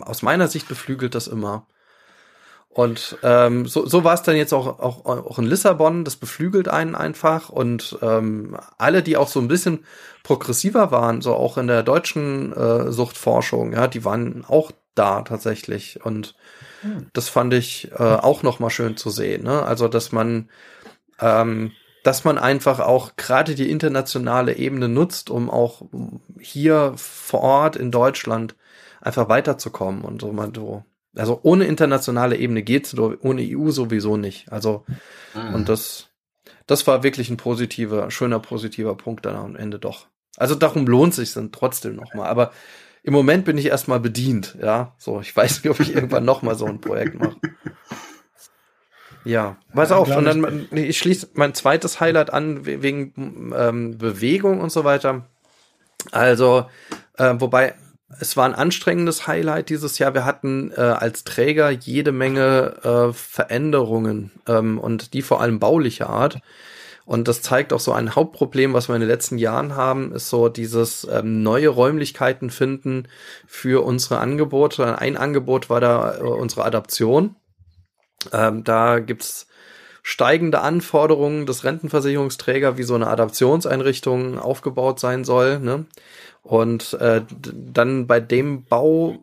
aus 0.00 0.22
meiner 0.22 0.48
Sicht 0.48 0.68
beflügelt 0.68 1.14
das 1.14 1.26
immer. 1.26 1.66
Und 2.74 3.18
ähm, 3.22 3.66
so, 3.66 3.86
so 3.86 4.02
war 4.02 4.14
es 4.14 4.22
dann 4.22 4.34
jetzt 4.34 4.52
auch, 4.52 4.80
auch, 4.80 5.06
auch 5.06 5.38
in 5.38 5.44
Lissabon, 5.44 6.04
das 6.04 6.16
beflügelt 6.16 6.66
einen 6.66 6.96
einfach. 6.96 7.48
Und 7.48 7.96
ähm, 8.02 8.56
alle, 8.78 9.04
die 9.04 9.16
auch 9.16 9.28
so 9.28 9.38
ein 9.38 9.46
bisschen 9.46 9.84
progressiver 10.24 10.90
waren, 10.90 11.20
so 11.22 11.34
auch 11.34 11.56
in 11.56 11.68
der 11.68 11.84
deutschen 11.84 12.52
äh, 12.52 12.90
Suchtforschung, 12.90 13.72
ja, 13.74 13.86
die 13.86 14.04
waren 14.04 14.44
auch 14.44 14.72
da 14.96 15.22
tatsächlich. 15.22 16.04
Und 16.04 16.34
hm. 16.80 17.06
das 17.12 17.28
fand 17.28 17.54
ich 17.54 17.92
äh, 17.92 18.02
auch 18.02 18.42
noch 18.42 18.58
mal 18.58 18.70
schön 18.70 18.96
zu 18.96 19.08
sehen. 19.08 19.44
Ne? 19.44 19.62
Also, 19.62 19.86
dass 19.86 20.10
man 20.10 20.48
ähm, 21.20 21.70
dass 22.02 22.24
man 22.24 22.38
einfach 22.38 22.80
auch 22.80 23.16
gerade 23.16 23.54
die 23.54 23.70
internationale 23.70 24.56
Ebene 24.56 24.88
nutzt, 24.88 25.30
um 25.30 25.48
auch 25.48 25.82
hier 26.38 26.92
vor 26.96 27.40
Ort 27.40 27.76
in 27.76 27.92
Deutschland 27.92 28.56
einfach 29.00 29.28
weiterzukommen 29.28 30.02
und 30.02 30.20
so 30.20 30.32
mal 30.32 30.50
so 30.54 30.84
also 31.16 31.40
ohne 31.42 31.64
internationale 31.64 32.36
Ebene 32.36 32.62
geht's, 32.62 32.96
ohne 32.98 33.42
EU 33.42 33.70
sowieso 33.70 34.16
nicht. 34.16 34.50
Also, 34.50 34.84
mhm. 35.34 35.54
und 35.54 35.68
das, 35.68 36.08
das 36.66 36.86
war 36.86 37.02
wirklich 37.02 37.30
ein 37.30 37.36
positiver, 37.36 38.10
schöner 38.10 38.40
positiver 38.40 38.96
Punkt 38.96 39.26
dann 39.26 39.36
am 39.36 39.56
Ende 39.56 39.78
doch. 39.78 40.06
Also 40.36 40.54
darum 40.54 40.86
lohnt 40.86 41.14
sich 41.14 41.32
dann 41.32 41.52
trotzdem 41.52 41.96
nochmal. 41.96 42.28
Aber 42.28 42.52
im 43.02 43.12
Moment 43.12 43.44
bin 43.44 43.58
ich 43.58 43.66
erstmal 43.66 44.00
bedient, 44.00 44.56
ja. 44.60 44.94
So, 44.98 45.20
ich 45.20 45.34
weiß 45.36 45.62
nicht, 45.62 45.70
ob 45.70 45.80
ich 45.80 45.94
irgendwann 45.94 46.24
nochmal 46.24 46.56
so 46.56 46.66
ein 46.66 46.80
Projekt 46.80 47.14
mache. 47.14 47.36
Ja, 49.24 49.56
pass 49.72 49.90
ja, 49.90 49.96
auf, 49.96 50.14
und 50.14 50.24
dann, 50.26 50.68
ich 50.72 50.98
schließe 50.98 51.30
mein 51.32 51.54
zweites 51.54 51.98
Highlight 51.98 52.30
an 52.30 52.66
wegen 52.66 53.52
ähm, 53.56 53.96
Bewegung 53.96 54.60
und 54.60 54.70
so 54.70 54.84
weiter. 54.84 55.26
Also, 56.12 56.66
äh, 57.16 57.34
wobei 57.38 57.74
es 58.20 58.36
war 58.36 58.44
ein 58.44 58.54
anstrengendes 58.54 59.26
Highlight 59.26 59.70
dieses 59.70 59.98
Jahr. 59.98 60.14
Wir 60.14 60.24
hatten 60.24 60.72
äh, 60.72 60.80
als 60.80 61.24
Träger 61.24 61.70
jede 61.70 62.12
Menge 62.12 62.76
äh, 62.82 63.12
Veränderungen 63.12 64.30
ähm, 64.46 64.78
und 64.78 65.14
die 65.14 65.22
vor 65.22 65.40
allem 65.40 65.58
baulicher 65.58 66.08
Art. 66.08 66.40
Und 67.06 67.28
das 67.28 67.42
zeigt 67.42 67.72
auch 67.72 67.80
so 67.80 67.92
ein 67.92 68.14
Hauptproblem, 68.14 68.72
was 68.72 68.88
wir 68.88 68.94
in 68.94 69.02
den 69.02 69.10
letzten 69.10 69.36
Jahren 69.36 69.76
haben, 69.76 70.12
ist 70.12 70.30
so 70.30 70.48
dieses 70.48 71.06
ähm, 71.10 71.42
neue 71.42 71.68
Räumlichkeiten 71.68 72.50
finden 72.50 73.08
für 73.46 73.84
unsere 73.84 74.18
Angebote. 74.20 74.98
Ein 74.98 75.16
Angebot 75.16 75.68
war 75.68 75.80
da 75.80 76.16
äh, 76.16 76.22
unsere 76.22 76.64
Adaption. 76.64 77.36
Ähm, 78.32 78.64
da 78.64 79.00
gibt's 79.00 79.48
steigende 80.02 80.60
Anforderungen 80.60 81.46
des 81.46 81.64
Rentenversicherungsträger, 81.64 82.78
wie 82.78 82.82
so 82.82 82.94
eine 82.94 83.08
Adaptionseinrichtung 83.08 84.38
aufgebaut 84.38 85.00
sein 85.00 85.24
soll. 85.24 85.58
Ne? 85.60 85.86
Und 86.44 86.92
äh, 87.00 87.22
dann 87.52 88.06
bei 88.06 88.20
dem 88.20 88.64
Bau, 88.64 89.16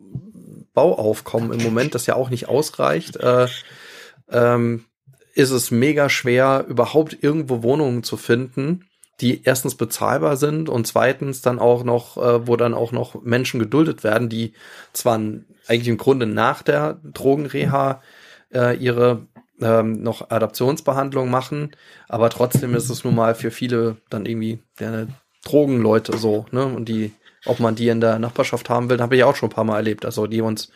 Bauaufkommen 0.74 1.52
im 1.52 1.62
Moment, 1.62 1.94
das 1.94 2.06
ja 2.06 2.16
auch 2.16 2.30
nicht 2.30 2.48
ausreicht, 2.48 3.16
äh, 3.16 3.46
ähm, 4.28 4.84
ist 5.34 5.50
es 5.50 5.70
mega 5.70 6.08
schwer, 6.08 6.66
überhaupt 6.68 7.16
irgendwo 7.22 7.62
Wohnungen 7.62 8.02
zu 8.02 8.16
finden, 8.16 8.86
die 9.20 9.44
erstens 9.44 9.76
bezahlbar 9.76 10.36
sind 10.36 10.68
und 10.68 10.86
zweitens 10.86 11.42
dann 11.42 11.60
auch 11.60 11.84
noch, 11.84 12.16
äh, 12.16 12.46
wo 12.46 12.56
dann 12.56 12.74
auch 12.74 12.90
noch 12.90 13.22
Menschen 13.22 13.60
geduldet 13.60 14.02
werden, 14.02 14.28
die 14.28 14.52
zwar 14.92 15.20
eigentlich 15.68 15.88
im 15.88 15.98
Grunde 15.98 16.26
nach 16.26 16.62
der 16.62 17.00
Drogenreha 17.04 18.02
äh, 18.52 18.76
ihre 18.76 19.28
ähm, 19.60 20.02
noch 20.02 20.30
Adaptionsbehandlung 20.30 21.30
machen, 21.30 21.70
aber 22.08 22.30
trotzdem 22.30 22.74
ist 22.74 22.90
es 22.90 23.04
nun 23.04 23.14
mal 23.14 23.36
für 23.36 23.52
viele 23.52 23.98
dann 24.10 24.26
irgendwie 24.26 24.58
ja, 24.80 25.06
Drogenleute 25.44 26.16
so, 26.16 26.46
ne? 26.50 26.64
Und 26.64 26.88
die, 26.88 27.12
ob 27.44 27.60
man 27.60 27.74
die 27.74 27.88
in 27.88 28.00
der 28.00 28.18
Nachbarschaft 28.18 28.70
haben 28.70 28.88
will, 28.88 29.00
habe 29.00 29.16
ich 29.16 29.24
auch 29.24 29.36
schon 29.36 29.48
ein 29.48 29.54
paar 29.54 29.64
Mal 29.64 29.76
erlebt. 29.76 30.04
Also 30.04 30.26
die 30.26 30.40
uns 30.40 30.70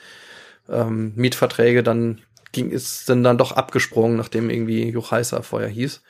ähm, 0.69 1.13
Mietverträge 1.15 1.83
dann 1.83 2.21
ging, 2.53 2.71
ist 2.71 3.09
dann, 3.09 3.23
dann 3.23 3.39
doch 3.39 3.53
abgesprungen, 3.53 4.17
nachdem 4.17 4.51
irgendwie 4.51 4.89
Juchaiser 4.89 5.43
vorher 5.43 5.69
hieß. 5.69 6.03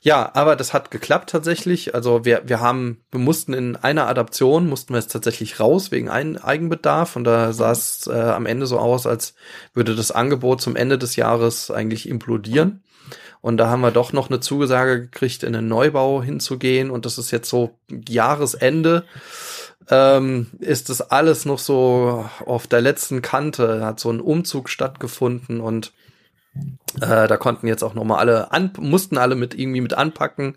Ja, 0.00 0.30
aber 0.34 0.54
das 0.54 0.72
hat 0.72 0.90
geklappt 0.90 1.30
tatsächlich. 1.30 1.94
Also 1.94 2.24
wir, 2.24 2.42
wir 2.46 2.60
haben, 2.60 2.98
wir 3.10 3.20
mussten 3.20 3.52
in 3.52 3.76
einer 3.76 4.06
Adaption, 4.06 4.68
mussten 4.68 4.94
wir 4.94 5.00
jetzt 5.00 5.12
tatsächlich 5.12 5.58
raus 5.58 5.90
wegen 5.90 6.08
ein 6.08 6.36
Eigenbedarf 6.38 7.16
und 7.16 7.24
da 7.24 7.52
sah 7.52 7.72
es 7.72 8.06
äh, 8.06 8.12
am 8.12 8.46
Ende 8.46 8.66
so 8.66 8.78
aus, 8.78 9.06
als 9.06 9.34
würde 9.74 9.96
das 9.96 10.12
Angebot 10.12 10.60
zum 10.60 10.76
Ende 10.76 10.98
des 10.98 11.16
Jahres 11.16 11.70
eigentlich 11.70 12.08
implodieren. 12.08 12.82
Und 13.40 13.56
da 13.56 13.68
haben 13.68 13.80
wir 13.80 13.90
doch 13.90 14.12
noch 14.12 14.30
eine 14.30 14.40
Zusage 14.40 15.02
gekriegt, 15.02 15.42
in 15.42 15.52
den 15.52 15.68
Neubau 15.68 16.22
hinzugehen. 16.22 16.90
Und 16.90 17.06
das 17.06 17.18
ist 17.18 17.30
jetzt 17.30 17.48
so 17.48 17.70
Jahresende. 18.08 19.04
Ähm, 19.90 20.48
ist 20.58 20.88
das 20.90 21.00
alles 21.00 21.44
noch 21.44 21.58
so 21.58 22.28
auf 22.44 22.66
der 22.66 22.80
letzten 22.80 23.22
Kante, 23.22 23.84
hat 23.84 24.00
so 24.00 24.10
ein 24.10 24.20
Umzug 24.20 24.68
stattgefunden 24.68 25.60
und 25.60 25.92
äh, 27.00 27.28
da 27.28 27.36
konnten 27.36 27.66
jetzt 27.66 27.84
auch 27.84 27.94
nochmal 27.94 28.18
alle 28.18 28.52
an, 28.52 28.72
mussten 28.78 29.18
alle 29.18 29.34
mit 29.34 29.54
irgendwie 29.58 29.80
mit 29.80 29.94
anpacken 29.94 30.56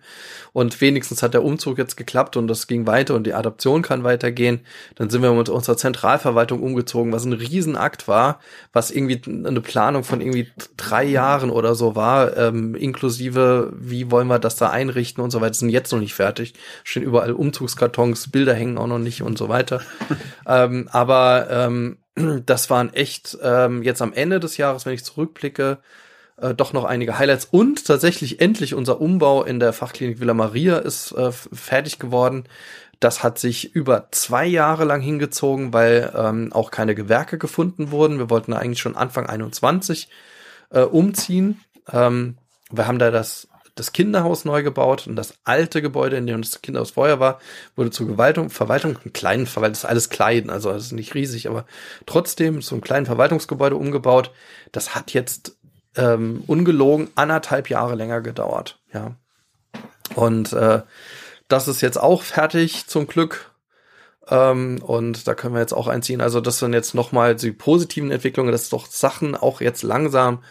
und 0.53 0.79
wenigstens 0.81 1.21
hat 1.21 1.33
der 1.33 1.43
Umzug 1.43 1.77
jetzt 1.77 1.97
geklappt 1.97 2.37
und 2.37 2.47
das 2.47 2.67
ging 2.67 2.87
weiter 2.87 3.15
und 3.15 3.25
die 3.25 3.33
Adaption 3.33 3.81
kann 3.81 4.03
weitergehen. 4.03 4.61
Dann 4.95 5.09
sind 5.09 5.21
wir 5.21 5.33
mit 5.33 5.49
unserer 5.49 5.77
Zentralverwaltung 5.77 6.63
umgezogen, 6.63 7.11
was 7.11 7.25
ein 7.25 7.33
Riesenakt 7.33 8.07
war, 8.07 8.39
was 8.73 8.91
irgendwie 8.91 9.21
eine 9.27 9.61
Planung 9.61 10.03
von 10.03 10.21
irgendwie 10.21 10.47
drei 10.77 11.03
Jahren 11.03 11.49
oder 11.49 11.75
so 11.75 11.95
war, 11.95 12.35
ähm, 12.37 12.75
inklusive 12.75 13.73
wie 13.75 14.09
wollen 14.09 14.27
wir 14.27 14.39
das 14.39 14.55
da 14.55 14.69
einrichten 14.69 15.23
und 15.23 15.31
so 15.31 15.41
weiter, 15.41 15.53
sind 15.53 15.69
jetzt 15.69 15.91
noch 15.91 15.99
nicht 15.99 16.13
fertig. 16.13 16.53
Stehen 16.83 17.03
überall 17.03 17.33
Umzugskartons, 17.33 18.31
Bilder 18.31 18.53
hängen 18.53 18.77
auch 18.77 18.87
noch 18.87 18.99
nicht 18.99 19.21
und 19.21 19.37
so 19.37 19.49
weiter. 19.49 19.81
ähm, 20.47 20.87
aber 20.91 21.47
ähm, 21.49 21.97
das 22.15 22.69
waren 22.69 22.93
echt 22.93 23.37
ähm, 23.41 23.83
jetzt 23.83 24.01
am 24.01 24.13
Ende 24.13 24.39
des 24.39 24.57
Jahres, 24.57 24.85
wenn 24.85 24.93
ich 24.93 25.03
zurückblicke, 25.03 25.79
äh, 26.37 26.53
doch 26.53 26.73
noch 26.73 26.83
einige 26.83 27.17
Highlights. 27.17 27.45
Und 27.45 27.85
tatsächlich 27.85 28.41
endlich 28.41 28.73
unser 28.73 28.99
Umbau 28.99 29.43
in 29.43 29.59
der 29.59 29.73
Fachklinik 29.73 30.19
Villa 30.19 30.33
Maria 30.33 30.77
ist 30.77 31.11
äh, 31.13 31.31
fertig 31.31 31.99
geworden. 31.99 32.45
Das 32.99 33.23
hat 33.23 33.39
sich 33.39 33.73
über 33.73 34.09
zwei 34.11 34.45
Jahre 34.45 34.85
lang 34.85 35.01
hingezogen, 35.01 35.73
weil 35.73 36.11
ähm, 36.15 36.53
auch 36.53 36.69
keine 36.69 36.93
Gewerke 36.93 37.37
gefunden 37.37 37.91
wurden. 37.91 38.19
Wir 38.19 38.29
wollten 38.29 38.53
eigentlich 38.53 38.79
schon 38.79 38.95
Anfang 38.95 39.25
21 39.25 40.09
äh, 40.69 40.81
umziehen. 40.81 41.61
Ähm, 41.91 42.37
wir 42.69 42.87
haben 42.87 42.99
da 42.99 43.09
das 43.09 43.47
das 43.75 43.93
Kinderhaus 43.93 44.45
neu 44.45 44.63
gebaut 44.63 45.07
und 45.07 45.15
das 45.15 45.35
alte 45.43 45.81
Gebäude, 45.81 46.17
in 46.17 46.27
dem 46.27 46.41
das 46.41 46.61
Kinderhaus 46.61 46.91
vorher 46.91 47.19
war, 47.19 47.39
wurde 47.75 47.91
zur 47.91 48.07
Gewaltung, 48.07 48.49
Verwaltung, 48.49 48.97
einen 48.97 49.13
kleinen 49.13 49.47
Verwaltung, 49.47 49.73
das 49.73 49.83
ist 49.83 49.89
alles 49.89 50.09
klein, 50.09 50.49
also 50.49 50.71
das 50.71 50.85
ist 50.85 50.91
nicht 50.91 51.15
riesig, 51.15 51.47
aber 51.49 51.65
trotzdem 52.05 52.59
ein 52.59 52.81
kleinen 52.81 53.05
Verwaltungsgebäude 53.05 53.75
umgebaut. 53.75 54.31
Das 54.71 54.95
hat 54.95 55.13
jetzt 55.13 55.57
ähm, 55.95 56.43
ungelogen 56.47 57.09
anderthalb 57.15 57.69
Jahre 57.69 57.95
länger 57.95 58.21
gedauert, 58.21 58.79
ja. 58.93 59.15
Und 60.15 60.51
äh, 60.53 60.81
das 61.47 61.67
ist 61.67 61.81
jetzt 61.81 61.99
auch 61.99 62.21
fertig, 62.21 62.87
zum 62.87 63.07
Glück. 63.07 63.51
Ähm, 64.27 64.81
und 64.81 65.27
da 65.27 65.33
können 65.33 65.53
wir 65.53 65.61
jetzt 65.61 65.73
auch 65.73 65.87
einziehen. 65.87 66.21
Also 66.21 66.41
das 66.41 66.59
sind 66.59 66.73
jetzt 66.73 66.93
nochmal 66.93 67.35
die 67.35 67.51
positiven 67.51 68.11
Entwicklungen, 68.11 68.51
dass 68.51 68.69
doch 68.69 68.85
Sachen 68.87 69.35
auch 69.35 69.61
jetzt 69.61 69.83
langsam 69.83 70.43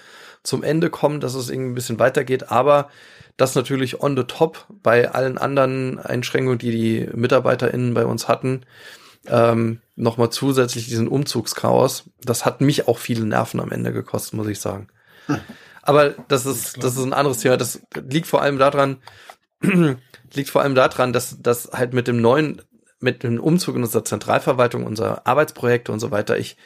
zum 0.42 0.62
Ende 0.62 0.90
kommen, 0.90 1.20
dass 1.20 1.34
es 1.34 1.50
irgendwie 1.50 1.72
ein 1.72 1.74
bisschen 1.74 1.98
weitergeht, 1.98 2.50
aber 2.50 2.88
das 3.36 3.54
natürlich 3.54 4.00
on 4.00 4.16
the 4.16 4.24
top 4.24 4.66
bei 4.82 5.10
allen 5.10 5.38
anderen 5.38 5.98
Einschränkungen, 5.98 6.58
die 6.58 6.70
die 6.70 7.08
MitarbeiterInnen 7.14 7.94
bei 7.94 8.04
uns 8.04 8.28
hatten, 8.28 8.62
ähm, 9.26 9.80
nochmal 9.96 10.30
zusätzlich 10.30 10.86
diesen 10.86 11.08
Umzugschaos. 11.08 12.04
Das 12.22 12.44
hat 12.44 12.60
mich 12.60 12.88
auch 12.88 12.98
viele 12.98 13.24
Nerven 13.24 13.60
am 13.60 13.70
Ende 13.70 13.92
gekostet, 13.92 14.34
muss 14.34 14.48
ich 14.48 14.60
sagen. 14.60 14.88
Aber 15.82 16.10
das 16.28 16.46
ist, 16.46 16.82
das 16.82 16.96
ist 16.96 17.04
ein 17.04 17.12
anderes 17.12 17.38
Thema. 17.38 17.56
Das 17.56 17.80
liegt 17.94 18.26
vor 18.26 18.42
allem 18.42 18.58
daran, 18.58 18.98
liegt 20.34 20.50
vor 20.50 20.62
allem 20.62 20.74
daran, 20.74 21.12
dass, 21.12 21.40
dass 21.40 21.70
halt 21.72 21.94
mit 21.94 22.08
dem 22.08 22.20
neuen, 22.20 22.62
mit 22.98 23.22
dem 23.22 23.40
Umzug 23.40 23.76
in 23.76 23.82
unserer 23.82 24.04
Zentralverwaltung, 24.04 24.84
unser 24.84 25.26
Arbeitsprojekte 25.26 25.92
und 25.92 26.00
so 26.00 26.10
weiter, 26.10 26.38
ich 26.38 26.56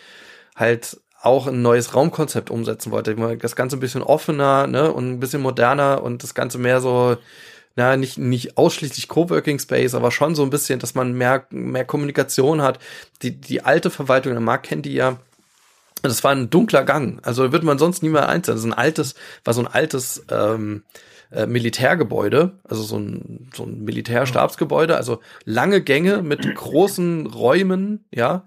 halt 0.56 1.01
auch 1.24 1.46
ein 1.46 1.62
neues 1.62 1.94
Raumkonzept 1.94 2.51
umsetzen 2.51 2.90
wollte. 2.90 3.16
Das 3.38 3.56
Ganze 3.56 3.76
ein 3.76 3.80
bisschen 3.80 4.02
offener 4.02 4.66
ne, 4.66 4.92
und 4.92 5.10
ein 5.10 5.20
bisschen 5.20 5.42
moderner 5.42 6.02
und 6.02 6.22
das 6.22 6.34
Ganze 6.34 6.59
mehr 6.59 6.80
so, 6.80 7.16
na, 7.76 7.96
nicht, 7.96 8.18
nicht 8.18 8.56
ausschließlich 8.56 9.09
Coworking 9.09 9.59
Space, 9.59 9.94
aber 9.94 10.10
schon 10.10 10.34
so 10.34 10.42
ein 10.42 10.51
bisschen, 10.51 10.78
dass 10.78 10.94
man 10.94 11.12
mehr, 11.12 11.46
mehr 11.51 11.84
Kommunikation 11.84 12.62
hat. 12.62 12.78
Die, 13.22 13.40
die 13.40 13.62
alte 13.62 13.90
Verwaltung, 13.90 14.32
der 14.32 14.40
Markt 14.40 14.66
kennt 14.66 14.86
die 14.86 14.94
ja, 14.94 15.16
das 16.02 16.22
war 16.22 16.32
ein 16.32 16.51
dunkler 16.51 16.84
Gang. 16.84 17.20
Also 17.22 17.51
wird 17.52 17.64
man 17.64 17.78
sonst 17.78 18.02
nie 18.02 18.10
mehr 18.10 18.28
einzeln. 18.28 18.55
Das 18.55 18.64
ist 18.64 18.70
ein 18.70 18.74
altes, 18.74 19.14
war 19.44 19.55
so 19.55 19.62
ein 19.62 19.66
altes 19.66 20.24
ähm, 20.30 20.82
äh, 21.32 21.46
Militärgebäude, 21.46 22.52
also 22.64 22.82
so 22.82 22.98
ein, 22.98 23.51
so 23.55 23.64
ein 23.64 23.84
Militärstabsgebäude, 23.84 24.96
also 24.96 25.20
lange 25.44 25.80
Gänge 25.80 26.22
mit 26.22 26.55
großen 26.55 27.26
Räumen, 27.26 28.05
ja. 28.12 28.44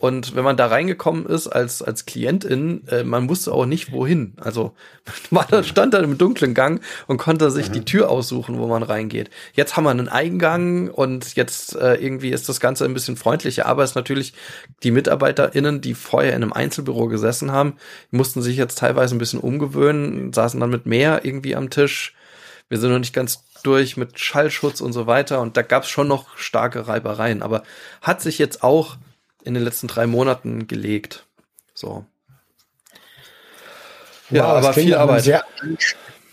Und 0.00 0.34
wenn 0.34 0.44
man 0.44 0.56
da 0.56 0.66
reingekommen 0.66 1.26
ist 1.26 1.46
als, 1.46 1.82
als 1.82 2.06
Klientin, 2.06 2.88
äh, 2.88 3.04
man 3.04 3.28
wusste 3.28 3.52
auch 3.52 3.66
nicht 3.66 3.92
wohin. 3.92 4.32
Also 4.40 4.72
man 5.30 5.62
stand 5.62 5.92
dann 5.92 6.04
im 6.04 6.16
dunklen 6.16 6.54
Gang 6.54 6.82
und 7.06 7.18
konnte 7.18 7.50
sich 7.50 7.68
mhm. 7.68 7.72
die 7.74 7.84
Tür 7.84 8.08
aussuchen, 8.08 8.58
wo 8.58 8.66
man 8.66 8.82
reingeht. 8.82 9.28
Jetzt 9.52 9.76
haben 9.76 9.84
wir 9.84 9.90
einen 9.90 10.08
Eingang 10.08 10.88
und 10.88 11.36
jetzt 11.36 11.76
äh, 11.76 11.96
irgendwie 11.96 12.30
ist 12.30 12.48
das 12.48 12.60
Ganze 12.60 12.86
ein 12.86 12.94
bisschen 12.94 13.18
freundlicher, 13.18 13.66
aber 13.66 13.84
es 13.84 13.90
ist 13.90 13.94
natürlich 13.94 14.32
die 14.82 14.90
MitarbeiterInnen, 14.90 15.82
die 15.82 15.92
vorher 15.92 16.34
in 16.34 16.42
einem 16.42 16.54
Einzelbüro 16.54 17.08
gesessen 17.08 17.52
haben, 17.52 17.74
mussten 18.10 18.40
sich 18.40 18.56
jetzt 18.56 18.78
teilweise 18.78 19.14
ein 19.14 19.18
bisschen 19.18 19.40
umgewöhnen, 19.40 20.32
saßen 20.32 20.58
dann 20.58 20.70
mit 20.70 20.86
mehr 20.86 21.26
irgendwie 21.26 21.54
am 21.54 21.68
Tisch. 21.68 22.14
Wir 22.70 22.78
sind 22.78 22.90
noch 22.90 23.00
nicht 23.00 23.12
ganz 23.12 23.44
durch 23.64 23.98
mit 23.98 24.18
Schallschutz 24.18 24.80
und 24.80 24.94
so 24.94 25.06
weiter 25.06 25.42
und 25.42 25.58
da 25.58 25.62
gab 25.62 25.82
es 25.82 25.90
schon 25.90 26.08
noch 26.08 26.38
starke 26.38 26.88
Reibereien, 26.88 27.42
aber 27.42 27.64
hat 28.00 28.22
sich 28.22 28.38
jetzt 28.38 28.62
auch 28.62 28.96
in 29.42 29.54
den 29.54 29.62
letzten 29.62 29.86
drei 29.86 30.06
Monaten 30.06 30.66
gelegt. 30.66 31.26
So. 31.74 32.04
Ja, 34.30 34.44
wow, 34.44 34.50
aber 34.58 34.72
viel 34.74 34.94
Arbeit. 34.94 35.24
Sehr 35.24 35.44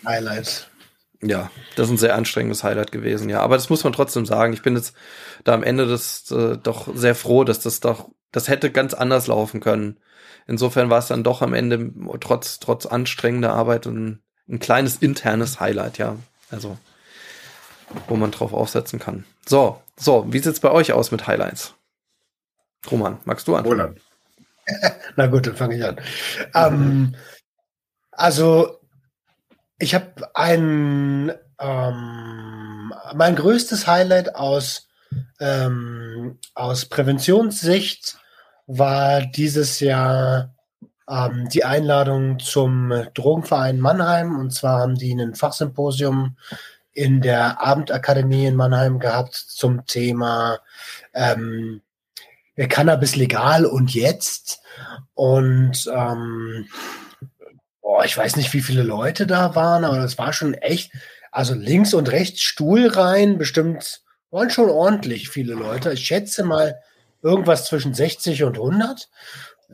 Highlights. 0.06 0.68
Ja, 1.22 1.50
das 1.76 1.88
ist 1.88 1.94
ein 1.94 1.98
sehr 1.98 2.16
anstrengendes 2.16 2.64
Highlight 2.64 2.92
gewesen, 2.92 3.30
ja. 3.30 3.40
Aber 3.40 3.56
das 3.56 3.70
muss 3.70 3.84
man 3.84 3.94
trotzdem 3.94 4.26
sagen. 4.26 4.54
Ich 4.54 4.62
bin 4.62 4.76
jetzt 4.76 4.94
da 5.44 5.54
am 5.54 5.64
Ende 5.64 5.88
des 5.88 6.30
äh, 6.32 6.58
doch 6.58 6.90
sehr 6.96 7.16
froh, 7.16 7.44
dass 7.44 7.60
das 7.60 7.80
doch, 7.80 8.10
das 8.32 8.48
hätte 8.48 8.72
ganz 8.72 8.94
anders 8.94 9.28
laufen 9.28 9.60
können. 9.60 10.00
Insofern 10.46 10.90
war 10.90 11.00
es 11.00 11.08
dann 11.08 11.24
doch 11.24 11.42
am 11.42 11.54
Ende 11.54 11.92
trotz, 12.20 12.60
trotz 12.60 12.86
anstrengender 12.86 13.54
Arbeit 13.54 13.88
ein, 13.88 14.22
ein 14.48 14.60
kleines 14.60 14.98
internes 14.98 15.60
Highlight, 15.60 15.98
ja. 15.98 16.18
Also, 16.52 16.78
wo 18.08 18.16
man 18.16 18.32
drauf 18.32 18.54
aufsetzen 18.54 19.00
kann. 19.00 19.26
So, 19.46 19.82
so, 19.98 20.26
wie 20.30 20.40
sieht's 20.40 20.60
bei 20.60 20.72
euch 20.72 20.94
aus 20.94 21.12
mit 21.12 21.26
Highlights? 21.26 21.74
Roman, 22.91 23.19
magst 23.26 23.47
du 23.47 23.55
an? 23.55 23.65
Roland. 23.65 23.99
Na 25.15 25.27
gut, 25.27 25.47
dann 25.47 25.55
fange 25.55 25.76
ich 25.76 25.85
an. 25.85 25.99
Ähm, 26.53 27.15
also, 28.11 28.80
ich 29.80 29.95
habe 29.95 30.30
ein, 30.34 31.31
ähm, 31.59 32.93
mein 33.15 33.35
größtes 33.35 33.88
Highlight 33.88 34.35
aus, 34.35 34.88
ähm, 35.39 36.39
aus 36.55 36.85
Präventionssicht 36.85 38.18
war 38.68 39.22
dieses 39.22 39.80
Jahr 39.80 40.53
ähm, 41.09 41.47
die 41.49 41.64
Einladung 41.64 42.39
zum 42.39 42.91
Drogenverein 43.14 43.80
Mannheim. 43.80 44.38
Und 44.38 44.53
zwar 44.53 44.81
haben 44.81 44.95
die 44.95 45.14
ein 45.14 45.35
Fachsymposium 45.35 46.35
in 46.91 47.22
der 47.22 47.61
Abendakademie 47.61 48.47
in 48.47 48.55
Mannheim 48.55 48.99
gehabt 48.99 49.35
zum 49.35 49.85
Thema 49.85 50.59
ähm, 51.14 51.81
Cannabis 52.66 53.16
legal 53.16 53.66
und 53.66 53.94
jetzt. 53.94 54.62
Und 55.14 55.90
ähm, 55.94 56.68
boah, 57.82 58.04
ich 58.04 58.18
weiß 58.18 58.36
nicht, 58.36 58.54
wie 58.54 58.62
viele 58.62 58.84
Leute 58.84 59.28
da 59.28 59.56
waren, 59.56 59.86
aber 59.86 59.98
das 59.98 60.18
war 60.18 60.34
schon 60.34 60.56
echt, 60.56 60.92
also 61.32 61.54
links 61.54 61.94
und 61.94 62.12
rechts 62.12 62.42
Stuhl 62.42 62.88
rein, 62.88 63.38
bestimmt 63.38 64.02
waren 64.32 64.50
schon 64.50 64.70
ordentlich 64.70 65.30
viele 65.30 65.54
Leute. 65.54 65.94
Ich 65.94 66.06
schätze 66.06 66.44
mal 66.44 66.80
irgendwas 67.22 67.66
zwischen 67.66 67.94
60 67.94 68.44
und 68.44 68.58
100. 68.58 69.10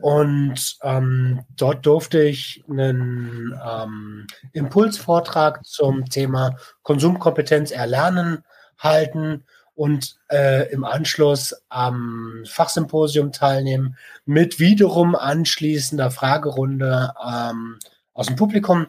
Und 0.00 0.76
ähm, 0.82 1.44
dort 1.50 1.86
durfte 1.86 2.22
ich 2.22 2.64
einen 2.68 3.54
ähm, 3.64 4.26
Impulsvortrag 4.52 5.64
zum 5.64 6.06
Thema 6.06 6.56
Konsumkompetenz 6.82 7.70
erlernen 7.70 8.44
halten 8.78 9.44
und 9.74 10.16
äh, 10.30 10.70
im 10.72 10.84
Anschluss 10.84 11.54
am 11.68 12.44
Fachsymposium 12.46 13.32
teilnehmen 13.32 13.96
mit 14.24 14.60
wiederum 14.60 15.14
anschließender 15.14 16.10
Fragerunde 16.10 17.12
ähm, 17.24 17.78
aus 18.12 18.26
dem 18.26 18.36
Publikum. 18.36 18.86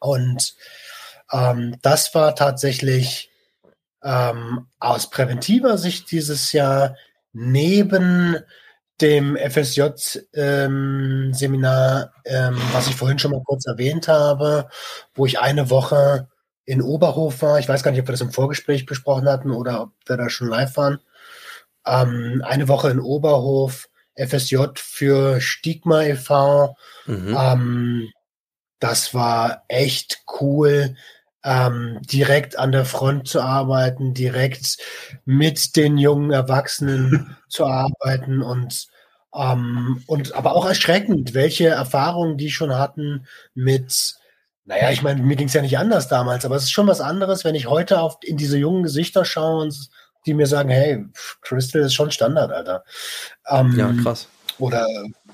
Und 0.00 0.54
ähm, 1.32 1.76
das 1.82 2.14
war 2.14 2.34
tatsächlich 2.34 3.30
ähm, 4.02 4.66
aus 4.78 5.10
präventiver 5.10 5.78
Sicht 5.78 6.10
dieses 6.10 6.52
Jahr 6.52 6.96
neben 7.32 8.38
dem 9.00 9.36
FSJ-Seminar, 9.36 12.12
ähm, 12.24 12.54
ähm, 12.54 12.62
was 12.72 12.86
ich 12.86 12.94
vorhin 12.94 13.18
schon 13.18 13.32
mal 13.32 13.42
kurz 13.44 13.66
erwähnt 13.66 14.06
habe, 14.06 14.68
wo 15.14 15.26
ich 15.26 15.40
eine 15.40 15.68
Woche 15.70 16.28
in 16.64 16.82
Oberhof 16.82 17.42
war. 17.42 17.58
Ich 17.58 17.68
weiß 17.68 17.82
gar 17.82 17.90
nicht, 17.90 18.00
ob 18.00 18.08
wir 18.08 18.12
das 18.12 18.20
im 18.20 18.32
Vorgespräch 18.32 18.86
besprochen 18.86 19.28
hatten 19.28 19.50
oder 19.50 19.82
ob 19.82 19.90
wir 20.06 20.16
da 20.16 20.30
schon 20.30 20.48
live 20.48 20.76
waren. 20.76 20.98
Ähm, 21.86 22.42
eine 22.44 22.68
Woche 22.68 22.90
in 22.90 23.00
Oberhof, 23.00 23.88
FSJ 24.16 24.56
für 24.76 25.40
Stigma 25.40 26.02
e.V. 26.02 26.76
Mhm. 27.06 27.36
Ähm, 27.38 28.12
das 28.78 29.14
war 29.14 29.64
echt 29.68 30.24
cool 30.40 30.96
ähm, 31.44 32.00
direkt 32.02 32.58
an 32.58 32.72
der 32.72 32.86
Front 32.86 33.28
zu 33.28 33.40
arbeiten, 33.40 34.14
direkt 34.14 34.78
mit 35.24 35.76
den 35.76 35.98
jungen 35.98 36.30
Erwachsenen 36.30 37.36
zu 37.48 37.66
arbeiten 37.66 38.42
und 38.42 38.86
ähm, 39.34 40.02
und 40.06 40.34
aber 40.34 40.54
auch 40.54 40.64
erschreckend, 40.64 41.34
welche 41.34 41.68
Erfahrungen 41.68 42.38
die 42.38 42.50
schon 42.50 42.74
hatten 42.74 43.26
mit 43.54 44.16
naja, 44.66 44.90
ich 44.90 45.02
meine, 45.02 45.22
mir 45.22 45.36
ging 45.36 45.48
es 45.48 45.54
ja 45.54 45.62
nicht 45.62 45.78
anders 45.78 46.08
damals, 46.08 46.44
aber 46.44 46.56
es 46.56 46.64
ist 46.64 46.72
schon 46.72 46.86
was 46.86 47.00
anderes, 47.00 47.44
wenn 47.44 47.54
ich 47.54 47.66
heute 47.66 48.00
auf 48.00 48.18
in 48.22 48.36
diese 48.36 48.56
jungen 48.56 48.82
Gesichter 48.82 49.24
schaue 49.24 49.62
und 49.62 49.90
die 50.26 50.34
mir 50.34 50.46
sagen, 50.46 50.70
hey, 50.70 51.04
Crystal 51.42 51.82
ist 51.82 51.94
schon 51.94 52.10
Standard, 52.10 52.50
Alter. 52.50 52.84
Ähm, 53.48 53.74
ja, 53.76 53.92
krass. 54.02 54.26
Oder 54.58 54.86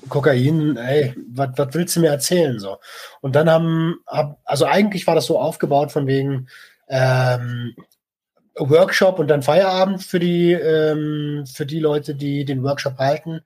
Kokain, 0.09 0.75
ey, 0.77 1.15
was 1.33 1.49
willst 1.73 1.95
du 1.95 2.01
mir 2.01 2.09
erzählen? 2.09 2.59
So. 2.59 2.77
Und 3.21 3.35
dann 3.35 3.49
haben, 3.49 3.99
hab, 4.07 4.39
also 4.43 4.65
eigentlich 4.65 5.07
war 5.07 5.15
das 5.15 5.27
so 5.27 5.39
aufgebaut 5.39 5.91
von 5.91 6.07
wegen 6.07 6.47
ähm, 6.89 7.75
Workshop 8.57 9.19
und 9.19 9.27
dann 9.27 9.43
Feierabend 9.43 10.03
für 10.03 10.19
die, 10.19 10.51
ähm, 10.51 11.45
für 11.45 11.65
die 11.65 11.79
Leute, 11.79 12.15
die 12.15 12.43
den 12.43 12.63
Workshop 12.63 12.97
halten. 12.97 13.41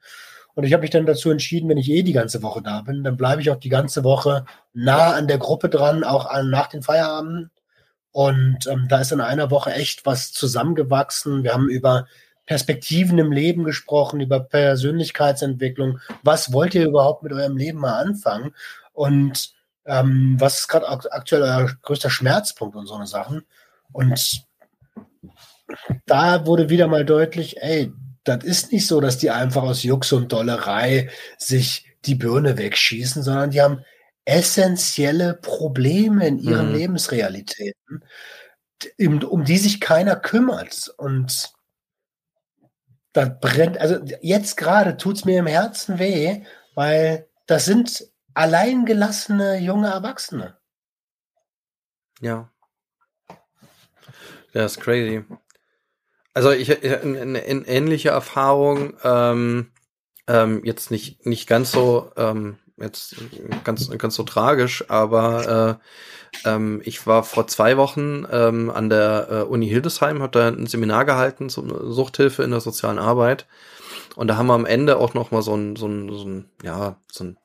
Und 0.55 0.63
ich 0.63 0.73
habe 0.73 0.81
mich 0.81 0.89
dann 0.89 1.05
dazu 1.05 1.29
entschieden, 1.29 1.69
wenn 1.69 1.77
ich 1.77 1.91
eh 1.91 2.01
die 2.01 2.13
ganze 2.13 2.41
Woche 2.41 2.61
da 2.61 2.81
bin, 2.81 3.03
dann 3.03 3.17
bleibe 3.17 3.41
ich 3.41 3.51
auch 3.51 3.59
die 3.59 3.69
ganze 3.69 4.03
Woche 4.03 4.45
nah 4.73 5.11
an 5.11 5.27
der 5.27 5.37
Gruppe 5.37 5.69
dran, 5.69 6.03
auch 6.03 6.25
an, 6.25 6.49
nach 6.49 6.67
den 6.67 6.81
Feierabenden. 6.81 7.51
Und 8.11 8.65
ähm, 8.67 8.87
da 8.87 9.01
ist 9.01 9.11
in 9.11 9.19
einer 9.19 9.51
Woche 9.51 9.73
echt 9.73 10.05
was 10.05 10.31
zusammengewachsen. 10.31 11.43
Wir 11.43 11.53
haben 11.53 11.69
über 11.69 12.07
Perspektiven 12.45 13.17
im 13.17 13.33
Leben 13.33 13.65
gesprochen, 13.65 14.21
über 14.21 14.39
Persönlichkeitsentwicklung. 14.39 15.99
Was 16.23 16.53
wollt 16.53 16.73
ihr 16.73 16.85
überhaupt 16.85 17.23
mit 17.23 17.33
eurem 17.33 17.57
Leben 17.57 17.79
mal 17.79 17.99
anfangen? 17.99 18.53
Und 18.93 19.53
ähm, 19.85 20.37
was 20.39 20.59
ist 20.59 20.67
gerade 20.69 20.87
aktuell 20.87 21.41
euer 21.41 21.69
größter 21.81 22.09
Schmerzpunkt 22.09 22.77
und 22.77 22.87
so 22.87 22.95
eine 22.95 23.07
Sachen? 23.07 23.43
Und 23.91 24.45
da 26.05 26.45
wurde 26.45 26.69
wieder 26.69 26.87
mal 26.87 27.03
deutlich, 27.03 27.61
ey, 27.61 27.91
das 28.25 28.43
ist 28.43 28.71
nicht 28.71 28.87
so, 28.87 28.99
dass 28.99 29.17
die 29.17 29.31
einfach 29.31 29.63
aus 29.63 29.83
Jux 29.83 30.11
und 30.11 30.31
Dollerei 30.33 31.09
sich 31.37 31.95
die 32.05 32.15
Birne 32.15 32.57
wegschießen, 32.57 33.23
sondern 33.23 33.51
die 33.51 33.61
haben 33.61 33.85
essentielle 34.25 35.35
Probleme 35.35 36.27
in 36.27 36.39
ihren 36.39 36.69
mhm. 36.69 36.75
Lebensrealitäten, 36.75 38.03
um 38.97 39.45
die 39.45 39.57
sich 39.57 39.79
keiner 39.79 40.15
kümmert. 40.15 40.93
Und 40.97 41.53
das 43.13 43.29
brennt, 43.39 43.77
also 43.77 43.99
jetzt 44.21 44.57
gerade 44.57 44.97
tut 44.97 45.17
es 45.17 45.25
mir 45.25 45.39
im 45.39 45.47
Herzen 45.47 45.99
weh, 45.99 46.43
weil 46.73 47.29
das 47.45 47.65
sind 47.65 48.09
alleingelassene 48.33 49.59
junge 49.59 49.89
Erwachsene. 49.89 50.57
Ja. 52.21 52.51
Das 54.53 54.73
ist 54.73 54.81
crazy. 54.81 55.23
Also 56.35 56.51
ich, 56.51 56.83
eine, 56.83 57.41
eine 57.41 57.67
ähnliche 57.67 58.09
Erfahrung, 58.09 58.93
ähm, 59.03 59.71
ähm, 60.27 60.61
jetzt 60.65 60.91
nicht, 60.91 61.25
nicht 61.25 61.47
ganz 61.47 61.71
so, 61.71 62.11
ähm, 62.17 62.57
jetzt 62.77 63.15
ganz, 63.63 63.89
ganz 63.97 64.15
so 64.15 64.23
tragisch, 64.23 64.83
aber 64.89 65.79
äh, 66.43 66.49
ähm, 66.49 66.81
ich 66.83 67.07
war 67.07 67.23
vor 67.23 67.47
zwei 67.47 67.77
Wochen 67.77 68.27
ähm, 68.29 68.69
an 68.69 68.89
der 68.89 69.27
äh, 69.31 69.41
Uni 69.43 69.69
Hildesheim, 69.69 70.21
habe 70.21 70.37
da 70.37 70.49
ein 70.49 70.67
Seminar 70.67 71.05
gehalten 71.05 71.49
zur 71.49 71.91
Suchthilfe 71.93 72.43
in 72.43 72.51
der 72.51 72.59
sozialen 72.59 72.99
Arbeit. 72.99 73.47
Und 74.17 74.27
da 74.27 74.35
haben 74.35 74.47
wir 74.47 74.55
am 74.55 74.65
Ende 74.65 74.97
auch 74.97 75.13
noch 75.13 75.31
mal 75.31 75.41
so 75.41 75.55
ein, 75.55 75.77
so 75.77 75.87
ein, 75.87 76.09
so 76.09 76.25
ein, 76.25 76.49
ja, 76.63 76.97
so 77.09 77.23
ein 77.23 77.37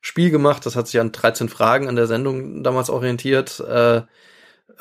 Spiel 0.00 0.30
gemacht. 0.32 0.66
Das 0.66 0.74
hat 0.74 0.88
sich 0.88 1.00
an 1.00 1.12
13 1.12 1.48
Fragen 1.48 1.88
an 1.88 1.94
der 1.94 2.08
Sendung 2.08 2.64
damals 2.64 2.90
orientiert. 2.90 3.60
Äh, 3.60 4.02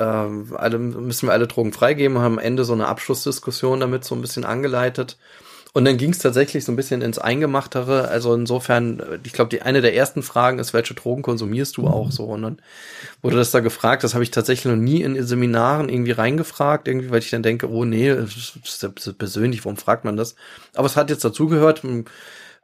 äh, 0.02 0.56
alle, 0.56 0.80
müssen 0.80 1.28
wir 1.28 1.34
alle 1.34 1.48
Drogen 1.48 1.73
freigeben, 1.73 2.18
haben 2.18 2.34
am 2.34 2.40
Ende 2.40 2.64
so 2.64 2.73
eine 2.73 2.88
Abschlussdiskussion 2.88 3.80
damit 3.80 4.03
so 4.03 4.15
ein 4.15 4.22
bisschen 4.22 4.45
angeleitet. 4.45 5.18
Und 5.73 5.86
dann 5.86 5.95
ging 5.95 6.10
es 6.10 6.19
tatsächlich 6.19 6.65
so 6.65 6.72
ein 6.73 6.76
bisschen 6.76 7.02
ins 7.02 7.18
Eingemachtere. 7.18 8.10
Also 8.10 8.34
insofern, 8.34 9.02
ich 9.23 9.32
glaube, 9.32 9.49
die 9.49 9.61
eine 9.61 9.80
der 9.80 9.95
ersten 9.95 10.22
Fragen 10.22 10.60
ist, 10.60 10.73
welche 10.73 10.95
Drogen 10.95 11.22
konsumierst 11.22 11.78
du 11.78 11.88
auch 11.88 12.11
so? 12.11 12.26
Und 12.26 12.41
dann 12.41 12.61
wurde 13.22 13.38
das 13.38 13.52
da 13.52 13.61
gefragt. 13.61 14.03
Das 14.03 14.14
habe 14.14 14.23
ich 14.23 14.32
tatsächlich 14.32 14.69
noch 14.69 14.82
nie 14.82 15.02
in 15.02 15.26
Seminaren 15.26 15.88
irgendwie 15.88 16.11
reingefragt, 16.11 16.90
irgendwie, 16.90 17.10
weil 17.10 17.19
ich 17.19 17.30
dann 17.30 17.44
denke, 17.44 17.69
oh 17.69 17.86
nee, 17.86 18.14
das 18.14 18.57
ist 18.65 19.18
persönlich, 19.18 19.64
warum 19.64 19.78
fragt 19.78 20.03
man 20.03 20.18
das? 20.18 20.36
Aber 20.76 20.88
es 20.88 20.98
hat 20.98 21.10
jetzt 21.10 21.23
dazugehört, 21.23 21.84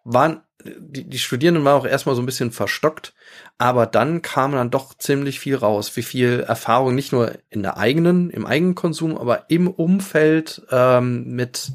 waren 0.03 0.41
die, 0.64 1.03
die 1.03 1.19
Studierenden 1.19 1.65
waren 1.65 1.80
auch 1.80 1.85
erstmal 1.85 2.15
so 2.15 2.22
ein 2.22 2.26
bisschen 2.26 2.51
verstockt, 2.51 3.14
aber 3.57 3.85
dann 3.85 4.21
kam 4.21 4.51
dann 4.51 4.69
doch 4.69 4.93
ziemlich 4.93 5.39
viel 5.39 5.55
raus, 5.55 5.95
wie 5.95 6.03
viel 6.03 6.41
Erfahrung 6.47 6.93
nicht 6.93 7.11
nur 7.11 7.34
in 7.49 7.63
der 7.63 7.77
eigenen, 7.77 8.29
im 8.29 8.45
eigenen 8.45 8.75
Konsum, 8.75 9.17
aber 9.17 9.49
im 9.49 9.67
Umfeld 9.67 10.61
ähm, 10.71 11.35
mit 11.35 11.71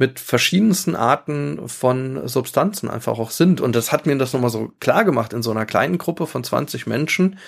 mit 0.00 0.18
verschiedensten 0.18 0.96
Arten 0.96 1.68
von 1.68 2.26
Substanzen 2.26 2.88
einfach 2.88 3.18
auch 3.18 3.30
sind. 3.30 3.60
Und 3.60 3.76
das 3.76 3.92
hat 3.92 4.06
mir 4.06 4.16
das 4.16 4.32
nochmal 4.32 4.48
so 4.48 4.72
klar 4.80 5.04
gemacht 5.04 5.34
in 5.34 5.42
so 5.42 5.50
einer 5.50 5.66
kleinen 5.66 5.98
Gruppe 5.98 6.26
von 6.26 6.42
20 6.42 6.86
Menschen, 6.86 7.38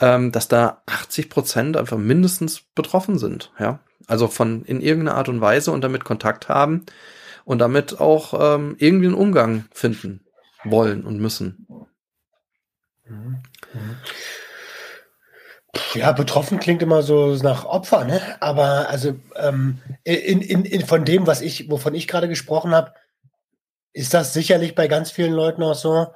ähm, 0.00 0.32
dass 0.32 0.48
da 0.48 0.82
80 0.86 1.30
Prozent 1.30 1.76
einfach 1.76 1.98
mindestens 1.98 2.62
betroffen 2.74 3.18
sind. 3.18 3.52
Ja, 3.60 3.78
also 4.08 4.26
von 4.26 4.64
in 4.64 4.80
irgendeiner 4.80 5.16
Art 5.16 5.28
und 5.28 5.40
Weise 5.40 5.70
und 5.70 5.82
damit 5.82 6.02
Kontakt 6.02 6.48
haben 6.48 6.86
und 7.44 7.60
damit 7.60 8.00
auch 8.00 8.56
ähm, 8.56 8.74
irgendwie 8.78 9.06
einen 9.06 9.14
Umgang 9.14 9.66
finden 9.70 10.24
wollen 10.64 11.04
und 11.04 11.20
müssen. 11.20 11.68
Ja, 15.94 16.12
betroffen 16.12 16.60
klingt 16.60 16.82
immer 16.82 17.02
so 17.02 17.34
nach 17.36 17.64
Opfer, 17.64 18.04
ne? 18.04 18.20
Aber 18.40 18.88
also 18.88 19.18
ähm, 19.36 19.78
in, 20.04 20.42
in, 20.42 20.64
in 20.64 20.86
von 20.86 21.04
dem, 21.04 21.26
was 21.26 21.40
ich, 21.40 21.70
wovon 21.70 21.94
ich 21.94 22.08
gerade 22.08 22.28
gesprochen 22.28 22.72
habe, 22.74 22.92
ist 23.92 24.14
das 24.14 24.32
sicherlich 24.32 24.74
bei 24.74 24.88
ganz 24.88 25.10
vielen 25.10 25.32
Leuten 25.32 25.62
auch 25.62 25.74
so. 25.74 26.08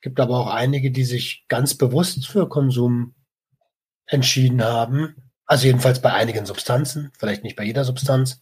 Gibt 0.00 0.20
aber 0.20 0.38
auch 0.38 0.52
einige, 0.52 0.90
die 0.90 1.04
sich 1.04 1.44
ganz 1.48 1.74
bewusst 1.76 2.26
für 2.26 2.48
Konsum 2.48 3.14
entschieden 4.06 4.64
haben. 4.64 5.16
Also 5.46 5.66
jedenfalls 5.66 6.00
bei 6.00 6.12
einigen 6.12 6.46
Substanzen, 6.46 7.12
vielleicht 7.18 7.42
nicht 7.42 7.56
bei 7.56 7.64
jeder 7.64 7.84
Substanz. 7.84 8.40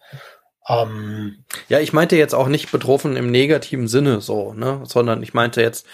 Ähm, 0.68 1.44
ja, 1.68 1.80
ich 1.80 1.92
meinte 1.92 2.16
jetzt 2.16 2.34
auch 2.34 2.48
nicht 2.48 2.70
betroffen 2.70 3.16
im 3.16 3.30
negativen 3.30 3.88
Sinne 3.88 4.20
so, 4.20 4.52
ne, 4.52 4.82
sondern 4.84 5.22
ich 5.22 5.34
meinte 5.34 5.62
jetzt, 5.62 5.86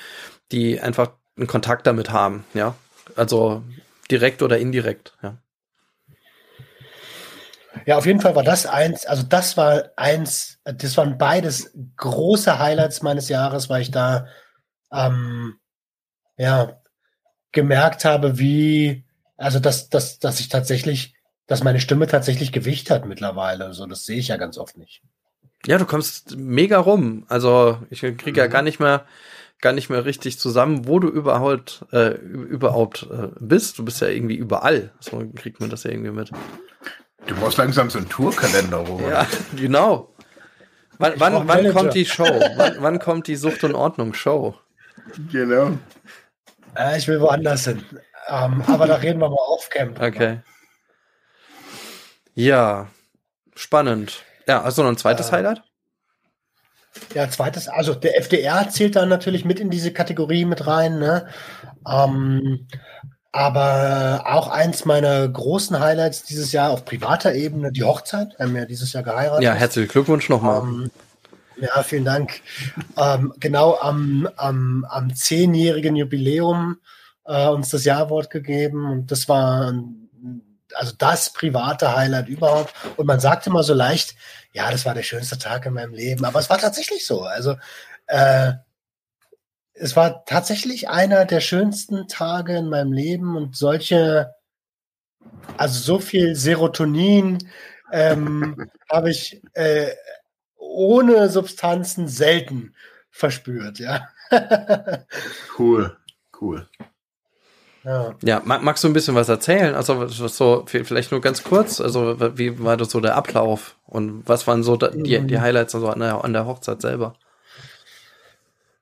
die 0.53 0.81
einfach 0.81 1.13
einen 1.37 1.47
Kontakt 1.47 1.87
damit 1.87 2.11
haben, 2.11 2.45
ja. 2.55 2.75
Also 3.17 3.63
direkt 4.11 4.43
oder 4.43 4.59
indirekt, 4.59 5.15
ja. 5.23 5.37
Ja, 7.87 7.99
auf 7.99 8.07
jeden 8.07 8.21
Fall 8.21 8.35
war 8.35 8.45
das 8.45 8.67
eins, 8.67 9.05
also 9.05 9.25
das 9.25 9.57
war 9.57 9.91
eins, 9.97 10.59
das 10.65 10.97
waren 10.97 11.19
beides 11.19 11.73
große 11.97 12.59
Highlights 12.59 13.03
meines 13.03 13.29
Jahres, 13.29 13.69
weil 13.69 13.83
ich 13.83 13.91
da 13.91 14.27
ähm, 14.93 15.57
ja 16.37 16.81
gemerkt 17.53 18.05
habe, 18.05 18.39
wie, 18.39 19.05
also 19.37 19.59
dass, 19.59 19.89
dass, 19.89 20.19
dass 20.19 20.41
ich 20.41 20.49
tatsächlich, 20.49 21.15
dass 21.47 21.65
meine 21.65 21.81
Stimme 21.81 22.07
tatsächlich 22.07 22.53
Gewicht 22.53 22.91
hat 22.91 23.07
mittlerweile. 23.07 23.65
Also 23.65 23.87
das 23.87 24.05
sehe 24.05 24.19
ich 24.19 24.29
ja 24.29 24.37
ganz 24.37 24.57
oft 24.57 24.79
nicht. 24.79 25.03
Ja, 25.67 25.79
du 25.79 25.85
kommst 25.87 26.37
mega 26.37 26.79
rum. 26.79 27.25
Also 27.29 27.81
ich 27.91 28.01
kriege 28.01 28.31
mhm. 28.31 28.37
ja 28.37 28.47
gar 28.47 28.63
nicht 28.63 28.81
mehr 28.81 29.05
gar 29.61 29.73
nicht 29.73 29.91
mehr 29.91 30.05
richtig 30.05 30.39
zusammen, 30.39 30.87
wo 30.87 30.99
du 30.99 31.09
überhaupt 31.09 31.85
äh, 31.93 32.15
überhaupt 32.17 33.07
äh, 33.11 33.29
bist. 33.41 33.79
Du 33.79 33.85
bist 33.85 34.01
ja 34.01 34.09
irgendwie 34.09 34.37
überall. 34.37 34.93
So 35.01 35.23
kriegt 35.35 35.61
man 35.61 35.71
das 35.71 35.85
ja 35.85 35.91
irgendwie 35.91 36.11
mit. 36.11 36.31
Du 37.27 37.35
brauchst 37.37 37.57
langsam 37.57 37.89
so 37.89 37.99
einen 37.99 38.09
Tourkalender, 38.09 38.79
Robert. 38.79 39.11
Ja, 39.11 39.27
genau. 39.57 40.15
Wann, 40.99 41.15
wann, 41.17 41.49
wann 41.49 41.73
kommt 41.73 41.95
die 41.95 42.05
Show? 42.05 42.25
Wann, 42.57 42.77
wann, 42.81 42.99
kommt 42.99 43.27
die 43.27 43.37
Sucht 43.37 43.65
und 43.65 43.75
Ordnung 43.75 44.15
Show? 44.15 44.55
Genau. 45.33 45.79
Äh, 46.77 46.99
ich 46.99 47.09
will 47.09 47.21
woanders 47.21 47.65
hin. 47.65 47.85
Ähm, 48.29 48.63
aber 48.67 48.87
da 48.87 48.97
reden 48.97 49.21
wir 49.21 49.29
mal 49.29 49.37
auf 49.37 49.69
Camp. 49.71 50.01
Okay. 50.01 50.41
Ja, 52.35 52.89
spannend. 53.55 54.25
Ja, 54.47 54.63
also 54.63 54.83
noch 54.83 54.91
ein 54.91 54.97
zweites 54.97 55.29
äh, 55.29 55.33
Highlight? 55.33 55.63
Ja, 57.15 57.29
zweites, 57.29 57.69
also 57.69 57.95
der 57.95 58.19
FDR 58.19 58.69
zählt 58.69 58.97
da 58.97 59.07
natürlich 59.07 59.45
mit 59.45 59.61
in 59.61 59.71
diese 59.71 59.93
Kategorie 59.93 60.45
mit 60.45 60.67
rein. 60.67 60.99
Ne? 60.99 61.27
Ähm, 61.89 62.67
aber 63.33 64.23
auch 64.27 64.49
eins 64.49 64.85
meiner 64.85 65.27
großen 65.27 65.81
Highlights 65.81 66.23
dieses 66.23 66.53
Jahr 66.53 66.71
auf 66.71 66.85
privater 66.85 67.35
Ebene, 67.35 67.73
die 67.73 67.83
Hochzeit. 67.83 68.29
Wir 68.37 68.47
haben 68.47 68.57
ja 68.57 68.65
dieses 68.65 68.93
Jahr 68.93 69.03
geheiratet. 69.03 69.43
Ja, 69.43 69.55
herzlichen 69.55 69.89
Glückwunsch 69.89 70.29
nochmal. 70.29 70.63
Ähm, 70.63 70.91
ja, 71.57 71.83
vielen 71.83 72.05
Dank. 72.05 72.41
Ähm, 72.97 73.33
genau 73.39 73.77
am, 73.81 74.29
am, 74.37 74.87
am 74.89 75.15
zehnjährigen 75.15 75.97
Jubiläum 75.97 76.79
äh, 77.25 77.49
uns 77.49 77.71
das 77.71 77.85
Jawort 77.85 78.31
gegeben 78.31 78.91
und 78.91 79.11
das 79.11 79.29
war 79.29 79.73
also 80.75 80.93
das 80.97 81.33
private 81.33 81.97
Highlight 81.97 82.29
überhaupt. 82.29 82.75
Und 82.97 83.07
man 83.07 83.21
sagte 83.21 83.51
immer 83.51 83.63
so 83.63 83.75
leicht, 83.75 84.15
ja, 84.55 84.71
das 84.71 84.87
war 84.87 84.95
der 84.95 85.03
schönste 85.03 85.37
Tag 85.37 85.67
in 85.67 85.75
meinem 85.75 85.93
Leben. 85.93 86.25
Aber 86.25 86.39
es 86.39 86.49
war 86.49 86.59
tatsächlich 86.59 87.05
so. 87.05 87.25
Also 87.25 87.57
äh, 88.07 88.53
es 89.73 89.97
war 89.97 90.25
tatsächlich 90.25 90.89
einer 90.89 91.25
der 91.25 91.41
schönsten 91.41 92.07
Tage 92.07 92.57
in 92.57 92.69
meinem 92.69 92.93
Leben 92.93 93.37
und 93.37 93.57
solche, 93.57 94.33
also 95.57 95.81
so 95.81 95.99
viel 95.99 96.37
Serotonin 96.37 97.39
ähm, 97.91 98.71
habe 98.89 99.11
ich 99.11 99.43
äh, 99.55 99.91
ohne 100.57 101.29
Substanzen 101.29 102.07
selten 102.07 102.77
verspürt, 103.11 103.81
ja. 103.81 104.09
cool, 105.59 105.97
cool. 106.41 106.69
Ja. 107.85 108.15
ja, 108.23 108.41
magst 108.45 108.83
du 108.83 108.89
ein 108.89 108.95
bisschen 108.95 109.15
was 109.15 109.29
erzählen? 109.29 109.75
Also 109.75 110.07
so 110.07 110.65
vielleicht 110.67 111.13
nur 111.13 111.21
ganz 111.21 111.43
kurz. 111.43 111.83
Also 111.83 112.17
wie 112.39 112.59
war 112.65 112.79
das 112.79 112.91
so 112.91 113.01
der 113.01 113.15
Ablauf 113.15 113.77
und 113.87 114.27
was 114.27 114.47
waren 114.47 114.63
so 114.63 114.77
die, 114.77 115.21
die. 115.21 115.39
Highlights 115.39 115.75
also 115.75 115.89
an 115.91 116.01
der, 116.01 116.25
an 116.25 116.33
der 116.33 116.47
Hochzeit 116.47 116.81
selber? 116.81 117.15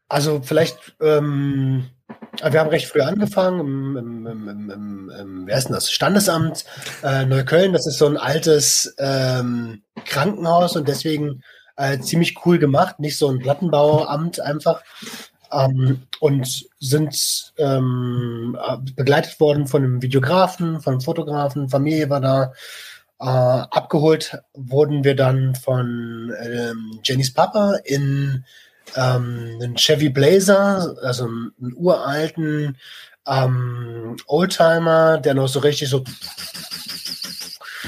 Also 0.09 0.41
vielleicht, 0.45 0.95
ähm, 1.01 1.89
wir 2.49 2.61
haben 2.61 2.71
recht 2.71 2.87
früh 2.87 3.01
angefangen 3.01 3.61
im, 3.61 3.97
im, 3.97 4.27
im, 4.27 4.71
im, 4.71 5.11
im 5.11 5.47
wer 5.47 5.57
ist 5.57 5.65
denn 5.65 5.75
das? 5.75 5.91
Standesamt 5.91 6.65
äh, 7.03 7.25
Neukölln. 7.25 7.73
Das 7.73 7.87
ist 7.87 7.99
so 7.99 8.07
ein 8.07 8.17
altes 8.17 8.95
ähm, 8.99 9.83
Krankenhaus 10.05 10.77
und 10.77 10.87
deswegen 10.87 11.43
äh, 11.77 11.99
ziemlich 11.99 12.37
cool 12.47 12.59
gemacht. 12.59 13.01
Nicht 13.01 13.19
so 13.19 13.29
ein 13.29 13.41
Plattenbauamt 13.41 14.39
einfach. 14.39 14.83
Ähm, 15.51 16.03
und 16.21 16.67
sind 16.83 17.53
ähm, 17.59 18.59
begleitet 18.97 19.39
worden 19.39 19.69
von 19.69 19.85
einem 19.85 20.03
Videografen, 20.03 20.81
von 20.81 20.95
einem 20.95 21.01
Fotografen, 21.01 21.69
Familie 21.69 22.11
war 22.11 22.21
da. 22.21 22.53
Äh, 23.21 23.25
abgeholt 23.25 24.43
wurden 24.53 25.05
wir 25.05 25.15
dann 25.15 25.55
von 25.55 26.33
ähm, 26.43 26.99
Jennys 27.05 27.33
Papa 27.33 27.77
in 27.85 28.45
ähm, 28.97 29.59
einen 29.63 29.77
Chevy 29.77 30.09
Blazer, 30.09 30.97
also 31.03 31.27
einen, 31.27 31.53
einen 31.63 31.75
uralten 31.77 32.77
ähm, 33.29 34.17
Oldtimer, 34.27 35.19
der 35.19 35.35
noch 35.35 35.47
so 35.47 35.61
richtig 35.61 35.89
so 35.89 35.99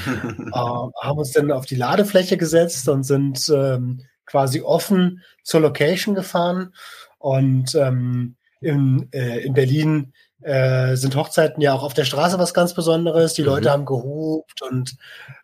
äh, 0.05 0.51
haben 0.53 1.17
uns 1.17 1.33
dann 1.33 1.51
auf 1.51 1.65
die 1.65 1.75
Ladefläche 1.75 2.37
gesetzt 2.37 2.87
und 2.87 3.03
sind 3.03 3.51
ähm, 3.53 4.05
quasi 4.25 4.61
offen 4.61 5.21
zur 5.43 5.59
Location 5.59 6.15
gefahren. 6.15 6.73
Und 7.17 7.75
ähm, 7.75 8.37
in, 8.65 9.07
äh, 9.11 9.39
in 9.39 9.53
Berlin 9.53 10.13
äh, 10.41 10.95
sind 10.95 11.15
Hochzeiten 11.15 11.61
ja 11.61 11.73
auch 11.73 11.83
auf 11.83 11.93
der 11.93 12.05
Straße 12.05 12.39
was 12.39 12.53
ganz 12.53 12.73
Besonderes. 12.73 13.33
Die 13.33 13.43
Leute 13.43 13.69
mhm. 13.69 13.73
haben 13.73 13.85
gehupt 13.85 14.61
und 14.63 14.97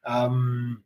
ähm, 0.05 0.83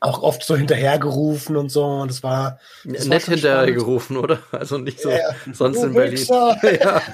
auch 0.00 0.22
oft 0.22 0.42
so 0.44 0.56
hinterhergerufen 0.56 1.56
und 1.56 1.70
so. 1.70 1.84
Und 1.84 2.10
es 2.10 2.22
war. 2.22 2.58
Das 2.84 3.06
Nett 3.06 3.24
hinterhergerufen, 3.24 4.16
oder? 4.16 4.38
Also 4.52 4.78
nicht 4.78 5.00
so 5.00 5.10
ja. 5.10 5.34
sonst 5.52 5.82
in 5.82 5.92
Berlin. 5.92 6.26
Ja. 6.80 7.02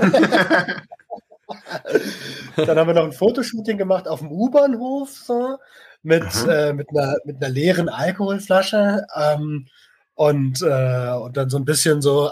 Dann 2.56 2.78
haben 2.78 2.86
wir 2.86 2.94
noch 2.94 3.04
ein 3.04 3.12
Fotoshooting 3.12 3.76
gemacht 3.76 4.06
auf 4.06 4.20
dem 4.20 4.30
U-Bahnhof, 4.30 5.10
so, 5.10 5.58
mit, 6.02 6.24
äh, 6.48 6.72
mit, 6.72 6.88
einer, 6.90 7.16
mit 7.24 7.42
einer 7.42 7.52
leeren 7.52 7.88
Alkoholflasche. 7.88 9.04
Ähm, 9.16 9.66
und, 10.14 10.62
äh, 10.62 11.12
und 11.14 11.36
dann 11.36 11.48
so 11.50 11.56
ein 11.56 11.64
bisschen 11.64 12.02
so 12.02 12.30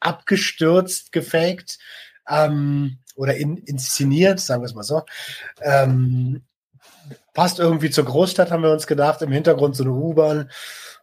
abgestürzt, 0.00 1.12
gefaked 1.12 1.78
ähm, 2.28 2.98
oder 3.14 3.36
in, 3.36 3.56
inszeniert, 3.56 4.40
sagen 4.40 4.62
wir 4.62 4.66
es 4.66 4.74
mal 4.74 4.82
so. 4.82 5.02
Ähm, 5.62 6.42
passt 7.34 7.58
irgendwie 7.58 7.90
zur 7.90 8.04
Großstadt, 8.04 8.50
haben 8.50 8.62
wir 8.62 8.72
uns 8.72 8.86
gedacht. 8.86 9.22
Im 9.22 9.32
Hintergrund 9.32 9.76
so 9.76 9.84
eine 9.84 9.92
U-Bahn 9.92 10.50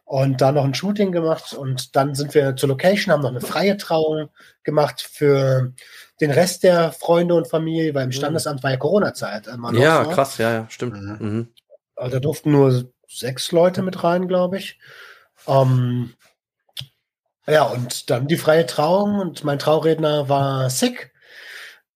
und 0.04 0.40
da 0.40 0.52
noch 0.52 0.64
ein 0.64 0.74
Shooting 0.74 1.12
gemacht. 1.12 1.54
Und 1.54 1.96
dann 1.96 2.14
sind 2.14 2.34
wir 2.34 2.56
zur 2.56 2.68
Location, 2.68 3.12
haben 3.12 3.22
noch 3.22 3.30
eine 3.30 3.40
freie 3.40 3.76
Trauung 3.76 4.28
gemacht 4.62 5.00
für 5.00 5.72
den 6.20 6.30
Rest 6.30 6.62
der 6.62 6.92
Freunde 6.92 7.34
und 7.34 7.48
Familie, 7.48 7.94
weil 7.94 8.04
im 8.04 8.08
mhm. 8.08 8.12
Standesamt 8.12 8.62
war 8.62 8.70
ja 8.70 8.76
Corona-Zeit. 8.76 9.48
Ja, 9.74 10.04
krass, 10.04 10.38
ja, 10.38 10.52
ja, 10.52 10.66
stimmt. 10.68 11.00
Mhm. 11.00 11.16
mhm. 11.20 11.48
Also 11.96 12.16
da 12.16 12.20
durften 12.20 12.50
nur 12.50 12.90
sechs 13.08 13.52
Leute 13.52 13.82
mit 13.82 14.02
rein, 14.02 14.26
glaube 14.26 14.58
ich. 14.58 14.78
Ähm, 15.46 16.14
ja, 17.46 17.64
und 17.64 18.10
dann 18.10 18.26
die 18.26 18.36
freie 18.36 18.66
Trauung 18.66 19.18
und 19.18 19.44
mein 19.44 19.58
Trauredner 19.58 20.28
war 20.28 20.70
Sick. 20.70 21.12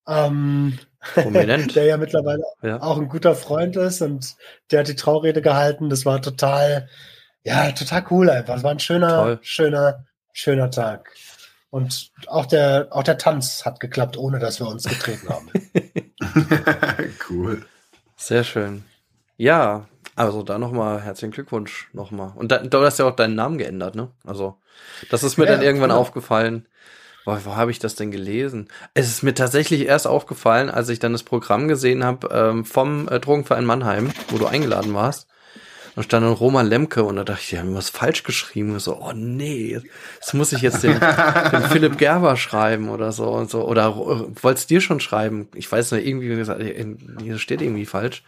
Ähm, 0.07 0.79
Prominent. 1.15 1.75
der 1.77 1.85
ja 1.85 1.97
mittlerweile 1.97 2.43
ja. 2.63 2.81
auch 2.83 2.99
ein 2.99 3.09
guter 3.09 3.35
Freund 3.35 3.77
ist 3.77 4.03
und 4.03 4.37
der 4.71 4.81
hat 4.81 4.89
die 4.89 4.97
Traurede 4.97 5.43
gehalten. 5.43 5.89
Das 5.91 6.05
war 6.05 6.21
total, 6.21 6.89
ja, 7.45 7.71
total 7.73 8.05
cool 8.11 8.31
einfach. 8.31 8.57
Es 8.57 8.63
war 8.63 8.73
ein 8.73 8.81
schöner, 8.81 9.09
Toll. 9.09 9.39
schöner, 9.43 10.05
schöner 10.33 10.71
Tag. 10.71 11.11
Und 11.71 12.11
auch 12.27 12.47
der, 12.47 12.89
auch 12.91 13.03
der 13.03 13.19
Tanz 13.19 13.65
hat 13.65 13.81
geklappt, 13.81 14.17
ohne 14.17 14.39
dass 14.39 14.61
wir 14.61 14.69
uns 14.69 14.85
getreten 14.85 15.29
haben. 15.29 15.51
cool. 17.31 17.65
Sehr 18.17 18.45
schön. 18.45 18.85
Ja, 19.37 19.87
also 20.17 20.43
da 20.43 20.59
nochmal 20.59 21.03
herzlichen 21.03 21.31
Glückwunsch 21.31 21.91
nochmal. 21.93 22.33
Und 22.35 22.51
da, 22.51 22.59
du 22.59 22.85
hast 22.85 22.99
ja 22.99 23.07
auch 23.07 23.15
deinen 23.15 23.37
Namen 23.37 23.59
geändert, 23.59 23.95
ne? 23.95 24.11
Also, 24.25 24.59
das 25.11 25.23
ist 25.23 25.37
mir 25.37 25.47
ja, 25.47 25.53
dann 25.53 25.63
irgendwann 25.63 25.91
genau. 25.91 26.01
aufgefallen. 26.01 26.67
Boah, 27.25 27.41
wo 27.45 27.57
habe 27.57 27.71
ich 27.71 27.79
das 27.79 27.95
denn 27.95 28.11
gelesen? 28.11 28.69
Es 28.95 29.09
ist 29.09 29.23
mir 29.23 29.35
tatsächlich 29.35 29.87
erst 29.87 30.07
aufgefallen, 30.07 30.71
als 30.71 30.89
ich 30.89 30.99
dann 30.99 31.13
das 31.13 31.23
Programm 31.23 31.69
gesehen 31.69 32.03
habe 32.03 32.29
ähm, 32.33 32.65
vom 32.65 33.07
äh, 33.09 33.21
Drogenverein 33.21 33.67
Mannheim, 33.67 34.11
wo 34.29 34.39
du 34.39 34.47
eingeladen 34.47 34.95
warst. 34.95 35.29
Da 35.99 36.05
stand 36.05 36.25
dann 36.25 36.33
Roman 36.33 36.67
Lemke 36.67 37.03
und 37.03 37.17
da 37.17 37.25
dachte 37.25 37.41
ich, 37.43 37.49
die 37.51 37.59
haben 37.59 37.75
was 37.75 37.91
falsch 37.91 38.23
geschrieben. 38.23 38.73
Und 38.73 38.79
so, 38.79 39.01
oh 39.01 39.13
nee, 39.13 39.81
das 40.21 40.33
muss 40.33 40.53
ich 40.53 40.63
jetzt 40.63 40.85
dem, 40.85 40.99
dem 41.53 41.63
Philipp 41.65 41.99
Gerber 41.99 42.37
schreiben 42.37 42.89
oder 42.89 43.11
so 43.11 43.29
und 43.31 43.51
so. 43.51 43.67
Oder 43.67 43.89
äh, 43.89 44.43
wollt's 44.43 44.69
dir 44.69 44.81
schon 44.81 45.01
schreiben? 45.01 45.49
Ich 45.55 45.71
weiß 45.71 45.91
nicht, 45.93 46.07
irgendwie 46.07 46.29
gesagt, 46.29 46.63
hier 46.63 47.39
steht 47.39 47.63
irgendwie 47.63 47.85
falsch. 47.85 48.23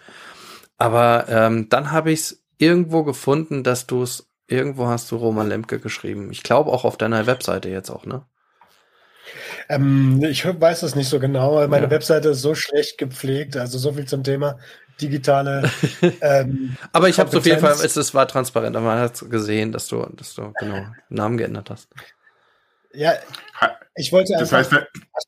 Aber 0.79 1.27
ähm, 1.29 1.69
dann 1.69 1.93
habe 1.93 2.11
ich 2.11 2.21
es 2.21 2.43
irgendwo 2.59 3.05
gefunden, 3.05 3.63
dass 3.63 3.87
du 3.87 4.03
es 4.03 4.30
Irgendwo 4.51 4.89
hast 4.89 5.11
du 5.11 5.17
Roman 5.17 5.49
Lemke 5.49 5.79
geschrieben. 5.79 6.31
Ich 6.33 6.43
glaube 6.43 6.73
auch 6.73 6.85
auf 6.85 6.97
deiner 6.97 7.27
Webseite 7.27 7.69
jetzt 7.69 7.89
auch, 7.89 8.05
ne? 8.05 8.23
Ähm, 9.69 10.21
ich 10.25 10.45
weiß 10.45 10.83
es 10.83 10.97
nicht 10.97 11.09
so 11.09 11.21
genau. 11.21 11.67
Meine 11.69 11.87
ja. 11.87 11.91
Webseite 11.91 12.31
ist 12.31 12.43
so 12.43 12.57
schlecht 12.57 12.99
gepflegt, 12.99 13.57
also 13.57 13.79
so 13.79 13.93
viel 13.93 14.07
zum 14.07 14.25
Thema 14.25 14.59
digitale. 15.01 15.71
Ähm, 16.23 16.77
aber 16.93 17.09
ich 17.09 17.19
habe 17.19 17.35
auf 17.37 17.47
jeden 17.47 17.61
Fall, 17.61 17.73
es, 17.73 17.97
es 17.97 18.13
war 18.15 18.27
transparent, 18.27 18.77
aber 18.77 18.87
man 18.87 18.99
hat 18.99 19.31
gesehen, 19.31 19.73
dass 19.73 19.87
du, 19.87 20.05
dass 20.17 20.35
du 20.35 20.53
genau 20.59 20.87
Namen 21.09 21.37
geändert 21.39 21.71
hast. 21.71 21.89
Ja, 22.93 23.15
ich 23.95 24.13
wollte 24.13 24.35
das 24.39 24.53
heißt, 24.53 24.75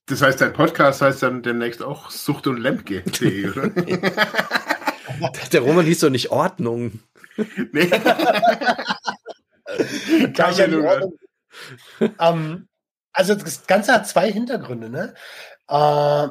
das 0.06 0.22
heißt, 0.22 0.40
dein 0.40 0.52
Podcast 0.52 1.00
heißt 1.00 1.22
dann 1.22 1.42
demnächst 1.42 1.82
auch 1.82 2.10
Sucht 2.10 2.46
und 2.46 2.58
Lemke, 2.58 3.04
oder? 3.52 3.68
Der 5.52 5.60
Roman 5.60 5.84
hieß 5.84 6.00
doch 6.00 6.10
nicht 6.10 6.30
Ordnung. 6.30 7.00
Nee. 7.72 7.90
Um, 12.18 12.68
also 13.12 13.34
das 13.34 13.66
Ganze 13.66 13.92
hat 13.92 14.08
zwei 14.08 14.32
Hintergründe. 14.32 14.88
Ne? 14.88 15.14
Uh, 15.70 16.30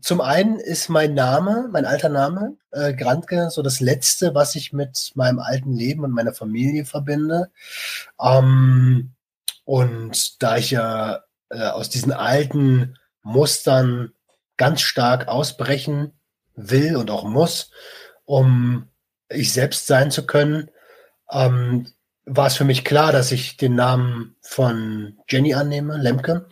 zum 0.00 0.20
einen 0.20 0.58
ist 0.58 0.88
mein 0.88 1.14
Name, 1.14 1.68
mein 1.72 1.84
alter 1.84 2.08
Name, 2.08 2.56
äh, 2.70 2.94
Grantke, 2.94 3.50
so 3.50 3.62
das 3.62 3.80
Letzte, 3.80 4.34
was 4.34 4.54
ich 4.54 4.72
mit 4.72 5.12
meinem 5.14 5.38
alten 5.38 5.72
Leben 5.72 6.04
und 6.04 6.12
meiner 6.12 6.34
Familie 6.34 6.84
verbinde. 6.84 7.50
Um, 8.16 9.14
und 9.64 10.42
da 10.42 10.58
ich 10.58 10.70
ja 10.70 11.24
äh, 11.50 11.68
aus 11.68 11.88
diesen 11.88 12.12
alten 12.12 12.98
Mustern 13.22 14.12
ganz 14.56 14.82
stark 14.82 15.28
ausbrechen 15.28 16.12
will 16.54 16.96
und 16.96 17.10
auch 17.10 17.24
muss, 17.24 17.70
um 18.24 18.88
ich 19.28 19.52
selbst 19.52 19.86
sein 19.86 20.10
zu 20.10 20.26
können, 20.26 20.70
ähm, 21.30 21.86
war 22.24 22.48
es 22.48 22.56
für 22.56 22.64
mich 22.64 22.84
klar, 22.84 23.12
dass 23.12 23.32
ich 23.32 23.56
den 23.56 23.74
Namen 23.74 24.36
von 24.42 25.18
Jenny 25.28 25.54
annehme, 25.54 25.96
Lemke. 25.96 26.48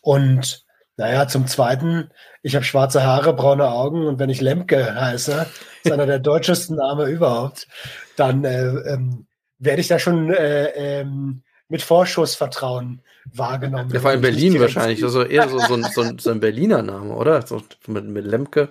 Und 0.00 0.64
naja, 0.96 1.28
zum 1.28 1.46
Zweiten, 1.46 2.10
ich 2.42 2.54
habe 2.54 2.64
schwarze 2.64 3.04
Haare, 3.04 3.32
braune 3.34 3.68
Augen 3.70 4.06
und 4.06 4.18
wenn 4.18 4.30
ich 4.30 4.40
Lemke 4.40 4.94
heiße, 4.94 5.46
ist 5.84 5.92
einer 5.92 6.06
der 6.06 6.18
deutschesten 6.18 6.76
Namen 6.76 7.08
überhaupt, 7.08 7.68
dann 8.16 8.44
äh, 8.44 8.66
ähm, 8.66 9.26
werde 9.58 9.80
ich 9.80 9.88
da 9.88 9.98
schon 9.98 10.32
äh, 10.32 11.00
ähm, 11.00 11.42
mit 11.68 11.82
Vorschussvertrauen 11.82 13.02
wahrgenommen. 13.32 13.90
Ja, 13.92 14.00
vor 14.00 14.10
allem 14.10 14.22
Berlin 14.22 14.58
wahrscheinlich. 14.58 15.02
Also 15.04 15.22
eher 15.22 15.48
so, 15.48 15.58
so, 15.58 15.74
ein, 15.74 15.84
so, 15.84 16.00
ein, 16.02 16.18
so 16.18 16.30
ein 16.30 16.40
Berliner 16.40 16.82
Name, 16.82 17.14
oder? 17.14 17.46
So 17.46 17.62
mit, 17.86 18.04
mit 18.04 18.24
Lemke. 18.24 18.70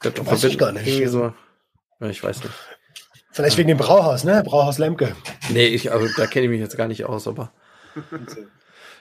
Das 0.00 0.14
weiß 0.24 0.44
ich 0.44 0.58
gar 0.58 0.72
nicht. 0.72 1.08
So, 1.08 1.34
ich 2.08 2.22
weiß 2.22 2.42
nicht. 2.44 2.54
Vielleicht 3.32 3.58
wegen 3.58 3.68
dem 3.68 3.78
Brauhaus, 3.78 4.24
ne? 4.24 4.42
Brauhaus 4.44 4.78
Lemke. 4.78 5.14
Nee, 5.50 5.66
ich, 5.66 5.92
also, 5.92 6.08
da 6.16 6.26
kenne 6.26 6.46
ich 6.46 6.50
mich 6.50 6.60
jetzt 6.60 6.76
gar 6.76 6.88
nicht 6.88 7.04
aus, 7.04 7.28
aber. 7.28 7.52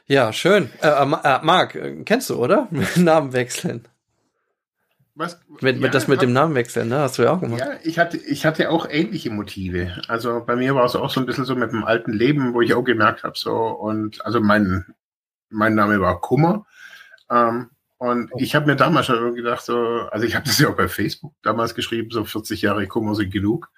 Ja, 0.05 0.33
schön. 0.33 0.69
Äh, 0.81 0.87
äh, 0.87 1.03
äh 1.03 1.39
Marc, 1.43 1.75
äh, 1.75 2.03
kennst 2.03 2.29
du, 2.29 2.35
oder? 2.35 2.67
Namen 2.95 3.33
wechseln. 3.33 3.87
Was? 5.13 5.39
Mit, 5.61 5.75
ja, 5.75 5.81
mit 5.81 5.93
das 5.93 6.07
mit 6.07 6.21
dem 6.21 6.31
Namen 6.31 6.55
wechseln, 6.55 6.87
ne? 6.87 6.99
Hast 6.99 7.17
du 7.17 7.23
ja 7.23 7.33
auch 7.33 7.41
gemacht. 7.41 7.59
Ja, 7.59 7.73
ich 7.83 7.99
hatte, 7.99 8.17
ich 8.17 8.45
hatte 8.45 8.69
auch 8.69 8.87
ähnliche 8.89 9.29
Motive. 9.29 10.01
Also 10.07 10.43
bei 10.45 10.55
mir 10.55 10.75
war 10.75 10.85
es 10.85 10.95
auch 10.95 11.09
so 11.09 11.19
ein 11.19 11.25
bisschen 11.25 11.45
so 11.45 11.55
mit 11.55 11.71
dem 11.71 11.83
alten 11.83 12.13
Leben, 12.13 12.53
wo 12.53 12.61
ich 12.61 12.73
auch 12.73 12.83
gemerkt 12.83 13.23
habe, 13.23 13.37
so 13.37 13.53
und 13.53 14.25
also 14.25 14.39
mein, 14.39 14.85
mein 15.49 15.75
Name 15.75 15.99
war 15.99 16.21
Kummer. 16.21 16.65
Ähm, 17.29 17.69
und 17.99 18.31
ich 18.37 18.55
habe 18.55 18.65
mir 18.65 18.77
damals 18.77 19.05
schon 19.05 19.17
irgendwie 19.17 19.41
gedacht, 19.41 19.63
so, 19.63 20.07
also 20.09 20.25
ich 20.25 20.33
habe 20.33 20.45
das 20.45 20.57
ja 20.57 20.69
auch 20.69 20.75
bei 20.75 20.87
Facebook 20.87 21.33
damals 21.43 21.75
geschrieben, 21.75 22.09
so 22.11 22.23
40 22.23 22.61
Jahre 22.61 22.87
Kummer 22.87 23.13
sind 23.13 23.31
genug. 23.31 23.69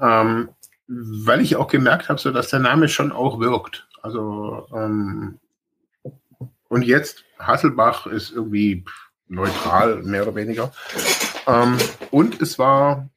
Ähm, 0.00 0.50
weil 0.86 1.40
ich 1.40 1.56
auch 1.56 1.68
gemerkt 1.68 2.08
habe, 2.08 2.20
so 2.20 2.30
dass 2.30 2.50
der 2.50 2.60
Name 2.60 2.88
schon 2.88 3.10
auch 3.10 3.40
wirkt. 3.40 3.88
Also 4.00 4.68
ähm, 4.72 5.40
und 6.68 6.82
jetzt 6.82 7.24
Hasselbach 7.38 8.06
ist 8.06 8.30
irgendwie 8.30 8.84
neutral, 9.28 10.02
mehr 10.02 10.22
oder 10.22 10.36
weniger. 10.36 10.72
Ähm, 11.46 11.76
und 12.10 12.40
es 12.40 12.58
war, 12.60 13.10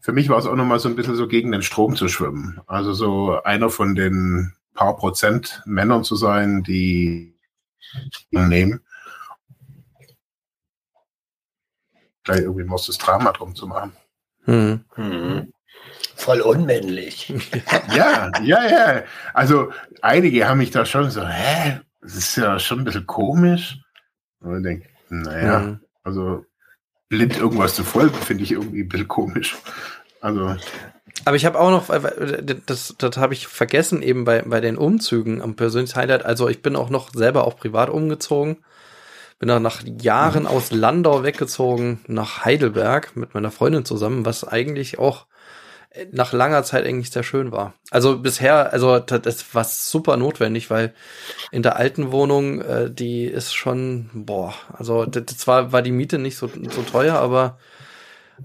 für 0.00 0.12
mich 0.12 0.30
war 0.30 0.38
es 0.38 0.46
auch 0.46 0.54
nochmal 0.54 0.80
so 0.80 0.88
ein 0.88 0.96
bisschen 0.96 1.16
so 1.16 1.28
gegen 1.28 1.52
den 1.52 1.62
Strom 1.62 1.94
zu 1.94 2.08
schwimmen. 2.08 2.60
Also 2.66 2.94
so 2.94 3.42
einer 3.42 3.68
von 3.68 3.94
den 3.94 4.54
paar 4.72 4.96
Prozent 4.96 5.62
Männern 5.66 6.04
zu 6.04 6.16
sein, 6.16 6.62
die 6.62 7.34
nehmen. 8.30 8.80
Gleich 12.24 12.40
irgendwie 12.40 12.64
muss 12.64 12.86
das 12.86 12.98
Drama 12.98 13.32
drum 13.32 13.54
zu 13.54 13.66
machen. 13.66 13.92
Hm. 14.44 14.84
Hm. 14.94 15.52
Voll 16.16 16.40
unmännlich. 16.40 17.32
ja, 17.94 18.30
ja, 18.42 18.68
ja. 18.68 19.02
Also 19.32 19.72
einige 20.00 20.48
haben 20.48 20.58
mich 20.58 20.70
da 20.70 20.86
schon 20.86 21.10
so, 21.10 21.26
hä? 21.26 21.80
Das 22.00 22.14
ist 22.14 22.36
ja 22.36 22.58
schon 22.58 22.80
ein 22.80 22.84
bisschen 22.84 23.06
komisch. 23.06 23.78
Und 24.40 24.58
ich 24.58 24.62
denke, 24.62 24.88
naja, 25.08 25.58
mhm. 25.60 25.80
also 26.02 26.44
blind 27.08 27.36
irgendwas 27.36 27.74
zu 27.74 27.84
folgen, 27.84 28.14
finde 28.14 28.44
ich 28.44 28.52
irgendwie 28.52 28.82
ein 28.82 28.88
bisschen 28.88 29.08
komisch. 29.08 29.56
Also. 30.20 30.56
Aber 31.24 31.36
ich 31.36 31.46
habe 31.46 31.58
auch 31.58 31.70
noch, 31.70 31.88
das, 32.66 32.94
das 32.98 33.16
habe 33.16 33.34
ich 33.34 33.46
vergessen 33.46 34.02
eben 34.02 34.24
bei, 34.24 34.42
bei 34.42 34.60
den 34.60 34.76
Umzügen 34.76 35.40
am 35.40 35.56
persönlichen 35.56 35.96
Highlight. 35.96 36.24
Also 36.24 36.48
ich 36.48 36.62
bin 36.62 36.76
auch 36.76 36.90
noch 36.90 37.10
selber 37.12 37.46
auch 37.46 37.56
privat 37.56 37.88
umgezogen. 37.88 38.64
Bin 39.44 39.50
dann 39.50 39.62
nach 39.62 39.82
Jahren 40.00 40.44
mhm. 40.44 40.48
aus 40.48 40.70
Landau 40.70 41.22
weggezogen 41.22 42.00
nach 42.06 42.46
Heidelberg 42.46 43.14
mit 43.14 43.34
meiner 43.34 43.50
Freundin 43.50 43.84
zusammen, 43.84 44.24
was 44.24 44.48
eigentlich 44.48 44.98
auch 44.98 45.26
nach 46.12 46.32
langer 46.32 46.62
Zeit 46.62 46.86
eigentlich 46.86 47.10
sehr 47.10 47.24
schön 47.24 47.52
war. 47.52 47.74
Also 47.90 48.16
bisher, 48.16 48.72
also 48.72 48.98
das 49.00 49.54
war 49.54 49.64
super 49.64 50.16
notwendig, 50.16 50.70
weil 50.70 50.94
in 51.50 51.62
der 51.62 51.76
alten 51.76 52.10
Wohnung, 52.10 52.62
äh, 52.62 52.90
die 52.90 53.26
ist 53.26 53.52
schon, 53.52 54.08
boah, 54.14 54.54
also 54.78 55.04
zwar 55.04 55.72
war 55.72 55.82
die 55.82 55.92
Miete 55.92 56.16
nicht 56.18 56.38
so, 56.38 56.48
so 56.70 56.80
teuer, 56.80 57.16
aber 57.16 57.58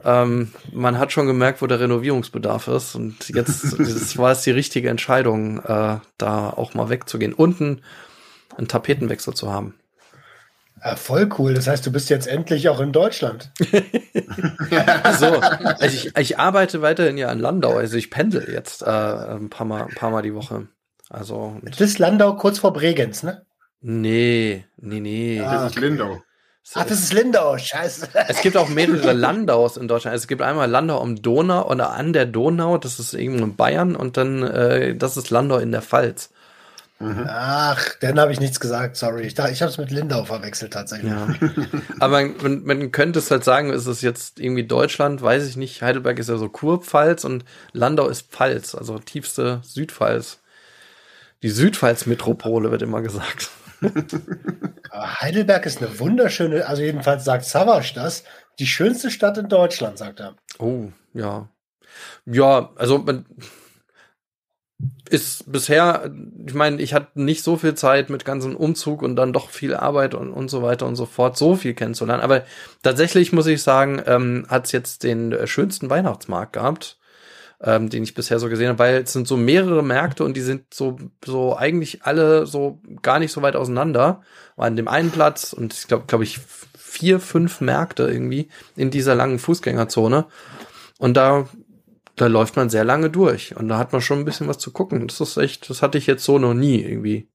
ähm, 0.04 0.52
man 0.74 1.00
hat 1.00 1.14
schon 1.14 1.28
gemerkt, 1.28 1.62
wo 1.62 1.68
der 1.68 1.80
Renovierungsbedarf 1.80 2.68
ist. 2.68 2.96
Und 2.96 3.30
jetzt 3.30 3.64
das 3.80 4.18
war 4.18 4.34
es 4.34 4.42
die 4.42 4.52
richtige 4.52 4.90
Entscheidung, 4.90 5.60
äh, 5.60 6.00
da 6.18 6.50
auch 6.50 6.74
mal 6.74 6.90
wegzugehen. 6.90 7.32
Unten 7.32 7.84
einen 8.58 8.68
Tapetenwechsel 8.68 9.34
zu 9.34 9.50
haben. 9.50 9.76
Ja, 10.84 10.96
voll 10.96 11.30
cool. 11.38 11.54
Das 11.54 11.68
heißt, 11.68 11.86
du 11.86 11.92
bist 11.92 12.10
jetzt 12.10 12.28
endlich 12.28 12.70
auch 12.70 12.80
in 12.80 12.92
Deutschland. 12.92 13.52
so, 15.20 15.26
also 15.26 15.86
ich, 15.86 16.16
ich 16.16 16.40
arbeite 16.40 16.82
weiterhin 16.82 17.18
ja 17.18 17.32
in 17.32 17.40
Landau. 17.40 17.78
Also 17.78 17.98
ich 17.98 18.10
pendel 18.10 18.50
jetzt 18.50 18.82
äh, 18.82 18.86
ein, 18.86 19.50
paar 19.50 19.66
mal, 19.66 19.84
ein 19.84 19.96
paar 19.96 20.12
Mal 20.12 20.22
die 20.22 20.36
Woche. 20.36 20.68
Also. 21.10 21.60
Das 21.64 21.82
ist 21.82 22.00
Landau 22.00 22.36
kurz 22.36 22.60
vor 22.60 22.72
Bregenz, 22.72 23.24
ne? 23.24 23.46
Nee, 23.82 24.66
nee, 24.78 25.00
nee. 25.00 25.42
Ah, 25.42 25.64
das 25.64 25.72
ist 25.72 25.80
Lindau. 25.80 26.22
Ach, 26.76 26.86
das 26.86 27.00
ist 27.00 27.14
Lindau, 27.14 27.58
scheiße. 27.58 28.10
Es 28.28 28.42
gibt 28.42 28.56
auch 28.56 28.70
mehrere 28.70 29.14
Landaus 29.14 29.76
in 29.76 29.88
Deutschland. 29.88 30.16
Es 30.16 30.28
gibt 30.28 30.42
einmal 30.42 30.70
Landau 30.70 31.02
am 31.02 31.20
Donau 31.20 31.68
oder 31.68 31.92
an 31.92 32.14
der 32.14 32.26
Donau, 32.26 32.78
das 32.78 33.00
ist 33.00 33.14
irgendwo 33.14 33.46
in 33.46 33.56
Bayern 33.56 33.96
und 33.96 34.18
dann 34.18 34.44
äh, 34.44 34.96
das 34.96 35.18
ist 35.18 35.32
Landau 35.32 35.58
in 35.58 35.72
der 35.72 35.82
Pfalz. 35.82 36.30
Mhm. 37.00 37.26
Ach, 37.30 37.96
dann 38.02 38.20
habe 38.20 38.34
ich 38.34 38.42
nichts 38.42 38.60
gesagt, 38.60 38.98
sorry. 38.98 39.22
Ich, 39.22 39.40
ich 39.40 39.62
habe 39.62 39.72
es 39.72 39.78
mit 39.78 39.90
Lindau 39.90 40.26
verwechselt 40.26 40.74
tatsächlich. 40.74 41.12
Ja. 41.12 41.30
Aber 42.00 42.22
man, 42.42 42.64
man 42.66 42.92
könnte 42.92 43.20
es 43.20 43.32
halt 43.32 43.46
sagen, 43.46 43.72
ist 43.72 43.86
es 43.86 44.02
jetzt 44.02 44.40
irgendwie 44.40 44.66
Deutschland, 44.66 45.22
weiß 45.22 45.48
ich 45.48 45.56
nicht. 45.56 45.82
Heidelberg 45.82 46.20
ist 46.20 46.28
ja 46.28 46.38
so 46.38 46.50
Kurpfalz 46.50 47.24
und 47.24 47.46
Landau 47.72 48.10
ist 48.10 48.32
Pfalz, 48.32 48.76
also 48.76 49.00
tiefste 49.00 49.62
Südpfalz. 49.64 50.40
Die 51.42 51.50
Südpfalz-Metropole 51.50 52.70
wird 52.70 52.82
immer 52.82 53.02
gesagt. 53.02 53.50
Heidelberg 54.92 55.66
ist 55.66 55.82
eine 55.82 56.00
wunderschöne, 56.00 56.68
also 56.68 56.82
jedenfalls 56.82 57.24
sagt 57.24 57.46
Savasch 57.46 57.94
das, 57.94 58.26
die 58.60 58.68
schönste 58.68 59.10
Stadt 59.10 59.38
in 59.38 59.48
Deutschland, 59.48 59.98
sagt 59.98 60.20
er. 60.20 60.36
Oh, 60.58 60.92
ja. 61.14 61.48
Ja, 62.26 62.72
also 62.76 62.98
man, 62.98 63.26
ist 65.10 65.52
bisher, 65.52 66.12
ich 66.46 66.54
meine, 66.54 66.82
ich 66.82 66.94
hatte 66.94 67.20
nicht 67.22 67.44
so 67.44 67.58
viel 67.58 67.76
Zeit 67.76 68.10
mit 68.10 68.26
ganzen 68.26 68.56
Umzug 68.56 69.02
und 69.02 69.16
dann 69.16 69.34
doch 69.34 69.50
viel 69.50 69.76
Arbeit 69.76 70.14
und, 70.14 70.32
und 70.32 70.50
so 70.50 70.62
weiter 70.62 70.86
und 70.86 70.96
so 70.96 71.06
fort, 71.06 71.38
so 71.38 71.56
viel 71.56 71.74
kennenzulernen. 71.74 72.22
Aber 72.22 72.44
tatsächlich 72.84 73.34
muss 73.34 73.48
ich 73.48 73.64
sagen, 73.64 74.02
ähm, 74.06 74.46
hat 74.50 74.66
es 74.66 74.72
jetzt 74.72 75.04
den 75.04 75.32
äh, 75.32 75.48
schönsten 75.48 75.90
Weihnachtsmarkt 75.90 76.54
gehabt, 76.54 76.98
ähm, 77.62 77.90
den 77.90 78.04
ich 78.04 78.14
bisher 78.14 78.40
so 78.40 78.50
gesehen 78.50 78.70
habe, 78.70 78.80
weil 78.80 78.96
es 79.02 79.14
sind 79.14 79.28
so 79.28 79.36
mehrere 79.36 79.84
Märkte 79.84 80.24
und 80.24 80.38
die 80.38 80.42
sind 80.42 80.74
so, 80.74 80.98
so 81.26 81.58
eigentlich 81.58 82.04
alle 82.04 82.46
so 82.46 82.80
gar 83.02 83.20
nicht 83.20 83.32
so 83.32 83.42
weit 83.42 83.56
auseinander. 83.56 84.22
War 84.56 84.68
an 84.68 84.76
dem 84.76 84.88
einen 84.88 85.12
Platz 85.12 85.54
und 85.54 85.74
ich 85.74 85.88
glaube, 85.88 86.06
glaube 86.08 86.24
ich, 86.24 86.40
vier, 86.78 87.20
fünf 87.20 87.62
Märkte 87.62 88.04
irgendwie 88.04 88.50
in 88.76 88.92
dieser 88.92 89.16
langen 89.16 89.40
Fußgängerzone. 89.40 90.26
Und 91.00 91.16
da 91.16 91.48
da 92.22 92.28
läuft 92.28 92.56
man 92.56 92.70
sehr 92.70 92.84
lange 92.84 93.10
durch 93.10 93.56
und 93.56 93.68
da 93.68 93.78
hat 93.78 93.92
man 93.92 94.02
schon 94.02 94.20
ein 94.20 94.26
bisschen 94.26 94.48
was 94.48 94.58
zu 94.58 94.72
gucken. 94.72 95.08
Das 95.08 95.20
ist 95.22 95.38
echt, 95.38 95.70
das 95.70 95.82
hatte 95.82 95.98
ich 95.98 96.08
jetzt 96.08 96.24
so 96.24 96.40
noch 96.40 96.54
nie 96.54 96.82
irgendwie. 96.82 97.30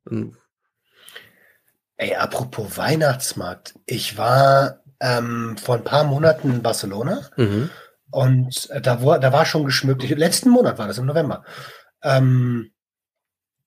Ey, 1.97 2.15
apropos 2.17 2.77
Weihnachtsmarkt. 2.77 3.75
Ich 3.87 4.19
war 4.19 4.81
ähm, 5.01 5.57
vor 5.57 5.77
ein 5.77 5.85
paar 5.85 6.05
Monaten 6.05 6.51
in 6.51 6.63
Barcelona 6.63 7.29
mhm. 7.37 7.71
Und 8.15 8.71
äh, 8.71 8.81
da, 8.81 9.03
war, 9.03 9.19
da 9.19 9.33
war 9.33 9.45
schon 9.45 9.65
geschmückt. 9.65 10.09
Letzten 10.09 10.49
Monat 10.49 10.79
war 10.79 10.87
das 10.87 10.99
im 10.99 11.07
November. 11.07 11.45
Ähm, 12.01 12.71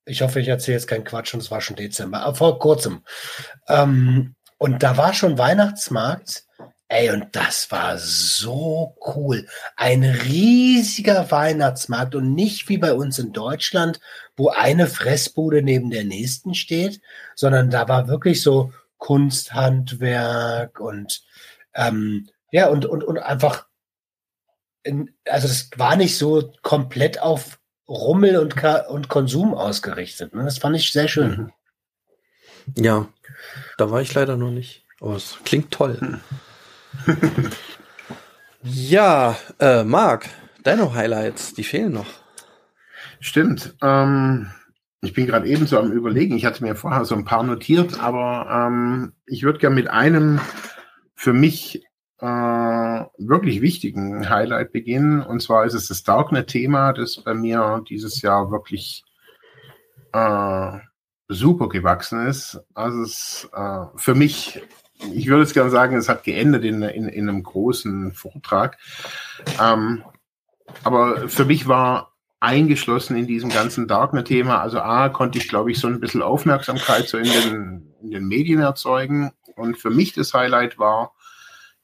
ich 0.05 0.21
hoffe, 0.21 0.39
ich 0.39 0.47
erzähle 0.47 0.77
jetzt 0.77 0.87
keinen 0.87 1.03
Quatsch 1.03 1.33
und 1.33 1.41
es 1.41 1.51
war 1.51 1.59
schon 1.59 1.75
Dezember, 1.75 2.21
aber 2.21 2.35
vor 2.35 2.57
kurzem. 2.57 3.03
Ähm, 3.67 4.35
und 4.57 4.83
da 4.83 4.95
war 4.95 5.13
schon 5.13 5.37
Weihnachtsmarkt. 5.37 6.45
Ey, 6.89 7.09
und 7.11 7.35
das 7.35 7.69
war 7.69 7.97
so 7.97 8.95
cool. 9.15 9.45
Ein 9.75 10.03
riesiger 10.03 11.29
Weihnachtsmarkt 11.31 12.15
und 12.15 12.33
nicht 12.33 12.69
wie 12.69 12.77
bei 12.77 12.93
uns 12.93 13.19
in 13.19 13.33
Deutschland, 13.33 13.99
wo 14.37 14.49
eine 14.49 14.87
Fressbude 14.87 15.61
neben 15.61 15.89
der 15.89 16.05
nächsten 16.05 16.53
steht, 16.55 17.01
sondern 17.35 17.69
da 17.69 17.89
war 17.89 18.07
wirklich 18.07 18.41
so 18.41 18.71
Kunsthandwerk 18.99 20.79
und 20.79 21.23
ähm, 21.73 22.29
ja, 22.51 22.67
und, 22.69 22.85
und, 22.85 23.03
und 23.03 23.17
einfach, 23.17 23.67
in, 24.83 25.13
also 25.25 25.47
es 25.47 25.69
war 25.75 25.97
nicht 25.97 26.17
so 26.17 26.53
komplett 26.61 27.21
auf 27.21 27.59
Rummel 27.89 28.37
und, 28.37 28.63
und 28.89 29.09
Konsum 29.09 29.53
ausgerichtet. 29.53 30.33
Ne? 30.33 30.43
Das 30.45 30.57
fand 30.57 30.75
ich 30.77 30.91
sehr 30.91 31.09
schön. 31.09 31.51
Mhm. 32.75 32.83
Ja, 32.83 33.07
da 33.77 33.91
war 33.91 34.01
ich 34.01 34.13
leider 34.13 34.37
noch 34.37 34.51
nicht. 34.51 34.85
Aber 34.99 35.15
es 35.15 35.37
klingt 35.43 35.71
toll. 35.71 36.19
ja, 38.63 39.35
äh, 39.59 39.83
Marc, 39.83 40.29
deine 40.63 40.93
Highlights, 40.93 41.53
die 41.53 41.63
fehlen 41.63 41.93
noch. 41.93 42.07
Stimmt. 43.19 43.75
Ähm, 43.81 44.51
ich 45.01 45.13
bin 45.13 45.27
gerade 45.27 45.47
eben 45.47 45.67
so 45.67 45.77
am 45.79 45.91
Überlegen. 45.91 46.35
Ich 46.35 46.45
hatte 46.45 46.63
mir 46.63 46.75
vorher 46.75 47.05
so 47.05 47.15
ein 47.15 47.25
paar 47.25 47.43
notiert, 47.43 47.99
aber 47.99 48.47
ähm, 48.67 49.13
ich 49.25 49.43
würde 49.43 49.59
gerne 49.59 49.75
mit 49.75 49.89
einem 49.89 50.39
für 51.15 51.33
mich 51.33 51.83
äh, 52.19 52.25
wirklich 52.25 53.61
wichtigen 53.61 54.29
Highlight 54.29 54.71
beginnen. 54.71 55.21
Und 55.21 55.41
zwar 55.41 55.65
ist 55.65 55.73
es 55.73 55.87
das 55.87 56.03
Darknet-Thema, 56.03 56.93
das 56.93 57.23
bei 57.23 57.33
mir 57.33 57.83
dieses 57.87 58.21
Jahr 58.21 58.51
wirklich 58.51 59.03
äh, 60.13 60.77
super 61.27 61.69
gewachsen 61.69 62.25
ist. 62.27 62.59
Also 62.73 63.01
es 63.03 63.49
äh, 63.53 63.85
für 63.95 64.15
mich, 64.15 64.61
ich 65.13 65.27
würde 65.27 65.43
es 65.43 65.53
gerne 65.53 65.69
sagen, 65.69 65.95
es 65.95 66.09
hat 66.09 66.23
geendet 66.23 66.63
in, 66.63 66.81
in, 66.81 67.07
in 67.07 67.29
einem 67.29 67.43
großen 67.43 68.13
Vortrag. 68.13 68.77
Ähm, 69.61 70.03
aber 70.83 71.29
für 71.29 71.45
mich 71.45 71.67
war 71.67 72.13
eingeschlossen 72.39 73.17
in 73.17 73.27
diesem 73.27 73.49
ganzen 73.49 73.87
Darknet-Thema. 73.87 74.61
Also 74.61 74.79
A, 74.79 75.09
konnte 75.09 75.39
ich, 75.39 75.47
glaube 75.47 75.71
ich, 75.71 75.79
so 75.79 75.87
ein 75.87 75.99
bisschen 75.99 76.21
Aufmerksamkeit 76.21 77.07
so 77.07 77.17
in 77.17 77.25
den, 77.25 77.93
in 78.01 78.11
den 78.11 78.27
Medien 78.27 78.59
erzeugen. 78.59 79.31
Und 79.55 79.77
für 79.77 79.89
mich 79.89 80.13
das 80.13 80.33
Highlight 80.33 80.77
war, 80.77 81.13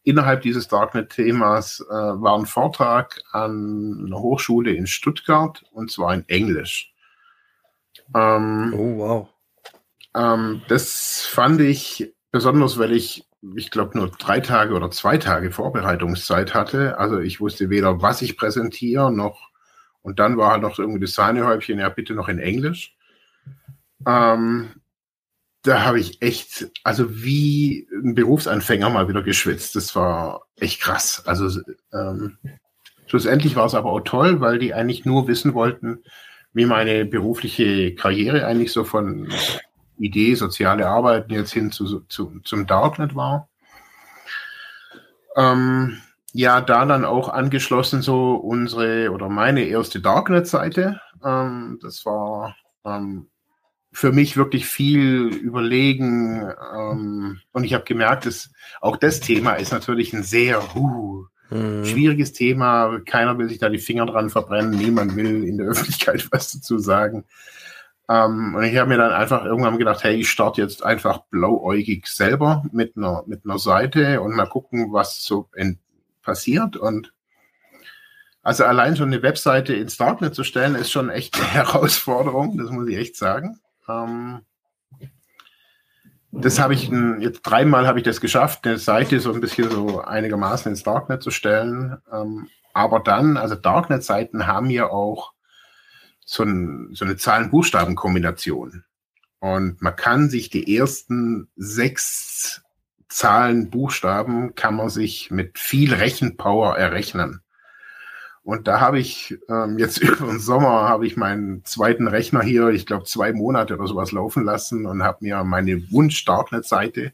innerhalb 0.04 0.42
dieses 0.42 0.68
Darknet-Themas 0.68 1.86
äh, 1.90 1.94
war 1.94 2.38
ein 2.38 2.46
Vortrag 2.46 3.22
an 3.32 4.04
einer 4.06 4.20
Hochschule 4.20 4.72
in 4.72 4.86
Stuttgart 4.86 5.64
und 5.72 5.92
zwar 5.92 6.14
in 6.14 6.28
Englisch. 6.28 6.94
Ähm, 8.14 8.74
oh, 8.76 8.98
wow. 8.98 9.30
Ähm, 10.16 10.62
das 10.68 11.26
fand 11.26 11.62
ich 11.62 12.13
besonders, 12.34 12.80
weil 12.80 12.92
ich, 12.92 13.26
ich 13.56 13.70
glaube, 13.72 13.98
nur 13.98 14.10
drei 14.10 14.42
Tage 14.42 14.74
oder 14.74 14.90
zwei 14.92 15.18
Tage 15.18 15.52
Vorbereitungszeit 15.52 16.54
hatte. 16.54 16.98
Also 16.98 17.20
ich 17.20 17.40
wusste 17.40 17.70
weder, 17.70 18.02
was 18.02 18.22
ich 18.24 18.36
präsentiere, 18.36 19.14
noch, 19.14 19.52
und 20.02 20.20
dann 20.20 20.36
war 20.36 20.52
halt 20.52 20.64
noch 20.64 20.78
irgendwie 20.80 21.00
das 21.00 21.14
Sahnehäubchen, 21.14 21.80
ja, 21.80 21.88
bitte 21.90 22.16
noch 22.16 22.28
in 22.28 22.40
Englisch. 22.40 22.98
Ähm, 24.06 24.72
da 25.62 25.86
habe 25.86 26.00
ich 26.00 26.22
echt, 26.24 26.72
also 26.84 27.24
wie 27.24 27.88
ein 28.04 28.16
Berufsanfänger 28.16 28.90
mal 28.90 29.08
wieder 29.08 29.22
geschwitzt. 29.22 29.76
Das 29.76 29.96
war 29.96 30.48
echt 30.60 30.82
krass. 30.82 31.22
Also 31.26 31.62
ähm, 31.94 32.38
schlussendlich 33.06 33.56
war 33.56 33.68
es 33.68 33.76
aber 33.76 33.92
auch 33.92 34.02
toll, 34.02 34.42
weil 34.42 34.58
die 34.58 34.74
eigentlich 34.74 35.06
nur 35.06 35.28
wissen 35.28 35.54
wollten, 35.54 36.04
wie 36.52 36.66
meine 36.66 37.06
berufliche 37.06 37.94
Karriere 37.94 38.48
eigentlich 38.48 38.72
so 38.72 38.84
von 38.84 39.32
Idee, 39.98 40.36
soziale 40.36 40.88
Arbeiten 40.88 41.34
jetzt 41.34 41.54
hin 41.54 41.72
zu, 41.72 42.02
zu, 42.02 42.40
zum 42.44 42.68
Darknet 42.68 43.16
war. 43.16 43.50
Ähm, 45.36 45.98
ja, 46.34 46.62
da 46.62 46.86
dann 46.86 47.06
auch 47.06 47.30
angeschlossen 47.30 48.02
so 48.02 48.34
unsere 48.34 49.12
oder 49.12 49.30
meine 49.30 49.66
erste 49.66 50.00
Darknet-Seite. 50.02 51.00
Ähm, 51.24 51.80
das 51.82 52.06
war 52.06 52.56
ähm, 52.86 53.28
für 53.92 54.12
mich 54.12 54.36
wirklich 54.36 54.66
viel 54.66 55.28
überlegen. 55.28 56.52
Ähm, 56.76 57.40
und 57.52 57.64
ich 57.64 57.74
habe 57.74 57.84
gemerkt, 57.84 58.26
dass 58.26 58.52
auch 58.82 58.98
das 58.98 59.20
Thema 59.20 59.54
ist 59.54 59.72
natürlich 59.72 60.14
ein 60.14 60.24
sehr 60.24 60.76
uh, 60.76 61.26
mhm. 61.52 61.86
schwieriges 61.86 62.34
Thema. 62.34 63.00
Keiner 63.06 63.38
will 63.38 63.48
sich 63.48 63.60
da 63.60 63.70
die 63.70 63.78
Finger 63.78 64.08
dran 64.08 64.32
verbrennen. 64.32 64.72
Niemand 64.72 65.16
will 65.16 65.44
in 65.44 65.58
der 65.58 65.68
Öffentlichkeit 65.68 66.28
was 66.32 66.52
dazu 66.52 66.80
sagen. 66.80 67.26
Ähm, 68.10 68.56
und 68.56 68.64
ich 68.64 68.78
habe 68.78 68.90
mir 68.90 68.98
dann 68.98 69.14
einfach 69.14 69.46
irgendwann 69.46 69.78
gedacht, 69.78 70.04
hey, 70.04 70.16
ich 70.16 70.30
starte 70.30 70.62
jetzt 70.62 70.84
einfach 70.84 71.20
blauäugig 71.30 72.08
selber 72.08 72.64
mit 72.72 72.98
einer, 72.98 73.24
mit 73.28 73.46
einer 73.46 73.60
Seite 73.60 74.22
und 74.22 74.36
mal 74.36 74.48
gucken, 74.48 74.92
was 74.92 75.24
so 75.24 75.50
passiert. 76.22 76.76
Und 76.76 77.14
also 78.42 78.66
allein 78.66 78.98
schon 78.98 79.08
eine 79.08 79.24
Webseite 79.24 79.74
ins 79.74 79.98
Darknet 79.98 80.36
zu 80.36 80.44
stellen, 80.44 80.76
ist 80.76 80.92
schon 80.92 81.10
echt 81.10 81.36
eine 81.36 81.48
Herausforderung, 81.54 82.58
das 82.58 82.70
muss 82.70 82.88
ich 82.90 82.98
echt 82.98 83.16
sagen. 83.16 83.60
Ähm, 83.88 84.42
das 86.32 86.60
habe 86.60 86.74
ich 86.74 86.90
jetzt 87.20 87.44
dreimal 87.44 87.88
habe 87.88 88.00
ich 88.00 88.06
das 88.06 88.20
geschafft, 88.20 88.66
eine 88.66 88.80
Seite 88.80 89.20
so 89.20 89.32
ein 89.32 89.40
bisschen 89.40 89.70
so 89.70 90.02
einigermaßen 90.02 90.72
ins 90.72 90.82
Darknet 90.82 91.22
zu 91.22 91.30
stellen. 91.30 91.98
Ähm, 92.12 92.50
aber 92.74 93.00
dann, 93.00 93.38
also 93.38 93.54
Darknet-Seiten 93.54 94.48
haben 94.48 94.72
ja 94.72 94.90
auch 94.90 95.34
so, 96.26 96.44
ein, 96.44 96.90
so 96.94 97.06
eine 97.06 97.18
Zahlen-Buchstaben-Kombination. 97.18 98.84
Und 99.40 99.82
man 99.82 99.96
kann 99.96 100.30
sich 100.30 100.50
die 100.50 100.78
ersten 100.78 101.50
sechs 101.56 102.62
Zahlen, 103.10 103.70
Buchstaben, 103.70 104.56
kann 104.56 104.76
man 104.76 104.90
sich 104.90 105.30
mit 105.30 105.60
viel 105.60 105.94
Rechenpower 105.94 106.78
errechnen. 106.78 107.42
Und 108.42 108.68
da 108.68 108.80
habe 108.80 109.00
ich 109.00 109.38
ähm, 109.50 109.78
jetzt 109.78 109.98
über 110.02 110.28
den 110.28 110.40
Sommer 110.40 110.88
habe 110.88 111.06
ich 111.06 111.16
meinen 111.16 111.64
zweiten 111.64 112.08
Rechner 112.08 112.42
hier, 112.42 112.70
ich 112.70 112.86
glaube 112.86 113.06
zwei 113.06 113.32
Monate 113.34 113.76
oder 113.76 113.88
sowas 113.88 114.12
laufen 114.12 114.44
lassen 114.44 114.86
und 114.86 115.04
habe 115.04 115.20
mir 115.22 115.44
meine 115.44 115.92
Wunsch-Darknet-Seite 115.92 117.14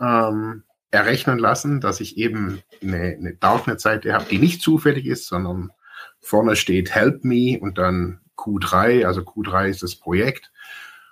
ähm, 0.00 0.62
errechnen 0.90 1.38
lassen, 1.38 1.80
dass 1.80 2.00
ich 2.00 2.16
eben 2.16 2.62
eine, 2.82 3.16
eine 3.18 3.34
Darknet-Seite 3.34 4.12
habe, 4.14 4.24
die 4.30 4.38
nicht 4.38 4.62
zufällig 4.62 5.06
ist, 5.06 5.26
sondern 5.26 5.70
vorne 6.28 6.56
steht 6.56 6.94
Help 6.94 7.24
Me 7.24 7.58
und 7.58 7.78
dann 7.78 8.20
Q3, 8.36 9.04
also 9.04 9.22
Q3 9.22 9.68
ist 9.68 9.82
das 9.82 9.96
Projekt. 9.96 10.52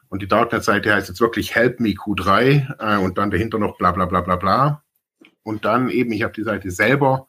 Und 0.09 0.22
die 0.22 0.28
Darknet-Seite 0.28 0.94
heißt 0.94 1.09
jetzt 1.09 1.20
wirklich 1.20 1.55
Help 1.55 1.80
Me 1.80 1.90
Q3 1.90 2.76
äh, 2.78 3.02
und 3.02 3.18
dann 3.18 3.30
dahinter 3.30 3.59
noch 3.59 3.76
bla 3.78 3.93
bla 3.93 4.05
bla 4.06 4.20
bla 4.20 4.36
bla. 4.36 4.82
Und 5.43 5.64
dann 5.64 5.88
eben, 5.88 6.12
ich 6.12 6.22
habe 6.22 6.32
die 6.32 6.43
Seite 6.43 6.70
selber 6.70 7.26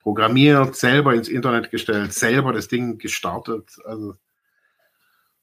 programmiert, 0.00 0.76
selber 0.76 1.14
ins 1.14 1.28
Internet 1.28 1.70
gestellt, 1.70 2.12
selber 2.12 2.52
das 2.52 2.68
Ding 2.68 2.98
gestartet. 2.98 3.78
Also 3.84 4.14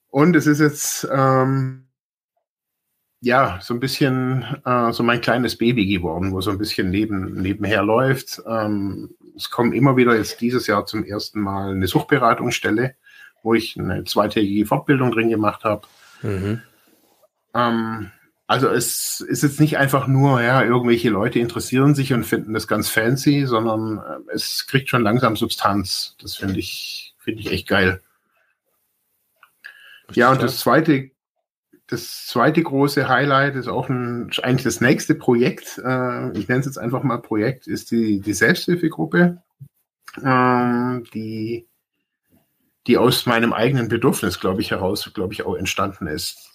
und 0.10 0.36
es 0.36 0.48
ist 0.48 0.60
jetzt 0.60 1.08
ähm, 1.12 1.85
ja 3.26 3.58
so 3.60 3.74
ein 3.74 3.80
bisschen 3.80 4.46
äh, 4.66 4.92
so 4.94 5.02
mein 5.02 5.20
kleines 5.20 5.58
Baby 5.58 5.88
geworden, 5.88 6.32
wo 6.32 6.42
so 6.42 6.52
ein 6.52 6.60
bisschen 6.60 6.92
neben, 6.92 7.42
nebenher 7.42 7.82
läuft. 7.82 8.40
Ähm, 8.48 9.16
es 9.36 9.50
kommt 9.50 9.74
immer 9.74 9.98
wieder 9.98 10.16
jetzt 10.16 10.40
dieses 10.42 10.68
Jahr 10.68 10.86
zum 10.86 11.04
ersten 11.04 11.42
Mal 11.42 11.72
eine 11.72 11.88
Suchberatungsstelle, 11.88 12.96
wo 13.42 13.56
ich 13.56 13.80
eine 13.80 14.04
zweitägige 14.04 14.68
Fortbildung 14.68 15.12
drin 15.12 15.30
gemacht 15.30 15.64
habe. 15.64 15.88
Mhm. 16.22 16.62
Ähm, 17.56 18.12
also 18.46 18.70
es 18.70 19.22
ist 19.22 19.42
jetzt 19.42 19.60
nicht 19.60 19.80
einfach 19.80 20.06
nur, 20.06 20.44
ja, 20.44 20.64
irgendwelche 20.64 21.10
Leute 21.10 21.40
interessieren 21.40 21.96
sich 21.96 22.14
und 22.14 22.26
finden 22.26 22.54
das 22.54 22.68
ganz 22.68 22.90
fancy, 22.90 23.48
sondern 23.48 23.98
äh, 23.98 24.34
es 24.36 24.68
kriegt 24.68 24.88
schon 24.88 25.02
langsam 25.02 25.36
Substanz. 25.36 26.16
Das 26.22 26.36
finde 26.36 26.60
ich, 26.60 27.16
finde 27.18 27.42
ich 27.42 27.52
echt 27.52 27.68
geil. 27.68 28.04
Ja, 30.14 30.32
und 30.32 30.44
das 30.44 30.60
zweite, 30.60 31.10
das 31.88 32.26
zweite 32.28 32.64
große 32.64 33.08
Highlight 33.08 33.56
ist 33.56 33.68
auch 33.68 33.90
ein, 33.90 34.32
eigentlich 34.42 34.64
das 34.64 34.82
nächste 34.82 35.16
Projekt. 35.16 35.78
Äh, 35.78 36.38
ich 36.38 36.48
nenne 36.48 36.60
es 36.62 36.66
jetzt 36.66 36.80
einfach 36.80 37.04
mal 37.04 37.18
Projekt, 37.18 37.68
ist 37.68 37.92
die, 37.92 38.22
die 38.22 38.34
Selbsthilfegruppe, 38.34 39.42
ähm, 40.24 41.04
die 41.14 41.68
die 42.88 42.98
aus 42.98 43.26
meinem 43.26 43.52
eigenen 43.52 43.88
Bedürfnis, 43.88 44.40
glaube 44.40 44.62
ich, 44.62 44.72
heraus, 44.72 45.10
glaube 45.14 45.34
ich, 45.34 45.44
auch 45.44 45.56
entstanden 45.56 46.08
ist. 46.08 46.52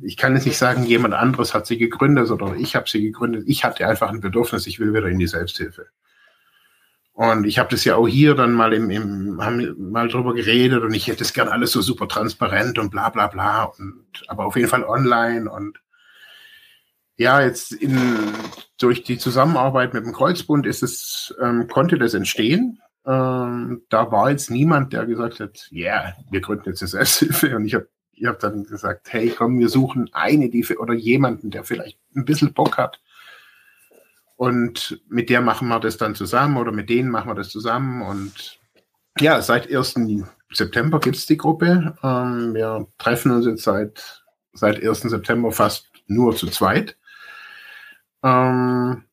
Ich 0.00 0.16
kann 0.16 0.34
jetzt 0.34 0.46
nicht 0.46 0.56
sagen, 0.56 0.84
jemand 0.84 1.14
anderes 1.14 1.52
hat 1.52 1.66
sie 1.66 1.76
gegründet, 1.76 2.28
sondern 2.28 2.58
ich 2.58 2.74
habe 2.74 2.88
sie 2.88 3.02
gegründet. 3.02 3.44
Ich 3.46 3.64
hatte 3.64 3.86
einfach 3.86 4.08
ein 4.08 4.20
Bedürfnis, 4.20 4.66
ich 4.66 4.78
will 4.78 4.94
wieder 4.94 5.08
in 5.08 5.18
die 5.18 5.26
Selbsthilfe. 5.26 5.88
Und 7.16 7.44
ich 7.46 7.58
habe 7.58 7.70
das 7.70 7.84
ja 7.84 7.96
auch 7.96 8.06
hier 8.06 8.34
dann 8.34 8.52
mal 8.52 8.72
im, 8.72 8.90
im 8.90 9.42
haben 9.42 9.90
mal 9.90 10.06
drüber 10.08 10.34
geredet 10.34 10.82
und 10.82 10.94
ich 10.94 11.08
hätte 11.08 11.24
es 11.24 11.32
gern 11.32 11.48
alles 11.48 11.72
so 11.72 11.80
super 11.80 12.08
transparent 12.08 12.78
und 12.78 12.90
bla 12.90 13.08
bla 13.08 13.26
bla. 13.26 13.64
Und, 13.64 14.04
aber 14.28 14.44
auf 14.44 14.54
jeden 14.56 14.68
Fall 14.68 14.84
online 14.84 15.50
und 15.50 15.80
ja, 17.16 17.40
jetzt 17.40 17.72
in, 17.72 17.98
durch 18.78 19.02
die 19.02 19.16
Zusammenarbeit 19.16 19.94
mit 19.94 20.04
dem 20.04 20.12
Kreuzbund 20.12 20.66
ist 20.66 20.82
es, 20.82 21.34
ähm, 21.40 21.66
konnte 21.66 21.98
das 21.98 22.12
entstehen 22.12 22.80
ähm, 23.06 23.82
da 23.88 24.10
war 24.10 24.30
jetzt 24.30 24.50
niemand, 24.50 24.92
der 24.92 25.06
gesagt 25.06 25.38
hat, 25.38 25.68
ja, 25.70 25.86
yeah, 25.86 26.16
wir 26.30 26.40
gründen 26.40 26.68
jetzt 26.68 26.82
eine 26.82 26.88
Selbsthilfe. 26.88 27.56
Und 27.56 27.64
ich 27.64 27.74
habe 27.74 27.88
ich 28.12 28.26
hab 28.26 28.40
dann 28.40 28.64
gesagt, 28.64 29.12
hey, 29.12 29.32
komm, 29.36 29.58
wir 29.58 29.68
suchen 29.68 30.10
eine, 30.12 30.48
die 30.48 30.62
für, 30.62 30.78
oder 30.78 30.94
jemanden, 30.94 31.50
der 31.50 31.64
vielleicht 31.64 31.98
ein 32.16 32.24
bisschen 32.24 32.52
Bock 32.52 32.78
hat. 32.78 33.00
Und 34.36 35.00
mit 35.08 35.30
der 35.30 35.40
machen 35.40 35.68
wir 35.68 35.80
das 35.80 35.96
dann 35.96 36.14
zusammen 36.14 36.58
oder 36.58 36.70
mit 36.70 36.90
denen 36.90 37.10
machen 37.10 37.30
wir 37.30 37.34
das 37.34 37.48
zusammen. 37.48 38.02
Und 38.02 38.60
ja, 39.18 39.40
seit 39.40 39.72
1. 39.72 39.94
September 40.52 41.00
gibt 41.00 41.16
es 41.16 41.26
die 41.26 41.38
Gruppe. 41.38 41.96
Ähm, 42.02 42.54
wir 42.54 42.86
treffen 42.98 43.32
uns 43.32 43.46
jetzt 43.46 43.64
seit, 43.64 44.24
seit 44.52 44.82
1. 44.82 45.00
September 45.02 45.52
fast 45.52 45.90
nur 46.06 46.36
zu 46.36 46.48
zweit. 46.48 46.96
Ähm, 48.22 49.04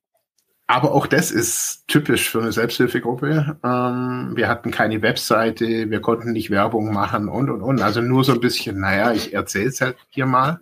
aber 0.68 0.92
auch 0.94 1.08
das 1.08 1.32
ist 1.32 1.88
typisch 1.88 2.30
für 2.30 2.42
eine 2.42 2.52
Selbsthilfegruppe. 2.52 3.58
Ähm, 3.64 4.32
wir 4.36 4.48
hatten 4.48 4.72
keine 4.72 5.02
Webseite, 5.02 5.90
wir 5.90 6.02
konnten 6.02 6.32
nicht 6.32 6.50
Werbung 6.50 6.94
machen 6.94 7.30
und, 7.30 7.50
und, 7.50 7.62
und. 7.62 7.82
Also 7.82 8.02
nur 8.02 8.24
so 8.24 8.34
ein 8.34 8.40
bisschen, 8.40 8.80
naja, 8.80 9.14
ich 9.14 9.34
erzähle 9.34 9.70
es 9.70 9.82
halt 9.82 9.98
hier 10.10 10.26
mal. 10.26 10.60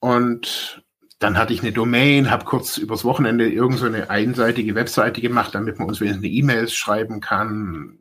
Und 0.00 0.81
dann 1.22 1.38
hatte 1.38 1.52
ich 1.52 1.62
eine 1.62 1.72
Domain, 1.72 2.30
habe 2.30 2.44
kurz 2.44 2.78
übers 2.78 3.04
Wochenende 3.04 3.48
irgendeine 3.48 4.02
so 4.02 4.08
einseitige 4.08 4.74
Webseite 4.74 5.20
gemacht, 5.20 5.54
damit 5.54 5.78
man 5.78 5.88
uns 5.88 6.00
wenigstens 6.00 6.24
eine 6.24 6.32
E-Mails 6.32 6.74
schreiben 6.74 7.20
kann. 7.20 7.98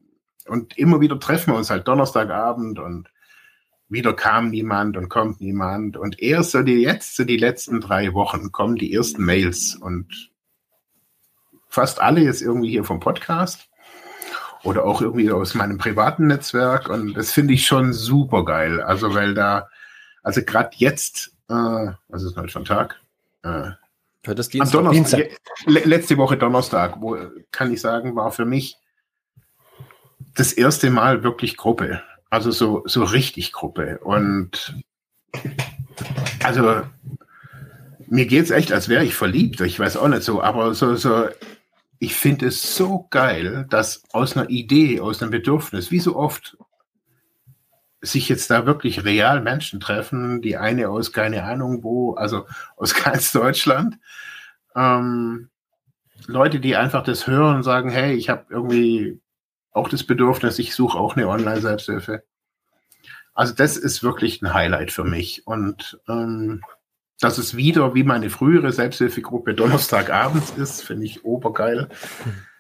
Und 0.47 0.77
immer 0.77 1.01
wieder 1.01 1.19
treffen 1.19 1.53
wir 1.53 1.57
uns 1.57 1.69
halt 1.69 1.87
Donnerstagabend 1.87 2.79
und 2.79 3.09
wieder 3.89 4.13
kam 4.13 4.49
niemand 4.49 4.97
und 4.97 5.09
kommt 5.09 5.39
niemand. 5.39 5.97
Und 5.97 6.19
erst 6.19 6.51
so 6.51 6.63
die 6.63 6.81
jetzt, 6.81 7.15
so 7.15 7.23
die 7.23 7.37
letzten 7.37 7.79
drei 7.79 8.13
Wochen, 8.13 8.51
kommen 8.51 8.77
die 8.77 8.93
ersten 8.93 9.23
Mails 9.23 9.75
und 9.75 10.31
fast 11.67 12.01
alle 12.01 12.21
jetzt 12.21 12.41
irgendwie 12.41 12.69
hier 12.69 12.83
vom 12.83 12.99
Podcast 12.99 13.69
oder 14.63 14.85
auch 14.85 15.01
irgendwie 15.01 15.31
aus 15.31 15.53
meinem 15.53 15.77
privaten 15.77 16.27
Netzwerk. 16.27 16.89
Und 16.89 17.13
das 17.13 17.31
finde 17.31 17.53
ich 17.53 17.67
schon 17.67 17.93
super 17.93 18.45
geil. 18.45 18.81
Also, 18.81 19.13
weil 19.13 19.35
da, 19.35 19.67
also 20.23 20.41
gerade 20.41 20.71
jetzt, 20.77 21.33
äh, 21.49 21.91
was 22.07 22.23
ist 22.23 22.35
heute 22.35 22.51
für 22.51 22.59
ein 22.59 22.65
Tag? 22.65 23.00
Äh, 23.43 23.71
Heute 24.27 24.41
ist 24.41 24.53
Dienstag. 24.53 24.79
Am 24.79 24.85
Donnerstag, 24.85 25.29
Dienstag. 25.65 25.85
letzte 25.85 26.17
Woche 26.17 26.37
Donnerstag, 26.37 27.01
wo 27.01 27.17
kann 27.51 27.73
ich 27.73 27.81
sagen, 27.81 28.15
war 28.15 28.31
für 28.31 28.45
mich 28.45 28.77
das 30.35 30.53
erste 30.53 30.91
Mal 30.91 31.23
wirklich 31.23 31.57
Gruppe. 31.57 32.03
Also 32.29 32.51
so, 32.51 32.83
so 32.85 33.03
richtig 33.03 33.51
Gruppe. 33.51 33.97
Und 33.99 34.75
also 36.43 36.83
mir 38.07 38.27
geht 38.27 38.43
es 38.43 38.51
echt, 38.51 38.71
als 38.71 38.89
wäre 38.89 39.03
ich 39.03 39.15
verliebt. 39.15 39.59
Ich 39.61 39.79
weiß 39.79 39.97
auch 39.97 40.07
nicht 40.07 40.23
so, 40.23 40.41
aber 40.41 40.75
so, 40.75 40.95
so, 40.95 41.27
ich 41.97 42.13
finde 42.13 42.47
es 42.47 42.75
so 42.75 43.07
geil, 43.09 43.65
dass 43.69 44.03
aus 44.11 44.37
einer 44.37 44.49
Idee, 44.49 44.99
aus 44.99 45.21
einem 45.21 45.31
Bedürfnis, 45.31 45.89
wie 45.89 45.99
so 45.99 46.15
oft, 46.15 46.57
sich 48.01 48.27
jetzt 48.29 48.49
da 48.49 48.65
wirklich 48.65 49.05
real 49.05 49.41
Menschen 49.41 49.79
treffen, 49.79 50.41
die 50.41 50.57
eine 50.57 50.89
aus 50.89 51.13
keine 51.13 51.43
Ahnung 51.43 51.83
wo, 51.83 52.15
also 52.15 52.45
aus 52.75 52.93
ganz 53.03 53.31
Deutschland. 53.31 53.97
Ähm, 54.75 55.49
Leute, 56.27 56.59
die 56.59 56.75
einfach 56.75 57.03
das 57.03 57.27
hören 57.27 57.57
und 57.57 57.63
sagen, 57.63 57.89
hey, 57.89 58.13
ich 58.13 58.29
habe 58.29 58.45
irgendwie 58.49 59.19
auch 59.71 59.89
das 59.89 60.03
Bedürfnis, 60.03 60.59
ich 60.59 60.75
suche 60.75 60.97
auch 60.97 61.15
eine 61.15 61.27
Online-Selbsthilfe. 61.27 62.23
Also 63.33 63.53
das 63.53 63.77
ist 63.77 64.03
wirklich 64.03 64.41
ein 64.41 64.53
Highlight 64.53 64.91
für 64.91 65.03
mich. 65.03 65.47
Und 65.47 65.99
ähm, 66.07 66.61
dass 67.19 67.37
es 67.37 67.55
wieder 67.55 67.93
wie 67.93 68.03
meine 68.03 68.29
frühere 68.29 68.71
Selbsthilfegruppe 68.71 69.53
Donnerstagabends 69.53 70.51
ist, 70.57 70.81
finde 70.81 71.05
ich 71.05 71.23
obergeil. 71.23 71.87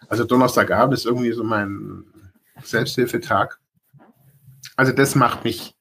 Also 0.07 0.23
Donnerstagabend 0.23 0.93
ist 0.93 1.05
irgendwie 1.05 1.31
so 1.33 1.43
mein 1.43 2.05
Selbsthilfetag. 2.63 3.59
Also 4.75 4.91
das 4.91 5.15
macht 5.15 5.43
mich, 5.43 5.75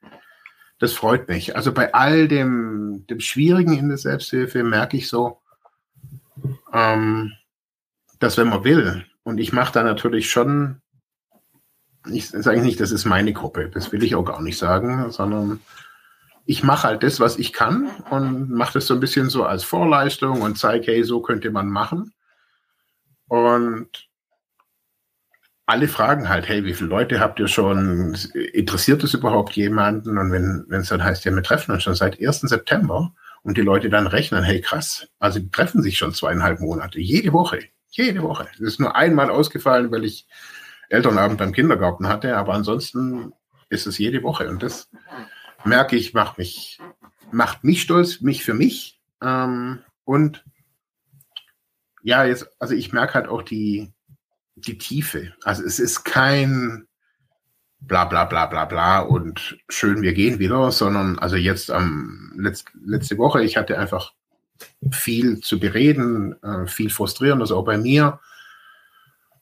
das 0.79 0.93
freut 0.93 1.29
mich. 1.29 1.57
Also 1.57 1.73
bei 1.73 1.95
all 1.95 2.29
dem, 2.29 3.07
dem 3.09 3.21
Schwierigen 3.21 3.77
in 3.77 3.89
der 3.89 3.99
Selbsthilfe 3.99 4.63
merke 4.65 4.97
ich 4.97 5.09
so, 5.09 5.41
ähm, 6.73 7.33
dass 8.19 8.37
wenn 8.37 8.49
man 8.49 8.65
will, 8.65 9.05
und 9.23 9.39
ich 9.39 9.53
mache 9.53 9.73
da 9.73 9.83
natürlich 9.83 10.31
schon 10.31 10.81
ich 12.09 12.29
sage 12.29 12.63
nicht, 12.63 12.81
das 12.81 12.93
ist 12.93 13.05
meine 13.05 13.33
Gruppe, 13.33 13.69
das 13.69 13.93
will 13.93 14.03
ich 14.03 14.15
auch 14.15 14.25
gar 14.25 14.41
nicht 14.41 14.59
sagen, 14.59 15.11
sondern 15.11 15.61
ich 16.47 16.63
mache 16.63 16.89
halt 16.89 17.03
das, 17.03 17.21
was 17.21 17.39
ich 17.39 17.53
kann 17.53 17.91
und 18.11 18.51
mache 18.51 18.75
das 18.75 18.87
so 18.87 18.95
ein 18.95 19.01
bisschen 19.01 19.29
so 19.29 19.45
als 19.45 19.65
Vorleistung 19.65 20.41
und 20.41 20.59
zeige, 20.59 20.93
hey, 20.93 21.05
so 21.05 21.21
könnte 21.21 21.51
man 21.51 21.69
machen. 21.69 22.13
Und 23.29 24.09
alle 25.71 25.87
fragen 25.87 26.29
halt, 26.29 26.49
hey, 26.49 26.65
wie 26.65 26.75
viele 26.75 26.91
Leute 26.91 27.21
habt 27.21 27.39
ihr 27.39 27.47
schon? 27.47 28.17
Interessiert 28.53 29.05
es 29.05 29.15
überhaupt 29.15 29.55
jemanden? 29.55 30.19
Und 30.19 30.33
wenn 30.33 30.81
es 30.81 30.89
dann 30.89 31.05
heißt, 31.05 31.25
ja, 31.25 31.33
wir 31.33 31.45
treffen 31.45 31.71
uns 31.71 31.85
schon 31.85 31.95
seit 31.95 32.21
1. 32.21 32.41
September 32.41 33.15
und 33.43 33.57
die 33.57 33.63
Leute 33.63 33.89
dann 33.89 34.09
rechnen, 34.09 34.43
hey, 34.43 34.61
krass, 34.61 35.07
also 35.21 35.39
die 35.39 35.49
treffen 35.49 35.81
sich 35.81 35.97
schon 35.97 36.13
zweieinhalb 36.13 36.59
Monate, 36.59 36.99
jede 36.99 37.33
Woche, 37.33 37.61
jede 37.89 38.21
Woche. 38.23 38.49
Das 38.59 38.61
ist 38.67 38.81
nur 38.81 38.97
einmal 38.97 39.31
ausgefallen, 39.31 39.93
weil 39.93 40.05
ich 40.05 40.27
Elternabend 40.89 41.39
beim 41.39 41.53
Kindergarten 41.53 42.09
hatte, 42.09 42.37
aber 42.37 42.55
ansonsten 42.55 43.33
ist 43.69 43.87
es 43.87 43.97
jede 43.97 44.25
Woche 44.25 44.49
und 44.49 44.65
das 44.65 44.91
merke 45.65 45.95
ich, 45.95 46.15
macht 46.15 46.37
mich, 46.37 46.81
macht 47.31 47.63
mich 47.63 47.83
stolz, 47.83 48.21
mich 48.21 48.43
für 48.43 48.55
mich 48.55 49.01
ähm, 49.23 49.79
und 50.05 50.45
ja, 52.03 52.25
jetzt, 52.25 52.51
also 52.59 52.75
ich 52.75 52.93
merke 52.93 53.15
halt 53.15 53.29
auch 53.29 53.43
die, 53.43 53.93
die 54.67 54.79
Tiefe. 54.79 55.33
Also 55.43 55.65
es 55.65 55.79
ist 55.79 56.05
kein 56.05 56.87
bla 57.81 58.05
bla 58.05 58.25
bla 58.25 58.47
bla 58.47 58.65
bla 58.65 59.01
und 59.01 59.59
schön, 59.69 60.03
wir 60.03 60.13
gehen 60.13 60.39
wieder, 60.39 60.71
sondern 60.71 61.19
also 61.19 61.37
jetzt 61.37 61.71
am 61.71 62.33
letzt, 62.37 62.69
letzte 62.85 63.19
Woche, 63.19 63.43
ich 63.43 63.57
hatte 63.57 63.79
einfach 63.79 64.13
viel 64.91 65.41
zu 65.41 65.59
bereden, 65.59 66.41
äh, 66.43 66.67
viel 66.67 66.91
frustrierendes 66.91 67.53
auch 67.53 67.65
bei 67.65 67.79
mir. 67.79 68.21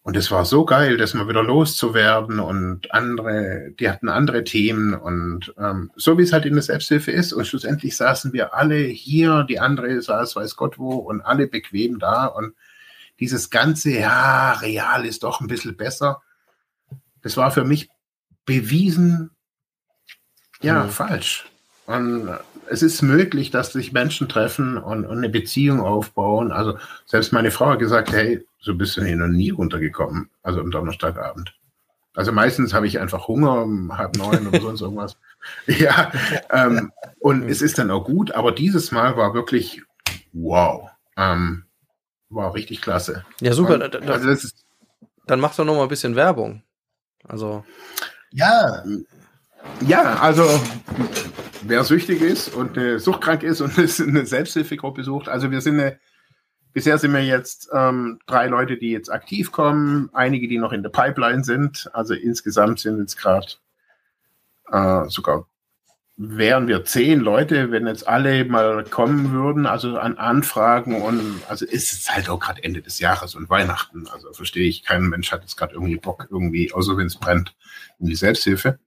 Und 0.03 0.17
es 0.17 0.31
war 0.31 0.47
so 0.47 0.65
geil, 0.65 0.97
das 0.97 1.13
mal 1.13 1.29
wieder 1.29 1.43
loszuwerden 1.43 2.41
und 2.41 2.95
andere, 2.95 3.73
die 3.79 3.91
hatten 3.91 4.09
andere 4.09 4.43
Themen 4.43 4.95
und 4.95 5.53
ähm, 5.59 5.91
so 5.97 6.17
wie 6.17 6.23
es 6.23 6.33
halt 6.33 6.47
in 6.47 6.55
der 6.55 6.63
Selbsthilfe 6.63 7.11
ist. 7.11 7.35
Und 7.35 7.47
schlussendlich 7.47 7.95
saßen 7.95 8.33
wir 8.33 8.55
alle 8.55 8.77
hier, 8.77 9.45
die 9.45 9.61
andere 9.61 10.01
saß 10.01 10.37
weiß 10.37 10.57
Gott 10.57 10.79
wo 10.79 10.95
und 10.95 11.21
alle 11.21 11.47
bequem 11.47 11.99
da. 11.99 12.25
Und 12.25 12.55
dieses 13.21 13.51
ganze, 13.51 13.91
ja, 13.91 14.53
real 14.53 15.05
ist 15.05 15.23
doch 15.23 15.41
ein 15.41 15.49
bisschen 15.49 15.77
besser. 15.77 16.23
Das 17.23 17.37
war 17.37 17.51
für 17.51 17.65
mich 17.65 17.91
bewiesen, 18.45 19.31
ja, 20.61 20.85
mhm. 20.85 20.91
falsch. 20.91 21.47
Und 21.87 22.31
es 22.71 22.83
ist 22.83 23.03
möglich, 23.03 23.51
dass 23.51 23.73
sich 23.73 23.93
Menschen 23.93 24.29
treffen 24.29 24.77
und, 24.77 25.07
und, 25.07 25.19
eine 25.19 25.29
Beziehung 25.29 25.81
aufbauen. 25.81 26.53
Also 26.53 26.79
selbst 27.07 27.33
meine 27.33 27.51
Frau 27.51 27.67
hat 27.71 27.79
gesagt, 27.79 28.13
hey, 28.13 28.47
so 28.61 28.75
bist 28.75 28.97
du 28.97 29.05
hier 29.05 29.17
noch 29.17 29.29
nie 29.29 29.51
runtergekommen, 29.51 30.29
also 30.43 30.61
am 30.61 30.71
Donnerstagabend. 30.71 31.55
Also 32.15 32.33
meistens 32.33 32.75
habe 32.75 32.87
ich 32.87 32.99
einfach 32.99 33.29
Hunger 33.29 33.63
um 33.63 33.97
halb 33.97 34.17
neun 34.17 34.49
oder 34.49 34.61
sonst 34.61 34.81
irgendwas. 34.81 35.17
ja, 35.67 36.11
ähm, 36.51 36.93
und 37.21 37.49
es 37.49 37.63
ist 37.63 37.79
dann 37.79 37.91
auch 37.91 38.05
gut, 38.05 38.33
aber 38.33 38.53
dieses 38.53 38.91
Mal 38.91 39.17
war 39.17 39.35
wirklich 39.35 39.83
wow. 40.33 40.91
Ähm, 41.17 41.65
war 42.31 42.55
richtig 42.55 42.81
klasse. 42.81 43.25
Ja, 43.41 43.53
super. 43.53 43.75
Und, 43.75 44.09
also 44.09 44.27
das 44.27 44.45
ist, 44.45 44.65
dann 45.27 45.41
mach 45.41 45.55
doch 45.55 45.65
noch 45.65 45.75
mal 45.75 45.83
ein 45.83 45.89
bisschen 45.89 46.17
Werbung. 46.17 46.63
Also. 47.25 47.65
Ja, 48.31 48.85
ja, 49.87 50.19
also 50.21 50.45
wer 51.63 51.85
süchtig 51.85 52.21
ist 52.21 52.55
und 52.55 52.77
äh, 52.77 52.99
suchtkrank 52.99 53.43
ist 53.43 53.61
und 53.61 53.79
eine 54.01 54.27
Selbsthilfegruppe 54.27 55.05
sucht, 55.05 55.29
also 55.29 55.51
wir 55.51 55.61
sind 55.61 55.81
eine, 55.81 55.99
bisher 56.73 56.99
sind 56.99 57.13
wir 57.13 57.25
jetzt 57.25 57.69
ähm, 57.73 58.21
drei 58.27 58.47
Leute, 58.47 58.77
die 58.77 58.91
jetzt 58.91 59.11
aktiv 59.11 59.53
kommen, 59.53 60.11
einige, 60.13 60.49
die 60.49 60.59
noch 60.59 60.73
in 60.73 60.83
der 60.83 60.91
Pipeline 60.91 61.45
sind. 61.45 61.91
Also 61.93 62.15
insgesamt 62.15 62.81
sind 62.81 62.99
jetzt 62.99 63.17
gerade 63.17 63.47
äh, 64.71 65.09
sogar 65.09 65.47
wären 66.21 66.67
wir 66.67 66.85
zehn 66.85 67.21
Leute, 67.21 67.71
wenn 67.71 67.87
jetzt 67.87 68.09
alle 68.09 68.45
mal 68.45 68.83
kommen 68.83 69.31
würden, 69.31 69.67
also 69.67 69.99
an 69.99 70.19
Anfragen 70.19 71.01
und 71.01 71.41
also 71.49 71.65
ist 71.65 71.93
es 71.93 72.13
halt 72.13 72.29
auch 72.29 72.41
gerade 72.41 72.63
Ende 72.65 72.83
des 72.83 72.99
Jahres 72.99 73.37
und 73.37 73.49
Weihnachten. 73.49 74.09
Also 74.09 74.33
verstehe 74.33 74.69
ich, 74.69 74.83
kein 74.83 75.05
Mensch 75.05 75.31
hat 75.31 75.43
jetzt 75.43 75.57
gerade 75.57 75.75
irgendwie 75.75 75.97
Bock, 75.97 76.27
irgendwie, 76.29 76.73
außer 76.73 76.97
wenn 76.97 77.07
es 77.07 77.15
brennt, 77.15 77.55
in 78.01 78.07
die 78.07 78.17
Selbsthilfe. 78.17 78.81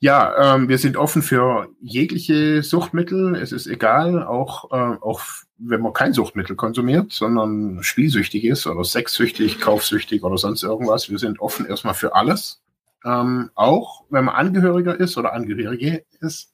Ja, 0.00 0.54
ähm, 0.54 0.68
wir 0.70 0.78
sind 0.78 0.96
offen 0.96 1.20
für 1.20 1.68
jegliche 1.82 2.62
Suchtmittel. 2.62 3.34
Es 3.34 3.52
ist 3.52 3.66
egal, 3.66 4.26
auch, 4.26 4.70
äh, 4.72 4.96
auch 5.02 5.20
wenn 5.58 5.82
man 5.82 5.92
kein 5.92 6.14
Suchtmittel 6.14 6.56
konsumiert, 6.56 7.12
sondern 7.12 7.82
spielsüchtig 7.82 8.44
ist 8.44 8.66
oder 8.66 8.84
sexsüchtig, 8.84 9.60
kaufsüchtig 9.60 10.22
oder 10.22 10.38
sonst 10.38 10.62
irgendwas. 10.62 11.10
Wir 11.10 11.18
sind 11.18 11.40
offen 11.40 11.66
erstmal 11.66 11.94
für 11.94 12.14
alles. 12.14 12.62
Ähm, 13.06 13.50
auch 13.54 14.04
wenn 14.10 14.24
man 14.24 14.34
Angehöriger 14.34 14.98
ist 14.98 15.16
oder 15.16 15.32
Angehörige 15.32 16.04
ist. 16.20 16.52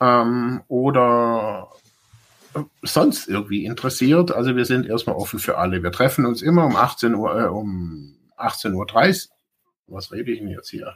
Ähm, 0.00 0.62
oder 0.68 1.68
sonst 2.82 3.28
irgendwie 3.28 3.64
interessiert, 3.64 4.32
also 4.32 4.56
wir 4.56 4.64
sind 4.64 4.86
erstmal 4.86 5.16
offen 5.16 5.40
für 5.40 5.58
alle. 5.58 5.82
Wir 5.82 5.92
treffen 5.92 6.24
uns 6.24 6.40
immer 6.40 6.64
um 6.64 6.76
18 6.76 7.14
Uhr, 7.14 7.38
äh, 7.38 7.46
um 7.46 8.16
18.30 8.38 9.28
Uhr. 9.28 9.34
Was 9.88 10.12
rede 10.12 10.30
ich 10.30 10.38
denn 10.38 10.48
jetzt 10.48 10.70
hier? 10.70 10.94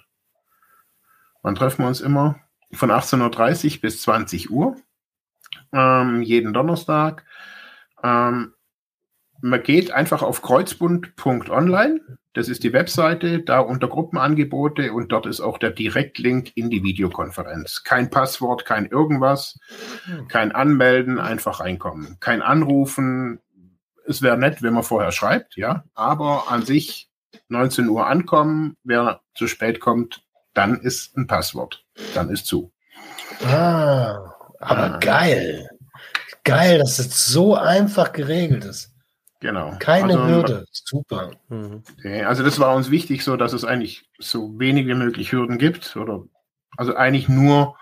Wann 1.42 1.56
treffen 1.56 1.82
wir 1.82 1.88
uns 1.88 2.00
immer? 2.00 2.36
Von 2.72 2.90
18.30 2.90 3.74
Uhr 3.74 3.80
bis 3.82 4.02
20 4.02 4.50
Uhr. 4.50 4.76
Ähm, 5.72 6.22
jeden 6.22 6.54
Donnerstag. 6.54 7.24
Ähm, 8.02 8.54
man 9.40 9.62
geht 9.62 9.90
einfach 9.90 10.22
auf 10.22 10.42
kreuzbund.online. 10.42 12.18
Das 12.34 12.48
ist 12.48 12.64
die 12.64 12.72
Webseite, 12.72 13.40
da 13.40 13.60
unter 13.60 13.88
Gruppenangebote 13.88 14.92
und 14.92 15.12
dort 15.12 15.26
ist 15.26 15.40
auch 15.40 15.56
der 15.56 15.70
Direktlink 15.70 16.50
in 16.56 16.68
die 16.68 16.82
Videokonferenz. 16.82 17.84
Kein 17.84 18.10
Passwort, 18.10 18.64
kein 18.64 18.86
irgendwas, 18.86 19.58
hm. 20.06 20.26
kein 20.26 20.50
Anmelden, 20.52 21.20
einfach 21.20 21.60
reinkommen. 21.60 22.16
Kein 22.18 22.42
Anrufen. 22.42 23.40
Es 24.06 24.20
wäre 24.20 24.36
nett, 24.36 24.62
wenn 24.62 24.74
man 24.74 24.82
vorher 24.82 25.12
schreibt, 25.12 25.56
ja, 25.56 25.84
aber 25.94 26.50
an 26.50 26.62
sich 26.62 27.08
19 27.48 27.88
Uhr 27.88 28.06
ankommen. 28.06 28.76
Wer 28.82 29.20
zu 29.34 29.46
spät 29.46 29.78
kommt, 29.78 30.24
dann 30.54 30.80
ist 30.80 31.16
ein 31.16 31.28
Passwort. 31.28 31.84
Dann 32.14 32.30
ist 32.30 32.46
zu. 32.46 32.72
Ah, 33.44 34.34
aber 34.58 34.94
ah. 34.94 34.98
geil. 34.98 35.68
Geil, 36.42 36.78
dass 36.78 36.98
es 36.98 37.26
so 37.26 37.54
einfach 37.54 38.12
geregelt 38.12 38.64
ist. 38.64 38.93
Genau. 39.40 39.76
Keine 39.78 40.18
also, 40.18 40.26
Hürde. 40.26 40.66
Super. 40.70 41.32
Mhm. 41.48 41.82
Also 42.24 42.42
das 42.42 42.58
war 42.58 42.74
uns 42.74 42.90
wichtig, 42.90 43.22
so 43.22 43.36
dass 43.36 43.52
es 43.52 43.64
eigentlich 43.64 44.08
so 44.18 44.58
wenig 44.58 44.86
wie 44.86 44.94
möglich 44.94 45.32
Hürden 45.32 45.58
gibt. 45.58 45.96
Oder 45.96 46.24
also 46.76 46.94
eigentlich 46.94 47.28
nur 47.28 47.76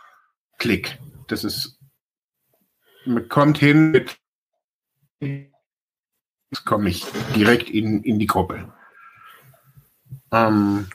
Klick. 0.58 0.98
Das 1.28 1.44
ist, 1.44 1.78
man 3.04 3.28
kommt 3.28 3.58
hin 3.58 3.90
mit 3.90 4.16
jetzt 5.20 6.64
komme 6.64 6.88
ich 6.88 7.04
direkt 7.34 7.70
in, 7.70 8.02
in 8.02 8.18
die 8.18 8.26
Gruppe. 8.26 8.72
Ähm, 10.32 10.88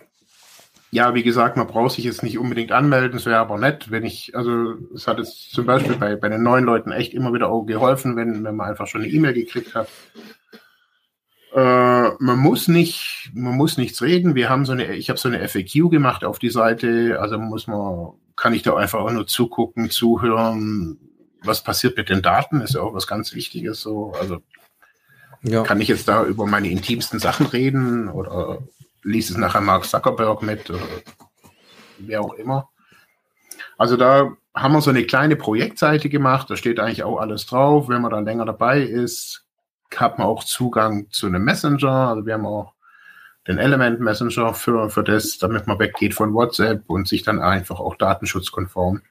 ja, 0.91 1.13
wie 1.13 1.23
gesagt, 1.23 1.57
man 1.57 1.67
braucht 1.67 1.93
sich 1.93 2.05
jetzt 2.05 2.23
nicht 2.23 2.37
unbedingt 2.37 2.71
anmelden, 2.71 3.17
es 3.17 3.25
wäre 3.25 3.39
aber 3.39 3.57
nett, 3.57 3.91
wenn 3.91 4.05
ich, 4.05 4.35
also 4.35 4.75
es 4.95 5.07
hat 5.07 5.17
jetzt 5.17 5.51
zum 5.51 5.65
Beispiel 5.65 5.97
bei, 5.97 6.15
bei 6.15 6.29
den 6.29 6.43
neuen 6.43 6.63
Leuten 6.63 6.91
echt 6.91 7.13
immer 7.13 7.33
wieder 7.33 7.49
auch 7.49 7.65
geholfen, 7.65 8.15
wenn, 8.15 8.43
wenn 8.43 8.55
man 8.55 8.69
einfach 8.69 8.87
schon 8.87 9.01
eine 9.01 9.11
E-Mail 9.11 9.33
gekriegt 9.33 9.75
hat. 9.75 9.89
Äh, 11.53 12.11
man 12.19 12.37
muss 12.37 12.67
nicht, 12.67 13.31
man 13.33 13.55
muss 13.55 13.77
nichts 13.77 14.01
reden. 14.01 14.35
Wir 14.35 14.49
haben 14.49 14.65
so 14.65 14.73
eine, 14.73 14.93
ich 14.95 15.09
habe 15.09 15.19
so 15.19 15.27
eine 15.27 15.45
FAQ 15.47 15.89
gemacht 15.89 16.23
auf 16.23 16.39
die 16.39 16.49
Seite. 16.49 17.17
Also 17.19 17.37
muss 17.39 17.67
man, 17.67 18.13
kann 18.35 18.53
ich 18.53 18.61
da 18.61 18.75
einfach 18.75 18.99
auch 18.99 19.11
nur 19.11 19.27
zugucken, 19.27 19.89
zuhören. 19.89 20.99
Was 21.43 21.63
passiert 21.63 21.97
mit 21.97 22.09
den 22.09 22.21
Daten? 22.21 22.61
Ist 22.61 22.75
ja 22.75 22.81
auch 22.81 22.93
was 22.93 23.07
ganz 23.07 23.33
Wichtiges. 23.33 23.81
So, 23.81 24.13
also 24.19 24.37
ja. 25.41 25.63
kann 25.63 25.81
ich 25.81 25.87
jetzt 25.87 26.07
da 26.07 26.25
über 26.25 26.45
meine 26.45 26.69
intimsten 26.69 27.19
Sachen 27.19 27.47
reden 27.47 28.07
oder 28.09 28.59
liest 29.07 29.31
es 29.31 29.37
nachher 29.37 29.61
Mark 29.61 29.85
Zuckerberg 29.85 30.41
mit 30.43 30.69
oder 30.69 30.81
wer 31.99 32.21
auch 32.21 32.33
immer. 32.33 32.69
Also 33.77 33.95
da 33.95 34.35
haben 34.53 34.73
wir 34.73 34.81
so 34.81 34.89
eine 34.89 35.05
kleine 35.05 35.35
Projektseite 35.35 36.09
gemacht. 36.09 36.49
Da 36.49 36.57
steht 36.57 36.79
eigentlich 36.79 37.03
auch 37.03 37.19
alles 37.19 37.45
drauf. 37.45 37.89
Wenn 37.89 38.01
man 38.01 38.11
dann 38.11 38.25
länger 38.25 38.45
dabei 38.45 38.81
ist, 38.81 39.45
hat 39.95 40.17
man 40.17 40.27
auch 40.27 40.43
Zugang 40.43 41.09
zu 41.09 41.27
einem 41.27 41.43
Messenger. 41.43 42.09
Also 42.09 42.25
wir 42.25 42.33
haben 42.33 42.45
auch 42.45 42.73
den 43.47 43.59
Element 43.59 43.99
Messenger 44.01 44.53
für, 44.53 44.89
für 44.89 45.03
das, 45.03 45.37
damit 45.37 45.67
man 45.67 45.79
weggeht 45.79 46.13
von 46.13 46.33
WhatsApp 46.33 46.83
und 46.87 47.07
sich 47.07 47.23
dann 47.23 47.39
einfach 47.39 47.79
auch 47.79 47.95
datenschutzkonform 47.95 49.01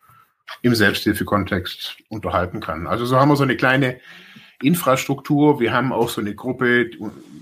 im 0.62 0.74
Selbsthilfekontext 0.74 1.96
unterhalten 2.08 2.60
kann. 2.60 2.86
Also 2.86 3.06
so 3.06 3.18
haben 3.18 3.30
wir 3.30 3.36
so 3.36 3.44
eine 3.44 3.56
kleine 3.56 3.98
Infrastruktur. 4.62 5.60
Wir 5.60 5.72
haben 5.72 5.92
auch 5.92 6.08
so 6.08 6.20
eine 6.20 6.34
Gruppe, 6.34 6.90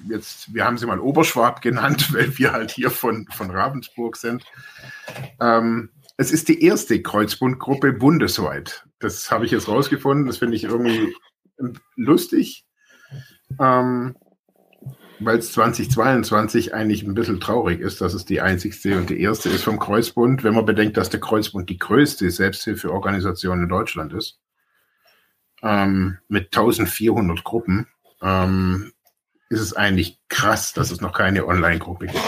jetzt, 0.08 0.54
wir 0.54 0.64
haben 0.64 0.78
sie 0.78 0.86
mal 0.86 1.00
Oberschwab 1.00 1.62
genannt, 1.62 2.12
weil 2.14 2.36
wir 2.38 2.52
halt 2.52 2.70
hier 2.70 2.90
von, 2.90 3.26
von 3.32 3.50
Ravensburg 3.50 4.16
sind. 4.16 4.44
Ähm, 5.40 5.90
es 6.16 6.30
ist 6.30 6.48
die 6.48 6.62
erste 6.62 7.02
Kreuzbundgruppe 7.02 7.92
bundesweit. 7.92 8.84
Das 9.00 9.30
habe 9.30 9.44
ich 9.44 9.50
jetzt 9.50 9.68
rausgefunden. 9.68 10.26
Das 10.26 10.38
finde 10.38 10.56
ich 10.56 10.64
irgendwie 10.64 11.12
lustig 11.96 12.64
ähm, 13.60 14.16
weil 15.20 15.38
es 15.38 15.52
2022 15.52 16.74
eigentlich 16.74 17.04
ein 17.04 17.14
bisschen 17.14 17.40
traurig 17.40 17.80
ist, 17.80 18.00
dass 18.00 18.14
es 18.14 18.24
die 18.24 18.40
einzigste 18.40 18.98
und 18.98 19.10
die 19.10 19.20
erste 19.20 19.48
ist 19.48 19.62
vom 19.62 19.78
Kreuzbund, 19.78 20.44
wenn 20.44 20.54
man 20.54 20.66
bedenkt, 20.66 20.96
dass 20.96 21.10
der 21.10 21.20
Kreuzbund 21.20 21.70
die 21.70 21.78
größte 21.78 22.30
Selbsthilfeorganisation 22.30 23.62
in 23.62 23.68
Deutschland 23.68 24.12
ist, 24.12 24.40
ähm, 25.64 26.18
mit 26.28 26.56
1400 26.56 27.42
Gruppen, 27.42 27.88
ähm, 28.22 28.92
ist 29.48 29.60
es 29.60 29.72
eigentlich 29.74 30.18
krass, 30.28 30.72
dass 30.72 30.90
es 30.90 31.00
noch 31.00 31.12
keine 31.12 31.46
Online-Gruppe 31.46 32.06
gibt. 32.06 32.20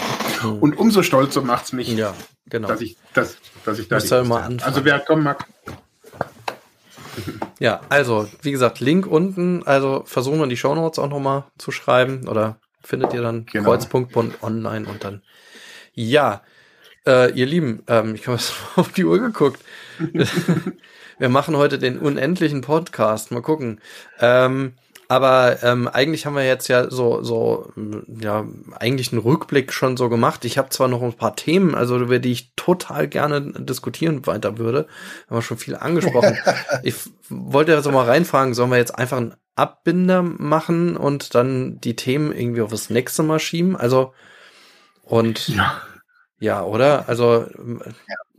Mhm. 0.43 0.59
Und 0.59 0.79
umso 0.79 1.03
stolzer 1.03 1.43
macht 1.43 1.67
es 1.67 1.73
mich, 1.73 1.89
ja, 1.89 2.15
genau. 2.47 2.69
dass, 2.69 2.81
ich, 2.81 2.97
dass, 3.15 3.37
dass 3.65 3.79
ich 3.79 3.89
da 3.89 4.25
mal 4.25 4.43
anfangen. 4.43 4.63
Also 4.63 4.85
wer 4.85 4.99
kommt, 5.01 5.25
mag, 5.25 5.47
ja, 7.59 7.81
also, 7.89 8.29
wie 8.43 8.53
gesagt, 8.53 8.81
Link 8.81 9.07
unten. 9.07 9.67
Also 9.67 10.03
versuchen 10.07 10.39
wir 10.39 10.47
die 10.47 10.57
Shownotes 10.57 10.99
auch 10.99 11.09
nochmal 11.09 11.45
zu 11.59 11.71
schreiben. 11.71 12.29
Oder 12.29 12.59
findet 12.83 13.15
ihr 13.15 13.23
dann 13.23 13.47
genau. 13.47 13.71
Kreuzpunkt 13.71 14.15
online 14.43 14.89
und 14.89 15.05
dann. 15.05 15.23
Ja, 15.95 16.43
äh, 17.07 17.33
ihr 17.33 17.47
Lieben, 17.47 17.83
ähm, 17.89 18.15
ich 18.15 18.27
habe 18.27 18.39
auf 18.77 18.93
die 18.93 19.05
Uhr 19.05 19.19
geguckt. 19.19 19.61
wir 21.19 21.29
machen 21.29 21.57
heute 21.57 21.79
den 21.79 21.99
unendlichen 21.99 22.61
Podcast. 22.61 23.31
Mal 23.31 23.43
gucken. 23.43 23.81
Ähm, 24.21 24.75
aber 25.09 25.63
ähm, 25.63 25.87
eigentlich 25.87 26.27
haben 26.27 26.35
wir 26.35 26.45
jetzt 26.45 26.67
ja 26.67 26.91
so, 26.91 27.23
so, 27.23 27.73
ja, 28.09 28.45
eigentlich 28.79 29.13
einen 29.13 29.23
Rückblick 29.23 29.73
schon 29.73 29.97
so 29.97 30.09
gemacht. 30.09 30.45
Ich 30.45 30.59
habe 30.59 30.71
zwar 30.71 30.89
noch 30.89 31.01
ein 31.01 31.13
paar 31.13 31.37
Themen, 31.37 31.77
also 31.77 31.97
über 31.99 32.19
die 32.19 32.33
ich 32.33 32.55
total 32.57 33.07
gerne 33.07 33.53
diskutieren 33.53 34.27
weiter 34.27 34.59
würde. 34.59 34.89
Haben 35.29 35.37
wir 35.37 35.43
schon 35.43 35.59
viel 35.59 35.77
angesprochen. 35.77 36.37
ich 36.83 36.97
wollte 37.29 37.73
ja 37.73 37.83
so 37.83 37.93
mal 37.93 38.05
reinfragen, 38.05 38.55
sollen 38.55 38.71
wir 38.71 38.79
jetzt 38.79 38.99
einfach 38.99 39.19
einen 39.19 39.37
Abbinder 39.55 40.23
machen 40.23 40.97
und 40.97 41.35
dann 41.37 41.81
die 41.81 41.95
Themen 41.95 42.33
irgendwie 42.33 42.63
auf 42.63 42.71
das 42.71 42.91
nächste 42.91 43.23
Mal 43.23 43.39
schieben? 43.39 43.77
Also, 43.77 44.13
und 45.03 45.49
ja, 45.49 45.81
ja 46.41 46.65
oder? 46.65 47.09
Also, 47.09 47.47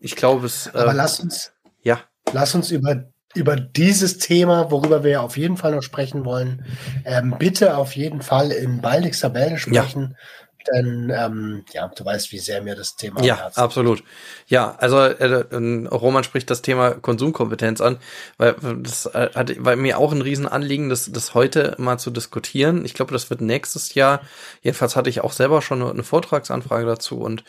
ich 0.02 0.18
glaube, 0.18 0.46
es. 0.46 0.68
Äh, 0.68 0.80
Aber 0.80 0.94
lass 0.94 1.22
uns. 1.22 1.54
Ja. 1.82 2.02
Lass 2.34 2.56
uns 2.56 2.72
über 2.72 3.06
über 3.36 3.56
dieses 3.56 4.18
Thema, 4.18 4.72
worüber 4.72 5.04
wir 5.04 5.22
auf 5.22 5.38
jeden 5.38 5.58
Fall 5.58 5.76
noch 5.76 5.84
sprechen 5.84 6.26
wollen, 6.26 6.66
ähm, 7.06 7.36
bitte 7.38 7.78
auf 7.78 7.96
jeden 7.96 8.22
Fall 8.22 8.52
in 8.52 8.82
baldigster 8.82 9.30
Bälde 9.30 9.58
sprechen. 9.58 10.12
Ja. 10.12 10.47
Denn 10.74 11.12
ähm, 11.16 11.66
ja, 11.74 11.88
du 11.88 12.06
weißt, 12.06 12.32
wie 12.32 12.40
sehr 12.40 12.62
mir 12.62 12.76
das 12.76 12.96
Thema 12.96 13.24
Ja, 13.24 13.52
absolut. 13.56 14.04
Ja, 14.48 14.76
also 14.78 15.00
äh, 15.00 15.42
äh, 15.42 15.88
Roman 15.88 16.24
spricht 16.24 16.50
das 16.50 16.62
Thema 16.62 16.92
Konsumkompetenz 16.92 17.82
an, 17.82 17.98
weil 18.38 18.56
das 18.82 19.06
äh, 19.08 19.30
hat 19.34 19.54
weil 19.60 19.76
mir 19.76 19.98
auch 19.98 20.12
ein 20.12 20.22
Riesenanliegen, 20.22 20.90
das, 20.90 21.12
das 21.12 21.34
heute 21.34 21.76
mal 21.78 21.98
zu 21.98 22.12
diskutieren. 22.12 22.86
Ich 22.86 22.94
glaube, 22.94 23.14
das 23.14 23.30
wird 23.30 23.42
nächstes 23.42 23.94
Jahr. 23.94 24.22
Jedenfalls 24.62 24.96
hatte 24.96 25.10
ich 25.10 25.22
auch 25.22 25.32
selber 25.32 25.62
schon 25.62 25.82
eine, 25.82 25.92
eine 25.92 26.04
Vortragsanfrage 26.04 26.86
dazu 26.86 27.20
und 27.20 27.44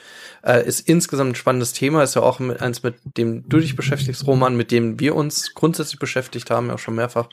äh, 0.44 0.66
ist 0.66 0.88
insgesamt 0.88 1.32
ein 1.32 1.34
spannendes 1.34 1.72
Thema. 1.72 2.02
Ist 2.02 2.14
ja 2.14 2.22
auch 2.22 2.38
mit, 2.38 2.60
eins, 2.60 2.82
mit 2.82 2.96
dem 3.04 3.48
du 3.48 3.58
dich 3.58 3.76
beschäftigst, 3.76 4.26
Roman, 4.26 4.56
mit 4.56 4.70
dem 4.70 5.00
wir 5.00 5.14
uns 5.14 5.54
grundsätzlich 5.54 5.98
beschäftigt 5.98 6.50
haben, 6.50 6.68
ja 6.68 6.74
auch 6.74 6.78
schon 6.78 6.94
mehrfach. 6.94 7.28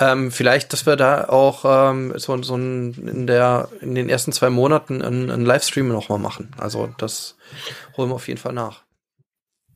Ähm, 0.00 0.30
vielleicht, 0.30 0.72
dass 0.72 0.86
wir 0.86 0.96
da 0.96 1.28
auch 1.28 1.64
ähm, 1.64 2.12
so, 2.16 2.40
so 2.42 2.56
ein, 2.56 2.94
in, 2.94 3.26
der, 3.26 3.68
in 3.80 3.94
den 3.94 4.08
ersten 4.08 4.32
zwei 4.32 4.48
Monaten 4.48 5.02
einen, 5.02 5.30
einen 5.30 5.44
Livestream 5.44 5.88
nochmal 5.88 6.18
machen. 6.18 6.52
Also 6.56 6.88
das 6.98 7.36
holen 7.96 8.10
wir 8.10 8.14
auf 8.14 8.28
jeden 8.28 8.40
Fall 8.40 8.52
nach. 8.52 8.82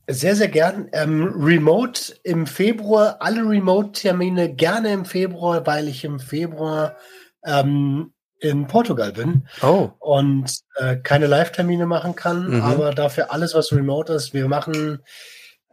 Sehr, 0.08 0.36
sehr 0.36 0.48
gern. 0.48 0.88
Ähm, 0.92 1.32
Remote 1.36 2.14
im 2.22 2.46
Februar, 2.46 3.16
alle 3.20 3.48
Remote-Termine 3.48 4.54
gerne 4.54 4.92
im 4.92 5.04
Februar, 5.04 5.66
weil 5.66 5.88
ich 5.88 6.04
im 6.04 6.20
Februar 6.20 6.96
ähm, 7.44 8.12
in 8.38 8.66
Portugal 8.66 9.12
bin 9.12 9.46
oh. 9.62 9.90
und 10.00 10.52
äh, 10.76 10.96
keine 10.96 11.28
Live-Termine 11.28 11.86
machen 11.86 12.16
kann, 12.16 12.48
mhm. 12.48 12.62
aber 12.62 12.92
dafür 12.92 13.32
alles, 13.32 13.54
was 13.54 13.72
remote 13.72 14.12
ist. 14.12 14.34
Wir 14.34 14.48
machen 14.48 14.98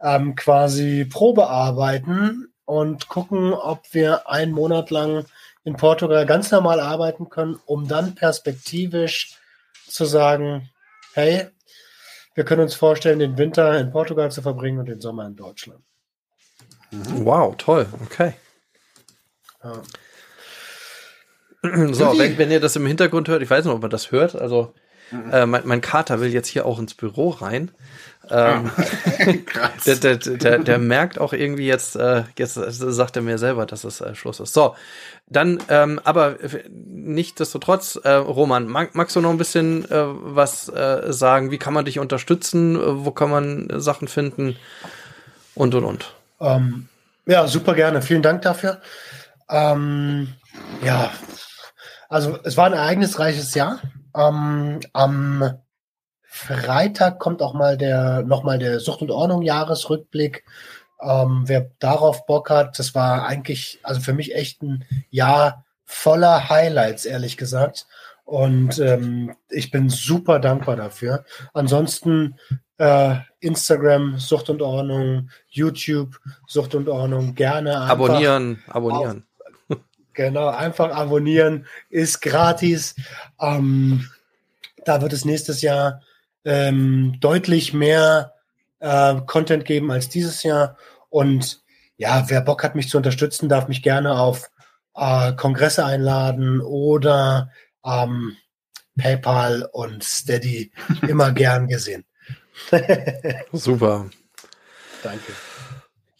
ähm, 0.00 0.36
quasi 0.36 1.04
Probearbeiten 1.04 2.49
und 2.70 3.08
gucken, 3.08 3.52
ob 3.52 3.82
wir 3.92 4.28
einen 4.30 4.52
Monat 4.52 4.90
lang 4.90 5.26
in 5.64 5.76
Portugal 5.76 6.24
ganz 6.24 6.52
normal 6.52 6.78
arbeiten 6.78 7.28
können, 7.28 7.58
um 7.66 7.88
dann 7.88 8.14
perspektivisch 8.14 9.34
zu 9.88 10.04
sagen, 10.04 10.70
hey, 11.14 11.48
wir 12.36 12.44
können 12.44 12.62
uns 12.62 12.74
vorstellen, 12.74 13.18
den 13.18 13.36
Winter 13.36 13.76
in 13.80 13.90
Portugal 13.90 14.30
zu 14.30 14.40
verbringen 14.40 14.78
und 14.78 14.86
den 14.86 15.00
Sommer 15.00 15.26
in 15.26 15.34
Deutschland. 15.34 15.82
Mhm. 16.92 17.24
Wow, 17.24 17.56
toll, 17.56 17.88
okay. 18.04 18.34
Ja. 19.64 19.82
So, 21.92 22.18
wenn, 22.18 22.38
wenn 22.38 22.50
ihr 22.52 22.60
das 22.60 22.76
im 22.76 22.86
Hintergrund 22.86 23.28
hört, 23.28 23.42
ich 23.42 23.50
weiß 23.50 23.64
nicht, 23.64 23.74
ob 23.74 23.82
man 23.82 23.90
das 23.90 24.12
hört, 24.12 24.34
also 24.34 24.72
Mhm. 25.10 25.32
Äh, 25.32 25.46
mein, 25.46 25.62
mein 25.66 25.80
Kater 25.80 26.20
will 26.20 26.32
jetzt 26.32 26.48
hier 26.48 26.66
auch 26.66 26.78
ins 26.78 26.94
Büro 26.94 27.30
rein. 27.30 27.70
Ähm, 28.30 28.70
der, 29.86 29.96
der, 29.96 30.16
der, 30.16 30.58
der 30.58 30.78
merkt 30.78 31.18
auch 31.18 31.32
irgendwie 31.32 31.66
jetzt, 31.66 31.96
äh, 31.96 32.24
jetzt 32.38 32.54
sagt 32.54 33.16
er 33.16 33.22
mir 33.22 33.38
selber, 33.38 33.66
dass 33.66 33.84
es 33.84 34.00
äh, 34.00 34.14
Schluss 34.14 34.40
ist. 34.40 34.54
So, 34.54 34.76
dann, 35.26 35.58
ähm, 35.68 36.00
aber 36.04 36.36
nichtdestotrotz, 36.68 37.96
äh, 38.02 38.10
Roman, 38.10 38.66
mag, 38.66 38.94
magst 38.94 39.16
du 39.16 39.20
noch 39.20 39.30
ein 39.30 39.38
bisschen 39.38 39.84
äh, 39.90 40.04
was 40.06 40.68
äh, 40.68 41.12
sagen? 41.12 41.50
Wie 41.50 41.58
kann 41.58 41.74
man 41.74 41.84
dich 41.84 41.98
unterstützen? 41.98 42.78
Wo 43.04 43.10
kann 43.10 43.30
man 43.30 43.68
Sachen 43.80 44.08
finden? 44.08 44.56
Und, 45.54 45.74
und, 45.74 45.84
und. 45.84 46.14
Ähm, 46.40 46.88
ja, 47.26 47.46
super 47.46 47.74
gerne. 47.74 48.02
Vielen 48.02 48.22
Dank 48.22 48.42
dafür. 48.42 48.80
Ähm, 49.48 50.34
ja, 50.82 51.10
also 52.08 52.38
es 52.44 52.56
war 52.56 52.66
ein 52.66 52.72
ereignisreiches 52.72 53.54
Jahr. 53.54 53.80
Ähm, 54.16 54.80
am 54.92 55.58
Freitag 56.32 57.18
kommt 57.18 57.42
auch 57.42 57.54
mal 57.54 57.76
der 57.76 58.22
nochmal 58.22 58.60
der 58.60 58.78
Sucht 58.78 59.02
und 59.02 59.10
Ordnung 59.10 59.42
Jahresrückblick. 59.42 60.44
Ähm, 61.02 61.42
wer 61.46 61.70
darauf 61.80 62.24
Bock 62.24 62.50
hat, 62.50 62.78
das 62.78 62.94
war 62.94 63.26
eigentlich, 63.26 63.80
also 63.82 64.00
für 64.00 64.12
mich 64.12 64.34
echt 64.36 64.62
ein 64.62 64.84
Jahr 65.10 65.64
voller 65.84 66.48
Highlights, 66.48 67.04
ehrlich 67.04 67.36
gesagt. 67.36 67.88
Und 68.24 68.78
ähm, 68.78 69.34
ich 69.48 69.72
bin 69.72 69.88
super 69.88 70.38
dankbar 70.38 70.76
dafür. 70.76 71.24
Ansonsten 71.52 72.36
äh, 72.78 73.16
Instagram, 73.40 74.18
Sucht 74.18 74.50
und 74.50 74.62
Ordnung, 74.62 75.30
YouTube, 75.48 76.20
Sucht 76.46 76.76
und 76.76 76.88
Ordnung, 76.88 77.34
gerne 77.34 77.76
abonnieren, 77.76 78.62
abonnieren. 78.68 79.26
Auf, 79.68 79.78
genau, 80.14 80.46
einfach 80.46 80.94
abonnieren, 80.94 81.66
ist 81.88 82.20
gratis. 82.20 82.94
Ähm, 83.40 84.08
da 84.84 85.02
wird 85.02 85.12
es 85.12 85.24
nächstes 85.24 85.60
Jahr 85.60 86.02
ähm, 86.44 87.16
deutlich 87.20 87.72
mehr 87.72 88.34
äh, 88.80 89.16
Content 89.26 89.64
geben 89.64 89.90
als 89.90 90.08
dieses 90.08 90.42
Jahr. 90.42 90.76
Und 91.08 91.62
ja, 91.96 92.24
wer 92.28 92.40
Bock 92.40 92.64
hat, 92.64 92.74
mich 92.74 92.88
zu 92.88 92.96
unterstützen, 92.96 93.48
darf 93.48 93.68
mich 93.68 93.82
gerne 93.82 94.18
auf 94.18 94.50
äh, 94.94 95.32
Kongresse 95.34 95.84
einladen 95.84 96.60
oder 96.60 97.50
ähm, 97.84 98.36
PayPal 98.96 99.68
und 99.72 100.04
Steady 100.04 100.72
immer 101.06 101.32
gern 101.32 101.68
gesehen. 101.68 102.04
Super. 103.52 104.10
Danke. 105.02 105.32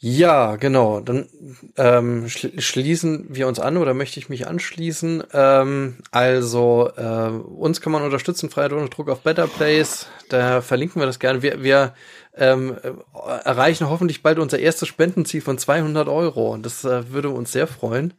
Ja, 0.03 0.57
genau. 0.57 1.01
Dann 1.01 1.29
ähm, 1.77 2.27
schließen 2.27 3.27
wir 3.29 3.47
uns 3.47 3.61
an 3.61 3.77
oder 3.77 3.93
möchte 3.93 4.19
ich 4.19 4.31
mich 4.31 4.47
anschließen. 4.47 5.25
Ähm, 5.35 5.99
also 6.11 6.91
äh, 6.97 7.29
uns 7.29 7.83
kann 7.83 7.93
man 7.93 8.03
unterstützen, 8.03 8.49
Freiheit 8.49 8.73
ohne 8.73 8.89
Druck 8.89 9.11
auf 9.11 9.21
Better 9.21 9.47
Place. 9.47 10.07
Da 10.31 10.63
verlinken 10.63 11.03
wir 11.03 11.07
das 11.07 11.19
gerne. 11.19 11.43
Wir, 11.43 11.63
wir 11.63 11.93
ähm, 12.35 12.79
erreichen 13.45 13.91
hoffentlich 13.91 14.23
bald 14.23 14.39
unser 14.39 14.59
erstes 14.59 14.89
Spendenziel 14.89 15.43
von 15.43 15.59
200 15.59 16.09
Euro. 16.09 16.51
Und 16.51 16.65
das 16.65 16.83
äh, 16.87 17.13
würde 17.13 17.29
uns 17.29 17.53
sehr 17.53 17.67
freuen 17.67 18.15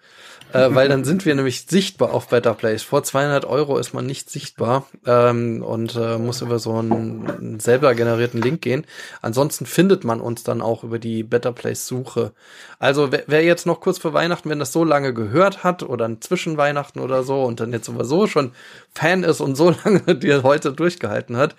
äh, 0.53 0.73
weil 0.73 0.90
dann 0.90 1.03
sind 1.03 1.26
wir 1.26 1.36
nämlich 1.36 1.65
sichtbar 1.68 2.14
auf 2.14 2.28
Better 2.28 2.53
Place. 2.53 2.84
Vor 2.84 3.03
200 3.03 3.45
Euro 3.45 3.78
ist 3.78 3.94
man 3.94 4.06
nicht 4.06 4.30
sichtbar 4.30 4.86
ähm, 5.06 5.64
und 5.64 5.95
äh, 5.95 6.18
muss 6.18 6.41
über 6.41 6.60
so 6.60 6.76
einen, 6.76 7.60
selber 7.60 7.95
generierten 7.95 8.41
Link 8.41 8.61
gehen. 8.61 8.86
Ansonsten 9.22 9.65
findet 9.65 10.03
man 10.03 10.22
uns 10.22 10.44
dann 10.44 10.61
auch 10.61 10.84
über 10.84 10.99
die 10.99 11.23
Better 11.23 11.52
Place 11.52 11.88
Suche. 11.88 12.34
Also 12.80 13.11
wer, 13.11 13.23
wer 13.28 13.44
jetzt 13.44 13.65
noch 13.65 13.82
kurz 13.82 13.98
vor 13.98 14.14
Weihnachten, 14.14 14.49
wenn 14.49 14.60
das 14.60 14.72
so 14.72 14.84
lange 14.84 15.14
gehört 15.14 15.64
hat 15.64 15.84
oder 15.84 16.10
zwischen 16.19 16.57
Weihnachten 16.57 16.99
oder 16.99 17.23
so 17.23 17.44
und 17.44 17.60
dann 17.60 17.72
jetzt 17.72 17.86
sowieso 17.86 18.28
schon 18.28 18.52
Fan 18.94 19.23
ist 19.23 19.41
und 19.41 19.56
so 19.56 19.73
lange 19.86 20.15
dir 20.15 20.44
heute 20.44 20.73
durchgehalten 20.73 21.38
hat, 21.38 21.56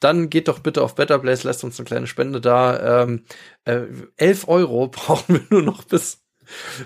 dann 0.00 0.30
geht 0.30 0.48
doch 0.48 0.58
bitte 0.58 0.82
auf 0.82 0.94
Better 0.94 1.18
Place, 1.18 1.44
lässt 1.44 1.64
uns 1.64 1.78
eine 1.78 1.86
kleine 1.86 2.06
Spende 2.06 2.40
da. 2.40 3.02
Ähm, 3.02 3.24
äh, 3.64 3.82
11 4.16 4.48
Euro 4.48 4.88
brauchen 4.92 5.36
wir 5.36 5.42
nur 5.50 5.62
noch 5.62 5.84
bis 5.84 6.23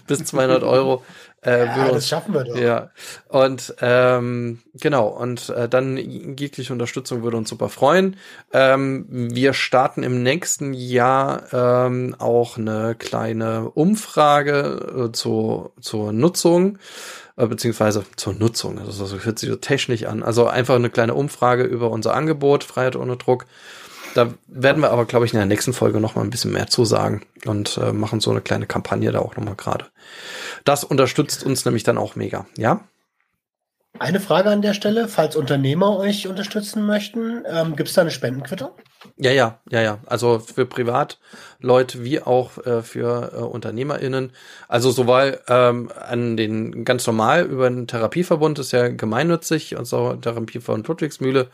bis 0.07 0.25
200 0.25 0.63
Euro. 0.63 1.03
Äh, 1.41 1.67
ja, 1.67 1.85
das 1.85 1.93
uns, 1.93 2.09
schaffen 2.09 2.35
wir 2.35 2.45
doch. 2.45 2.57
Ja, 2.57 2.91
und 3.29 3.75
ähm, 3.81 4.61
genau, 4.75 5.07
und 5.07 5.51
äh, 5.51 5.69
dann 5.69 5.97
jegliche 5.97 6.73
Unterstützung 6.73 7.23
würde 7.23 7.37
uns 7.37 7.49
super 7.49 7.69
freuen. 7.69 8.17
Ähm, 8.53 9.07
wir 9.09 9.53
starten 9.53 10.03
im 10.03 10.23
nächsten 10.23 10.75
Jahr 10.75 11.45
ähm, 11.53 12.17
auch 12.19 12.59
eine 12.59 12.97
kleine 12.97 13.71
Umfrage 13.71 15.09
äh, 15.11 15.13
zu, 15.13 15.71
zur 15.81 16.13
Nutzung 16.13 16.79
äh, 17.37 17.47
beziehungsweise 17.47 18.05
zur 18.17 18.35
Nutzung. 18.35 18.79
Also 18.81 19.07
das 19.07 19.25
hört 19.25 19.39
sich 19.39 19.49
so 19.49 19.57
technisch 19.57 20.05
an. 20.05 20.25
Also 20.25 20.49
einfach 20.49 20.75
eine 20.75 20.91
kleine 20.91 21.15
Umfrage 21.15 21.63
über 21.63 21.91
unser 21.91 22.15
Angebot, 22.15 22.65
Freiheit 22.65 22.97
ohne 22.97 23.17
Druck. 23.17 23.47
Da 24.19 24.35
werden 24.49 24.83
wir 24.83 24.91
aber, 24.91 25.05
glaube 25.05 25.27
ich, 25.27 25.33
in 25.33 25.39
der 25.39 25.47
nächsten 25.47 25.73
Folge 25.73 26.01
noch 26.01 26.17
mal 26.17 26.23
ein 26.23 26.31
bisschen 26.31 26.51
mehr 26.51 26.67
zu 26.67 26.85
sagen 26.85 27.25
und 27.45 27.79
äh, 27.79 27.93
machen 27.93 28.19
so 28.19 28.33
eine 28.33 28.41
kleine 28.41 28.67
Kampagne 28.67 29.13
da 29.13 29.21
auch 29.21 29.37
noch 29.37 29.45
mal 29.45 29.55
gerade. 29.55 29.85
Das 30.65 30.83
unterstützt 30.83 31.45
uns 31.45 31.65
nämlich 31.65 31.85
dann 31.85 31.99
auch 31.99 32.17
mega, 32.17 32.45
ja? 32.57 32.81
Eine 34.01 34.19
Frage 34.19 34.51
an 34.51 34.61
der 34.61 34.75
Stelle, 34.75 35.07
falls 35.07 35.37
Unternehmer 35.37 35.97
euch 35.99 36.27
unterstützen 36.27 36.85
möchten, 36.85 37.45
ähm, 37.49 37.77
gibt 37.77 37.91
es 37.91 37.95
da 37.95 38.01
eine 38.01 38.11
Spendenquittung? 38.11 38.71
Ja, 39.19 39.31
ja, 39.31 39.61
ja, 39.71 39.83
ja. 39.83 39.99
Also 40.07 40.41
für 40.41 40.67
Privatleute 40.67 42.03
wie 42.03 42.21
auch 42.21 42.59
äh, 42.67 42.83
für 42.83 43.33
äh, 43.33 43.37
UnternehmerInnen. 43.37 44.33
Also 44.67 44.91
sowohl 44.91 45.39
ähm, 45.47 45.93
an 45.97 46.37
den 46.37 46.85
ganz 46.85 47.07
normal 47.07 47.45
über 47.45 47.71
den 47.71 47.87
Therapieverbund 47.87 48.59
ist 48.59 48.73
ja 48.73 48.89
gemeinnützig 48.89 49.77
und 49.77 49.85
so 49.85 50.15
Therapieverbund 50.15 50.89
Ludwigsmühle 50.89 51.51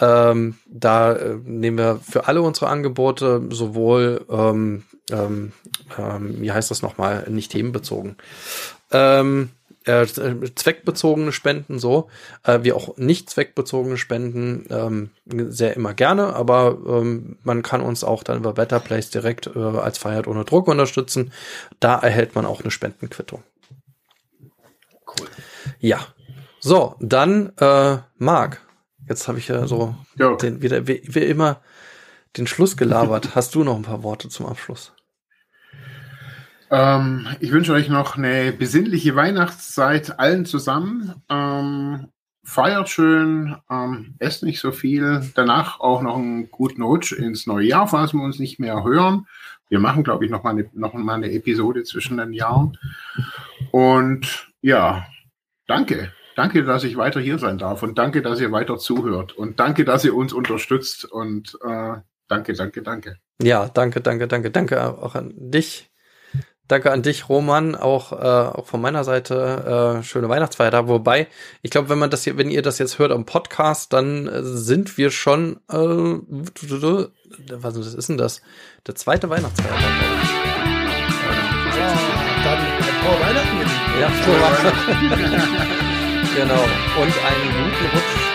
ähm, 0.00 0.56
da 0.66 1.12
äh, 1.12 1.36
nehmen 1.44 1.78
wir 1.78 2.00
für 2.02 2.26
alle 2.26 2.42
unsere 2.42 2.68
Angebote 2.68 3.42
sowohl, 3.50 4.24
ähm, 4.30 4.84
ähm, 5.10 5.52
ähm, 5.98 6.40
wie 6.40 6.52
heißt 6.52 6.70
das 6.70 6.82
nochmal, 6.82 7.26
nicht 7.28 7.52
themenbezogen, 7.52 8.16
ähm, 8.90 9.50
äh, 9.84 10.06
zweckbezogene 10.06 11.32
Spenden 11.32 11.78
so, 11.78 12.08
äh, 12.42 12.60
wie 12.62 12.72
auch 12.72 12.96
nicht 12.96 13.28
zweckbezogene 13.28 13.98
Spenden 13.98 14.66
ähm, 14.70 15.10
sehr 15.26 15.76
immer 15.76 15.94
gerne, 15.94 16.34
aber 16.34 16.78
ähm, 16.86 17.38
man 17.42 17.62
kann 17.62 17.82
uns 17.82 18.02
auch 18.02 18.22
dann 18.22 18.38
über 18.38 18.54
Better 18.54 18.80
Place 18.80 19.10
direkt 19.10 19.50
äh, 19.54 19.58
als 19.58 19.98
Freiheit 19.98 20.26
ohne 20.26 20.44
Druck 20.44 20.68
unterstützen. 20.68 21.32
Da 21.80 21.98
erhält 21.98 22.34
man 22.34 22.46
auch 22.46 22.62
eine 22.62 22.70
Spendenquittung. 22.70 23.42
Cool. 25.06 25.28
Ja. 25.80 26.00
So, 26.60 26.96
dann 27.00 27.52
äh, 27.58 27.98
Marc, 28.16 28.63
Jetzt 29.08 29.28
habe 29.28 29.38
ich 29.38 29.48
ja 29.48 29.66
so 29.66 29.94
ja. 30.16 30.34
Den, 30.36 30.62
wieder 30.62 30.86
wie, 30.86 31.02
wie 31.04 31.24
immer 31.24 31.60
den 32.36 32.46
Schluss 32.46 32.76
gelabert. 32.76 33.30
Hast 33.34 33.54
du 33.54 33.64
noch 33.64 33.76
ein 33.76 33.82
paar 33.82 34.02
Worte 34.02 34.28
zum 34.28 34.46
Abschluss? 34.46 34.92
Ähm, 36.70 37.28
ich 37.40 37.52
wünsche 37.52 37.72
euch 37.72 37.88
noch 37.88 38.16
eine 38.16 38.52
besinnliche 38.52 39.14
Weihnachtszeit 39.14 40.18
allen 40.18 40.46
zusammen. 40.46 41.22
Ähm, 41.28 42.08
feiert 42.42 42.88
schön, 42.88 43.56
ähm, 43.70 44.14
esst 44.18 44.42
nicht 44.42 44.60
so 44.60 44.72
viel. 44.72 45.22
Danach 45.34 45.80
auch 45.80 46.02
noch 46.02 46.16
einen 46.16 46.50
guten 46.50 46.82
Rutsch 46.82 47.12
ins 47.12 47.46
neue 47.46 47.66
Jahr, 47.66 47.88
falls 47.88 48.12
wir 48.12 48.22
uns 48.22 48.38
nicht 48.38 48.58
mehr 48.58 48.82
hören. 48.84 49.26
Wir 49.68 49.78
machen, 49.78 50.04
glaube 50.04 50.24
ich, 50.24 50.30
noch 50.30 50.42
mal, 50.42 50.50
eine, 50.50 50.68
noch 50.74 50.94
mal 50.94 51.14
eine 51.14 51.32
Episode 51.32 51.84
zwischen 51.84 52.16
den 52.18 52.32
Jahren. 52.32 52.78
Und 53.70 54.52
ja, 54.60 55.06
danke. 55.66 56.12
Danke, 56.36 56.64
dass 56.64 56.82
ich 56.82 56.96
weiter 56.96 57.20
hier 57.20 57.38
sein 57.38 57.58
darf 57.58 57.82
und 57.82 57.96
danke, 57.96 58.20
dass 58.20 58.40
ihr 58.40 58.50
weiter 58.50 58.76
zuhört 58.76 59.32
und 59.32 59.60
danke, 59.60 59.84
dass 59.84 60.04
ihr 60.04 60.14
uns 60.14 60.32
unterstützt 60.32 61.04
und 61.04 61.56
äh, 61.64 61.94
danke, 62.28 62.54
danke, 62.54 62.82
danke. 62.82 63.18
Ja, 63.40 63.68
danke, 63.68 64.00
danke, 64.00 64.26
danke, 64.26 64.50
danke 64.50 64.84
auch 64.84 65.14
an 65.14 65.32
dich. 65.36 65.90
Danke 66.66 66.92
an 66.92 67.02
dich, 67.02 67.28
Roman, 67.28 67.74
auch, 67.74 68.12
äh, 68.12 68.16
auch 68.16 68.66
von 68.66 68.80
meiner 68.80 69.04
Seite 69.04 69.98
äh, 70.00 70.02
schöne 70.02 70.30
Weihnachtsfeier 70.30 70.88
Wobei, 70.88 71.26
ich 71.60 71.70
glaube, 71.70 71.90
wenn 71.90 71.98
man 71.98 72.08
das 72.08 72.24
hier, 72.24 72.38
wenn 72.38 72.50
ihr 72.50 72.62
das 72.62 72.78
jetzt 72.78 72.98
hört 72.98 73.12
am 73.12 73.26
Podcast, 73.26 73.92
dann 73.92 74.26
äh, 74.26 74.42
sind 74.42 74.96
wir 74.96 75.10
schon, 75.10 75.58
äh, 75.70 75.76
was 75.76 77.76
ist 77.76 78.08
denn 78.08 78.16
das? 78.16 78.40
Der 78.86 78.94
zweite 78.94 79.28
Weihnachtsfeiertag. 79.28 79.78
Ja, 81.76 81.92
dann 82.44 82.60
frohe 83.02 83.20
Weihnachten. 83.20 83.60
Ja, 84.00 84.08
frohe 84.08 84.40
Weihnachten. 84.40 85.92
Genau. 86.34 86.64
Und 87.00 87.14
einen 87.24 87.70
guten 87.70 87.86
Rutsch 87.94 88.33